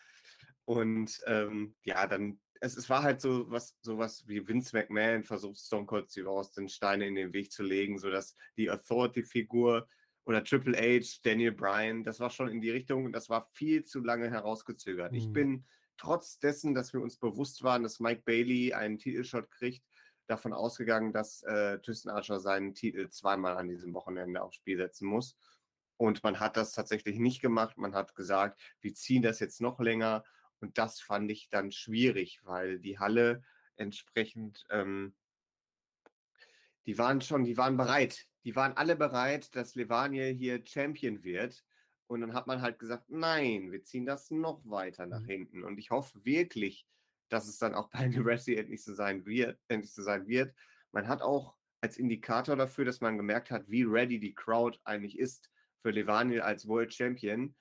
Und 0.64 1.20
ähm, 1.26 1.74
ja, 1.82 2.06
dann, 2.06 2.40
es, 2.60 2.76
es 2.76 2.90
war 2.90 3.02
halt 3.02 3.20
so 3.20 3.50
was, 3.50 3.76
sowas 3.80 4.26
wie 4.26 4.46
Vince 4.46 4.76
McMahon 4.76 5.24
versucht 5.24 5.58
Stone 5.58 5.86
Cold 5.86 6.10
Steve 6.10 6.28
Austin 6.28 6.68
Steine 6.68 7.06
in 7.06 7.14
den 7.14 7.32
Weg 7.32 7.52
zu 7.52 7.62
legen, 7.62 7.98
sodass 7.98 8.36
die 8.56 8.70
Authority-Figur 8.70 9.88
oder 10.26 10.44
Triple 10.44 10.76
H, 10.76 11.20
Daniel 11.22 11.52
Bryan, 11.52 12.04
das 12.04 12.20
war 12.20 12.28
schon 12.28 12.50
in 12.50 12.60
die 12.60 12.70
Richtung 12.70 13.06
und 13.06 13.12
das 13.12 13.30
war 13.30 13.48
viel 13.54 13.84
zu 13.84 14.00
lange 14.00 14.30
herausgezögert. 14.30 15.12
Mhm. 15.12 15.18
Ich 15.18 15.32
bin 15.32 15.64
trotz 15.96 16.38
dessen, 16.38 16.74
dass 16.74 16.92
wir 16.92 17.00
uns 17.00 17.16
bewusst 17.16 17.62
waren, 17.62 17.82
dass 17.82 17.98
Mike 17.98 18.22
Bailey 18.24 18.74
einen 18.74 18.98
Titelshot 18.98 19.50
kriegt, 19.50 19.82
davon 20.28 20.52
ausgegangen, 20.52 21.12
dass 21.12 21.42
äh, 21.42 21.78
Tristan 21.80 22.14
Archer 22.14 22.40
seinen 22.40 22.74
Titel 22.74 23.08
zweimal 23.08 23.56
an 23.56 23.68
diesem 23.68 23.94
Wochenende 23.94 24.42
aufs 24.42 24.56
Spiel 24.56 24.76
setzen 24.76 25.08
muss. 25.08 25.36
Und 25.96 26.22
man 26.22 26.38
hat 26.38 26.56
das 26.56 26.72
tatsächlich 26.72 27.18
nicht 27.18 27.40
gemacht. 27.40 27.76
Man 27.76 27.94
hat 27.94 28.14
gesagt, 28.14 28.60
wir 28.80 28.94
ziehen 28.94 29.22
das 29.22 29.40
jetzt 29.40 29.60
noch 29.60 29.80
länger. 29.80 30.24
Und 30.60 30.78
das 30.78 31.00
fand 31.00 31.30
ich 31.30 31.48
dann 31.50 31.72
schwierig, 31.72 32.40
weil 32.44 32.78
die 32.78 32.98
Halle 32.98 33.42
entsprechend, 33.76 34.64
ähm, 34.70 35.14
die 36.86 36.98
waren 36.98 37.20
schon, 37.20 37.44
die 37.44 37.56
waren 37.56 37.76
bereit. 37.76 38.26
Die 38.44 38.54
waren 38.54 38.76
alle 38.76 38.96
bereit, 38.96 39.54
dass 39.56 39.74
Levaniel 39.74 40.34
hier 40.34 40.64
Champion 40.64 41.24
wird. 41.24 41.64
Und 42.06 42.20
dann 42.22 42.32
hat 42.32 42.46
man 42.46 42.62
halt 42.62 42.78
gesagt, 42.78 43.10
nein, 43.10 43.70
wir 43.70 43.82
ziehen 43.82 44.06
das 44.06 44.30
noch 44.30 44.62
weiter 44.64 45.06
nach 45.06 45.20
mhm. 45.20 45.26
hinten. 45.26 45.64
Und 45.64 45.78
ich 45.78 45.90
hoffe 45.90 46.24
wirklich, 46.24 46.86
dass 47.28 47.48
es 47.48 47.58
dann 47.58 47.74
auch 47.74 47.90
bei 47.90 48.00
Anniversary 48.00 48.56
endlich 48.56 48.82
so 48.82 48.94
sein 48.94 49.24
wird, 49.26 49.58
endlich 49.68 49.92
so 49.92 50.02
sein 50.02 50.26
wird. 50.26 50.54
Man 50.92 51.08
hat 51.08 51.22
auch 51.22 51.54
als 51.80 51.96
Indikator 51.96 52.56
dafür, 52.56 52.84
dass 52.84 53.00
man 53.00 53.16
gemerkt 53.16 53.50
hat, 53.50 53.68
wie 53.68 53.84
ready 53.84 54.18
die 54.18 54.34
Crowd 54.34 54.78
eigentlich 54.84 55.18
ist 55.18 55.50
für 55.82 55.90
Levaniel 55.90 56.40
als 56.40 56.66
World 56.66 56.92
Champion, 56.92 57.54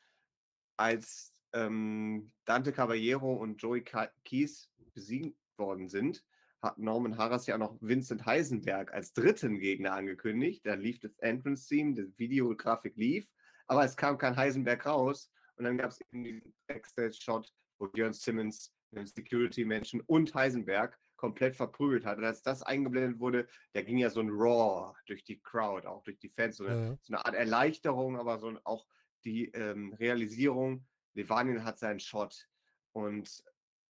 als 0.78 1.34
ähm, 1.54 2.32
Dante 2.46 2.72
Caballero 2.72 3.34
und 3.34 3.62
Joey 3.62 3.84
Keys 4.24 4.72
besiegt 4.94 5.38
worden 5.58 5.88
sind, 5.90 6.24
hat 6.62 6.80
Norman 6.80 7.18
Harras 7.18 7.46
ja 7.46 7.58
noch 7.58 7.78
Vincent 7.82 8.26
Heisenberg 8.26 8.92
als 8.92 9.14
dritten 9.14 9.60
Gegner 9.60 9.94
angekündigt. 9.94 10.66
Da 10.66 10.74
lief 10.74 11.00
das 11.00 11.16
Entrance-Team, 11.20 11.96
die 11.96 12.18
Videografik 12.18 12.96
lief 12.96 13.32
aber 13.68 13.84
es 13.84 13.96
kam 13.96 14.18
kein 14.18 14.36
Heisenberg 14.36 14.86
raus. 14.86 15.30
Und 15.56 15.66
dann 15.66 15.78
gab 15.78 15.92
es 15.92 16.02
eben 16.02 16.24
diesen 16.24 16.54
Backstage-Shot, 16.68 17.54
wo 17.80 17.88
Björn 17.88 18.14
Simmons, 18.14 18.74
Security-Menschen 18.92 20.02
und 20.02 20.34
Heisenberg 20.34 20.98
komplett 21.18 21.56
verprügelt 21.56 22.06
hat. 22.06 22.20
Und 22.20 22.26
als 22.26 22.42
das 22.42 22.64
eingeblendet 22.64 23.20
wurde, 23.20 23.48
da 23.74 23.82
ging 23.82 23.98
ja 23.98 24.10
so 24.10 24.22
ein 24.22 24.30
Raw 24.30 24.94
durch 25.08 25.24
die 25.24 25.40
Crowd, 25.40 25.88
auch 25.88 26.04
durch 26.04 26.20
die 26.20 26.30
Fans, 26.30 26.58
so 26.58 26.66
eine, 26.66 26.76
ja. 26.76 26.98
so 27.02 27.14
eine 27.14 27.26
Art 27.26 27.36
Erleichterung, 27.36 28.18
aber 28.18 28.40
so 28.40 28.58
auch 28.64 28.86
die 29.26 29.46
ähm, 29.52 29.94
Realisierung, 29.94 30.86
Levanin 31.14 31.64
hat 31.64 31.80
seinen 31.80 32.00
Shot. 32.00 32.48
Und 32.94 33.44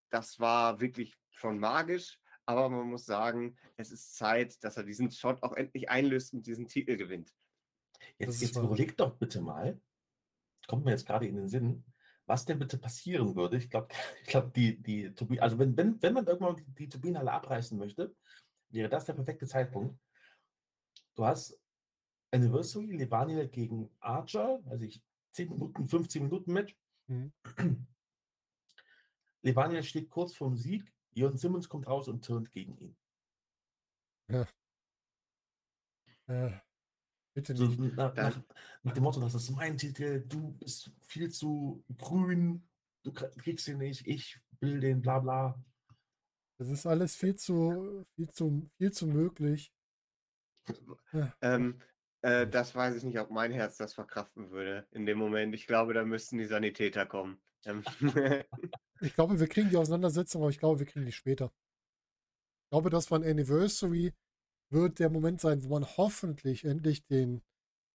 das 0.10 0.40
war 0.40 0.80
wirklich 0.80 1.16
schon 1.30 1.60
magisch. 1.60 2.20
Aber 2.46 2.70
man 2.70 2.88
muss 2.88 3.06
sagen, 3.06 3.58
es 3.76 3.92
ist 3.92 4.16
Zeit, 4.16 4.64
dass 4.64 4.78
er 4.78 4.84
diesen 4.84 5.12
Shot 5.12 5.44
auch 5.44 5.54
endlich 5.54 5.90
einlöst 5.90 6.34
und 6.34 6.48
diesen 6.48 6.70
Titel 6.70 6.96
gewinnt. 6.96 7.36
Jetzt, 8.18 8.42
jetzt 8.42 8.56
überleg 8.56 8.96
doch 8.96 9.18
bitte 9.18 9.42
mal, 9.42 9.82
kommt 10.68 10.86
mir 10.86 10.92
jetzt 10.92 11.06
gerade 11.06 11.28
in 11.28 11.36
den 11.36 11.50
Sinn, 11.50 11.84
was 12.28 12.46
denn 12.46 12.60
bitte 12.60 12.78
passieren 12.78 13.36
würde. 13.36 13.58
Ich 13.58 13.70
glaube, 13.70 13.88
ich 14.22 14.28
glaub, 14.28 14.54
die, 14.54 14.82
die 14.82 15.14
Turbine, 15.16 15.42
also 15.42 15.58
wenn, 15.58 15.76
wenn, 15.76 16.02
wenn 16.02 16.14
man 16.14 16.28
irgendwann 16.28 16.58
die, 16.58 16.66
die 16.76 16.90
Turbinenhalle 16.90 17.32
abreißen 17.32 17.78
möchte, 17.78 18.16
wäre 18.70 18.90
das 18.90 19.06
der 19.06 19.14
perfekte 19.14 19.48
Zeitpunkt. 19.48 19.98
Du 21.16 21.26
hast 21.26 21.60
Anniversary, 22.32 22.98
Levaniel 22.98 23.48
gegen 23.48 23.90
Archer, 24.00 24.60
also 24.66 24.84
ich 24.84 25.02
10 25.32 25.50
Minuten, 25.50 25.88
15 25.88 26.24
Minuten 26.24 26.54
Match. 26.54 26.76
Mhm. 27.08 27.32
Levaniel 29.42 29.84
steht 29.84 30.10
kurz 30.10 30.36
vorm 30.36 30.58
Sieg, 30.58 30.94
Jon 31.12 31.38
Simmons 31.38 31.70
kommt 31.70 31.88
raus 31.88 32.08
und 32.08 32.24
turnt 32.26 32.52
gegen 32.52 32.78
ihn. 32.78 32.98
Ja. 34.28 34.46
Äh, 36.28 36.52
bitte 37.38 37.56
so, 37.56 37.68
nicht. 37.68 37.96
Nach, 37.96 38.16
nach, 38.16 38.42
nach, 38.82 38.94
dem 38.94 39.04
Motto, 39.04 39.22
das 39.22 39.36
ist 39.36 39.52
mein 39.52 39.78
Titel, 39.78 40.26
du 40.28 40.54
bist 40.54 40.92
viel 41.04 41.30
zu 41.30 41.84
grün, 41.96 42.68
du 43.04 43.14
kriegst 43.14 43.68
ihn 43.68 43.78
nicht, 43.78 44.08
ich 44.08 44.40
will 44.60 44.80
den, 44.80 45.02
bla 45.02 45.20
bla. 45.20 45.64
Das 46.58 46.70
ist 46.70 46.88
alles 46.88 47.16
viel 47.16 47.36
zu, 47.36 48.04
viel 48.16 48.30
zu, 48.32 48.68
viel 48.78 48.92
zu 48.92 49.08
möglich. 49.08 49.72
Ähm, 51.42 51.80
äh, 52.24 52.46
das 52.46 52.76
weiß 52.76 52.96
ich 52.98 53.04
nicht, 53.04 53.20
ob 53.20 53.30
mein 53.30 53.54
Herz 53.54 53.78
das 53.78 53.94
verkraften 53.94 54.52
würde 54.52 54.86
in 54.92 55.06
dem 55.06 55.18
Moment. 55.18 55.56
Ich 55.56 55.66
glaube, 55.66 55.94
da 55.94 56.04
müssten 56.04 56.38
die 56.38 56.46
Sanitäter 56.46 57.06
kommen. 57.06 57.40
Ähm, 57.64 57.84
ich 59.00 59.14
glaube, 59.14 59.40
wir 59.40 59.48
kriegen 59.48 59.70
die 59.70 59.78
Auseinandersetzung, 59.78 60.42
aber 60.42 60.50
ich 60.50 60.60
glaube, 60.60 60.80
wir 60.80 60.86
kriegen 60.86 61.06
die 61.06 61.14
später. 61.14 61.54
Ich 62.66 62.72
glaube, 62.72 62.90
das 62.90 63.10
war 63.12 63.20
ein 63.20 63.30
Anniversary, 63.30 64.14
wird 64.70 65.00
der 65.00 65.10
Moment 65.10 65.42
sein, 65.42 65.64
wo 65.64 65.70
man 65.70 65.86
hoffentlich 65.86 66.66
endlich 66.66 67.06
den, 67.06 67.42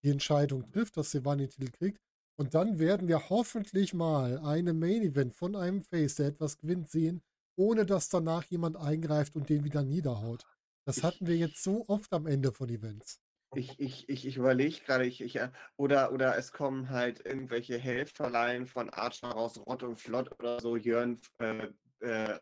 die 0.05 0.11
Entscheidung 0.11 0.71
trifft, 0.71 0.97
dass 0.97 1.11
Silvani 1.11 1.49
den 1.49 1.51
Titel 1.51 1.71
kriegt. 1.71 2.01
Und 2.39 2.55
dann 2.55 2.79
werden 2.79 3.09
wir 3.09 3.29
hoffentlich 3.29 3.93
mal 3.95 4.39
eine 4.39 4.73
Main 4.73 5.03
Event 5.03 5.35
von 5.35 5.55
einem 5.55 5.83
Face, 5.83 6.17
der 6.17 6.29
etwas 6.29 6.59
gewinnt, 6.59 6.91
sehen, 6.91 7.23
ohne 7.57 7.85
dass 7.85 8.09
danach 8.09 8.45
jemand 8.45 8.77
eingreift 8.77 9.37
und 9.37 9.49
den 9.49 9.65
wieder 9.65 9.83
niederhaut. 9.83 10.45
Das 10.87 11.03
hatten 11.03 11.27
wir 11.27 11.37
jetzt 11.37 11.63
so 11.63 11.85
oft 11.89 12.13
am 12.13 12.27
Ende 12.27 12.53
von 12.53 12.69
Events. 12.69 13.21
Ich, 13.55 13.79
ich, 13.79 14.09
ich, 14.09 14.27
ich 14.27 14.37
überlege 14.39 14.81
gerade, 14.81 15.05
ich, 15.05 15.21
ich, 15.21 15.37
äh, 15.37 15.51
oder, 15.77 16.13
oder 16.13 16.37
es 16.39 16.53
kommen 16.53 16.89
halt 16.89 17.25
irgendwelche 17.25 17.79
Helferlein 17.79 18.67
von 18.67 18.89
Archer 18.89 19.29
raus, 19.29 19.59
Rott 19.59 19.83
und 19.83 19.97
Flott 19.97 20.33
oder 20.39 20.59
so, 20.59 20.77
Jörn 20.77 21.21
äh, 21.39 21.69
äh, 22.01 22.41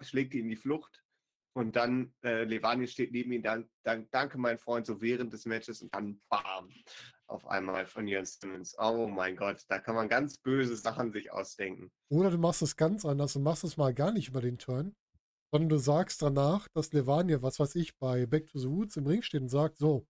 schlägt 0.00 0.34
ihn 0.34 0.44
in 0.44 0.48
die 0.50 0.56
Flucht 0.56 1.01
und 1.54 1.76
dann 1.76 2.14
äh, 2.24 2.44
Levani 2.44 2.86
steht 2.86 3.12
neben 3.12 3.32
ihm, 3.32 3.42
dann, 3.42 3.68
dann 3.82 4.08
danke 4.10 4.38
mein 4.38 4.58
Freund, 4.58 4.86
so 4.86 5.00
während 5.00 5.32
des 5.32 5.44
Matches 5.44 5.82
und 5.82 5.94
dann 5.94 6.20
bam, 6.28 6.70
auf 7.26 7.46
einmal 7.46 7.86
von 7.86 8.06
Jörn 8.06 8.24
Simmons. 8.24 8.74
Oh 8.78 9.06
mein 9.06 9.36
Gott, 9.36 9.62
da 9.68 9.78
kann 9.78 9.94
man 9.94 10.08
ganz 10.08 10.38
böse 10.38 10.76
Sachen 10.76 11.12
sich 11.12 11.32
ausdenken. 11.32 11.90
Oder 12.08 12.30
du 12.30 12.38
machst 12.38 12.62
es 12.62 12.76
ganz 12.76 13.04
anders 13.04 13.36
und 13.36 13.42
machst 13.42 13.64
es 13.64 13.76
mal 13.76 13.92
gar 13.92 14.12
nicht 14.12 14.28
über 14.28 14.40
den 14.40 14.58
Turn, 14.58 14.94
sondern 15.50 15.68
du 15.68 15.78
sagst 15.78 16.22
danach, 16.22 16.68
dass 16.68 16.92
Levania, 16.92 17.42
was 17.42 17.60
weiß 17.60 17.74
ich, 17.74 17.98
bei 17.98 18.26
Back 18.26 18.46
to 18.48 18.58
the 18.58 18.68
Woods 18.68 18.96
im 18.96 19.06
Ring 19.06 19.22
steht 19.22 19.42
und 19.42 19.48
sagt, 19.48 19.76
so, 19.76 20.06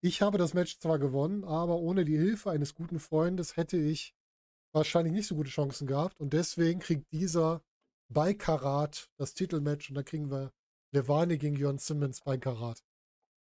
ich 0.00 0.22
habe 0.22 0.38
das 0.38 0.54
Match 0.54 0.78
zwar 0.78 0.98
gewonnen, 0.98 1.44
aber 1.44 1.76
ohne 1.76 2.04
die 2.04 2.16
Hilfe 2.16 2.50
eines 2.50 2.74
guten 2.74 3.00
Freundes 3.00 3.56
hätte 3.56 3.76
ich 3.76 4.14
wahrscheinlich 4.72 5.12
nicht 5.12 5.26
so 5.26 5.34
gute 5.34 5.50
Chancen 5.50 5.86
gehabt 5.86 6.20
und 6.20 6.32
deswegen 6.32 6.80
kriegt 6.80 7.10
dieser 7.12 7.62
bei 8.08 8.34
Karat 8.34 9.10
das 9.16 9.34
Titelmatch 9.34 9.90
und 9.90 9.94
da 9.96 10.02
kriegen 10.02 10.30
wir 10.30 10.52
Levani 10.92 11.38
gegen 11.38 11.56
Jörn 11.56 11.78
Simmons 11.78 12.20
bei 12.20 12.38
Karat. 12.38 12.82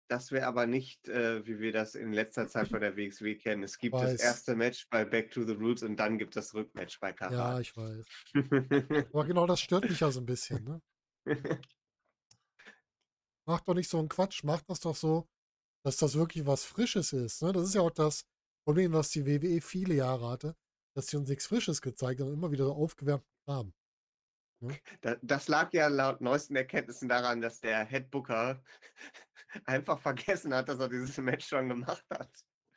Das 0.09 0.33
wäre 0.33 0.47
aber 0.47 0.67
nicht, 0.67 1.09
äh, 1.09 1.47
wie 1.47 1.61
wir 1.61 1.73
das 1.73 1.95
in 1.95 2.13
letzter 2.13 2.47
Zeit 2.47 2.71
bei 2.71 2.79
der 2.79 2.97
WXW 2.97 3.37
kennen. 3.37 3.63
Es 3.63 3.79
gibt 3.79 3.95
weiß. 3.95 4.13
das 4.13 4.21
erste 4.21 4.55
Match 4.55 4.87
bei 4.91 5.05
Back 5.05 5.31
to 5.31 5.45
the 5.45 5.55
Roots 5.55 5.83
und 5.83 5.97
dann 5.97 6.19
gibt 6.19 6.37
es 6.37 6.47
das 6.47 6.55
Rückmatch 6.55 7.01
bei 7.01 7.13
Karat. 7.13 7.33
Ja, 7.33 7.61
ich 7.61 7.75
weiß. 7.75 8.07
aber 9.13 9.25
genau 9.25 9.47
das 9.47 9.61
stört 9.61 9.89
mich 9.89 10.01
ja 10.01 10.11
so 10.11 10.21
ein 10.21 10.27
bisschen. 10.27 10.63
Ne? 10.65 10.83
Mach 13.47 13.61
doch 13.63 13.75
nicht 13.75 13.89
so 13.89 13.99
einen 13.99 14.09
Quatsch. 14.09 14.45
Mach 14.45 14.63
das 14.63 14.81
doch 14.81 14.97
so, 14.97 15.27
dass 15.85 15.97
das 15.97 16.15
wirklich 16.17 16.47
was 16.47 16.65
Frisches 16.65 17.13
ist. 17.13 17.43
Ne? 17.43 17.53
Das 17.53 17.65
ist 17.65 17.75
ja 17.75 17.81
auch 17.81 17.91
das 17.91 18.27
Problem, 18.67 18.93
was 18.93 19.11
die 19.11 19.27
WWE 19.27 19.61
viele 19.63 19.95
Jahre 19.95 20.29
hatte, 20.29 20.57
dass 20.95 21.09
sie 21.09 21.17
uns 21.17 21.29
nichts 21.29 21.47
Frisches 21.47 21.81
gezeigt 21.81 22.21
haben 22.21 22.29
und 22.29 22.35
immer 22.35 22.53
wieder 22.53 22.67
so 22.67 22.75
aufgewärmten 22.75 23.29
Kram. 23.47 23.73
Ne? 24.67 25.19
Das 25.23 25.49
lag 25.49 25.73
ja 25.73 25.89
laut 25.89 26.21
neuesten 26.21 26.57
Erkenntnissen 26.57 27.09
daran, 27.09 27.41
dass 27.41 27.61
der 27.61 27.85
Headbooker 27.85 28.63
einfach 29.65 29.99
vergessen 29.99 30.55
hat, 30.55 30.69
dass 30.69 30.79
er 30.79 30.89
dieses 30.89 31.17
Match 31.19 31.47
schon 31.47 31.69
gemacht 31.69 32.05
hat. 32.11 32.31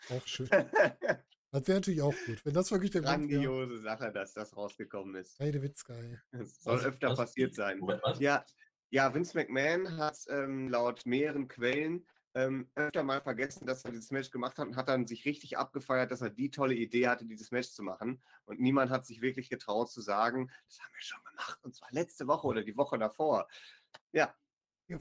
Auch 0.09 0.25
schön. 0.25 0.49
Das 1.49 1.65
wäre 1.65 1.77
natürlich 1.77 2.01
auch 2.01 2.13
gut. 2.25 2.45
Wenn 2.45 2.53
das 2.53 2.71
wirklich 2.71 2.91
der 2.91 3.01
Grandiose 3.01 3.67
Grund 3.67 3.81
Sache, 3.81 4.11
dass 4.11 4.33
das 4.33 4.55
rausgekommen 4.55 5.15
ist. 5.15 5.39
Heide 5.39 5.61
Witzgeil. 5.61 6.21
Das 6.31 6.61
soll 6.61 6.75
was, 6.75 6.85
öfter 6.85 7.09
was, 7.11 7.17
passiert 7.17 7.55
sein. 7.55 7.79
Ja, 8.19 8.43
ja, 8.89 9.13
Vince 9.13 9.37
McMahon 9.37 9.97
hat 9.97 10.17
ähm, 10.29 10.67
laut 10.67 11.05
mehreren 11.05 11.47
Quellen 11.47 12.05
ähm, 12.37 12.69
öfter 12.75 13.01
mal 13.01 13.19
vergessen, 13.19 13.65
dass 13.65 13.83
er 13.83 13.91
dieses 13.91 14.11
Match 14.11 14.29
gemacht 14.29 14.59
hat 14.59 14.67
und 14.67 14.75
hat 14.75 14.89
dann 14.89 15.07
sich 15.07 15.25
richtig 15.25 15.57
abgefeiert, 15.57 16.11
dass 16.11 16.21
er 16.21 16.29
die 16.29 16.51
tolle 16.51 16.75
Idee 16.75 17.07
hatte, 17.07 17.25
dieses 17.25 17.49
Match 17.49 17.69
zu 17.69 17.81
machen. 17.81 18.21
Und 18.45 18.59
niemand 18.59 18.91
hat 18.91 19.07
sich 19.07 19.21
wirklich 19.21 19.49
getraut 19.49 19.89
zu 19.89 20.01
sagen, 20.01 20.51
das 20.67 20.79
haben 20.79 20.93
wir 20.93 21.01
schon 21.01 21.23
gemacht 21.23 21.59
und 21.63 21.75
zwar 21.75 21.91
letzte 21.91 22.27
Woche 22.27 22.45
oder 22.45 22.63
die 22.63 22.77
Woche 22.77 22.99
davor. 22.99 23.47
Ja. 24.11 24.35
Ja, 24.87 24.99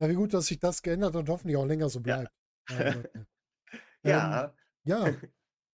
wie 0.00 0.14
gut, 0.14 0.34
dass 0.34 0.46
sich 0.46 0.58
das 0.58 0.82
geändert 0.82 1.14
und 1.14 1.28
hoffentlich 1.28 1.56
auch 1.56 1.66
länger 1.66 1.88
so 1.88 2.00
bleibt. 2.00 2.32
Ja. 4.04 4.10
ja. 4.10 4.44
Ähm, 4.44 4.50
ja. 4.82 5.14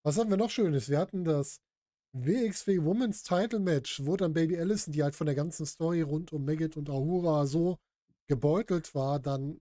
Was 0.03 0.19
haben 0.19 0.29
wir 0.29 0.37
noch 0.37 0.51
Schönes? 0.51 0.91
Wir 0.91 0.99
hatten 0.99 1.25
das 1.25 1.63
WXW 2.13 2.85
Women's 2.85 3.23
Title 3.23 3.59
Match, 3.59 4.05
wo 4.05 4.19
dann 4.19 4.35
Baby 4.35 4.59
Allison, 4.59 4.93
die 4.93 5.03
halt 5.03 5.15
von 5.15 5.25
der 5.25 5.35
ganzen 5.35 5.65
Story 5.65 6.03
rund 6.03 6.35
um 6.35 6.45
Maggot 6.45 6.77
und 6.77 6.91
Ahura 6.91 7.47
so 7.47 7.79
gebeutelt 8.27 8.95
war, 8.95 9.19
dann 9.19 9.59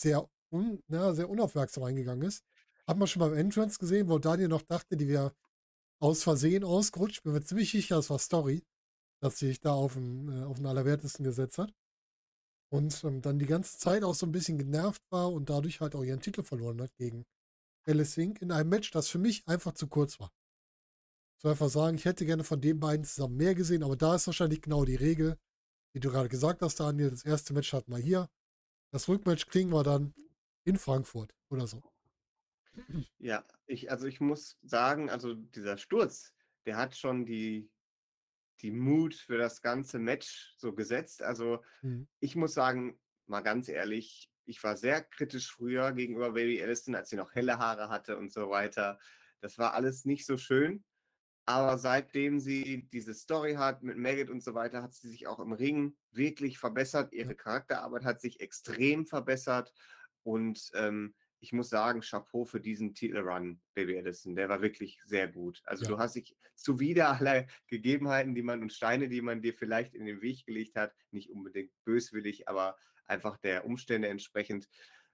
sehr, 0.00 0.28
un, 0.50 0.82
ja, 0.88 1.12
sehr 1.14 1.28
unaufmerksam 1.28 1.84
eingegangen 1.84 2.26
ist. 2.26 2.44
Hat 2.86 2.96
man 2.96 3.06
schon 3.06 3.20
beim 3.20 3.34
Entrance 3.34 3.78
gesehen, 3.78 4.08
wo 4.08 4.18
Daniel 4.18 4.48
noch 4.48 4.62
dachte, 4.62 4.96
die 4.96 5.08
wäre 5.08 5.34
aus 6.00 6.22
Versehen 6.22 6.64
ausgerutscht. 6.64 7.22
Bin 7.22 7.32
mir 7.32 7.42
ziemlich 7.42 7.70
sicher, 7.70 7.96
das 7.96 8.10
war 8.10 8.18
Story, 8.18 8.64
dass 9.20 9.38
sie 9.38 9.48
sich 9.48 9.60
da 9.60 9.72
auf 9.72 9.94
den, 9.94 10.28
äh, 10.28 10.44
auf 10.44 10.56
den 10.56 10.66
Allerwertesten 10.66 11.24
gesetzt 11.24 11.58
hat. 11.58 11.72
Und 12.72 13.02
ähm, 13.04 13.20
dann 13.20 13.38
die 13.38 13.46
ganze 13.46 13.78
Zeit 13.78 14.02
auch 14.04 14.14
so 14.14 14.26
ein 14.26 14.32
bisschen 14.32 14.58
genervt 14.58 15.02
war 15.10 15.32
und 15.32 15.50
dadurch 15.50 15.80
halt 15.80 15.94
auch 15.94 16.04
ihren 16.04 16.20
Titel 16.20 16.42
verloren 16.42 16.80
hat 16.80 16.94
gegen 16.96 17.24
Alice 17.86 18.16
Inc. 18.16 18.40
in 18.40 18.52
einem 18.52 18.68
Match, 18.68 18.90
das 18.90 19.08
für 19.08 19.18
mich 19.18 19.46
einfach 19.46 19.72
zu 19.72 19.88
kurz 19.88 20.20
war. 20.20 20.30
Ich 21.36 21.42
soll 21.42 21.52
einfach 21.52 21.70
sagen, 21.70 21.96
ich 21.96 22.04
hätte 22.04 22.26
gerne 22.26 22.44
von 22.44 22.60
den 22.60 22.78
beiden 22.78 23.04
zusammen 23.04 23.36
mehr 23.36 23.54
gesehen, 23.54 23.82
aber 23.82 23.96
da 23.96 24.14
ist 24.14 24.26
wahrscheinlich 24.26 24.62
genau 24.62 24.84
die 24.84 24.96
Regel, 24.96 25.36
wie 25.94 26.00
du 26.00 26.10
gerade 26.10 26.28
gesagt 26.28 26.62
hast, 26.62 26.78
Daniel. 26.78 27.10
Das 27.10 27.24
erste 27.24 27.54
Match 27.54 27.72
hatten 27.72 27.90
wir 27.90 27.98
hier. 27.98 28.28
Das 28.90 29.08
Rückmatch 29.08 29.46
kriegen 29.46 29.70
wir 29.70 29.82
dann 29.82 30.14
in 30.64 30.76
Frankfurt 30.76 31.34
oder 31.48 31.66
so. 31.66 31.82
Ja, 33.18 33.44
ich, 33.66 33.90
also 33.90 34.06
ich 34.06 34.20
muss 34.20 34.58
sagen, 34.62 35.10
also 35.10 35.34
dieser 35.34 35.76
Sturz, 35.76 36.32
der 36.66 36.76
hat 36.76 36.96
schon 36.96 37.24
die, 37.24 37.70
die 38.60 38.70
Mut 38.70 39.14
für 39.14 39.38
das 39.38 39.62
ganze 39.62 39.98
Match 39.98 40.54
so 40.56 40.72
gesetzt. 40.72 41.22
Also 41.22 41.62
mhm. 41.82 42.08
ich 42.20 42.36
muss 42.36 42.54
sagen, 42.54 42.98
mal 43.26 43.40
ganz 43.40 43.68
ehrlich, 43.68 44.30
ich 44.44 44.62
war 44.62 44.76
sehr 44.76 45.02
kritisch 45.02 45.50
früher 45.50 45.92
gegenüber 45.92 46.32
Baby 46.32 46.62
Allison, 46.62 46.94
als 46.94 47.10
sie 47.10 47.16
noch 47.16 47.34
helle 47.34 47.58
Haare 47.58 47.88
hatte 47.88 48.16
und 48.16 48.32
so 48.32 48.50
weiter. 48.50 48.98
Das 49.40 49.58
war 49.58 49.74
alles 49.74 50.04
nicht 50.04 50.26
so 50.26 50.36
schön. 50.36 50.84
Aber 51.46 51.78
seitdem 51.78 52.38
sie 52.38 52.88
diese 52.92 53.14
Story 53.14 53.54
hat 53.54 53.82
mit 53.82 53.96
Maggot 53.96 54.30
und 54.30 54.42
so 54.42 54.54
weiter, 54.54 54.82
hat 54.82 54.94
sie 54.94 55.08
sich 55.08 55.26
auch 55.26 55.40
im 55.40 55.52
Ring 55.52 55.96
wirklich 56.12 56.58
verbessert. 56.58 57.12
Ihre 57.12 57.34
Charakterarbeit 57.34 58.04
hat 58.04 58.20
sich 58.20 58.40
extrem 58.40 59.06
verbessert. 59.06 59.72
Und 60.22 60.70
ähm, 60.74 61.14
ich 61.40 61.52
muss 61.52 61.70
sagen, 61.70 62.02
Chapeau 62.02 62.44
für 62.44 62.60
diesen 62.60 62.94
Titelrun, 62.94 63.60
Baby 63.74 63.96
Edison. 63.96 64.36
Der 64.36 64.48
war 64.48 64.60
wirklich 64.60 65.00
sehr 65.06 65.26
gut. 65.26 65.62
Also 65.64 65.84
ja. 65.84 65.90
du 65.90 65.98
hast 65.98 66.16
dich 66.16 66.36
zuwider 66.54 67.18
aller 67.18 67.46
Gegebenheiten, 67.66 68.34
die 68.34 68.42
man 68.42 68.62
und 68.62 68.72
Steine, 68.72 69.08
die 69.08 69.22
man 69.22 69.40
dir 69.40 69.54
vielleicht 69.54 69.94
in 69.94 70.04
den 70.04 70.20
Weg 70.20 70.44
gelegt 70.44 70.76
hat, 70.76 70.94
nicht 71.10 71.30
unbedingt 71.30 71.72
böswillig, 71.84 72.48
aber 72.48 72.76
einfach 73.06 73.38
der 73.38 73.64
Umstände 73.64 74.08
entsprechend, 74.08 74.68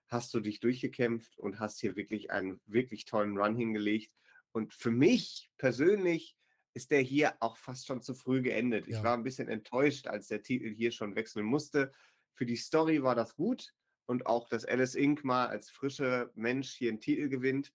hast 0.09 0.35
du 0.35 0.41
dich 0.41 0.61
durchgekämpft 0.61 1.39
und 1.39 1.59
hast 1.59 1.81
hier 1.81 1.97
wirklich 1.97 2.31
einen 2.31 2.61
wirklich 2.67 3.05
tollen 3.05 3.39
Run 3.39 3.57
hingelegt. 3.57 4.13
Und 4.57 4.73
für 4.73 4.91
mich 4.91 5.51
persönlich 5.59 6.35
ist 6.73 6.91
der 6.91 7.03
hier 7.03 7.37
auch 7.41 7.59
fast 7.59 7.87
schon 7.87 8.01
zu 8.01 8.15
früh 8.15 8.41
geendet. 8.41 8.87
Ja. 8.87 8.97
Ich 8.97 9.05
war 9.05 9.13
ein 9.13 9.23
bisschen 9.23 9.49
enttäuscht, 9.49 10.07
als 10.07 10.29
der 10.29 10.43
Titel 10.43 10.75
hier 10.75 10.93
schon 10.93 11.15
wechseln 11.15 11.45
musste. 11.45 11.93
Für 12.33 12.47
die 12.47 12.57
Story 12.57 13.03
war 13.03 13.15
das 13.15 13.37
gut 13.37 13.75
und 14.07 14.25
auch, 14.25 14.49
dass 14.49 14.65
Alice 14.65 14.95
Inc. 14.95 15.25
mal 15.25 15.49
als 15.49 15.69
frischer 15.69 16.31
Mensch 16.37 16.73
hier 16.73 16.89
einen 16.89 17.03
Titel 17.03 17.29
gewinnt, 17.29 17.75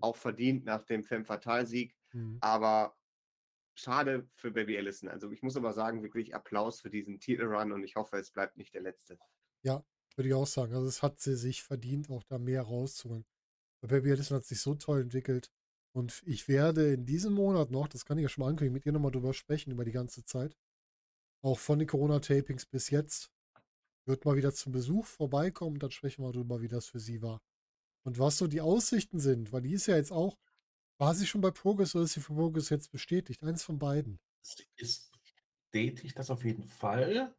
auch 0.00 0.16
verdient 0.16 0.64
nach 0.64 0.84
dem 0.84 1.04
Femme 1.04 1.26
Fatale 1.26 1.66
Sieg. 1.66 1.94
Mhm. 2.14 2.38
Aber 2.40 2.96
schade 3.74 4.26
für 4.32 4.50
Baby 4.50 4.78
Allison. 4.78 5.10
Also 5.10 5.30
ich 5.32 5.42
muss 5.42 5.58
aber 5.58 5.74
sagen, 5.74 6.02
wirklich 6.02 6.34
Applaus 6.34 6.80
für 6.80 6.88
diesen 6.88 7.20
Titelrun 7.20 7.72
und 7.72 7.84
ich 7.84 7.96
hoffe, 7.96 8.16
es 8.16 8.30
bleibt 8.30 8.56
nicht 8.56 8.72
der 8.72 8.80
letzte. 8.80 9.18
Ja, 9.60 9.84
würde 10.14 10.28
ich 10.28 10.34
auch 10.34 10.46
sagen. 10.46 10.72
Also 10.72 10.88
es 10.88 11.02
hat 11.02 11.20
sie 11.20 11.36
sich 11.36 11.62
verdient, 11.62 12.08
auch 12.08 12.24
da 12.24 12.38
mehr 12.38 12.62
rauszuholen. 12.62 13.26
Baby 13.82 14.12
Allison 14.12 14.38
hat 14.38 14.46
sich 14.46 14.62
so 14.62 14.74
toll 14.76 15.02
entwickelt. 15.02 15.52
Und 15.96 16.22
ich 16.26 16.46
werde 16.46 16.92
in 16.92 17.06
diesem 17.06 17.32
Monat 17.32 17.70
noch, 17.70 17.88
das 17.88 18.04
kann 18.04 18.18
ich 18.18 18.22
ja 18.22 18.28
schon 18.28 18.44
mal 18.44 18.50
ankündigen, 18.50 18.74
mit 18.74 18.84
ihr 18.84 18.92
nochmal 18.92 19.12
drüber 19.12 19.32
sprechen, 19.32 19.70
über 19.70 19.82
die 19.82 19.92
ganze 19.92 20.26
Zeit. 20.26 20.54
Auch 21.40 21.58
von 21.58 21.78
den 21.78 21.88
Corona-Tapings 21.88 22.66
bis 22.66 22.90
jetzt. 22.90 23.30
Wird 24.04 24.26
mal 24.26 24.36
wieder 24.36 24.52
zum 24.52 24.72
Besuch 24.72 25.06
vorbeikommen, 25.06 25.78
dann 25.78 25.90
sprechen 25.90 26.22
wir 26.22 26.32
darüber, 26.32 26.60
wie 26.60 26.68
das 26.68 26.86
für 26.86 27.00
sie 27.00 27.22
war. 27.22 27.40
Und 28.04 28.18
was 28.18 28.36
so 28.36 28.46
die 28.46 28.60
Aussichten 28.60 29.20
sind, 29.20 29.54
weil 29.54 29.62
die 29.62 29.72
ist 29.72 29.86
ja 29.86 29.96
jetzt 29.96 30.12
auch, 30.12 30.36
war 30.98 31.14
sie 31.14 31.26
schon 31.26 31.40
bei 31.40 31.50
Progress 31.50 31.94
oder 31.94 32.04
ist 32.04 32.12
sie 32.12 32.20
für 32.20 32.34
Progress 32.34 32.68
jetzt 32.68 32.92
bestätigt? 32.92 33.42
Eins 33.42 33.62
von 33.62 33.78
beiden. 33.78 34.20
Sie 34.42 34.66
ist 34.76 35.10
bestätigt 35.12 36.18
das 36.18 36.28
auf 36.28 36.44
jeden 36.44 36.64
Fall. 36.64 37.34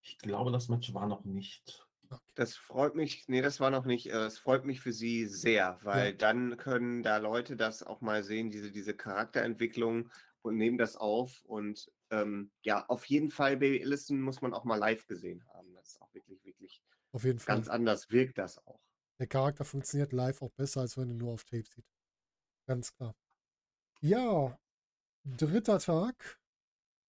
Ich 0.00 0.18
glaube, 0.18 0.50
das 0.50 0.66
Match 0.68 0.92
war 0.94 1.06
noch 1.06 1.24
nicht. 1.24 1.86
Das 2.34 2.56
freut 2.56 2.94
mich, 2.94 3.24
nee, 3.28 3.42
das 3.42 3.60
war 3.60 3.70
noch 3.70 3.84
nicht, 3.84 4.06
äh, 4.10 4.24
es 4.26 4.38
freut 4.38 4.64
mich 4.64 4.80
für 4.80 4.92
sie 4.92 5.26
sehr, 5.26 5.78
weil 5.82 6.10
Ja. 6.12 6.12
dann 6.12 6.56
können 6.56 7.02
da 7.02 7.18
Leute 7.18 7.56
das 7.56 7.82
auch 7.82 8.00
mal 8.00 8.22
sehen, 8.24 8.50
diese, 8.50 8.70
diese 8.70 8.94
Charakterentwicklung 8.94 10.10
und 10.42 10.56
nehmen 10.56 10.78
das 10.78 10.96
auf. 10.96 11.42
Und 11.44 11.90
ähm, 12.10 12.50
ja, 12.62 12.84
auf 12.86 13.04
jeden 13.06 13.30
Fall, 13.30 13.56
Baby 13.56 13.82
Allison 13.84 14.20
muss 14.20 14.40
man 14.42 14.54
auch 14.54 14.64
mal 14.64 14.76
live 14.76 15.06
gesehen 15.06 15.44
haben. 15.54 15.72
Das 15.74 15.88
ist 15.92 16.00
auch 16.02 16.12
wirklich, 16.14 16.44
wirklich 16.44 16.82
Auf 17.12 17.24
jeden 17.24 17.38
Fall. 17.38 17.56
ganz 17.56 17.68
anders 17.68 18.10
wirkt 18.10 18.38
das 18.38 18.58
auch. 18.66 18.80
Der 19.18 19.26
Charakter 19.28 19.64
funktioniert 19.64 20.12
live 20.12 20.42
auch 20.42 20.52
besser, 20.52 20.80
als 20.80 20.96
wenn 20.96 21.08
er 21.10 21.14
nur 21.14 21.32
auf 21.34 21.44
Tape 21.44 21.64
sieht. 21.68 21.84
Ganz 22.66 22.94
klar. 22.94 23.14
Ja, 24.00 24.58
dritter 25.24 25.78
Tag. 25.78 26.40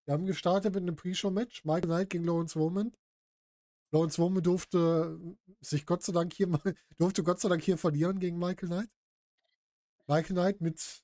Wir 0.05 0.13
haben 0.13 0.25
gestartet 0.25 0.73
mit 0.73 0.83
einem 0.83 0.95
Pre-Show-Match. 0.95 1.63
Michael 1.65 1.87
Knight 1.87 2.09
gegen 2.11 2.25
Lawrence 2.25 2.59
Woman. 2.59 2.93
Lawrence 3.93 4.17
Woman 4.17 4.41
durfte 4.41 5.19
sich 5.61 5.85
Gott 5.85 6.01
sei 6.03 6.13
Dank 6.13 6.33
hier 6.33 6.47
mal, 6.47 6.59
durfte 6.97 7.23
Gott 7.23 7.39
sei 7.39 7.47
Dank 7.47 7.61
hier 7.61 7.77
verlieren 7.77 8.19
gegen 8.19 8.39
Michael 8.39 8.69
Knight. 8.69 8.89
Michael 10.07 10.35
Knight 10.35 10.61
mit 10.61 11.03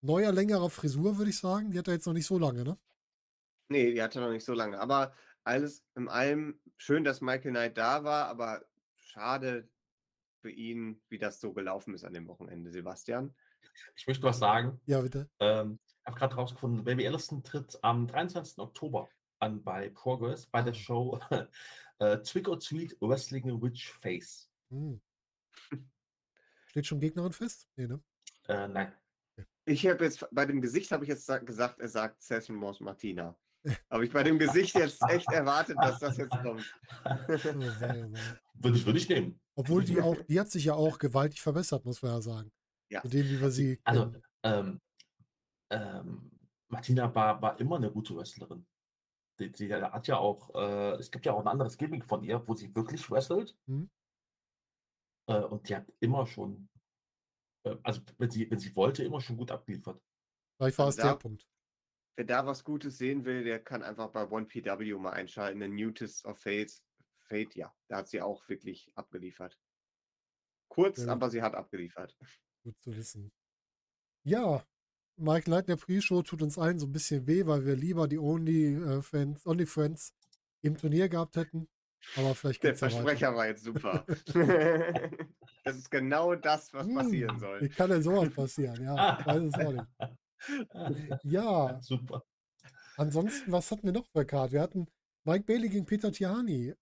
neuer, 0.00 0.32
längerer 0.32 0.70
Frisur, 0.70 1.18
würde 1.18 1.30
ich 1.30 1.38
sagen. 1.38 1.70
Die 1.70 1.78
hat 1.78 1.86
er 1.86 1.94
jetzt 1.94 2.06
noch 2.06 2.14
nicht 2.14 2.26
so 2.26 2.38
lange, 2.38 2.64
ne? 2.64 2.78
Nee, 3.68 3.92
die 3.92 4.02
hatte 4.02 4.20
noch 4.20 4.30
nicht 4.30 4.44
so 4.44 4.54
lange. 4.54 4.80
Aber 4.80 5.12
alles 5.44 5.84
in 5.94 6.08
allem 6.08 6.58
schön, 6.78 7.04
dass 7.04 7.20
Michael 7.20 7.52
Knight 7.52 7.76
da 7.76 8.04
war, 8.04 8.26
aber 8.28 8.64
schade 8.96 9.68
für 10.40 10.50
ihn, 10.50 11.02
wie 11.10 11.18
das 11.18 11.40
so 11.40 11.52
gelaufen 11.52 11.92
ist 11.94 12.04
an 12.04 12.14
dem 12.14 12.26
Wochenende, 12.26 12.70
Sebastian. 12.70 13.34
Ich 13.94 14.06
möchte 14.06 14.24
was 14.24 14.38
sagen. 14.38 14.80
Ja, 14.86 15.02
bitte. 15.02 15.28
Ähm, 15.40 15.78
ich 15.84 16.06
habe 16.06 16.18
gerade 16.18 16.34
rausgefunden, 16.34 16.84
Baby 16.84 17.06
Allison 17.06 17.42
tritt 17.42 17.78
am 17.82 18.06
23. 18.06 18.58
Oktober 18.58 19.10
an 19.38 19.62
bei 19.62 19.90
Progress 19.90 20.46
bei 20.46 20.62
der 20.62 20.72
Ah. 20.72 20.76
Show 20.76 21.20
äh, 22.00 22.18
Trick 22.22 22.48
or 22.48 22.58
Treat 22.58 22.96
Wrestling 23.00 23.62
Witch 23.62 23.92
Face. 23.92 24.50
Hm. 24.70 25.00
Steht 26.66 26.86
schon 26.86 27.00
Gegnerin 27.00 27.32
fest? 27.32 27.68
Nee, 27.76 27.86
ne? 27.86 28.02
Äh, 28.48 28.68
nein. 28.68 28.92
Ich 29.64 29.86
habe 29.86 30.04
jetzt 30.04 30.26
bei 30.32 30.46
dem 30.46 30.60
Gesicht 30.60 30.90
habe 30.90 31.04
ich 31.04 31.08
jetzt 31.08 31.26
sa- 31.26 31.38
gesagt, 31.38 31.78
er 31.80 31.88
sagt 31.88 32.22
Session 32.22 32.56
Moss 32.56 32.80
Martina. 32.80 33.36
Habe 33.90 34.06
ich 34.06 34.12
bei 34.12 34.22
dem 34.22 34.38
Gesicht 34.38 34.74
jetzt 34.74 35.02
echt 35.10 35.30
erwartet, 35.30 35.76
dass 35.78 35.98
das 35.98 36.16
jetzt 36.16 36.30
kommt. 36.30 36.64
Oh, 37.04 37.10
oh. 37.10 37.34
Würde 37.34 38.78
ich, 38.78 38.86
würde 38.86 38.98
ich 38.98 39.06
nehmen. 39.06 39.38
Obwohl 39.54 39.84
die 39.84 40.00
auch, 40.00 40.16
die 40.28 40.40
hat 40.40 40.50
sich 40.50 40.64
ja 40.64 40.72
auch 40.72 40.98
gewaltig 40.98 41.42
verbessert, 41.42 41.84
muss 41.84 42.00
man 42.00 42.12
ja 42.12 42.22
sagen. 42.22 42.50
Ja. 42.88 43.02
Zu 43.02 43.08
dem, 43.08 43.28
wie 43.28 43.38
wir 43.38 43.50
sie 43.50 43.78
Also, 43.84 44.14
ähm, 44.44 44.80
ähm, 45.68 46.30
Martina 46.68 47.14
war, 47.14 47.42
war 47.42 47.60
immer 47.60 47.76
eine 47.76 47.90
gute 47.92 48.16
Wrestlerin. 48.16 48.66
Die, 49.40 49.50
die 49.50 49.74
hat 49.74 50.06
ja 50.06 50.18
auch, 50.18 50.54
äh, 50.54 50.96
es 50.96 51.10
gibt 51.10 51.24
ja 51.24 51.32
auch 51.32 51.40
ein 51.40 51.48
anderes 51.48 51.78
Gimmick 51.78 52.04
von 52.04 52.22
ihr, 52.22 52.46
wo 52.46 52.54
sie 52.54 52.74
wirklich 52.74 53.10
wrestelt. 53.10 53.56
Mhm. 53.66 53.90
Äh, 55.28 55.40
und 55.40 55.68
die 55.68 55.76
hat 55.76 55.90
immer 56.00 56.26
schon, 56.26 56.68
äh, 57.64 57.76
also 57.82 58.02
wenn 58.18 58.30
sie, 58.30 58.50
wenn 58.50 58.58
sie 58.58 58.76
wollte, 58.76 59.02
immer 59.02 59.20
schon 59.20 59.36
gut 59.36 59.50
abgeliefert. 59.50 60.00
Vielleicht 60.58 60.78
war 60.78 60.88
es 60.88 60.98
Also 60.98 61.08
der 61.08 61.16
Punkt. 61.16 61.48
Wer 62.16 62.26
da 62.26 62.46
was 62.46 62.64
Gutes 62.64 62.98
sehen 62.98 63.24
will, 63.24 63.44
der 63.44 63.64
kann 63.64 63.82
einfach 63.82 64.10
bei 64.10 64.24
1PW 64.24 64.98
mal 64.98 65.12
einschalten. 65.12 65.60
The 65.60 65.68
Newtest 65.68 66.26
of 66.26 66.38
Fate. 66.38 66.72
Fate, 67.20 67.54
ja, 67.54 67.72
da 67.88 67.98
hat 67.98 68.08
sie 68.08 68.20
auch 68.20 68.46
wirklich 68.48 68.90
abgeliefert. 68.94 69.58
Kurz, 70.68 70.98
gut. 70.98 71.08
aber 71.08 71.30
sie 71.30 71.42
hat 71.42 71.54
abgeliefert. 71.54 72.16
Gut 72.62 72.78
zu 72.82 72.94
wissen. 72.94 73.32
Ja, 74.22 74.62
Mike 75.20 75.62
der 75.62 75.76
Pre-Show 75.76 76.22
tut 76.22 76.42
uns 76.42 76.58
allen 76.58 76.78
so 76.78 76.86
ein 76.86 76.92
bisschen 76.92 77.26
weh, 77.26 77.46
weil 77.46 77.64
wir 77.64 77.76
lieber 77.76 78.08
die 78.08 78.18
Only 78.18 78.74
äh, 78.74 79.02
Fans, 79.02 79.46
Only 79.46 79.66
Friends 79.66 80.14
im 80.62 80.76
Turnier 80.76 81.08
gehabt 81.08 81.36
hätten. 81.36 81.68
Aber 82.16 82.34
vielleicht 82.34 82.62
Der. 82.62 82.74
Versprecher 82.74 83.34
war 83.34 83.46
jetzt 83.46 83.62
super. 83.64 84.04
das 85.64 85.76
ist 85.76 85.90
genau 85.90 86.34
das, 86.34 86.72
was 86.72 86.86
passieren 86.92 87.34
Hm, 87.34 87.40
soll. 87.40 87.60
Wie 87.60 87.68
kann 87.68 87.90
denn 87.90 88.02
sowas 88.02 88.30
passieren? 88.30 88.82
Ja, 88.82 89.18
ich 89.20 89.26
weiß 89.26 89.42
es 89.42 89.54
auch 89.54 89.72
nicht. 89.72 89.86
Ja, 91.24 91.78
Super. 91.82 92.24
ansonsten, 92.96 93.52
was 93.52 93.70
hatten 93.70 93.82
wir 93.84 93.92
noch 93.92 94.08
bei 94.14 94.24
Card? 94.24 94.52
Wir 94.52 94.62
hatten 94.62 94.86
Mike 95.24 95.44
Bailey 95.44 95.68
gegen 95.68 95.84
Peter 95.84 96.10
Tiani. 96.10 96.74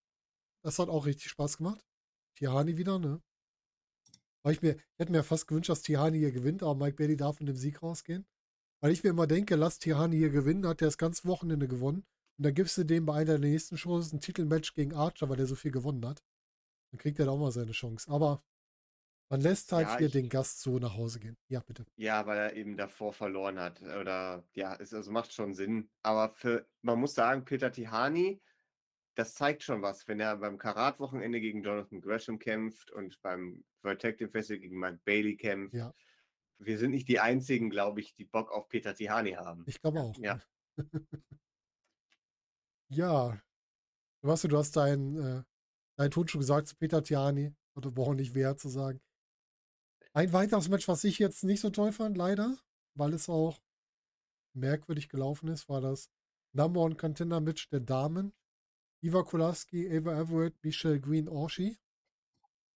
Das 0.62 0.78
hat 0.78 0.88
auch 0.88 1.06
richtig 1.06 1.28
Spaß 1.30 1.56
gemacht. 1.56 1.84
Tiani 2.36 2.76
wieder, 2.76 3.00
ne? 3.00 3.20
Weil 4.44 4.52
ich 4.54 4.62
mir, 4.62 4.76
ich 4.76 4.98
hätte 4.98 5.12
mir 5.12 5.22
fast 5.22 5.46
gewünscht, 5.48 5.68
dass 5.70 5.82
Tiani 5.82 6.18
hier 6.18 6.32
gewinnt, 6.32 6.62
aber 6.62 6.74
Mike 6.74 6.96
Bailey 6.96 7.16
darf 7.16 7.40
mit 7.40 7.48
dem 7.48 7.56
Sieg 7.56 7.82
rausgehen. 7.82 8.26
Weil 8.80 8.92
ich 8.92 9.02
mir 9.02 9.10
immer 9.10 9.26
denke, 9.26 9.56
lass 9.56 9.78
Tiani 9.78 10.16
hier 10.16 10.30
gewinnen, 10.30 10.66
hat 10.66 10.80
er 10.82 10.86
das 10.86 10.98
ganze 10.98 11.26
Wochenende 11.26 11.66
gewonnen. 11.68 12.06
Und 12.38 12.44
dann 12.44 12.54
gibst 12.54 12.78
du 12.78 12.84
dem 12.84 13.04
bei 13.06 13.14
einer 13.14 13.38
der 13.38 13.50
nächsten 13.50 13.76
Shows 13.76 14.12
ein 14.12 14.20
Titelmatch 14.20 14.74
gegen 14.74 14.94
Archer, 14.94 15.28
weil 15.28 15.36
der 15.36 15.46
so 15.46 15.56
viel 15.56 15.72
gewonnen 15.72 16.06
hat. 16.06 16.22
Dann 16.92 16.98
kriegt 16.98 17.18
er 17.18 17.26
da 17.26 17.32
auch 17.32 17.38
mal 17.38 17.50
seine 17.50 17.72
Chance. 17.72 18.08
Aber 18.10 18.42
man 19.30 19.40
lässt 19.40 19.72
halt 19.72 19.88
Ja, 19.88 19.98
hier 19.98 20.06
ich- 20.06 20.12
den 20.12 20.28
Gast 20.28 20.60
so 20.60 20.78
nach 20.78 20.96
Hause 20.96 21.18
gehen. 21.18 21.36
Ja, 21.48 21.60
bitte. 21.60 21.84
Ja, 21.96 22.24
weil 22.26 22.38
er 22.38 22.54
eben 22.54 22.76
davor 22.76 23.12
verloren 23.12 23.58
hat. 23.58 23.82
Oder 23.82 24.44
ja, 24.54 24.76
es 24.76 24.94
also 24.94 25.10
macht 25.10 25.32
schon 25.32 25.54
Sinn. 25.54 25.90
Aber 26.02 26.30
für, 26.30 26.66
man 26.82 27.00
muss 27.00 27.14
sagen, 27.14 27.44
Peter 27.44 27.72
Tihani, 27.72 28.40
das 29.18 29.34
zeigt 29.34 29.62
schon 29.64 29.82
was, 29.82 30.06
wenn 30.06 30.20
er 30.20 30.36
beim 30.36 30.58
Karat-Wochenende 30.58 31.40
gegen 31.40 31.62
Jonathan 31.62 32.00
Gresham 32.00 32.38
kämpft 32.38 32.90
und 32.92 33.20
beim 33.20 33.64
Team 33.98 34.30
Festival 34.30 34.60
gegen 34.60 34.78
Mike 34.78 35.00
Bailey 35.04 35.36
kämpft. 35.36 35.74
Ja. 35.74 35.92
Wir 36.58 36.78
sind 36.78 36.92
nicht 36.92 37.08
die 37.08 37.20
einzigen, 37.20 37.70
glaube 37.70 38.00
ich, 38.00 38.14
die 38.14 38.24
Bock 38.24 38.52
auf 38.52 38.68
Peter 38.68 38.94
Tihani 38.94 39.32
haben. 39.32 39.64
Ich 39.66 39.80
glaube 39.80 40.00
auch. 40.00 40.16
Ja. 40.18 40.40
ja. 42.88 43.40
Weißt 44.22 44.44
du, 44.44 44.48
du 44.48 44.58
hast 44.58 44.76
deinen 44.76 45.16
äh, 45.16 45.42
deinen 45.98 46.10
Ton 46.10 46.28
schon 46.28 46.40
gesagt 46.40 46.68
zu 46.68 46.76
Peter 46.76 47.02
Tiani. 47.02 47.52
Oder 47.74 47.90
brauchen 47.90 48.16
nicht 48.16 48.34
mehr 48.34 48.56
zu 48.56 48.68
sagen. 48.68 49.00
Ein 50.12 50.32
weiteres 50.32 50.68
Match, 50.68 50.88
was 50.88 51.04
ich 51.04 51.18
jetzt 51.18 51.44
nicht 51.44 51.60
so 51.60 51.70
toll 51.70 51.92
fand, 51.92 52.16
leider, 52.16 52.56
weil 52.94 53.12
es 53.12 53.28
auch 53.28 53.60
merkwürdig 54.52 55.08
gelaufen 55.08 55.48
ist, 55.48 55.68
war 55.68 55.80
das 55.80 56.10
Number 56.52 56.80
One 56.80 56.96
Contender 56.96 57.40
Match 57.40 57.68
der 57.68 57.80
Damen. 57.80 58.32
Iva 59.00 59.22
Kulaski, 59.22 59.88
Ava 59.96 60.18
Everett, 60.20 60.54
Michelle 60.62 61.00
Green, 61.00 61.28
Orshi. 61.28 61.78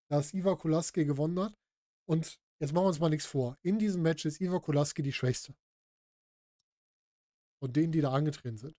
Dass 0.09 0.35
Iva 0.35 0.57
Kulaski 0.57 1.05
gewonnen 1.05 1.41
hat. 1.41 1.59
Und 2.07 2.39
jetzt 2.61 2.73
machen 2.73 2.85
wir 2.85 2.89
uns 2.89 3.01
mal 3.01 3.09
nichts 3.09 3.27
vor. 3.27 3.59
In 3.63 3.79
diesem 3.79 4.03
Match 4.03 4.25
ist 4.25 4.41
Iva 4.41 4.61
Kulaski 4.61 5.03
die 5.03 5.13
Schwächste. 5.13 5.55
Von 7.61 7.73
denen, 7.73 7.93
die 7.93 8.01
da 8.01 8.13
angetreten 8.13 8.59
sind. 8.59 8.77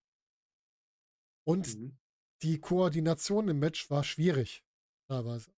Und 1.45 1.75
Mhm. 1.75 1.97
die 2.41 2.59
Koordination 2.59 3.47
im 3.49 3.59
Match 3.59 3.89
war 3.89 4.03
schwierig, 4.03 4.63
teilweise. 5.07 5.53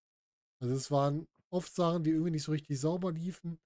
Also 0.61 0.73
es 0.75 0.89
waren 0.91 1.27
oft 1.49 1.73
Sachen, 1.73 2.03
die 2.03 2.11
irgendwie 2.11 2.31
nicht 2.31 2.43
so 2.43 2.51
richtig 2.51 2.79
sauber 2.79 3.11
liefen. 3.11 3.59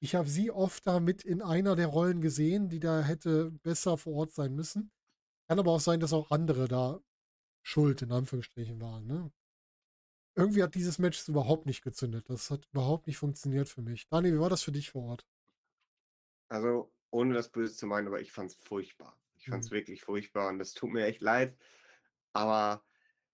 Ich 0.00 0.14
habe 0.14 0.28
sie 0.28 0.50
oft 0.50 0.86
damit 0.86 1.24
in 1.24 1.42
einer 1.42 1.76
der 1.76 1.86
Rollen 1.86 2.20
gesehen, 2.20 2.68
die 2.68 2.80
da 2.80 3.02
hätte 3.02 3.50
besser 3.62 3.96
vor 3.96 4.14
Ort 4.14 4.32
sein 4.32 4.54
müssen. 4.54 4.90
Kann 5.48 5.58
aber 5.58 5.72
auch 5.72 5.80
sein, 5.80 6.00
dass 6.00 6.12
auch 6.12 6.30
andere 6.30 6.68
da 6.68 7.00
schuld 7.64 8.02
in 8.02 8.12
Anführungsstrichen 8.12 8.80
waren. 8.80 9.06
Ne? 9.06 9.32
Irgendwie 10.36 10.62
hat 10.62 10.76
dieses 10.76 10.98
Match 11.00 11.28
überhaupt 11.28 11.66
nicht 11.66 11.82
gezündet. 11.82 12.30
Das 12.30 12.50
hat 12.50 12.66
überhaupt 12.72 13.08
nicht 13.08 13.16
funktioniert 13.18 13.68
für 13.68 13.82
mich. 13.82 14.06
Dani, 14.08 14.32
wie 14.32 14.38
war 14.38 14.50
das 14.50 14.62
für 14.62 14.72
dich 14.72 14.90
vor 14.90 15.02
Ort? 15.04 15.26
Also, 16.48 16.92
ohne 17.10 17.34
das 17.34 17.50
Böse 17.50 17.74
zu 17.74 17.86
meinen, 17.86 18.06
aber 18.08 18.20
ich 18.20 18.32
fand 18.32 18.50
es 18.50 18.56
furchtbar. 18.56 19.18
Ich 19.36 19.48
fand 19.48 19.64
es 19.64 19.70
Mhm. 19.70 19.74
wirklich 19.74 20.02
furchtbar 20.02 20.48
und 20.48 20.58
das 20.58 20.72
tut 20.74 20.90
mir 20.90 21.04
echt 21.06 21.20
leid. 21.22 21.56
Aber 22.32 22.84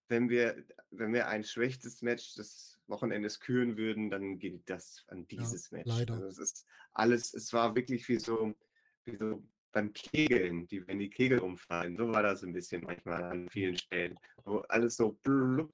wenn 0.09 0.29
wir, 0.29 0.65
wenn 0.91 1.13
wir 1.13 1.29
ein 1.29 1.45
schwächstes 1.45 2.03
Match 2.03 2.35
des 2.35 2.81
Wochenendes 2.89 3.41
küren 3.41 3.77
würden, 3.77 4.11
dann 4.11 4.39
geht 4.39 4.69
das 4.71 5.05
an 5.09 5.27
dieses 5.29 5.71
Match. 5.73 5.89
leider. 5.89 6.15
Also 6.15 6.27
es 6.27 6.39
ist 6.39 6.67
alles, 6.93 7.35
es 7.35 7.53
war 7.53 7.75
wirklich 7.77 8.09
wie 8.09 8.19
so, 8.19 8.55
wie 9.05 9.17
so 9.17 9.43
beim 9.73 9.93
Kegeln, 9.93 10.67
die, 10.67 10.87
wenn 10.87 10.99
die 10.99 11.11
Kegel 11.11 11.41
umfallen. 11.41 11.97
So 11.97 12.13
war 12.13 12.23
das 12.23 12.43
ein 12.43 12.53
bisschen 12.53 12.83
manchmal 12.83 13.23
an 13.25 13.49
vielen 13.49 13.77
Stellen. 13.77 14.19
Wo 14.45 14.59
alles 14.69 14.97
so 14.97 15.13
blub. 15.23 15.73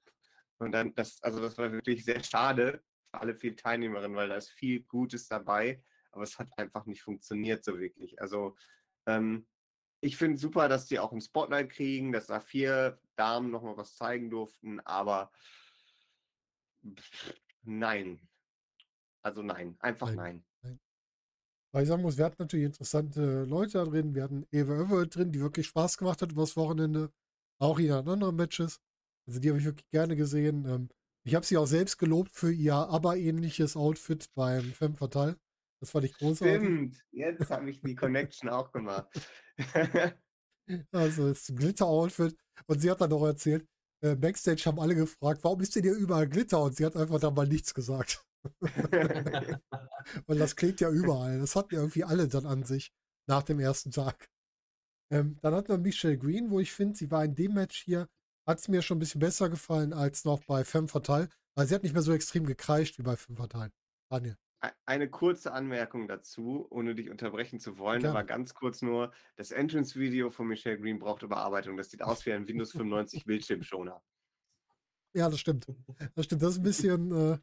Und 0.59 0.71
dann, 0.71 0.93
das, 0.95 1.21
also 1.23 1.39
das 1.39 1.57
war 1.57 1.71
wirklich 1.71 2.03
sehr 2.03 2.23
schade 2.23 2.83
für 3.11 3.21
alle 3.21 3.35
vier 3.35 3.55
Teilnehmerinnen, 3.55 4.15
weil 4.15 4.29
da 4.29 4.35
ist 4.35 4.49
viel 4.49 4.83
Gutes 4.83 5.27
dabei, 5.27 5.83
aber 6.11 6.23
es 6.23 6.37
hat 6.37 6.49
einfach 6.57 6.85
nicht 6.85 7.01
funktioniert 7.01 7.63
so 7.63 7.79
wirklich. 7.79 8.19
Also 8.21 8.55
ähm, 9.05 9.47
ich 10.01 10.17
finde 10.17 10.37
super, 10.37 10.67
dass 10.67 10.87
die 10.87 10.99
auch 10.99 11.11
ein 11.11 11.21
Spotlight 11.21 11.71
kriegen, 11.71 12.11
dass 12.11 12.27
da 12.27 12.39
vier 12.39 12.99
Damen 13.15 13.51
nochmal 13.51 13.77
was 13.77 13.95
zeigen 13.95 14.29
durften, 14.29 14.79
aber 14.81 15.31
pff, 16.83 17.33
nein. 17.63 18.27
Also 19.21 19.41
nein, 19.41 19.75
einfach 19.79 20.07
Nein. 20.07 20.15
nein. 20.15 20.46
Weil 21.77 21.83
ich 21.83 21.89
sagen 21.89 22.01
muss, 22.01 22.17
wir 22.17 22.25
hatten 22.25 22.41
natürlich 22.41 22.65
interessante 22.65 23.43
Leute 23.43 23.73
da 23.73 23.85
drin. 23.85 24.15
Wir 24.15 24.23
hatten 24.23 24.47
Eva 24.49 24.81
Everett 24.81 25.15
drin, 25.15 25.31
die 25.31 25.39
wirklich 25.39 25.67
Spaß 25.67 25.99
gemacht 25.99 26.23
hat 26.23 26.31
übers 26.31 26.57
Wochenende. 26.57 27.11
Auch 27.59 27.77
in 27.77 27.91
anderen 27.91 28.35
Matches. 28.35 28.79
Also 29.27 29.39
die 29.39 29.49
habe 29.49 29.59
ich 29.59 29.65
wirklich 29.65 29.87
gerne 29.91 30.15
gesehen. 30.15 30.65
Ähm, 30.65 30.89
ich 31.23 31.35
habe 31.35 31.45
sie 31.45 31.55
auch 31.55 31.67
selbst 31.67 31.99
gelobt 31.99 32.31
für 32.31 32.51
ihr 32.51 32.73
aber 32.73 33.17
ähnliches 33.17 33.77
Outfit 33.77 34.25
beim 34.33 34.63
Femme 34.73 34.95
Fatale. 34.95 35.37
Das 35.79 35.91
fand 35.91 36.05
ich 36.05 36.13
großartig. 36.13 36.55
Stimmt, 36.55 37.05
jetzt 37.11 37.51
habe 37.51 37.69
ich 37.69 37.79
die 37.79 37.93
Connection 37.93 38.49
auch 38.49 38.71
gemacht. 38.71 39.07
also 40.91 41.29
das 41.29 41.45
Glitter-Outfit. 41.45 42.35
Und 42.65 42.81
sie 42.81 42.89
hat 42.89 43.01
dann 43.01 43.13
auch 43.13 43.27
erzählt, 43.27 43.67
äh, 44.01 44.15
Backstage 44.15 44.63
haben 44.65 44.79
alle 44.79 44.95
gefragt, 44.95 45.43
warum 45.43 45.61
ist 45.61 45.75
denn 45.75 45.83
hier 45.83 45.93
überall 45.93 46.27
Glitter? 46.27 46.59
Und 46.59 46.75
sie 46.75 46.87
hat 46.87 46.95
einfach 46.95 47.19
da 47.19 47.29
mal 47.29 47.47
nichts 47.47 47.71
gesagt. 47.75 48.26
Weil 50.25 50.37
das 50.37 50.55
klebt 50.55 50.81
ja 50.81 50.89
überall. 50.89 51.39
Das 51.39 51.55
hatten 51.55 51.75
ja 51.75 51.81
irgendwie 51.81 52.03
alle 52.03 52.27
dann 52.27 52.45
an 52.45 52.63
sich 52.63 52.91
nach 53.27 53.43
dem 53.43 53.59
ersten 53.59 53.91
Tag. 53.91 54.29
Ähm, 55.09 55.37
dann 55.41 55.53
hat 55.53 55.69
man 55.69 55.81
Michelle 55.81 56.17
Green, 56.17 56.49
wo 56.49 56.59
ich 56.59 56.71
finde, 56.71 56.97
sie 56.97 57.11
war 57.11 57.23
in 57.23 57.35
dem 57.35 57.53
Match 57.53 57.83
hier, 57.83 58.07
hat 58.45 58.59
es 58.59 58.67
mir 58.67 58.81
schon 58.81 58.97
ein 58.97 58.99
bisschen 58.99 59.19
besser 59.19 59.49
gefallen 59.49 59.93
als 59.93 60.25
noch 60.25 60.43
bei 60.45 60.63
Femme 60.63 60.87
Fatale, 60.87 61.29
weil 61.55 61.67
sie 61.67 61.75
hat 61.75 61.83
nicht 61.83 61.93
mehr 61.93 62.01
so 62.01 62.13
extrem 62.13 62.45
gekreischt 62.45 62.97
wie 62.97 63.03
bei 63.03 63.15
Femme 63.15 63.37
Fatale. 63.37 63.71
Daniel. 64.09 64.37
Eine 64.85 65.09
kurze 65.09 65.51
Anmerkung 65.51 66.07
dazu, 66.07 66.65
ohne 66.71 66.95
dich 66.95 67.11
unterbrechen 67.11 67.59
zu 67.59 67.77
wollen, 67.77 68.01
Gerne. 68.01 68.17
aber 68.17 68.25
ganz 68.25 68.55
kurz 68.55 68.81
nur: 68.81 69.13
Das 69.35 69.51
Entrance-Video 69.51 70.31
von 70.31 70.47
Michelle 70.47 70.79
Green 70.79 70.97
braucht 70.97 71.21
Überarbeitung. 71.21 71.77
Das 71.77 71.91
sieht 71.91 72.01
aus 72.01 72.25
wie 72.25 72.33
ein 72.33 72.47
Windows 72.47 72.71
95 72.71 73.25
Bildschirmschoner. 73.25 74.01
Ja, 75.13 75.29
das 75.29 75.39
stimmt. 75.39 75.67
Das 76.15 76.25
stimmt. 76.25 76.41
Das 76.41 76.53
ist 76.53 76.57
ein 76.57 76.63
bisschen 76.63 77.11
äh, 77.11 77.37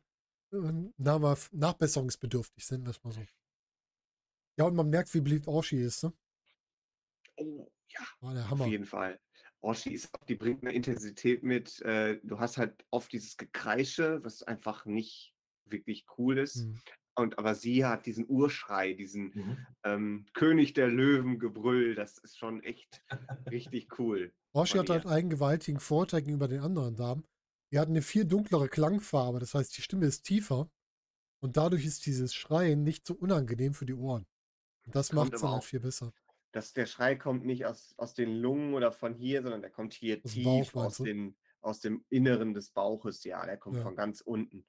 nachbesserungsbedürftig, 0.96 2.64
sind 2.64 2.88
es 2.88 3.02
mal 3.02 3.12
so. 3.12 3.20
Ja, 4.56 4.66
und 4.66 4.76
man 4.76 4.88
merkt, 4.88 5.12
wie 5.14 5.20
beliebt 5.20 5.48
Orshi 5.48 5.82
ist, 5.82 6.04
ne? 6.04 6.12
Oh, 7.36 7.68
ja. 7.88 8.00
War 8.20 8.34
der 8.34 8.48
Hammer. 8.48 8.64
Auf 8.64 8.70
jeden 8.70 8.86
Fall. 8.86 9.20
Orshi 9.60 9.94
ist 9.94 10.10
die 10.28 10.34
bringt 10.36 10.62
eine 10.62 10.72
Intensität 10.72 11.42
mit. 11.42 11.80
Äh, 11.82 12.20
du 12.22 12.38
hast 12.38 12.58
halt 12.58 12.84
oft 12.90 13.12
dieses 13.12 13.36
Gekreische, 13.36 14.22
was 14.22 14.42
einfach 14.42 14.84
nicht 14.84 15.34
wirklich 15.64 16.06
cool 16.18 16.38
ist. 16.38 16.56
Mhm. 16.56 16.80
Und 17.16 17.38
aber 17.38 17.54
sie 17.54 17.84
hat 17.84 18.06
diesen 18.06 18.28
Urschrei, 18.28 18.92
diesen 18.92 19.32
mhm. 19.34 19.66
ähm, 19.84 20.26
König 20.34 20.74
der 20.74 20.88
Löwen 20.88 21.38
Gebrüll, 21.38 21.94
das 21.94 22.18
ist 22.18 22.38
schon 22.38 22.62
echt 22.62 23.04
richtig 23.50 23.98
cool. 23.98 24.32
Orshi 24.52 24.78
hat 24.78 24.90
halt 24.90 25.06
einen 25.06 25.30
gewaltigen 25.30 25.80
Vorteil 25.80 26.22
gegenüber 26.22 26.48
den 26.48 26.60
anderen 26.60 26.96
Damen. 26.96 27.24
Die 27.74 27.80
hat 27.80 27.88
eine 27.88 28.02
viel 28.02 28.24
dunklere 28.24 28.68
Klangfarbe, 28.68 29.40
das 29.40 29.52
heißt, 29.52 29.76
die 29.76 29.82
Stimme 29.82 30.06
ist 30.06 30.22
tiefer 30.22 30.70
und 31.40 31.56
dadurch 31.56 31.84
ist 31.84 32.06
dieses 32.06 32.32
Schreien 32.32 32.84
nicht 32.84 33.04
so 33.04 33.14
unangenehm 33.14 33.74
für 33.74 33.84
die 33.84 33.94
Ohren. 33.94 34.28
Und 34.86 34.94
das 34.94 35.12
macht 35.12 35.34
es 35.34 35.40
dann 35.40 35.50
halt 35.50 35.64
viel 35.64 35.80
besser. 35.80 36.12
Dass 36.52 36.72
der 36.72 36.86
Schrei 36.86 37.16
kommt 37.16 37.44
nicht 37.44 37.66
aus, 37.66 37.92
aus 37.96 38.14
den 38.14 38.36
Lungen 38.36 38.74
oder 38.74 38.92
von 38.92 39.12
hier, 39.12 39.42
sondern 39.42 39.60
der 39.60 39.72
kommt 39.72 39.92
hier 39.92 40.20
aus 40.22 40.30
tief 40.30 40.70
Bauch, 40.70 40.84
aus, 40.84 40.98
den, 40.98 41.36
aus 41.62 41.80
dem 41.80 42.04
Inneren 42.10 42.54
des 42.54 42.70
Bauches. 42.70 43.24
Ja, 43.24 43.44
der 43.44 43.56
kommt 43.56 43.78
ja. 43.78 43.82
von 43.82 43.96
ganz 43.96 44.20
unten. 44.20 44.64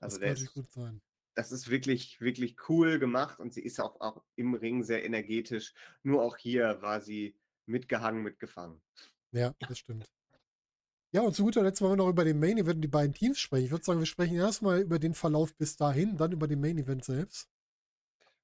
Also 0.00 0.18
das 0.18 0.38
kann 0.38 0.44
ist, 0.44 0.54
gut 0.54 0.72
sein. 0.72 1.00
Das 1.36 1.52
ist 1.52 1.70
wirklich, 1.70 2.20
wirklich 2.20 2.56
cool 2.68 2.98
gemacht 2.98 3.38
und 3.38 3.54
sie 3.54 3.62
ist 3.62 3.78
auch, 3.78 4.00
auch 4.00 4.24
im 4.34 4.54
Ring 4.54 4.82
sehr 4.82 5.04
energetisch. 5.04 5.72
Nur 6.02 6.20
auch 6.24 6.36
hier 6.36 6.82
war 6.82 7.00
sie 7.00 7.38
mitgehangen, 7.66 8.24
mitgefangen. 8.24 8.82
Ja, 9.30 9.54
das 9.60 9.78
stimmt. 9.78 10.10
Ja, 11.12 11.22
und 11.22 11.34
zu 11.34 11.42
guter 11.42 11.62
Letzt 11.62 11.80
wollen 11.82 11.92
wir 11.92 11.96
noch 11.96 12.08
über 12.08 12.24
den 12.24 12.38
Main 12.38 12.58
Event 12.58 12.76
und 12.76 12.82
die 12.82 12.88
beiden 12.88 13.12
Teams 13.12 13.38
sprechen. 13.40 13.64
Ich 13.64 13.70
würde 13.72 13.84
sagen, 13.84 13.98
wir 13.98 14.06
sprechen 14.06 14.36
erstmal 14.36 14.80
über 14.80 14.98
den 14.98 15.14
Verlauf 15.14 15.54
bis 15.56 15.76
dahin, 15.76 16.16
dann 16.16 16.30
über 16.30 16.46
den 16.46 16.60
Main 16.60 16.78
Event 16.78 17.04
selbst. 17.04 17.48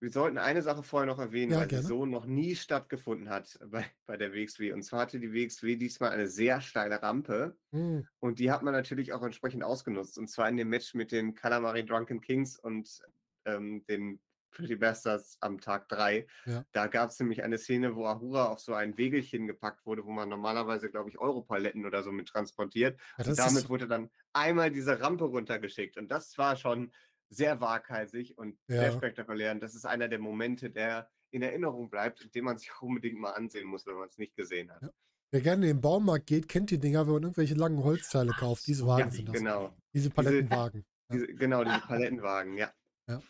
Wir 0.00 0.10
sollten 0.10 0.36
eine 0.36 0.60
Sache 0.62 0.82
vorher 0.82 1.06
noch 1.06 1.18
erwähnen, 1.18 1.52
ja, 1.52 1.60
weil 1.60 1.68
gerne. 1.68 1.82
sie 1.82 1.88
so 1.88 2.04
noch 2.04 2.26
nie 2.26 2.54
stattgefunden 2.54 3.30
hat 3.30 3.58
bei, 3.70 3.86
bei 4.06 4.16
der 4.16 4.32
WXW. 4.32 4.72
Und 4.72 4.82
zwar 4.82 5.00
hatte 5.00 5.20
die 5.20 5.32
WXW 5.32 5.76
diesmal 5.76 6.10
eine 6.10 6.26
sehr 6.26 6.60
steile 6.60 7.02
Rampe. 7.02 7.56
Hm. 7.70 8.06
Und 8.18 8.38
die 8.40 8.50
hat 8.50 8.62
man 8.62 8.74
natürlich 8.74 9.12
auch 9.12 9.22
entsprechend 9.22 9.62
ausgenutzt. 9.62 10.18
Und 10.18 10.28
zwar 10.28 10.48
in 10.48 10.56
dem 10.56 10.68
Match 10.68 10.94
mit 10.94 11.12
den 11.12 11.34
Calamari 11.34 11.86
Drunken 11.86 12.20
Kings 12.20 12.58
und 12.58 13.00
ähm, 13.44 13.84
den 13.86 14.20
Pretty 14.50 14.76
Bastards 14.76 15.36
am 15.40 15.60
Tag 15.60 15.88
3. 15.88 16.26
Ja. 16.46 16.64
Da 16.72 16.86
gab 16.86 17.10
es 17.10 17.20
nämlich 17.20 17.42
eine 17.42 17.58
Szene, 17.58 17.94
wo 17.94 18.06
Ahura 18.06 18.46
auf 18.46 18.60
so 18.60 18.74
ein 18.74 18.96
Wegelchen 18.96 19.46
gepackt 19.46 19.84
wurde, 19.86 20.04
wo 20.04 20.10
man 20.10 20.28
normalerweise, 20.28 20.90
glaube 20.90 21.10
ich, 21.10 21.18
Europaletten 21.18 21.84
oder 21.86 22.02
so 22.02 22.12
mit 22.12 22.28
transportiert. 22.28 22.98
Ja, 23.18 23.26
und 23.26 23.38
damit 23.38 23.68
wurde 23.68 23.86
dann 23.86 24.10
einmal 24.32 24.70
diese 24.70 25.00
Rampe 25.00 25.24
runtergeschickt. 25.24 25.96
Und 25.96 26.10
das 26.10 26.36
war 26.38 26.56
schon 26.56 26.92
sehr 27.28 27.60
waghalsig 27.60 28.38
und 28.38 28.58
ja. 28.68 28.80
sehr 28.80 28.92
spektakulär. 28.92 29.52
Und 29.52 29.62
das 29.62 29.74
ist 29.74 29.84
einer 29.84 30.08
der 30.08 30.18
Momente, 30.18 30.70
der 30.70 31.10
in 31.30 31.42
Erinnerung 31.42 31.90
bleibt 31.90 32.22
und 32.22 32.34
den 32.34 32.44
man 32.44 32.58
sich 32.58 32.70
unbedingt 32.80 33.18
mal 33.18 33.32
ansehen 33.32 33.66
muss, 33.66 33.86
wenn 33.86 33.96
man 33.96 34.08
es 34.08 34.18
nicht 34.18 34.36
gesehen 34.36 34.70
hat. 34.70 34.92
Wer 35.32 35.40
gerne 35.40 35.68
in 35.68 35.76
den 35.76 35.80
Baumarkt 35.80 36.26
geht, 36.26 36.48
kennt 36.48 36.70
die 36.70 36.78
Dinger, 36.78 37.06
wenn 37.06 37.14
man 37.14 37.22
irgendwelche 37.24 37.54
langen 37.54 37.82
Holzteile 37.82 38.32
kauft. 38.32 38.66
Diese 38.66 38.86
Wagen 38.86 39.10
sind 39.10 39.28
das. 39.28 39.36
Genau. 39.36 39.76
Diese 39.92 40.08
Palettenwagen. 40.08 40.86
Diese, 41.12 41.26
diese, 41.26 41.38
genau, 41.38 41.64
diese 41.64 41.80
Palettenwagen, 41.86 42.56
ja. 42.56 42.72
Ja. 43.08 43.20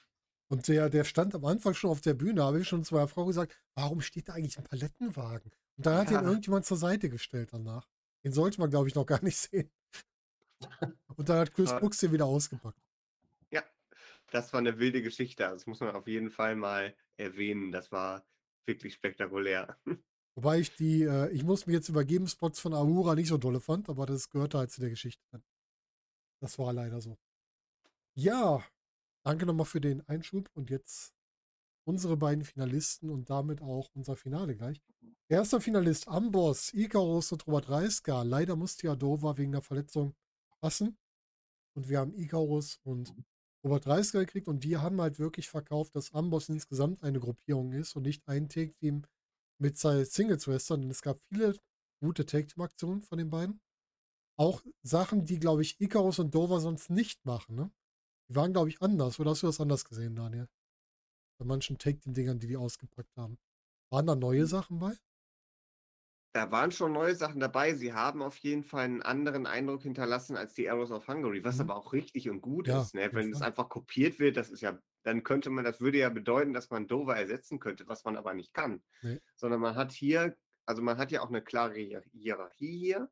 Und 0.49 0.69
der, 0.69 0.89
der 0.91 1.05
stand 1.05 1.35
am 1.35 1.45
Anfang 1.45 1.75
schon 1.75 1.91
auf 1.91 2.01
der 2.01 2.15
Bühne, 2.15 2.43
habe 2.45 2.61
ich 2.61 2.69
schon 2.69 2.85
zu 2.85 2.95
meiner 2.95 3.09
Frau 3.09 3.25
gesagt, 3.25 3.61
warum 3.75 4.01
steht 4.01 4.29
da 4.29 4.35
eigentlich 4.35 4.59
ein 4.59 4.65
Palettenwagen? 4.65 5.51
Und 5.77 5.87
dann 5.87 5.99
hat 5.99 6.11
ja. 6.11 6.21
ihn 6.21 6.27
irgendjemand 6.27 6.65
zur 6.65 6.77
Seite 6.77 7.11
gestellt 7.11 7.53
danach. 7.53 7.89
Den 8.25 8.33
sollte 8.33 8.61
man, 8.61 8.71
glaube 8.71 8.89
ich, 8.89 8.95
noch 8.95 9.07
gar 9.07 9.23
nicht 9.23 9.37
sehen. 9.37 9.71
Und 11.17 11.29
dann 11.29 11.39
hat 11.39 11.53
Chris 11.53 11.71
Brooks 11.73 11.99
den 11.99 12.13
wieder 12.13 12.27
ausgepackt. 12.27 12.81
Ja, 13.51 13.63
das 14.31 14.53
war 14.53 14.61
eine 14.61 14.79
wilde 14.79 15.03
Geschichte. 15.03 15.43
Das 15.43 15.67
muss 15.67 15.81
man 15.81 15.95
auf 15.95 16.07
jeden 16.07 16.31
Fall 16.31 16.57
mal 16.57 16.95
erwähnen. 17.17 17.73
Das 17.73 17.93
war 17.93 18.27
wirklich 18.67 18.95
spektakulär. 18.95 19.77
Wobei 20.35 20.61
ich 20.61 20.75
die, 20.77 21.03
äh, 21.03 21.31
ich 21.31 21.45
muss 21.45 21.67
mich 21.67 21.75
jetzt 21.75 21.89
übergeben, 21.89 22.27
Spots 22.27 22.61
von 22.61 22.75
Ahura 22.75 23.15
nicht 23.15 23.29
so 23.29 23.39
dolle 23.39 23.61
fand, 23.61 23.89
aber 23.89 24.07
das 24.07 24.29
gehörte 24.29 24.59
halt 24.59 24.71
zu 24.71 24.81
der 24.81 24.91
Geschichte. 24.91 25.43
Das 26.41 26.59
war 26.59 26.73
leider 26.73 27.01
so. 27.01 27.17
Ja, 28.15 28.63
Danke 29.27 29.45
nochmal 29.45 29.67
für 29.67 29.81
den 29.81 30.09
Einschub 30.09 30.49
und 30.55 30.71
jetzt 30.71 31.13
unsere 31.85 32.17
beiden 32.17 32.45
Finalisten 32.45 33.11
und 33.11 33.29
damit 33.29 33.61
auch 33.61 33.91
unser 33.97 34.15
Finale 34.15 34.55
gleich. 34.55 34.81
Erster 35.29 35.61
Finalist 35.61 36.07
Amboss, 36.07 36.73
Icarus 36.73 37.33
und 37.33 37.45
Robert 37.49 37.69
Reiska. 37.69 38.23
Leider 38.23 38.55
musste 38.55 38.87
ja 38.87 38.95
Dover 38.95 39.37
wegen 39.37 39.51
der 39.51 39.63
Verletzung 39.63 40.15
passen. 40.61 40.97
Und 41.75 41.89
wir 41.89 41.99
haben 41.99 42.15
Icarus 42.15 42.79
und 42.85 43.13
Robert 43.65 43.89
Reiska 43.89 44.21
gekriegt 44.21 44.47
und 44.47 44.63
die 44.63 44.77
haben 44.77 45.01
halt 45.01 45.19
wirklich 45.19 45.49
verkauft, 45.49 45.97
dass 45.97 46.15
Amboss 46.15 46.49
insgesamt 46.49 47.03
eine 47.03 47.19
Gruppierung 47.19 47.73
ist 47.73 47.97
und 47.97 48.05
nicht 48.05 48.29
ein 48.29 48.49
Take-Team 48.49 49.03
mit 49.59 49.77
Singles-Western. 49.77 50.83
Denn 50.83 50.91
es 50.91 51.03
gab 51.03 51.21
viele 51.33 51.59
gute 52.01 52.27
Take-Team-Aktionen 52.27 53.03
von 53.03 53.19
den 53.19 53.31
beiden. 53.31 53.61
Auch 54.39 54.63
Sachen, 54.83 55.25
die, 55.25 55.41
glaube 55.41 55.63
ich, 55.63 55.81
Icarus 55.81 56.21
und 56.21 56.33
Dover 56.33 56.61
sonst 56.61 56.91
nicht 56.91 57.25
machen. 57.25 57.57
Ne? 57.57 57.73
Die 58.29 58.35
waren, 58.35 58.53
glaube 58.53 58.69
ich, 58.69 58.83
anders. 58.83 59.21
Oder 59.21 59.31
hast 59.31 59.43
du 59.43 59.47
das 59.47 59.61
anders 59.61 59.85
gesehen, 59.85 60.17
Daniel? 60.17 60.49
Bei 61.39 61.45
manchen 61.45 61.79
Take-Dingern, 61.79 62.39
die 62.39 62.49
die 62.49 62.57
ausgepackt 62.57 63.17
haben. 63.17 63.39
Waren 63.91 64.07
da 64.07 64.15
neue 64.15 64.41
hm. 64.41 64.47
Sachen 64.47 64.79
bei? 64.79 64.97
Da 66.37 66.51
waren 66.51 66.71
schon 66.71 66.93
neue 66.93 67.15
Sachen 67.15 67.41
dabei. 67.41 67.73
Sie 67.73 67.95
haben 67.95 68.21
auf 68.21 68.37
jeden 68.37 68.63
Fall 68.63 68.85
einen 68.85 69.01
anderen 69.01 69.47
Eindruck 69.47 69.85
hinterlassen 69.85 70.37
als 70.37 70.53
die 70.53 70.69
Arrows 70.69 70.91
of 70.91 71.09
Hungary, 71.09 71.43
was 71.43 71.55
mhm. 71.55 71.63
aber 71.63 71.77
auch 71.77 71.95
richtig 71.95 72.29
und 72.29 72.43
gut 72.43 72.69
ja, 72.69 72.83
ist. 72.83 72.95
Ne? 72.95 73.09
Wenn 73.13 73.33
es 73.33 73.41
einfach 73.41 73.71
kopiert 73.71 74.19
wird, 74.19 74.37
das 74.37 74.51
ist 74.51 74.61
ja, 74.61 74.79
dann 75.03 75.23
könnte 75.23 75.49
man, 75.49 75.65
das 75.65 75.81
würde 75.81 75.97
ja 75.97 76.11
bedeuten, 76.11 76.53
dass 76.53 76.69
man 76.69 76.89
Dover 76.89 77.17
ersetzen 77.17 77.59
könnte, 77.59 77.89
was 77.89 78.05
man 78.05 78.19
aber 78.19 78.35
nicht 78.35 78.53
kann. 78.53 78.83
Nee. 79.01 79.19
Sondern 79.35 79.61
man 79.61 79.77
hat 79.77 79.93
hier, 79.93 80.37
also 80.67 80.83
man 80.83 80.99
hat 80.99 81.11
ja 81.11 81.23
auch 81.23 81.31
eine 81.31 81.41
klare 81.41 82.03
Hierarchie 82.13 82.77
hier. 82.77 83.11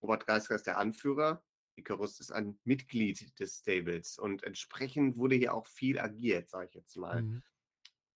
Robert 0.00 0.26
Geisker 0.26 0.54
ist 0.54 0.66
der 0.66 0.78
Anführer, 0.78 1.44
Icarus 1.76 2.20
ist 2.20 2.32
ein 2.32 2.58
Mitglied 2.64 3.38
des 3.38 3.58
Stables 3.58 4.18
und 4.18 4.42
entsprechend 4.44 5.16
wurde 5.16 5.36
hier 5.36 5.54
auch 5.54 5.66
viel 5.66 5.98
agiert, 5.98 6.48
sage 6.48 6.68
ich 6.68 6.74
jetzt 6.74 6.96
mal. 6.96 7.22
Mhm. 7.22 7.42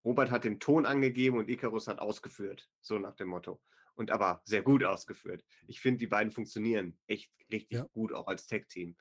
Robert 0.04 0.30
hat 0.30 0.44
den 0.44 0.60
Ton 0.60 0.86
angegeben 0.86 1.38
und 1.38 1.48
Icarus 1.48 1.88
hat 1.88 1.98
ausgeführt, 1.98 2.70
so 2.80 2.98
nach 2.98 3.16
dem 3.16 3.28
Motto. 3.28 3.60
Und 3.94 4.10
aber 4.10 4.42
sehr 4.44 4.62
gut 4.62 4.84
ausgeführt. 4.84 5.42
Ich 5.66 5.80
finde, 5.80 5.98
die 5.98 6.06
beiden 6.06 6.30
funktionieren 6.30 6.98
echt 7.06 7.32
richtig 7.50 7.78
ja. 7.78 7.88
gut, 7.92 8.12
auch 8.12 8.28
als 8.28 8.46
Tag-Team. 8.46 8.96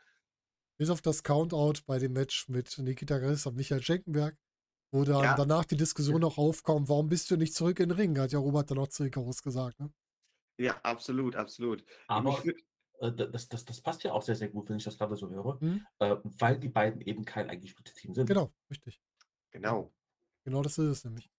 Bis 0.78 0.90
auf 0.90 1.02
das 1.02 1.24
Countout 1.24 1.82
bei 1.86 2.00
dem 2.00 2.14
Match 2.14 2.50
mit 2.50 2.78
Nikita 2.78 3.20
Gress 3.20 3.46
und 3.46 3.56
Michael 3.56 3.84
Schenkenberg, 3.84 4.38
wo 4.92 5.04
dann 5.04 5.24
ja. 5.24 5.36
danach 5.36 5.66
die 5.66 5.78
Diskussion 5.78 6.22
noch 6.22 6.38
aufkam, 6.38 6.90
warum 6.90 7.08
bist 7.08 7.30
du 7.30 7.36
nicht 7.36 7.54
zurück 7.54 7.80
in 7.80 7.90
den 7.90 7.98
Ring, 7.98 8.18
hat 8.18 8.32
ja 8.32 8.40
Robert 8.40 8.72
dann 8.72 8.80
auch 8.80 8.88
zu 8.88 9.04
Icarus 9.04 9.44
gesagt. 9.44 9.80
Ne? 9.80 9.92
Ja, 10.58 10.80
absolut, 10.84 11.36
absolut. 11.36 11.84
Aber, 12.08 12.44
äh, 12.46 12.54
das, 13.00 13.50
das, 13.50 13.66
das 13.66 13.82
passt 13.82 14.04
ja 14.04 14.14
auch 14.14 14.22
sehr, 14.22 14.36
sehr 14.36 14.50
gut, 14.50 14.70
wenn 14.70 14.78
ich 14.78 14.84
das 14.84 14.98
gerade 14.98 15.16
so 15.16 15.30
höre, 15.30 15.58
mhm. 15.62 15.86
äh, 16.00 16.16
weil 16.24 16.60
die 16.60 16.70
beiden 16.70 17.02
eben 17.02 17.26
kein 17.26 17.50
eingespieltes 17.50 17.94
Team 17.96 18.14
sind. 18.14 18.28
Genau, 18.28 18.52
richtig. 18.70 19.02
Genau. 19.52 19.94
Genau 20.44 20.62
das 20.62 20.78
ist 20.78 20.86
es 20.86 21.04
nämlich. 21.04 21.30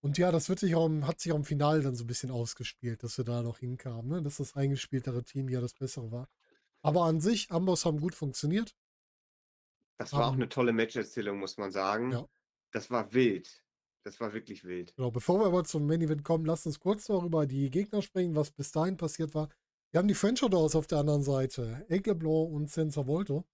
Und 0.00 0.18
ja, 0.18 0.30
das 0.30 0.48
wird 0.48 0.58
sich 0.58 0.74
auch, 0.74 0.90
hat 1.02 1.20
sich 1.20 1.32
auch 1.32 1.36
im 1.36 1.44
Finale 1.44 1.82
dann 1.82 1.94
so 1.94 2.04
ein 2.04 2.06
bisschen 2.06 2.30
ausgespielt, 2.30 3.02
dass 3.02 3.16
wir 3.16 3.24
da 3.24 3.42
noch 3.42 3.58
hinkamen, 3.58 4.10
ne? 4.10 4.22
dass 4.22 4.36
das 4.36 4.54
eingespieltere 4.54 5.24
Team 5.24 5.48
ja 5.48 5.60
das 5.60 5.74
bessere 5.74 6.12
war. 6.12 6.28
Aber 6.82 7.04
an 7.04 7.20
sich, 7.20 7.50
Amboss 7.50 7.86
haben 7.86 8.00
gut 8.00 8.14
funktioniert. 8.14 8.76
Das 9.96 10.12
war 10.12 10.20
um, 10.20 10.26
auch 10.26 10.32
eine 10.34 10.48
tolle 10.48 10.72
Matcherzählung, 10.72 11.38
muss 11.38 11.56
man 11.56 11.70
sagen. 11.70 12.12
Ja. 12.12 12.28
Das 12.72 12.90
war 12.90 13.12
wild. 13.14 13.64
Das 14.02 14.20
war 14.20 14.34
wirklich 14.34 14.64
wild. 14.64 14.94
Genau, 14.96 15.10
bevor 15.10 15.40
wir 15.40 15.46
aber 15.46 15.64
zum 15.64 15.86
Main 15.86 16.02
Event 16.02 16.22
kommen, 16.22 16.44
lasst 16.44 16.66
uns 16.66 16.78
kurz 16.78 17.08
noch 17.08 17.24
über 17.24 17.46
die 17.46 17.70
Gegner 17.70 18.02
sprechen, 18.02 18.36
was 18.36 18.50
bis 18.50 18.70
dahin 18.70 18.98
passiert 18.98 19.34
war. 19.34 19.48
Wir 19.94 20.00
haben 20.00 20.08
die 20.08 20.14
French 20.14 20.42
Outdoors 20.42 20.74
auf 20.74 20.88
der 20.88 20.98
anderen 20.98 21.22
Seite, 21.22 21.86
Aigle 21.88 22.16
Blanc 22.16 22.50
und 22.50 22.68
Sensor 22.68 23.06
Volto. 23.06 23.44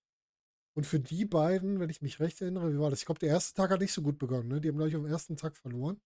Und 0.74 0.86
für 0.86 0.98
die 0.98 1.26
beiden, 1.26 1.80
wenn 1.80 1.90
ich 1.90 2.00
mich 2.00 2.18
recht 2.18 2.40
erinnere, 2.40 2.72
wie 2.72 2.78
war 2.78 2.88
das? 2.88 3.00
Ich 3.00 3.04
glaube, 3.04 3.18
der 3.18 3.28
erste 3.28 3.54
Tag 3.54 3.70
hat 3.70 3.80
nicht 3.80 3.92
so 3.92 4.00
gut 4.00 4.16
begonnen. 4.16 4.48
Ne? 4.48 4.58
Die 4.58 4.70
haben 4.70 4.78
gleich 4.78 4.94
am 4.94 5.04
ersten 5.04 5.36
Tag 5.36 5.54
verloren. 5.54 6.00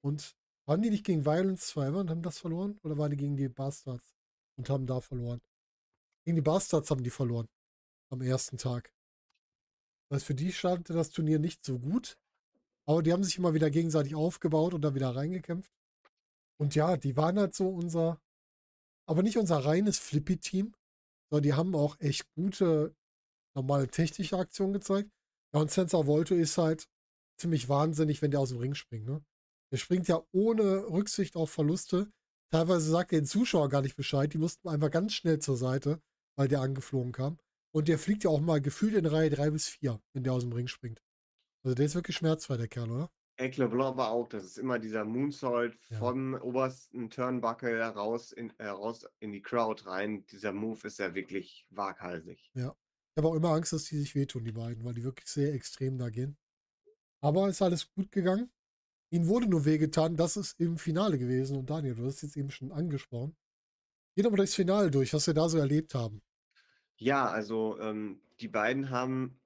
Und 0.00 0.36
waren 0.64 0.80
die 0.80 0.90
nicht 0.90 1.04
gegen 1.04 1.26
Violence 1.26 1.72
Forever 1.72 1.98
und 1.98 2.08
haben 2.08 2.22
das 2.22 2.38
verloren? 2.38 2.78
Oder 2.84 2.98
waren 2.98 3.10
die 3.10 3.16
gegen 3.16 3.36
die 3.36 3.48
Bastards 3.48 4.14
und 4.56 4.70
haben 4.70 4.86
da 4.86 5.00
verloren? 5.00 5.40
Gegen 6.24 6.36
die 6.36 6.42
Bastards 6.42 6.92
haben 6.92 7.02
die 7.02 7.10
verloren. 7.10 7.48
Am 8.10 8.22
ersten 8.22 8.58
Tag. 8.58 8.94
Das 10.08 10.18
heißt, 10.18 10.26
für 10.26 10.36
die 10.36 10.52
startete 10.52 10.92
das 10.92 11.10
Turnier 11.10 11.40
nicht 11.40 11.64
so 11.64 11.80
gut. 11.80 12.16
Aber 12.86 13.02
die 13.02 13.12
haben 13.12 13.24
sich 13.24 13.36
immer 13.38 13.54
wieder 13.54 13.70
gegenseitig 13.70 14.14
aufgebaut 14.14 14.72
und 14.72 14.82
da 14.82 14.94
wieder 14.94 15.16
reingekämpft. 15.16 15.72
Und 16.58 16.76
ja, 16.76 16.96
die 16.96 17.16
waren 17.16 17.40
halt 17.40 17.56
so 17.56 17.68
unser, 17.68 18.20
aber 19.08 19.22
nicht 19.22 19.38
unser 19.38 19.64
reines 19.64 19.98
Flippy-Team, 19.98 20.74
sondern 21.30 21.42
die 21.42 21.54
haben 21.54 21.74
auch 21.74 21.98
echt 21.98 22.30
gute, 22.34 22.94
normale 23.56 23.88
technische 23.88 24.36
Aktionen 24.36 24.74
gezeigt. 24.74 25.10
Ja, 25.54 25.60
und 25.60 25.70
Sensor 25.70 26.06
Volto 26.06 26.34
ist 26.34 26.58
halt 26.58 26.86
ziemlich 27.40 27.68
wahnsinnig, 27.68 28.20
wenn 28.20 28.30
der 28.30 28.40
aus 28.40 28.50
dem 28.50 28.58
Ring 28.58 28.74
springt. 28.74 29.06
Ne? 29.06 29.24
Der 29.72 29.78
springt 29.78 30.08
ja 30.08 30.22
ohne 30.32 30.88
Rücksicht 30.88 31.36
auf 31.36 31.50
Verluste. 31.50 32.10
Teilweise 32.50 32.90
sagt 32.90 33.12
er 33.12 33.20
den 33.20 33.26
Zuschauer 33.26 33.70
gar 33.70 33.80
nicht 33.82 33.96
Bescheid. 33.96 34.32
Die 34.32 34.38
mussten 34.38 34.68
einfach 34.68 34.90
ganz 34.90 35.14
schnell 35.14 35.38
zur 35.38 35.56
Seite, 35.56 36.02
weil 36.36 36.48
der 36.48 36.60
angeflogen 36.60 37.12
kam. 37.12 37.38
Und 37.74 37.88
der 37.88 37.98
fliegt 37.98 38.24
ja 38.24 38.30
auch 38.30 38.40
mal 38.40 38.60
gefühlt 38.60 38.94
in 38.94 39.06
Reihe 39.06 39.30
3 39.30 39.50
bis 39.50 39.68
4, 39.68 40.00
wenn 40.12 40.24
der 40.24 40.34
aus 40.34 40.42
dem 40.42 40.52
Ring 40.52 40.68
springt. 40.68 41.02
Also 41.64 41.74
der 41.74 41.86
ist 41.86 41.94
wirklich 41.94 42.16
schmerzfrei, 42.16 42.56
der 42.56 42.68
Kerl, 42.68 42.90
oder? 42.90 43.10
Eck 43.38 43.56
LeBlanc 43.56 43.96
war 43.96 44.10
auch, 44.10 44.28
das 44.28 44.44
ist 44.44 44.58
immer 44.58 44.78
dieser 44.78 45.04
Moonsault 45.04 45.78
ja. 45.90 45.98
vom 45.98 46.34
obersten 46.34 47.08
Turnbuckle 47.08 47.80
raus 47.80 48.32
in, 48.32 48.52
äh, 48.58 48.66
raus 48.66 49.06
in 49.20 49.30
die 49.30 49.42
Crowd 49.42 49.86
rein. 49.86 50.26
Dieser 50.26 50.52
Move 50.52 50.88
ist 50.88 50.98
ja 50.98 51.14
wirklich 51.14 51.66
waghalsig. 51.70 52.50
Ja. 52.54 52.74
Ich 53.14 53.20
habe 53.20 53.28
auch 53.28 53.34
immer 53.34 53.50
Angst, 53.50 53.72
dass 53.72 53.84
die 53.84 53.96
sich 53.96 54.14
wehtun, 54.14 54.44
die 54.44 54.52
beiden, 54.52 54.84
weil 54.84 54.94
die 54.94 55.04
wirklich 55.04 55.28
sehr 55.28 55.54
extrem 55.54 55.98
da 55.98 56.10
gehen. 56.10 56.36
Aber 57.20 57.48
ist 57.48 57.62
alles 57.62 57.92
gut 57.92 58.10
gegangen. 58.12 58.50
Ihnen 59.10 59.26
wurde 59.28 59.46
nur 59.46 59.64
wehgetan, 59.64 60.16
das 60.16 60.36
ist 60.36 60.60
im 60.60 60.76
Finale 60.76 61.18
gewesen. 61.18 61.56
Und 61.56 61.70
Daniel, 61.70 61.94
du 61.94 62.06
hast 62.06 62.16
es 62.16 62.22
jetzt 62.22 62.36
eben 62.36 62.50
schon 62.50 62.72
angesprochen. 62.72 63.36
Geh 64.14 64.22
doch 64.22 64.30
mal 64.30 64.36
durchs 64.36 64.54
Finale 64.54 64.90
durch, 64.90 65.14
was 65.14 65.26
wir 65.26 65.34
da 65.34 65.48
so 65.48 65.58
erlebt 65.58 65.94
haben. 65.94 66.22
Ja, 66.96 67.28
also 67.28 67.78
ähm, 67.80 68.20
die 68.40 68.48
beiden 68.48 68.90
haben 68.90 69.37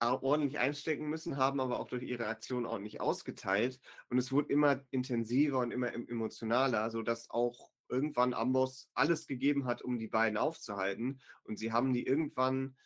ordentlich 0.00 0.58
einstecken 0.58 1.08
müssen, 1.08 1.36
haben 1.36 1.60
aber 1.60 1.80
auch 1.80 1.88
durch 1.88 2.02
ihre 2.02 2.26
Aktion 2.26 2.66
ordentlich 2.66 3.00
ausgeteilt. 3.00 3.80
Und 4.08 4.18
es 4.18 4.32
wurde 4.32 4.52
immer 4.52 4.80
intensiver 4.90 5.58
und 5.58 5.72
immer 5.72 5.92
emotionaler, 5.92 6.90
sodass 6.90 7.30
auch 7.30 7.70
irgendwann 7.88 8.34
Amboss 8.34 8.90
alles 8.94 9.26
gegeben 9.26 9.64
hat, 9.64 9.82
um 9.82 9.98
die 9.98 10.08
beiden 10.08 10.36
aufzuhalten. 10.36 11.20
Und 11.44 11.58
sie 11.58 11.72
haben 11.72 11.92
die 11.92 12.06
irgendwann 12.06 12.76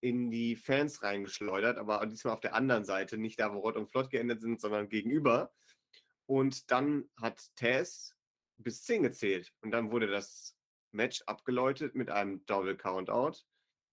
in 0.00 0.30
die 0.30 0.56
Fans 0.56 1.02
reingeschleudert, 1.02 1.78
aber 1.78 2.04
diesmal 2.06 2.34
auf 2.34 2.40
der 2.40 2.54
anderen 2.54 2.84
Seite, 2.84 3.18
nicht 3.18 3.40
da, 3.40 3.52
wo 3.52 3.58
Rot 3.58 3.76
und 3.76 3.90
Flott 3.90 4.10
geendet 4.10 4.40
sind, 4.40 4.60
sondern 4.60 4.88
gegenüber. 4.88 5.52
Und 6.26 6.70
dann 6.70 7.08
hat 7.20 7.40
Tess 7.56 8.14
bis 8.58 8.82
10 8.84 9.04
gezählt. 9.04 9.52
Und 9.60 9.70
dann 9.70 9.90
wurde 9.90 10.06
das 10.06 10.56
Match 10.92 11.22
abgeläutet 11.26 11.94
mit 11.94 12.10
einem 12.10 12.44
Double 12.46 12.76
Countout 12.76 13.38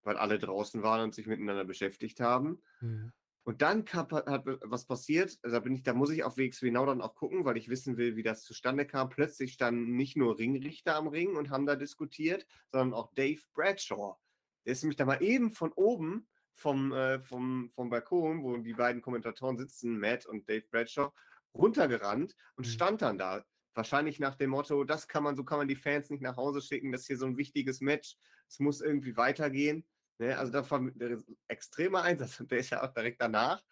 weil 0.06 0.18
alle 0.18 0.40
draußen 0.40 0.82
waren 0.84 1.02
und 1.02 1.14
sich 1.14 1.28
miteinander 1.28 1.66
beschäftigt 1.66 2.22
haben. 2.22 2.62
Mhm. 2.80 3.12
Und 3.44 3.62
dann 3.62 3.86
hat, 3.86 4.12
hat, 4.12 4.44
was 4.64 4.86
passiert, 4.86 5.38
also 5.44 5.58
da 5.58 5.60
bin 5.60 5.76
ich, 5.76 5.84
da 5.84 5.94
muss 5.94 6.10
ich 6.10 6.24
auf 6.24 6.38
WXW 6.38 6.72
Now 6.72 6.88
dann 6.88 7.02
auch 7.02 7.14
gucken, 7.14 7.46
weil 7.46 7.58
ich 7.58 7.70
wissen 7.70 7.96
will, 7.98 8.16
wie 8.16 8.24
das 8.24 8.44
zustande 8.44 8.88
kam. 8.88 9.10
Plötzlich 9.10 9.54
standen 9.54 9.96
nicht 9.96 10.18
nur 10.18 10.40
Ringrichter 10.40 10.96
am 10.96 11.08
Ring 11.08 11.36
und 11.36 11.52
haben 11.52 11.68
da 11.68 11.76
diskutiert, 11.76 12.48
sondern 12.72 12.94
auch 12.94 13.14
Dave 13.14 13.42
Bradshaw. 13.54 14.18
Der 14.66 14.72
ist 14.72 14.82
nämlich 14.82 14.98
da 14.98 15.06
mal 15.06 15.22
eben 15.22 15.52
von 15.52 15.72
oben 15.74 16.28
vom, 16.54 16.92
äh, 16.94 17.20
vom, 17.20 17.70
vom 17.76 17.90
Balkon, 17.90 18.42
wo 18.42 18.58
die 18.58 18.74
beiden 18.74 19.02
Kommentatoren 19.02 19.58
sitzen, 19.58 20.00
Matt 20.00 20.26
und 20.26 20.50
Dave 20.50 20.66
Bradshaw, 20.72 21.12
runtergerannt 21.54 22.36
und 22.56 22.66
mhm. 22.66 22.72
stand 22.72 23.02
dann 23.04 23.20
da. 23.20 23.46
Wahrscheinlich 23.76 24.20
nach 24.20 24.36
dem 24.36 24.52
Motto, 24.52 24.86
das 24.86 25.08
kann 25.08 25.24
man, 25.24 25.36
so 25.36 25.44
kann 25.44 25.58
man 25.58 25.68
die 25.68 25.76
Fans 25.76 26.10
nicht 26.10 26.22
nach 26.22 26.38
Hause 26.38 26.62
schicken, 26.62 26.92
das 26.92 27.02
ist 27.02 27.08
hier 27.08 27.18
so 27.18 27.26
ein 27.26 27.38
wichtiges 27.38 27.82
Match, 27.82 28.18
es 28.48 28.60
muss 28.60 28.82
irgendwie 28.82 29.18
weitergehen. 29.18 29.86
Ne? 30.18 30.38
Also 30.38 30.52
da 30.52 30.70
war 30.70 30.82
der 30.92 31.22
extremer 31.48 32.04
Einsatz 32.04 32.40
und 32.40 32.52
der 32.52 32.60
ist 32.60 32.70
ja 32.70 32.84
auch 32.84 32.94
direkt 32.94 33.22
danach, 33.22 33.64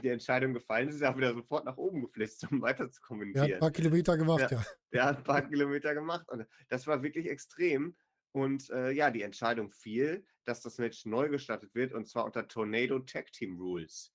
die 0.00 0.08
Entscheidung 0.08 0.54
gefallen 0.54 0.88
ist, 0.88 0.96
ist 0.96 1.02
er 1.02 1.16
wieder 1.16 1.34
sofort 1.34 1.64
nach 1.64 1.76
oben 1.76 2.00
geflitzt, 2.00 2.50
um 2.50 2.62
weiter 2.62 2.90
zu 2.90 3.00
kommunizieren. 3.02 3.46
Der 3.46 3.56
hat 3.56 3.58
ein 3.58 3.60
paar 3.60 3.70
Kilometer 3.70 4.16
gemacht, 4.16 4.50
ja. 4.50 4.58
ja. 4.58 4.64
Der 4.92 5.04
hat 5.04 5.16
ein 5.18 5.24
paar 5.24 5.42
Kilometer 5.42 5.94
gemacht 5.94 6.28
und 6.30 6.46
das 6.68 6.86
war 6.86 7.02
wirklich 7.02 7.28
extrem. 7.28 7.96
Und 8.34 8.70
äh, 8.70 8.92
ja, 8.92 9.10
die 9.10 9.22
Entscheidung 9.22 9.70
fiel, 9.70 10.26
dass 10.44 10.62
das 10.62 10.78
Match 10.78 11.04
neu 11.04 11.28
gestartet 11.28 11.74
wird 11.74 11.92
und 11.92 12.08
zwar 12.08 12.24
unter 12.24 12.48
Tornado 12.48 12.98
Tag 13.00 13.30
Team 13.32 13.58
Rules. 13.58 14.14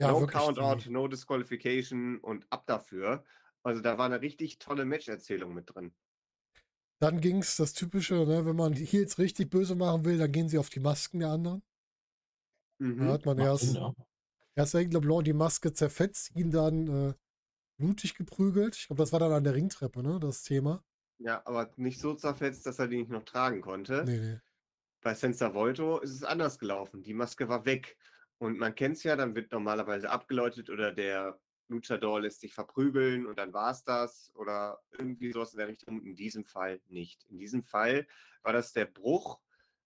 Ja, 0.00 0.10
no 0.10 0.26
Countout, 0.26 0.90
no 0.90 1.06
Disqualification 1.06 2.18
und 2.18 2.46
ab 2.50 2.66
dafür. 2.66 3.24
Also 3.62 3.80
da 3.80 3.96
war 3.96 4.06
eine 4.06 4.20
richtig 4.20 4.58
tolle 4.58 4.84
Matcherzählung 4.84 5.54
mit 5.54 5.72
drin. 5.72 5.94
Dann 7.04 7.20
ging 7.20 7.38
es 7.40 7.56
das 7.56 7.74
Typische, 7.74 8.14
ne, 8.14 8.46
wenn 8.46 8.56
man 8.56 8.72
die 8.72 8.86
Heels 8.86 9.18
richtig 9.18 9.50
böse 9.50 9.74
machen 9.74 10.06
will, 10.06 10.16
dann 10.16 10.32
gehen 10.32 10.48
sie 10.48 10.56
auf 10.56 10.70
die 10.70 10.80
Masken 10.80 11.20
der 11.20 11.28
anderen. 11.28 11.62
Mhm. 12.78 13.06
Da 13.06 13.12
hat 13.12 13.26
man 13.26 13.36
Macht 13.36 13.46
erst, 13.46 13.64
Sinn, 13.64 13.74
ja. 13.74 13.94
erst 14.54 14.74
Aigle 14.74 15.00
Blanc 15.00 15.24
die 15.24 15.34
Maske 15.34 15.74
zerfetzt, 15.74 16.34
ihn 16.34 16.50
dann 16.50 16.88
äh, 16.88 17.14
blutig 17.76 18.14
geprügelt. 18.14 18.74
Ich 18.76 18.86
glaube, 18.86 19.02
das 19.02 19.12
war 19.12 19.20
dann 19.20 19.32
an 19.32 19.44
der 19.44 19.54
Ringtreppe, 19.54 20.02
ne, 20.02 20.18
das 20.18 20.44
Thema. 20.44 20.82
Ja, 21.18 21.42
aber 21.44 21.70
nicht 21.76 22.00
so 22.00 22.14
zerfetzt, 22.14 22.64
dass 22.64 22.78
er 22.78 22.88
die 22.88 22.96
nicht 22.96 23.10
noch 23.10 23.24
tragen 23.24 23.60
konnte. 23.60 24.02
Nee, 24.06 24.18
nee. 24.18 24.40
Bei 25.02 25.12
Senza 25.12 25.52
Volto 25.52 25.98
ist 25.98 26.12
es 26.12 26.24
anders 26.24 26.58
gelaufen. 26.58 27.02
Die 27.02 27.12
Maske 27.12 27.50
war 27.50 27.66
weg. 27.66 27.98
Und 28.38 28.58
man 28.58 28.74
kennt 28.74 28.96
es 28.96 29.02
ja, 29.02 29.14
dann 29.14 29.34
wird 29.34 29.52
normalerweise 29.52 30.08
abgeläutet 30.08 30.70
oder 30.70 30.90
der 30.90 31.38
Luchador 31.68 32.20
lässt 32.20 32.40
sich 32.40 32.54
verprügeln 32.54 33.26
und 33.26 33.38
dann 33.38 33.52
war 33.52 33.70
es 33.70 33.84
das 33.84 34.30
oder 34.34 34.80
irgendwie 34.98 35.32
sowas 35.32 35.52
in 35.52 35.58
der 35.58 35.68
Richtung. 35.68 36.02
In 36.02 36.16
diesem 36.16 36.44
Fall 36.44 36.80
nicht. 36.88 37.24
In 37.30 37.38
diesem 37.38 37.62
Fall 37.62 38.06
war 38.42 38.52
das 38.52 38.72
der 38.72 38.86
Bruch 38.86 39.40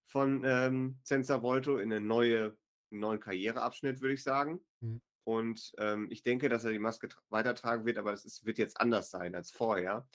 von 0.07 0.43
ähm, 0.45 0.99
Senza 1.03 1.43
Volto 1.43 1.79
in 1.79 1.93
eine 1.93 2.01
neue, 2.01 2.57
einen 2.91 3.01
neuen 3.01 3.21
Karriereabschnitt, 3.21 4.01
würde 4.01 4.15
ich 4.15 4.23
sagen. 4.23 4.61
Mhm. 4.81 5.01
Und 5.25 5.73
ähm, 5.79 6.09
ich 6.11 6.23
denke, 6.23 6.49
dass 6.49 6.65
er 6.65 6.73
die 6.73 6.79
Maske 6.79 7.09
weitertragen 7.29 7.85
wird, 7.85 7.99
aber 7.99 8.13
das 8.13 8.45
wird 8.47 8.59
jetzt 8.59 8.81
anders 8.81 9.11
sein 9.11 9.35
als 9.35 9.51
vorher. 9.51 10.09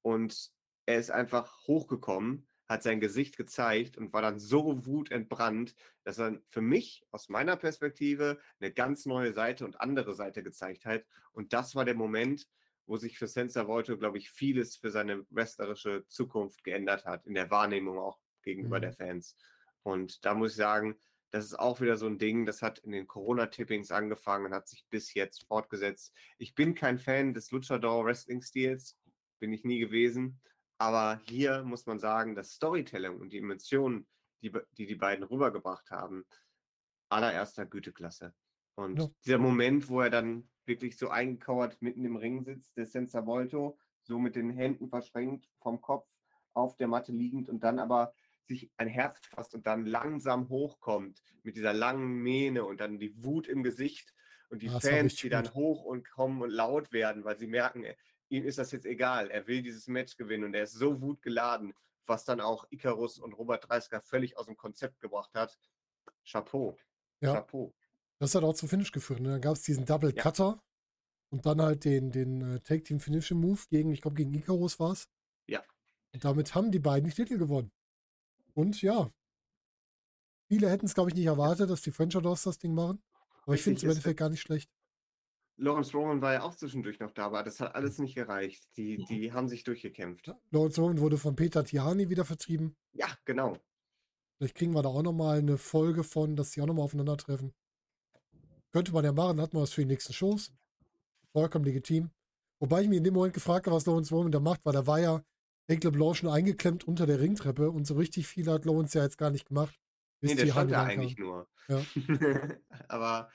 Und 0.00 0.50
er 0.86 0.98
ist 0.98 1.10
einfach 1.10 1.66
hochgekommen 1.66 2.48
hat 2.68 2.82
sein 2.82 3.00
Gesicht 3.00 3.36
gezeigt 3.36 3.98
und 3.98 4.12
war 4.12 4.22
dann 4.22 4.38
so 4.38 4.86
wutentbrannt, 4.86 5.74
dass 6.02 6.18
er 6.18 6.40
für 6.46 6.62
mich 6.62 7.04
aus 7.10 7.28
meiner 7.28 7.56
Perspektive 7.56 8.38
eine 8.58 8.72
ganz 8.72 9.06
neue 9.06 9.32
Seite 9.32 9.64
und 9.64 9.80
andere 9.80 10.14
Seite 10.14 10.42
gezeigt 10.42 10.86
hat. 10.86 11.04
Und 11.32 11.52
das 11.52 11.74
war 11.74 11.84
der 11.84 11.94
Moment, 11.94 12.48
wo 12.86 12.96
sich 12.96 13.18
für 13.18 13.26
Sensor 13.26 13.66
Volto, 13.68 13.96
glaube 13.96 14.18
ich, 14.18 14.30
vieles 14.30 14.76
für 14.76 14.90
seine 14.90 15.26
wrestlerische 15.30 16.06
Zukunft 16.08 16.64
geändert 16.64 17.04
hat, 17.04 17.26
in 17.26 17.34
der 17.34 17.50
Wahrnehmung 17.50 17.98
auch 17.98 18.18
gegenüber 18.42 18.78
mhm. 18.78 18.82
der 18.82 18.92
Fans. 18.92 19.36
Und 19.82 20.24
da 20.24 20.34
muss 20.34 20.52
ich 20.52 20.56
sagen, 20.56 20.96
das 21.30 21.46
ist 21.46 21.58
auch 21.58 21.80
wieder 21.80 21.96
so 21.96 22.06
ein 22.06 22.18
Ding, 22.18 22.46
das 22.46 22.62
hat 22.62 22.78
in 22.78 22.92
den 22.92 23.08
Corona-Tippings 23.08 23.90
angefangen 23.90 24.46
und 24.46 24.54
hat 24.54 24.68
sich 24.68 24.86
bis 24.88 25.14
jetzt 25.14 25.44
fortgesetzt. 25.48 26.14
Ich 26.38 26.54
bin 26.54 26.74
kein 26.74 26.98
Fan 26.98 27.34
des 27.34 27.50
Luchador 27.50 28.04
Wrestling-Stils, 28.04 28.96
bin 29.40 29.52
ich 29.52 29.64
nie 29.64 29.80
gewesen. 29.80 30.40
Aber 30.78 31.20
hier 31.28 31.62
muss 31.62 31.86
man 31.86 31.98
sagen, 31.98 32.34
das 32.34 32.52
Storytelling 32.52 33.18
und 33.20 33.32
die 33.32 33.38
Emotionen, 33.38 34.06
die 34.42 34.52
die, 34.76 34.86
die 34.86 34.94
beiden 34.96 35.24
rübergebracht 35.24 35.90
haben, 35.90 36.24
allererster 37.08 37.66
Güteklasse. 37.66 38.34
Und 38.74 38.98
ja. 38.98 39.08
dieser 39.24 39.38
Moment, 39.38 39.88
wo 39.88 40.00
er 40.00 40.10
dann 40.10 40.48
wirklich 40.66 40.98
so 40.98 41.08
eingekauert 41.08 41.80
mitten 41.80 42.04
im 42.04 42.16
Ring 42.16 42.42
sitzt, 42.42 42.76
der 42.76 42.86
Senza 42.86 43.24
Volto, 43.26 43.78
so 44.02 44.18
mit 44.18 44.36
den 44.36 44.50
Händen 44.50 44.88
verschränkt 44.88 45.48
vom 45.60 45.80
Kopf 45.80 46.08
auf 46.52 46.76
der 46.76 46.88
Matte 46.88 47.12
liegend 47.12 47.48
und 47.48 47.62
dann 47.62 47.78
aber 47.78 48.14
sich 48.46 48.70
ein 48.76 48.88
Herz 48.88 49.18
fasst 49.26 49.54
und 49.54 49.66
dann 49.66 49.86
langsam 49.86 50.48
hochkommt 50.48 51.22
mit 51.42 51.56
dieser 51.56 51.72
langen 51.72 52.22
Mähne 52.22 52.64
und 52.64 52.80
dann 52.80 52.98
die 52.98 53.22
Wut 53.22 53.48
im 53.48 53.62
Gesicht 53.62 54.14
und 54.50 54.62
die 54.62 54.68
das 54.68 54.82
Fans, 54.86 55.16
die 55.16 55.30
dann 55.30 55.52
hoch 55.54 55.84
und 55.84 56.08
kommen 56.10 56.42
und 56.42 56.50
laut 56.50 56.92
werden, 56.92 57.24
weil 57.24 57.38
sie 57.38 57.46
merken, 57.46 57.84
ihm 58.36 58.44
ist 58.44 58.58
das 58.58 58.72
jetzt 58.72 58.86
egal. 58.86 59.30
Er 59.30 59.46
will 59.46 59.62
dieses 59.62 59.86
Match 59.86 60.16
gewinnen 60.16 60.44
und 60.44 60.54
er 60.54 60.64
ist 60.64 60.74
so 60.74 61.00
wutgeladen, 61.00 61.74
was 62.06 62.24
dann 62.24 62.40
auch 62.40 62.66
Icarus 62.70 63.18
und 63.18 63.32
Robert 63.32 63.68
Dreisker 63.68 64.00
völlig 64.00 64.36
aus 64.36 64.46
dem 64.46 64.56
Konzept 64.56 65.00
gebracht 65.00 65.34
hat. 65.34 65.58
Chapeau. 66.24 66.76
Ja. 67.20 67.34
Chapeau. 67.34 67.74
Das 68.18 68.34
hat 68.34 68.44
auch 68.44 68.54
zum 68.54 68.68
Finish 68.68 68.92
geführt. 68.92 69.20
Ne? 69.20 69.30
Dann 69.30 69.40
gab 69.40 69.54
es 69.54 69.62
diesen 69.62 69.84
Double 69.84 70.12
Cutter 70.12 70.56
ja. 70.56 70.62
und 71.30 71.46
dann 71.46 71.60
halt 71.60 71.84
den, 71.84 72.10
den 72.10 72.42
uh, 72.42 72.58
Take 72.58 72.82
Team 72.82 73.00
Finishing 73.00 73.40
Move 73.40 73.60
gegen, 73.68 73.90
ich 73.90 74.00
glaube, 74.00 74.16
gegen 74.16 74.32
Icarus 74.34 74.78
war 74.78 74.92
es. 74.92 75.08
Ja. 75.46 75.62
Und 76.12 76.24
damit 76.24 76.54
haben 76.54 76.70
die 76.70 76.78
beiden 76.78 77.08
die 77.08 77.14
Titel 77.14 77.38
gewonnen. 77.38 77.72
Und 78.54 78.80
ja, 78.82 79.10
viele 80.46 80.70
hätten 80.70 80.86
es, 80.86 80.94
glaube 80.94 81.10
ich, 81.10 81.16
nicht 81.16 81.26
erwartet, 81.26 81.70
dass 81.70 81.82
die 81.82 81.90
French 81.90 82.16
Outdoors 82.16 82.42
das 82.42 82.58
Ding 82.58 82.74
machen. 82.74 83.02
Aber 83.42 83.54
ich 83.54 83.62
finde 83.62 83.78
es 83.78 83.82
im 83.82 83.90
Endeffekt 83.90 84.18
gar 84.18 84.30
nicht 84.30 84.40
schlecht. 84.40 84.70
Lawrence 85.56 85.92
Roman 85.96 86.20
war 86.20 86.32
ja 86.32 86.42
auch 86.42 86.54
zwischendurch 86.54 86.98
noch 86.98 87.12
da, 87.12 87.26
aber 87.26 87.42
das 87.42 87.60
hat 87.60 87.74
alles 87.74 87.98
nicht 87.98 88.14
gereicht. 88.16 88.68
Die, 88.76 88.98
Mhm. 88.98 89.04
die 89.08 89.32
haben 89.32 89.48
sich 89.48 89.62
durchgekämpft. 89.64 90.26
Ja, 90.26 90.38
Lawrence 90.50 90.80
Roman 90.80 90.98
wurde 90.98 91.16
von 91.18 91.36
Peter 91.36 91.64
Tihani 91.64 92.08
wieder 92.08 92.24
vertrieben. 92.24 92.76
Ja, 92.92 93.06
genau. 93.24 93.56
Vielleicht 94.38 94.56
kriegen 94.56 94.74
wir 94.74 94.82
da 94.82 94.88
auch 94.88 95.02
nochmal 95.02 95.38
eine 95.38 95.58
Folge 95.58 96.02
von, 96.02 96.34
dass 96.34 96.50
die 96.50 96.60
auch 96.60 96.66
nochmal 96.66 96.84
aufeinandertreffen. 96.84 97.52
Könnte 98.72 98.92
man 98.92 99.04
ja 99.04 99.12
machen, 99.12 99.40
hat 99.40 99.54
man 99.54 99.62
was 99.62 99.72
für 99.72 99.82
die 99.82 99.86
nächsten 99.86 100.12
Shows. 100.12 100.52
Vollkommen 101.32 101.64
legitim. 101.64 102.10
Wobei 102.58 102.82
ich 102.82 102.88
mich 102.88 102.98
in 102.98 103.04
dem 103.04 103.14
Moment 103.14 103.34
gefragt 103.34 103.66
habe, 103.66 103.76
was 103.76 103.86
Lawrence 103.86 104.12
Roman 104.12 104.32
da 104.32 104.40
macht, 104.40 104.64
weil 104.64 104.72
da 104.72 104.86
war 104.86 104.98
ja 104.98 105.24
Hank 105.70 105.84
LeBlanc 105.84 106.16
schon 106.16 106.28
eingeklemmt 106.30 106.84
unter 106.84 107.06
der 107.06 107.20
Ringtreppe 107.20 107.70
und 107.70 107.86
so 107.86 107.94
richtig 107.94 108.26
viel 108.26 108.50
hat 108.50 108.64
Lawrence 108.64 108.98
ja 108.98 109.04
jetzt 109.04 109.18
gar 109.18 109.30
nicht 109.30 109.46
gemacht. 109.46 109.78
Nee, 110.20 110.34
der 110.34 110.46
stand 110.46 110.72
da 110.72 110.80
dann 110.82 110.90
eigentlich 110.90 111.16
nur. 111.16 111.48
Ja. 111.68 111.80
aber 112.88 113.30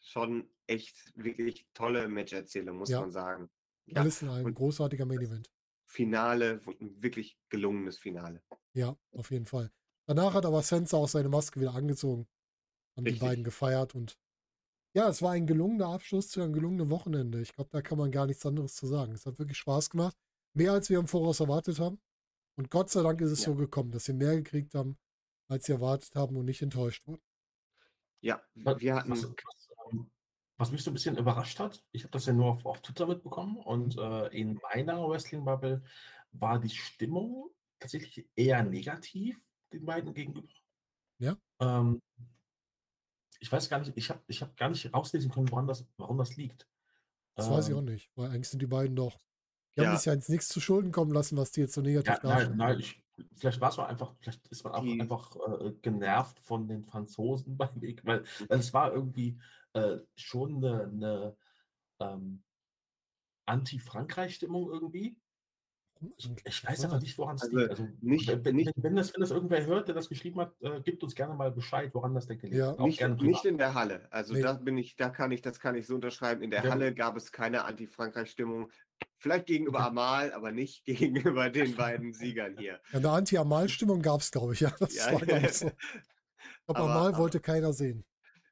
schon 0.00 0.48
echt 0.70 1.12
wirklich 1.16 1.66
tolle 1.74 2.08
Matcherzählung, 2.08 2.78
muss 2.78 2.88
Ja. 2.90 3.00
man 3.00 3.10
sagen. 3.10 3.50
Ja, 3.86 4.00
Alles 4.02 4.22
in 4.22 4.28
allem 4.28 4.46
und- 4.46 4.54
großartiger 4.54 5.04
Main 5.06 5.20
Event. 5.20 5.50
Finale, 5.84 6.60
ein 6.80 7.02
wirklich 7.02 7.36
gelungenes 7.48 7.98
Finale. 7.98 8.42
Ja, 8.74 8.96
auf 9.12 9.30
jeden 9.32 9.46
Fall. 9.46 9.72
Danach 10.06 10.34
hat 10.34 10.46
aber 10.46 10.62
Senza 10.62 10.96
auch 10.96 11.08
seine 11.08 11.28
Maske 11.28 11.60
wieder 11.60 11.74
angezogen. 11.74 12.28
Haben 12.96 13.04
die 13.04 13.10
Richtig. 13.12 13.28
beiden 13.28 13.44
gefeiert 13.44 13.94
und 13.94 14.16
ja, 14.92 15.08
es 15.08 15.22
war 15.22 15.32
ein 15.32 15.46
gelungener 15.46 15.88
Abschluss 15.88 16.28
zu 16.28 16.40
einem 16.42 16.52
gelungenen 16.52 16.90
Wochenende. 16.90 17.40
Ich 17.40 17.52
glaube, 17.54 17.70
da 17.72 17.80
kann 17.82 17.98
man 17.98 18.10
gar 18.10 18.26
nichts 18.26 18.44
anderes 18.46 18.74
zu 18.74 18.86
sagen. 18.86 19.12
Es 19.12 19.26
hat 19.26 19.38
wirklich 19.38 19.58
Spaß 19.58 19.90
gemacht. 19.90 20.16
Mehr 20.52 20.72
als 20.72 20.90
wir 20.90 20.98
im 20.98 21.06
Voraus 21.08 21.38
erwartet 21.40 21.78
haben. 21.78 22.00
Und 22.56 22.70
Gott 22.70 22.90
sei 22.90 23.02
Dank 23.02 23.20
ist 23.20 23.30
es 23.30 23.40
Ja. 23.40 23.46
so 23.46 23.54
gekommen, 23.54 23.92
dass 23.92 24.06
wir 24.08 24.14
mehr 24.14 24.34
gekriegt 24.36 24.74
haben, 24.74 24.98
als 25.48 25.66
sie 25.66 25.72
erwartet 25.72 26.14
haben 26.16 26.36
und 26.36 26.44
nicht 26.44 26.62
enttäuscht 26.62 27.06
wurden. 27.06 27.22
Ja, 28.20 28.42
wir 28.54 28.94
hatten. 28.96 29.10
was, 29.10 29.24
was, 29.24 29.68
ähm, 29.92 30.10
was 30.60 30.70
mich 30.70 30.82
so 30.84 30.90
ein 30.90 30.94
bisschen 30.94 31.16
überrascht 31.18 31.58
hat, 31.58 31.82
ich 31.92 32.02
habe 32.04 32.12
das 32.12 32.26
ja 32.26 32.32
nur 32.32 32.46
auf, 32.46 32.66
auf 32.66 32.80
Twitter 32.82 33.06
mitbekommen 33.06 33.56
und 33.56 33.96
äh, 33.98 34.26
in 34.28 34.54
meiner 34.62 35.08
Wrestling-Bubble 35.08 35.82
war 36.32 36.60
die 36.60 36.68
Stimmung 36.70 37.50
tatsächlich 37.78 38.28
eher 38.36 38.62
negativ 38.62 39.40
den 39.72 39.84
beiden 39.86 40.14
gegenüber. 40.14 40.48
Ja. 41.18 41.36
Ähm, 41.60 42.00
ich 43.38 43.50
weiß 43.50 43.68
gar 43.70 43.78
nicht, 43.78 43.92
ich 43.96 44.10
habe 44.10 44.20
ich 44.26 44.42
hab 44.42 44.56
gar 44.56 44.68
nicht 44.68 44.92
rauslesen 44.92 45.30
können, 45.30 45.50
woran 45.50 45.66
das, 45.66 45.86
warum 45.96 46.18
das 46.18 46.36
liegt. 46.36 46.68
Das 47.34 47.50
weiß 47.50 47.66
ich 47.68 47.72
Ähm, 47.72 47.78
auch 47.78 47.82
nicht, 47.82 48.10
weil 48.16 48.30
eigentlich 48.30 48.48
sind 48.48 48.60
die 48.60 48.66
beiden 48.66 48.94
doch. 48.96 49.18
Die 49.74 49.80
haben 49.80 49.86
Ja. 49.88 49.94
es 49.94 50.04
ja 50.04 50.12
ins 50.12 50.28
Nichts 50.28 50.48
zu 50.48 50.60
Schulden 50.60 50.92
kommen 50.92 51.12
lassen, 51.12 51.36
was 51.38 51.52
die 51.52 51.60
jetzt 51.62 51.74
so 51.74 51.80
negativ 51.80 52.08
Ja, 52.08 52.20
nein, 52.22 52.28
darstellen. 52.32 52.56
nein, 52.58 52.80
ich, 52.80 53.02
vielleicht 53.36 53.60
war 53.60 53.70
es 53.70 53.78
einfach, 53.78 54.14
vielleicht 54.20 54.46
ist 54.48 54.64
man 54.64 54.74
auch 54.74 54.82
Die- 54.82 55.00
einfach 55.00 55.36
äh, 55.36 55.72
genervt 55.80 56.38
von 56.40 56.68
den 56.68 56.84
Franzosen 56.84 57.56
beim 57.56 57.80
Weg, 57.80 58.04
weil 58.04 58.24
also 58.40 58.54
es 58.56 58.74
war 58.74 58.92
irgendwie 58.92 59.38
äh, 59.74 59.98
schon 60.16 60.56
eine, 60.64 60.84
eine 60.84 61.36
ähm, 62.00 62.42
Anti-Frankreich-Stimmung 63.46 64.70
irgendwie. 64.70 65.16
Ich, 66.16 66.30
ich 66.46 66.64
weiß 66.66 66.84
einfach 66.84 67.00
nicht, 67.02 67.18
woran 67.18 67.36
es 67.36 67.42
Also 67.42 67.58
liegt. 67.58 67.70
Also, 67.70 67.88
nicht- 68.00 68.44
wenn, 68.44 68.56
nicht- 68.56 68.72
wenn, 68.76 68.96
das, 68.96 69.12
wenn 69.12 69.20
das 69.20 69.30
irgendwer 69.32 69.66
hört, 69.66 69.88
der 69.88 69.94
das 69.94 70.08
geschrieben 70.08 70.40
hat, 70.40 70.54
äh, 70.62 70.80
gibt 70.80 71.02
uns 71.02 71.14
gerne 71.14 71.34
mal 71.34 71.50
Bescheid, 71.52 71.90
woran 71.94 72.14
das 72.14 72.26
denn 72.26 72.38
gelegen 72.38 72.56
Ja. 72.58 72.72
Auch 72.72 72.86
Nicht, 72.86 73.06
nicht 73.20 73.44
in 73.44 73.58
der 73.58 73.74
Halle. 73.74 74.08
Also 74.10 74.32
Nee. 74.32 74.40
da 74.40 74.54
bin 74.54 74.78
ich, 74.78 74.96
da 74.96 75.10
kann 75.10 75.30
ich, 75.30 75.42
das 75.42 75.60
kann 75.60 75.74
ich 75.74 75.86
so 75.86 75.94
unterschreiben. 75.96 76.42
In 76.42 76.50
der 76.50 76.64
Ja, 76.64 76.70
Halle 76.70 76.94
gab 76.94 77.16
es 77.16 77.32
keine 77.32 77.64
Anti-Frankreich-Stimmung. 77.64 78.70
Vielleicht 79.18 79.44
gegenüber. 79.46 79.80
Amal, 79.80 80.32
aber 80.32 80.52
nicht 80.52 80.84
gegenüber 81.34 81.50
den 81.50 81.76
beiden 81.76 82.14
Siegern 82.14 82.56
hier. 82.56 82.80
Ja, 82.92 82.98
eine 82.98 83.10
Anti-Amal-Stimmung 83.10 84.00
gab 84.00 84.22
es, 84.22 84.30
glaube 84.30 84.54
ich. 84.54 84.60
Ja, 84.60 84.74
das 84.80 84.94
Ja, 84.94 85.12
war, 85.12 85.20
glaub 85.26 85.42
ich, 85.42 85.52
so. 85.52 85.66
Glaube, 85.66 85.76
Aber- 86.66 86.78
Amal 86.80 87.08
aber- 87.08 87.18
wollte 87.18 87.40
keiner 87.40 87.74
sehen. 87.74 88.06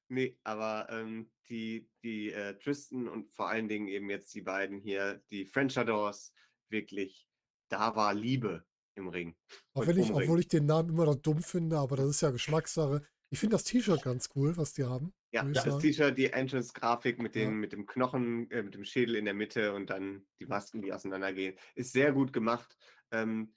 Nee, 0.09 0.39
aber 0.43 0.89
ähm, 0.91 1.31
die, 1.49 1.89
die 2.03 2.33
äh, 2.33 2.59
Tristan 2.59 3.09
und 3.09 3.31
vor 3.33 3.49
allen 3.49 3.69
Dingen 3.69 3.89
eben 3.89 4.09
jetzt 4.09 4.35
die 4.35 4.43
beiden 4.43 4.79
hier, 4.79 5.23
die 5.31 5.45
Frenchadors, 5.45 6.33
wirklich, 6.71 7.29
da 7.69 7.95
war 7.95 8.15
Liebe 8.15 8.65
im 8.95 9.09
Ring. 9.09 9.37
Auch 9.75 9.87
wenn 9.87 9.99
ich, 9.99 10.11
obwohl 10.13 10.41
ich 10.41 10.49
den 10.49 10.67
Namen 10.67 10.91
immer 10.91 11.05
noch 11.05 11.17
dumm 11.17 11.43
finde, 11.43 11.79
aber 11.79 11.97
das 11.97 12.09
ist 12.09 12.21
ja 12.23 12.31
Geschmackssache. 12.31 13.03
Ich 13.31 13.39
finde 13.39 13.55
das 13.57 13.65
T-Shirt 13.65 14.03
ganz 14.03 14.31
cool, 14.35 14.57
was 14.57 14.73
die 14.73 14.85
haben. 14.85 15.13
Ja, 15.33 15.45
das. 15.45 15.79
T-Shirt, 15.79 16.17
die 16.17 16.33
Entrance-Grafik 16.33 17.21
mit, 17.21 17.35
dem 17.35 17.51
Ja. 17.51 17.57
mit 17.57 17.73
dem 17.73 17.85
Knochen, 17.87 18.51
äh, 18.51 18.63
mit 18.63 18.75
dem 18.75 18.85
Schädel 18.85 19.17
in 19.17 19.27
der 19.27 19.35
Mitte 19.35 19.75
und 19.75 19.91
dann 19.91 20.27
die 20.41 20.47
Masken, 20.47 20.81
die 20.81 20.93
auseinandergehen. 20.93 21.57
Ist 21.75 21.93
sehr 21.93 22.13
gut 22.13 22.33
gemacht. 22.33 22.77
Ähm, 23.11 23.53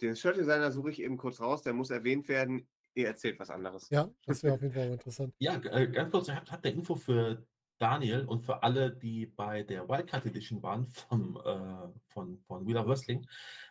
den 0.00 0.16
Shirt-Designer 0.16 0.72
suche 0.72 0.90
ich 0.90 1.00
eben 1.00 1.16
kurz 1.16 1.40
raus, 1.40 1.62
der 1.62 1.72
muss 1.72 1.90
erwähnt 1.90 2.28
werden. 2.28 2.68
Ihr 2.94 3.06
erzählt 3.08 3.38
was 3.38 3.50
anderes. 3.50 3.88
Ja, 3.90 4.10
das 4.26 4.42
wäre 4.42 4.54
auf 4.54 4.62
jeden 4.62 4.74
Fall 4.74 4.86
mal 4.86 4.92
interessant. 4.94 5.34
Ja, 5.38 5.56
äh, 5.56 5.88
ganz 5.88 6.10
kurz, 6.10 6.28
ich 6.28 6.34
habe 6.34 6.50
hab 6.50 6.64
eine 6.64 6.74
Info 6.74 6.94
für 6.94 7.46
Daniel 7.78 8.26
und 8.26 8.42
für 8.42 8.62
alle, 8.62 8.94
die 8.94 9.26
bei 9.26 9.62
der 9.64 9.88
Wildcard 9.88 10.26
Edition 10.26 10.62
waren 10.62 10.86
vom, 10.86 11.36
äh, 11.36 11.88
von, 12.08 12.38
von 12.46 12.66
Wheeler 12.66 12.86
Wrestling, 12.86 13.26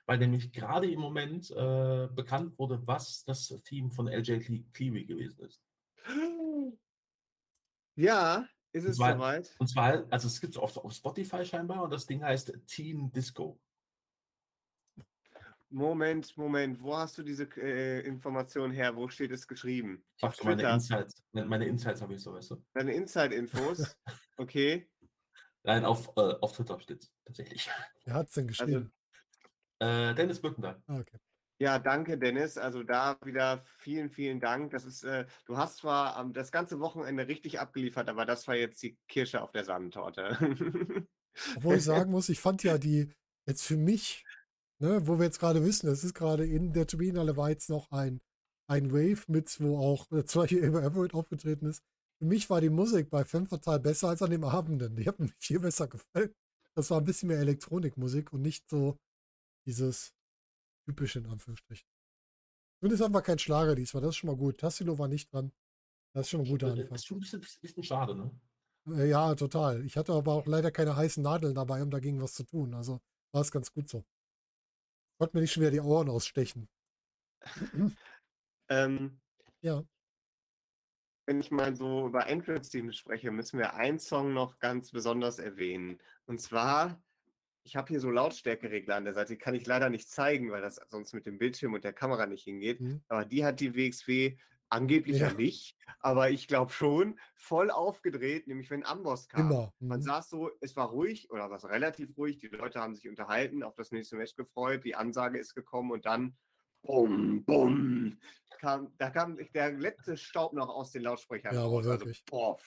weil 0.06 0.18
nämlich 0.18 0.52
gerade 0.52 0.92
im 0.92 1.00
Moment 1.00 1.50
äh, 1.52 2.08
bekannt 2.14 2.58
wurde, 2.60 2.86
was 2.86 3.24
das 3.24 3.48
Team 3.64 3.92
von 3.92 4.08
LJ 4.08 4.32
Cle- 4.42 4.66
Cleary 4.74 5.06
gewesen 5.06 5.40
ist. 5.46 5.62
Ja, 7.96 8.48
ist 8.72 8.86
es 8.86 8.98
soweit? 8.98 9.54
Und 9.60 9.68
zwar, 9.68 10.06
also 10.10 10.28
es 10.28 10.40
gibt 10.40 10.54
es 10.54 10.58
auf, 10.58 10.78
auf 10.78 10.94
Spotify 10.94 11.46
scheinbar 11.46 11.84
und 11.84 11.92
das 11.92 12.06
Ding 12.06 12.24
heißt 12.24 12.54
Teen 12.68 13.12
Disco. 13.12 13.60
Moment, 15.72 16.36
Moment, 16.38 16.82
wo 16.82 16.98
hast 16.98 17.18
du 17.18 17.24
diese 17.24 17.44
äh, 17.56 18.02
Information 18.02 18.72
her? 18.72 18.96
Wo 18.96 19.08
steht 19.08 19.32
es 19.32 19.48
geschrieben? 19.48 20.04
Ich 20.18 20.24
habe 20.24 20.32
Auf 20.34 20.38
so 20.38 20.44
meine 20.44 20.58
Twitter. 20.58 20.74
Insights, 20.74 21.24
meine 21.32 21.48
meine 21.48 21.66
Insights 21.66 22.02
habe 22.02 22.14
ich 22.14 22.22
so, 22.22 22.34
weißt 22.34 22.52
du. 22.52 22.64
Deine 22.74 22.94
Inside-Infos? 22.94 23.96
Okay. 24.38 24.90
Nein, 25.64 25.86
auf, 25.86 26.08
äh, 26.18 26.34
auf 26.42 26.54
Twitter 26.54 26.80
steht 26.80 27.08
tatsächlich. 27.26 27.70
Wer 28.06 28.14
hat 28.16 28.28
es 28.28 28.34
denn 28.34 28.48
Also, 28.48 28.64
geschrieben? 28.66 28.92
Äh, 29.80 30.16
Dennis 30.16 30.42
Birkendahl. 30.42 30.82
ah, 30.88 31.00
okay. 31.00 31.20
Ja, 31.60 31.78
danke, 31.78 32.18
Dennis. 32.18 32.58
Also 32.58 32.82
da 32.82 33.18
wieder 33.24 33.60
vielen, 33.78 34.10
vielen 34.10 34.40
Dank. 34.40 34.72
Das 34.72 34.84
ist, 34.84 35.04
äh, 35.04 35.28
du 35.46 35.58
hast 35.58 35.78
zwar 35.78 36.16
am- 36.16 36.34
das 36.34 36.52
ganze 36.52 36.80
Wochenende 36.80 37.28
richtig 37.28 37.60
abgeliefert, 37.60 38.10
aber 38.10 38.26
das 38.26 38.48
war 38.48 38.56
jetzt 38.56 38.82
die 38.82 38.98
Kirsche 39.08 39.44
auf 39.44 39.52
der 39.52 39.64
Sahnetorte. 39.64 40.38
Obwohl 41.56 41.76
ich 41.78 41.84
sagen 41.84 42.10
muss, 42.10 42.30
ich 42.30 42.40
fand 42.40 42.64
ja 42.64 42.80
die 42.80 43.14
jetzt 43.46 43.64
für 43.64 43.78
mich, 43.78 44.26
ne, 44.82 45.08
wo 45.08 45.18
wir 45.18 45.26
jetzt 45.26 45.40
gerade 45.40 45.64
wissen, 45.64 45.88
es 45.90 46.04
ist 46.04 46.14
gerade 46.14 46.46
in 46.46 46.74
der 46.74 46.88
Turbinenhalle 46.88 47.38
war 47.38 47.50
jetzt 47.50 47.70
noch 47.70 47.92
ein, 47.92 48.22
ein 48.68 48.92
Wave 48.92 49.24
mit, 49.28 49.60
wo 49.62 49.78
auch 49.78 50.12
äh, 50.12 50.48
hier 50.48 50.62
über 50.64 50.84
Everett 50.84 51.14
aufgetreten 51.14 51.66
ist. 51.68 51.84
Für 52.20 52.26
mich 52.26 52.50
war 52.50 52.62
die 52.62 52.70
Musik 52.70 53.10
bei 53.10 53.26
Femme 53.26 53.48
Fatale 53.48 53.80
besser 53.80 54.10
als 54.10 54.22
an 54.22 54.32
dem 54.32 54.44
Abenden. 54.44 54.96
Die 54.96 55.08
hat 55.08 55.20
mir 55.20 55.30
viel 55.40 55.60
besser 55.60 55.88
gefallen. 55.88 56.34
Das 56.76 56.90
war 56.90 57.00
ein 57.00 57.04
bisschen 57.06 57.28
mehr 57.30 57.40
Elektronikmusik 57.40 58.32
und 58.34 58.42
nicht 58.42 58.70
so 58.70 58.98
dieses 59.66 60.14
typische 60.88 61.20
in 61.20 61.28
Anführungsstrichen. 61.28 61.88
Es 62.84 62.92
ist 62.94 63.02
einfach 63.02 63.24
kein 63.24 63.38
Schlager 63.40 63.76
diesmal, 63.76 64.02
das 64.02 64.12
ist 64.12 64.18
schon 64.18 64.30
mal 64.30 64.38
gut. 64.38 64.60
Tassilo 64.60 64.98
war 64.98 65.08
nicht 65.08 65.32
dran. 65.32 65.52
Das 66.14 66.26
ist 66.26 66.32
schon 66.32 66.42
mal 66.42 66.46
ein 66.48 66.52
guter 66.52 66.70
Das 66.70 66.80
Anfang. 66.80 66.96
ist 66.96 67.06
schon 67.06 67.18
ein 67.18 67.22
bisschen, 67.22 67.42
bisschen 67.62 67.84
schade, 67.84 68.16
ne? 68.16 68.32
Äh, 68.88 69.10
Ja, 69.10 69.36
total. 69.36 69.86
Ich 69.86 69.98
hatte 69.98 70.14
aber 70.14 70.34
auch 70.34 70.46
leider 70.48 70.72
keine 70.72 70.96
heißen 70.96 71.22
Nadeln 71.22 71.54
dabei, 71.56 71.84
um 71.84 71.92
dagegen 71.92 72.22
was 72.22 72.34
zu 72.34 72.44
tun. 72.44 72.74
Also 72.74 73.00
war 73.34 73.42
es 73.42 73.52
ganz 73.52 73.72
gut 73.72 73.90
so. 73.90 74.04
Konnte 75.22 75.38
mir 75.38 75.42
nicht 75.42 75.54
schon 75.54 75.62
wieder 75.62 75.70
die 75.70 75.80
Ohren 75.80 76.10
ausstechen. 76.10 76.68
ähm, 78.70 79.20
Ja, 79.62 79.84
wenn 81.28 81.40
ich 81.40 81.52
mal 81.52 81.76
so 81.76 82.08
über 82.08 82.26
Entrance-Teams 82.26 82.98
spreche, 82.98 83.30
müssen 83.30 83.60
wir 83.60 83.76
einen 83.76 84.00
Song 84.00 84.34
noch 84.34 84.58
ganz 84.58 84.90
besonders 84.90 85.38
erwähnen. 85.38 86.00
Und 86.26 86.42
zwar, 86.42 87.00
ich 87.62 87.76
habe 87.76 87.90
hier 87.90 88.00
so 88.00 88.10
Lautstärkeregler 88.10 88.96
an 88.96 89.06
der 89.06 89.14
Seite, 89.14 89.34
die 89.34 89.38
kann 89.38 89.54
ich 89.54 89.68
leider 89.68 89.92
nicht 89.92 90.10
zeigen, 90.10 90.50
weil 90.50 90.64
das 90.64 90.82
sonst 90.90 91.14
mit 91.14 91.28
dem 91.28 91.38
Bildschirm 91.38 91.76
und 91.76 91.84
der 91.84 91.94
Kamera 91.94 92.26
nicht 92.26 92.46
hingeht. 92.46 92.82
Mhm. 92.82 93.04
Aber 93.08 93.24
die 93.24 93.46
hat 93.46 93.60
die 93.60 93.76
WXW 93.76 94.40
angeblich 94.72 95.20
ja, 95.20 95.34
nicht, 95.34 95.78
aber 96.00 96.30
ich 96.32 96.48
glaube 96.48 96.72
schon, 96.72 97.20
voll 97.36 97.70
aufgedreht, 97.70 98.48
nämlich 98.48 98.70
wenn 98.72 98.86
Amboss 98.86 99.28
kam. 99.28 99.52
immer. 99.52 99.74
Man 99.80 100.00
Mhm. 100.00 100.04
saß 100.04 100.30
so, 100.30 100.50
es 100.62 100.76
war 100.76 100.90
ruhig 100.90 101.30
oder 101.30 101.50
was 101.52 101.66
relativ 101.66 102.18
ruhig, 102.18 102.38
die 102.40 102.48
Leute 102.48 102.80
haben 102.80 102.96
sich 102.96 103.08
unterhalten, 103.08 103.64
auf 103.64 103.76
das 103.76 103.92
nächste 103.92 104.16
Match 104.16 104.36
gefreut, 104.36 104.84
die 104.86 104.96
Ansage 104.96 105.38
ist 105.40 105.54
gekommen 105.54 105.92
und 105.92 106.06
dann 106.06 106.38
bum, 106.84 107.44
bum, 107.46 108.18
kam, 108.60 108.94
da 108.98 109.10
kam 109.10 109.38
der 109.54 109.74
letzte 109.74 110.18
Staub 110.18 110.54
noch 110.54 110.70
aus 110.70 110.92
den 110.92 111.04
Lautsprechern 111.04 111.54
Ja, 111.54 111.64
aber. 111.66 111.78
Also, 111.78 111.90
wirklich. 111.90 112.26
poff. 112.26 112.64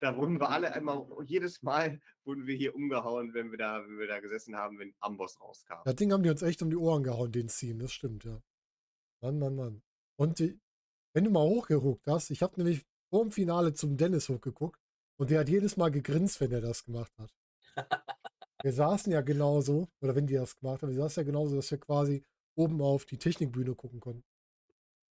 Da 0.00 0.16
wurden 0.16 0.40
wir 0.40 0.50
alle 0.50 0.72
einmal, 0.72 1.06
jedes 1.26 1.62
Mal 1.62 2.00
wurden 2.24 2.48
wir 2.48 2.56
hier 2.56 2.74
umgehauen, 2.74 3.34
wenn 3.34 3.52
wir 3.52 3.58
da, 3.58 3.84
wenn 3.86 3.98
wir 3.98 4.08
da 4.08 4.18
gesessen 4.18 4.56
haben, 4.56 4.80
wenn 4.80 4.92
Amboss 4.98 5.40
rauskam. 5.40 5.82
Das 5.84 5.94
Ding 5.94 6.12
haben 6.12 6.24
die 6.24 6.30
uns 6.30 6.42
echt 6.42 6.60
um 6.60 6.70
die 6.70 6.76
Ohren 6.76 7.04
gehauen, 7.04 7.30
den 7.30 7.46
Team. 7.46 7.78
Das 7.78 7.92
stimmt, 7.92 8.24
ja. 8.24 8.42
Mann, 9.20 9.38
Mann, 9.38 9.54
Mann. 9.54 9.82
Und 10.16 10.40
die, 10.40 10.58
wenn 11.12 11.24
du 11.24 11.30
mal 11.30 11.44
hochgeguckt 11.44 12.06
hast, 12.06 12.30
ich 12.30 12.42
habe 12.42 12.56
nämlich 12.56 12.84
vor 13.10 13.22
dem 13.22 13.30
Finale 13.30 13.74
zum 13.74 13.96
Dennis 13.96 14.28
hochgeguckt 14.28 14.80
und 15.16 15.30
der 15.30 15.40
hat 15.40 15.48
jedes 15.48 15.76
Mal 15.76 15.90
gegrinst, 15.90 16.40
wenn 16.40 16.52
er 16.52 16.60
das 16.60 16.84
gemacht 16.84 17.12
hat. 17.18 17.32
Wir 18.62 18.72
saßen 18.72 19.12
ja 19.12 19.22
genauso, 19.22 19.88
oder 20.00 20.14
wenn 20.14 20.26
die 20.26 20.34
das 20.34 20.56
gemacht 20.56 20.82
haben, 20.82 20.90
wir 20.90 21.02
saßen 21.02 21.22
ja 21.22 21.26
genauso, 21.26 21.56
dass 21.56 21.70
wir 21.70 21.78
quasi 21.78 22.24
oben 22.54 22.80
auf 22.80 23.04
die 23.06 23.18
Technikbühne 23.18 23.74
gucken 23.74 23.98
konnten. 23.98 24.24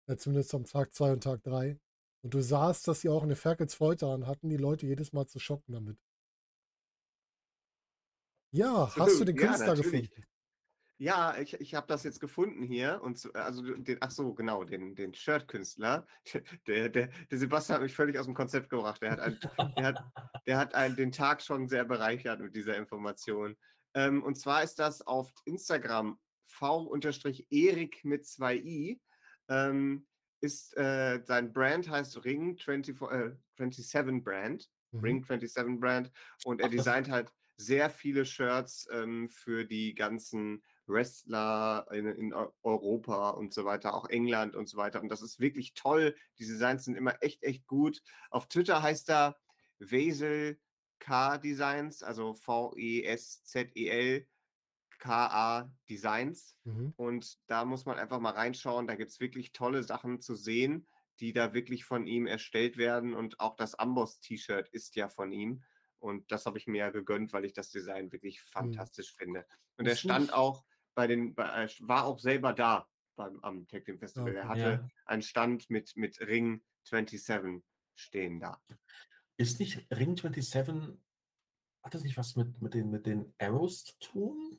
Ja, 0.07 0.17
zumindest 0.17 0.55
am 0.55 0.65
Tag 0.65 0.95
2 0.95 1.13
und 1.13 1.23
Tag 1.23 1.43
3. 1.45 1.79
Und 2.23 2.35
du 2.35 2.43
sahst, 2.43 2.89
dass 2.89 3.01
sie 3.01 3.09
auch 3.09 3.23
eine 3.23 3.37
Ferkels 3.37 3.75
Freude 3.75 3.99
daran 3.99 4.27
hatten, 4.27 4.49
die 4.49 4.57
Leute 4.57 4.87
jedes 4.87 5.13
Mal 5.13 5.27
zu 5.27 5.39
schocken 5.39 5.73
damit. 5.73 5.99
Ja, 8.51 8.95
hast 8.97 9.21
du 9.21 9.25
den 9.25 9.37
Künstler 9.37 9.69
ja, 9.69 9.75
gefunden? 9.75 10.09
Ja, 11.01 11.39
ich, 11.39 11.55
ich 11.61 11.75
habe 11.75 11.87
das 11.87 12.03
jetzt 12.03 12.19
gefunden 12.19 12.65
hier. 12.65 13.01
Und 13.03 13.35
also 13.35 13.63
den, 13.63 13.99
ach 14.01 14.11
so, 14.11 14.35
genau, 14.35 14.65
den, 14.65 14.97
den 14.97 15.15
Shirt-Künstler. 15.15 16.07
Der, 16.67 16.89
der, 16.89 17.09
der 17.31 17.39
Sebastian 17.39 17.77
hat 17.77 17.83
mich 17.83 17.95
völlig 17.95 18.19
aus 18.19 18.27
dem 18.27 18.35
Konzept 18.35 18.69
gebracht. 18.69 19.01
Der 19.01 19.13
hat, 19.13 19.21
ein, 19.21 19.39
der 19.77 19.87
hat, 19.87 20.05
der 20.47 20.59
hat 20.59 20.75
ein, 20.75 20.97
den 20.97 21.13
Tag 21.13 21.41
schon 21.41 21.69
sehr 21.69 21.85
bereichert 21.85 22.41
mit 22.41 22.55
dieser 22.55 22.77
Information. 22.77 23.57
Ähm, 23.95 24.23
und 24.23 24.37
zwar 24.37 24.63
ist 24.63 24.79
das 24.79 25.01
auf 25.07 25.33
Instagram 25.45 26.19
v-erik 26.47 28.05
mit 28.05 28.27
zwei 28.27 28.57
i. 28.57 29.01
Ähm, 29.49 30.07
ist 30.41 30.77
äh, 30.77 31.21
sein 31.25 31.53
Brand 31.53 31.89
heißt 31.89 32.25
Ring 32.25 32.57
24, 32.59 33.01
äh, 33.11 33.31
27 33.57 34.23
Brand. 34.23 34.69
Mhm. 34.93 35.01
Ring 35.01 35.25
27 35.25 35.81
Brand. 35.81 36.11
Und 36.45 36.61
er 36.61 36.69
designt 36.69 37.09
halt 37.09 37.33
sehr 37.57 37.91
viele 37.91 38.25
Shirts 38.25 38.89
ähm, 38.93 39.29
für 39.29 39.65
die 39.65 39.95
ganzen 39.95 40.63
Wrestler 40.89 41.87
in, 41.93 42.07
in, 42.07 42.35
Europa 42.63 43.31
und 43.31 43.53
so 43.53 43.65
weiter, 43.65 43.95
auch 43.95 44.09
England 44.09 44.57
und 44.57 44.69
so 44.69 44.77
weiter. 44.77 45.01
Und 45.01 45.09
das 45.09 45.23
ist 45.23 45.41
wirklich 45.41 45.75
toll. 45.75 46.17
Die 46.39 46.47
Designs 46.47 46.85
sind 46.85 46.97
immer 46.97 47.23
echt, 47.23 47.43
echt 47.43 47.67
gut. 47.67 48.03
Auf 48.31 48.49
Twitter 48.49 48.83
heißt 48.83 49.11
er 49.11 49.37
Wesel 49.79 50.61
K 50.99 51.39
Designs, 51.39 52.03
also 52.03 52.35
V-E-S-Z-E-L 52.35 54.27
K-A 54.99 55.73
Designs. 55.89 56.57
Mhm. 56.65 56.93
Und 56.97 57.39
da 57.47 57.65
muss 57.65 57.87
man 57.87 57.99
einfach 57.99 58.21
mal 58.21 58.33
reinschauen. 58.33 58.87
Da 58.87 58.97
gibt 58.97 59.11
es 59.11 59.21
wirklich 59.21 59.53
tolle 59.53 59.83
Sachen 59.83 60.21
zu 60.21 60.35
sehen, 60.35 60.87
die 61.21 61.33
da 61.33 61.55
wirklich 61.55 61.85
von 61.85 62.07
ihm 62.07 62.27
erstellt 62.27 62.77
werden. 62.77 63.15
Und 63.15 63.41
auch 63.41 63.57
das 63.57 63.75
Amboss-T-Shirt 63.75 64.69
ist 64.71 64.97
ja 64.97 65.09
von 65.09 65.33
ihm. 65.33 65.63
Und 66.01 66.31
das 66.31 66.47
habe 66.47 66.59
ich 66.59 66.67
mir 66.67 66.79
ja 66.79 66.91
gegönnt, 66.91 67.33
weil 67.33 67.45
ich 67.45 67.53
das 67.53 67.71
Design 67.71 68.13
wirklich 68.13 68.41
mhm. 68.41 68.49
fantastisch 68.51 69.15
mhm. 69.15 69.25
finde. 69.25 69.47
Und 69.77 69.87
er 69.87 69.97
stand 69.97 70.33
auch 70.33 70.65
bei 70.99 71.07
den, 71.07 71.33
bei, 71.33 71.45
äh, 71.65 71.69
war 71.83 72.07
auch 72.07 72.19
selber 72.19 72.53
da 72.53 72.85
beim, 73.15 73.39
am 73.43 73.69
Tech 73.69 73.85
Team 73.85 74.01
Festival. 74.01 74.31
Okay, 74.31 74.37
er 74.37 74.49
hatte 74.49 74.61
ja. 74.61 74.89
einen 75.07 75.23
Stand 75.23 75.71
mit, 75.71 75.97
mit 75.97 76.21
Ring 76.21 76.61
27 76.83 77.63
stehen 77.95 78.41
da. 78.41 78.61
Ist 79.37 79.61
nicht 79.61 79.87
Ring 79.93 80.17
27, 80.17 80.99
hat 81.85 81.95
das 81.95 82.03
nicht 82.03 82.17
was 82.17 82.35
mit, 82.35 82.61
mit, 82.61 82.75
den, 82.75 82.91
mit 82.91 83.07
den 83.07 83.33
Arrows 83.39 83.85
zu 83.85 83.93
tun? 84.01 84.59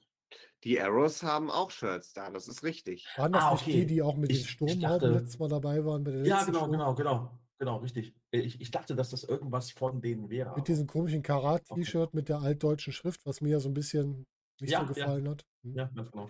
Die 0.64 0.80
Arrows 0.80 1.24
haben 1.24 1.52
auch 1.52 1.72
Shirts 1.72 2.14
da, 2.14 2.30
das 2.30 2.48
ist 2.48 2.64
richtig. 2.64 3.06
Waren 3.18 3.34
das 3.34 3.44
ah, 3.44 3.52
okay. 3.52 3.82
die, 3.82 3.86
die 3.88 4.02
auch 4.02 4.16
mit 4.16 4.32
ich, 4.32 4.44
den 4.44 4.48
Sturmhauben 4.48 5.12
letztes 5.16 5.40
Mal 5.40 5.50
dabei 5.50 5.84
waren? 5.84 6.06
ja, 6.24 6.46
genau, 6.46 6.60
Sturm? 6.60 6.72
genau, 6.72 6.96
genau. 6.96 7.40
Genau, 7.58 7.78
richtig. 7.80 8.16
Ich, 8.32 8.62
ich 8.62 8.72
dachte, 8.72 8.96
dass 8.96 9.10
das 9.10 9.26
irgendwas 9.26 9.72
von 9.72 10.00
denen 10.00 10.30
wäre. 10.30 10.56
Mit 10.56 10.70
diesem 10.70 10.88
komischen 10.88 11.22
Karat-T-Shirt 11.22 12.08
okay. 12.08 12.16
mit 12.16 12.30
der 12.30 12.40
altdeutschen 12.40 12.94
Schrift, 12.94 13.26
was 13.26 13.42
mir 13.42 13.50
ja 13.50 13.60
so 13.60 13.68
ein 13.68 13.74
bisschen 13.74 14.26
nicht 14.62 14.72
ja, 14.72 14.82
so 14.86 14.94
gefallen 14.94 15.26
ja. 15.26 15.32
hat. 15.32 15.46
Hm. 15.64 15.76
Ja, 15.76 15.92
ganz 15.96 16.12
genau. 16.12 16.30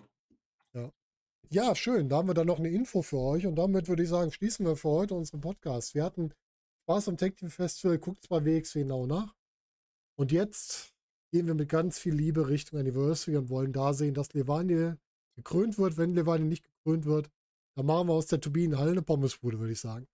Ja. 0.74 0.92
ja, 1.50 1.74
schön. 1.74 2.08
Da 2.08 2.16
haben 2.16 2.28
wir 2.28 2.34
dann 2.34 2.46
noch 2.46 2.58
eine 2.58 2.70
Info 2.70 3.02
für 3.02 3.18
euch 3.18 3.46
und 3.46 3.56
damit 3.56 3.88
würde 3.88 4.02
ich 4.02 4.08
sagen, 4.08 4.30
schließen 4.32 4.66
wir 4.66 4.76
für 4.76 4.88
heute 4.88 5.14
unseren 5.14 5.40
Podcast. 5.40 5.94
Wir 5.94 6.04
hatten 6.04 6.32
Spaß 6.84 7.08
am 7.08 7.16
Tech 7.16 7.34
Team 7.34 7.50
Festival, 7.50 7.98
guckt 7.98 8.28
bei 8.28 8.44
WXW 8.44 8.80
genau 8.82 9.06
nach. 9.06 9.34
Und 10.16 10.32
jetzt 10.32 10.92
gehen 11.32 11.46
wir 11.46 11.54
mit 11.54 11.68
ganz 11.68 11.98
viel 11.98 12.14
Liebe 12.14 12.48
Richtung 12.48 12.78
Anniversary 12.78 13.36
und 13.36 13.48
wollen 13.48 13.72
da 13.72 13.94
sehen, 13.94 14.14
dass 14.14 14.32
Levanie 14.34 14.94
gekrönt 15.36 15.78
wird. 15.78 15.96
Wenn 15.96 16.14
Levanie 16.14 16.48
nicht 16.48 16.64
gekrönt 16.64 17.06
wird, 17.06 17.30
dann 17.76 17.86
machen 17.86 18.08
wir 18.08 18.14
aus 18.14 18.26
der 18.26 18.40
Turbinenhalle 18.40 18.90
eine 18.90 19.02
Pommesbude, 19.02 19.58
würde 19.58 19.72
ich 19.72 19.80
sagen. 19.80 20.08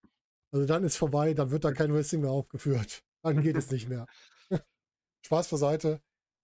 Also 0.52 0.66
dann 0.66 0.84
ist 0.84 0.97
vorbei, 0.97 1.34
dann 1.34 1.51
wird 1.51 1.64
da 1.64 1.72
kein 1.72 1.93
Wrestling 1.93 2.20
mehr 2.20 2.30
aufgeführt. 2.30 3.02
Dann 3.22 3.43
geht 3.43 3.56
es 3.56 3.70
nicht 3.70 3.88
mehr. 3.88 4.06
Spaß 5.26 5.48
beiseite. 5.48 6.01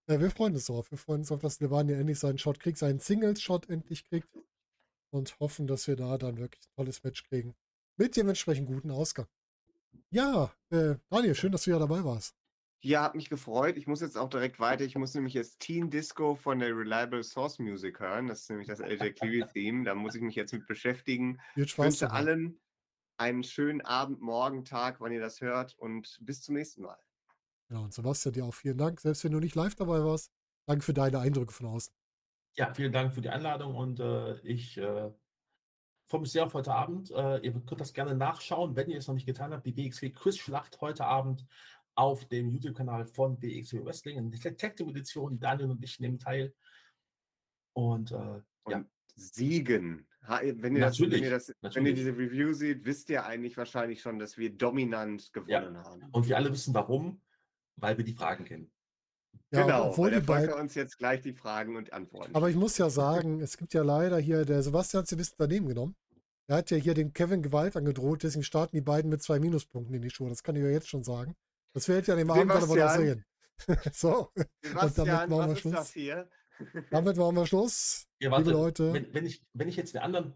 Ja, 0.08 0.20
wir 0.20 0.30
freuen 0.30 0.54
uns 0.54 0.66
drauf. 0.66 0.90
Wir 0.90 0.98
freuen 0.98 1.20
uns 1.20 1.30
auf, 1.30 1.40
dass 1.40 1.60
Levania 1.60 1.96
endlich 1.96 2.18
seinen 2.18 2.38
Shot 2.38 2.58
kriegt, 2.58 2.78
seinen 2.78 2.98
Singles-Shot 2.98 3.68
endlich 3.68 4.04
kriegt. 4.04 4.28
Und 5.10 5.38
hoffen, 5.40 5.66
dass 5.66 5.86
wir 5.86 5.96
da 5.96 6.16
dann 6.16 6.38
wirklich 6.38 6.62
ein 6.62 6.74
tolles 6.74 7.04
Match 7.04 7.24
kriegen. 7.24 7.54
Mit 7.98 8.16
dem 8.16 8.28
entsprechend 8.28 8.66
guten 8.66 8.90
Ausgang. 8.90 9.26
Ja, 10.10 10.50
äh, 10.70 10.94
Daniel, 11.10 11.34
schön, 11.34 11.52
dass 11.52 11.64
du 11.64 11.70
ja 11.70 11.78
dabei 11.78 12.02
warst. 12.02 12.34
Ja, 12.80 13.04
hat 13.04 13.14
mich 13.14 13.28
gefreut. 13.28 13.76
Ich 13.76 13.86
muss 13.86 14.00
jetzt 14.00 14.16
auch 14.16 14.28
direkt 14.28 14.58
weiter. 14.58 14.84
Ich 14.84 14.96
muss 14.96 15.14
nämlich 15.14 15.34
jetzt 15.34 15.60
Teen 15.60 15.90
Disco 15.90 16.34
von 16.34 16.58
der 16.58 16.76
Reliable 16.76 17.22
Source 17.22 17.58
Music 17.58 18.00
hören. 18.00 18.26
Das 18.26 18.40
ist 18.40 18.50
nämlich 18.50 18.66
das 18.66 18.80
LJ 18.80 19.12
Cleary 19.12 19.44
Theme. 19.54 19.84
Da 19.84 19.94
muss 19.94 20.14
ich 20.14 20.22
mich 20.22 20.34
jetzt 20.34 20.52
mit 20.52 20.66
beschäftigen. 20.66 21.38
Ich 21.54 21.78
wünsche 21.78 22.10
allen 22.10 22.58
einen 23.18 23.44
schönen 23.44 23.82
Abend, 23.82 24.20
Morgen, 24.20 24.64
Tag, 24.64 25.00
wann 25.00 25.12
ihr 25.12 25.20
das 25.20 25.40
hört 25.40 25.78
und 25.78 26.18
bis 26.22 26.42
zum 26.42 26.56
nächsten 26.56 26.82
Mal. 26.82 26.98
Ja, 27.72 27.78
und 27.78 27.94
Sebastian, 27.94 28.34
dir 28.34 28.44
auch 28.44 28.54
vielen 28.54 28.76
Dank. 28.76 29.00
Selbst 29.00 29.24
wenn 29.24 29.32
du 29.32 29.40
nicht 29.40 29.54
live 29.54 29.74
dabei 29.74 30.04
warst, 30.04 30.30
danke 30.66 30.84
für 30.84 30.92
deine 30.92 31.20
Eindrücke 31.20 31.54
von 31.54 31.66
außen. 31.66 31.92
Ja, 32.54 32.74
vielen 32.74 32.92
Dank 32.92 33.14
für 33.14 33.22
die 33.22 33.30
Einladung 33.30 33.74
und 33.74 33.98
äh, 33.98 34.38
ich 34.40 34.76
äh, 34.76 35.10
freue 36.06 36.20
mich 36.20 36.32
sehr 36.32 36.44
auf 36.44 36.52
heute 36.52 36.74
Abend. 36.74 37.10
Äh, 37.10 37.38
ihr 37.38 37.52
könnt 37.52 37.80
das 37.80 37.94
gerne 37.94 38.14
nachschauen, 38.14 38.76
wenn 38.76 38.90
ihr 38.90 38.98
es 38.98 39.06
noch 39.06 39.14
nicht 39.14 39.24
getan 39.24 39.54
habt. 39.54 39.64
Die 39.64 39.74
WXW 39.74 40.10
Quiz-Schlacht 40.10 40.82
heute 40.82 41.06
Abend 41.06 41.46
auf 41.94 42.26
dem 42.28 42.50
YouTube-Kanal 42.50 43.06
von 43.06 43.40
WXW 43.40 43.82
Wrestling 43.86 44.18
in 44.18 44.30
der 44.30 44.56
Tag 44.58 44.78
Edition. 44.78 45.40
Daniel 45.40 45.70
und 45.70 45.82
ich 45.82 45.98
nehmen 45.98 46.18
teil. 46.18 46.54
Und, 47.72 48.12
äh, 48.12 48.42
und 48.64 48.70
ja. 48.70 48.84
Siegen. 49.14 50.06
Wenn 50.28 50.76
ihr, 50.76 50.82
das, 50.82 51.00
wenn, 51.00 51.10
ihr 51.10 51.30
das, 51.30 51.52
wenn 51.62 51.86
ihr 51.86 51.94
diese 51.94 52.16
Review 52.16 52.52
seht, 52.52 52.84
wisst 52.84 53.08
ihr 53.08 53.24
eigentlich 53.24 53.56
wahrscheinlich 53.56 54.02
schon, 54.02 54.18
dass 54.18 54.36
wir 54.36 54.50
dominant 54.50 55.32
gewonnen 55.32 55.74
ja. 55.74 55.84
haben. 55.84 56.04
Und 56.12 56.28
wir 56.28 56.36
alle 56.36 56.52
wissen 56.52 56.74
warum 56.74 57.20
weil 57.76 57.96
wir 57.96 58.04
die 58.04 58.14
Fragen 58.14 58.44
kennen. 58.44 58.70
Ja, 59.50 59.62
genau, 59.62 59.90
obwohl 59.90 60.10
weil 60.10 60.20
der 60.20 60.24
Volker 60.24 60.56
uns 60.56 60.74
jetzt 60.74 60.98
gleich 60.98 61.20
die 61.20 61.34
Fragen 61.34 61.76
und 61.76 61.92
Antworten. 61.92 62.34
Aber 62.34 62.48
ich 62.48 62.56
muss 62.56 62.78
ja 62.78 62.88
sagen, 62.88 63.40
es 63.40 63.56
gibt 63.56 63.74
ja 63.74 63.82
leider 63.82 64.18
hier, 64.18 64.44
der 64.44 64.62
Sebastian 64.62 65.02
hat 65.02 65.08
sie 65.08 65.16
ein 65.16 65.18
bisschen 65.18 65.36
daneben 65.38 65.68
genommen. 65.68 65.94
Er 66.46 66.56
hat 66.56 66.70
ja 66.70 66.76
hier 66.76 66.94
den 66.94 67.12
Kevin 67.12 67.42
Gewalt 67.42 67.76
angedroht, 67.76 68.22
deswegen 68.22 68.44
starten 68.44 68.76
die 68.76 68.82
beiden 68.82 69.10
mit 69.10 69.22
zwei 69.22 69.38
Minuspunkten 69.38 69.94
in 69.94 70.02
die 70.02 70.10
Schuhe. 70.10 70.28
Das 70.28 70.42
kann 70.42 70.56
ich 70.56 70.62
ja 70.62 70.68
jetzt 70.68 70.88
schon 70.88 71.04
sagen. 71.04 71.34
Das 71.74 71.88
werdet 71.88 72.08
ihr 72.08 72.14
an 72.14 72.18
dem 72.18 72.30
Abend 72.30 72.50
aber 72.50 72.66
noch 72.66 72.94
sehen. 72.96 73.24
so, 73.92 74.30
Sebastian, 74.62 74.88
und 74.88 75.08
damit 75.08 75.30
machen 75.30 75.50
wir 75.50 75.56
Schluss. 75.56 75.94
Damit 76.90 77.16
machen 77.16 77.36
wir 77.36 77.46
Schluss. 77.46 78.06
Ja, 78.20 78.30
warte, 78.30 78.44
liebe 78.44 78.58
Leute. 78.58 78.92
Wenn, 78.92 79.14
wenn, 79.14 79.26
ich, 79.26 79.42
wenn 79.52 79.68
ich 79.68 79.76
jetzt 79.76 79.94
den 79.94 80.02
anderen 80.02 80.34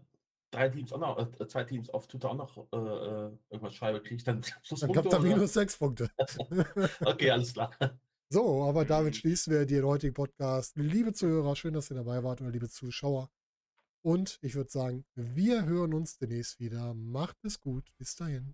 drei 0.51 0.69
Teams 0.69 0.93
auch 0.93 0.99
noch, 0.99 1.39
äh, 1.39 1.47
zwei 1.47 1.63
Teams 1.63 1.89
auf 1.89 2.07
Twitter 2.07 2.31
auch 2.31 2.35
noch 2.35 2.57
äh, 2.71 2.77
äh 2.77 3.31
irgendwas 3.49 3.75
schreibe, 3.75 4.01
kriege 4.01 4.15
ich 4.15 4.23
dann 4.23 4.41
Dann 4.79 4.93
kommt 4.93 5.13
da 5.13 5.19
minus 5.19 5.53
sechs 5.53 5.77
Punkte. 5.77 6.09
okay, 7.05 7.31
alles 7.31 7.53
klar. 7.53 7.71
So, 8.29 8.65
aber 8.65 8.83
damit 8.83 9.15
schließen 9.15 9.53
wir 9.53 9.65
den 9.65 9.85
heutigen 9.85 10.13
Podcast. 10.13 10.75
Liebe 10.75 11.13
Zuhörer, 11.13 11.55
schön, 11.55 11.73
dass 11.73 11.89
ihr 11.89 11.95
dabei 11.95 12.25
wart 12.25 12.41
oder 12.41 12.49
liebe 12.49 12.67
Zuschauer. 12.67 13.29
Und 14.01 14.37
ich 14.41 14.55
würde 14.55 14.69
sagen, 14.69 15.05
wir 15.15 15.63
hören 15.63 15.93
uns 15.93 16.17
demnächst 16.17 16.59
wieder. 16.59 16.93
Macht 16.93 17.37
es 17.45 17.61
gut. 17.61 17.85
Bis 17.97 18.17
dahin. 18.17 18.53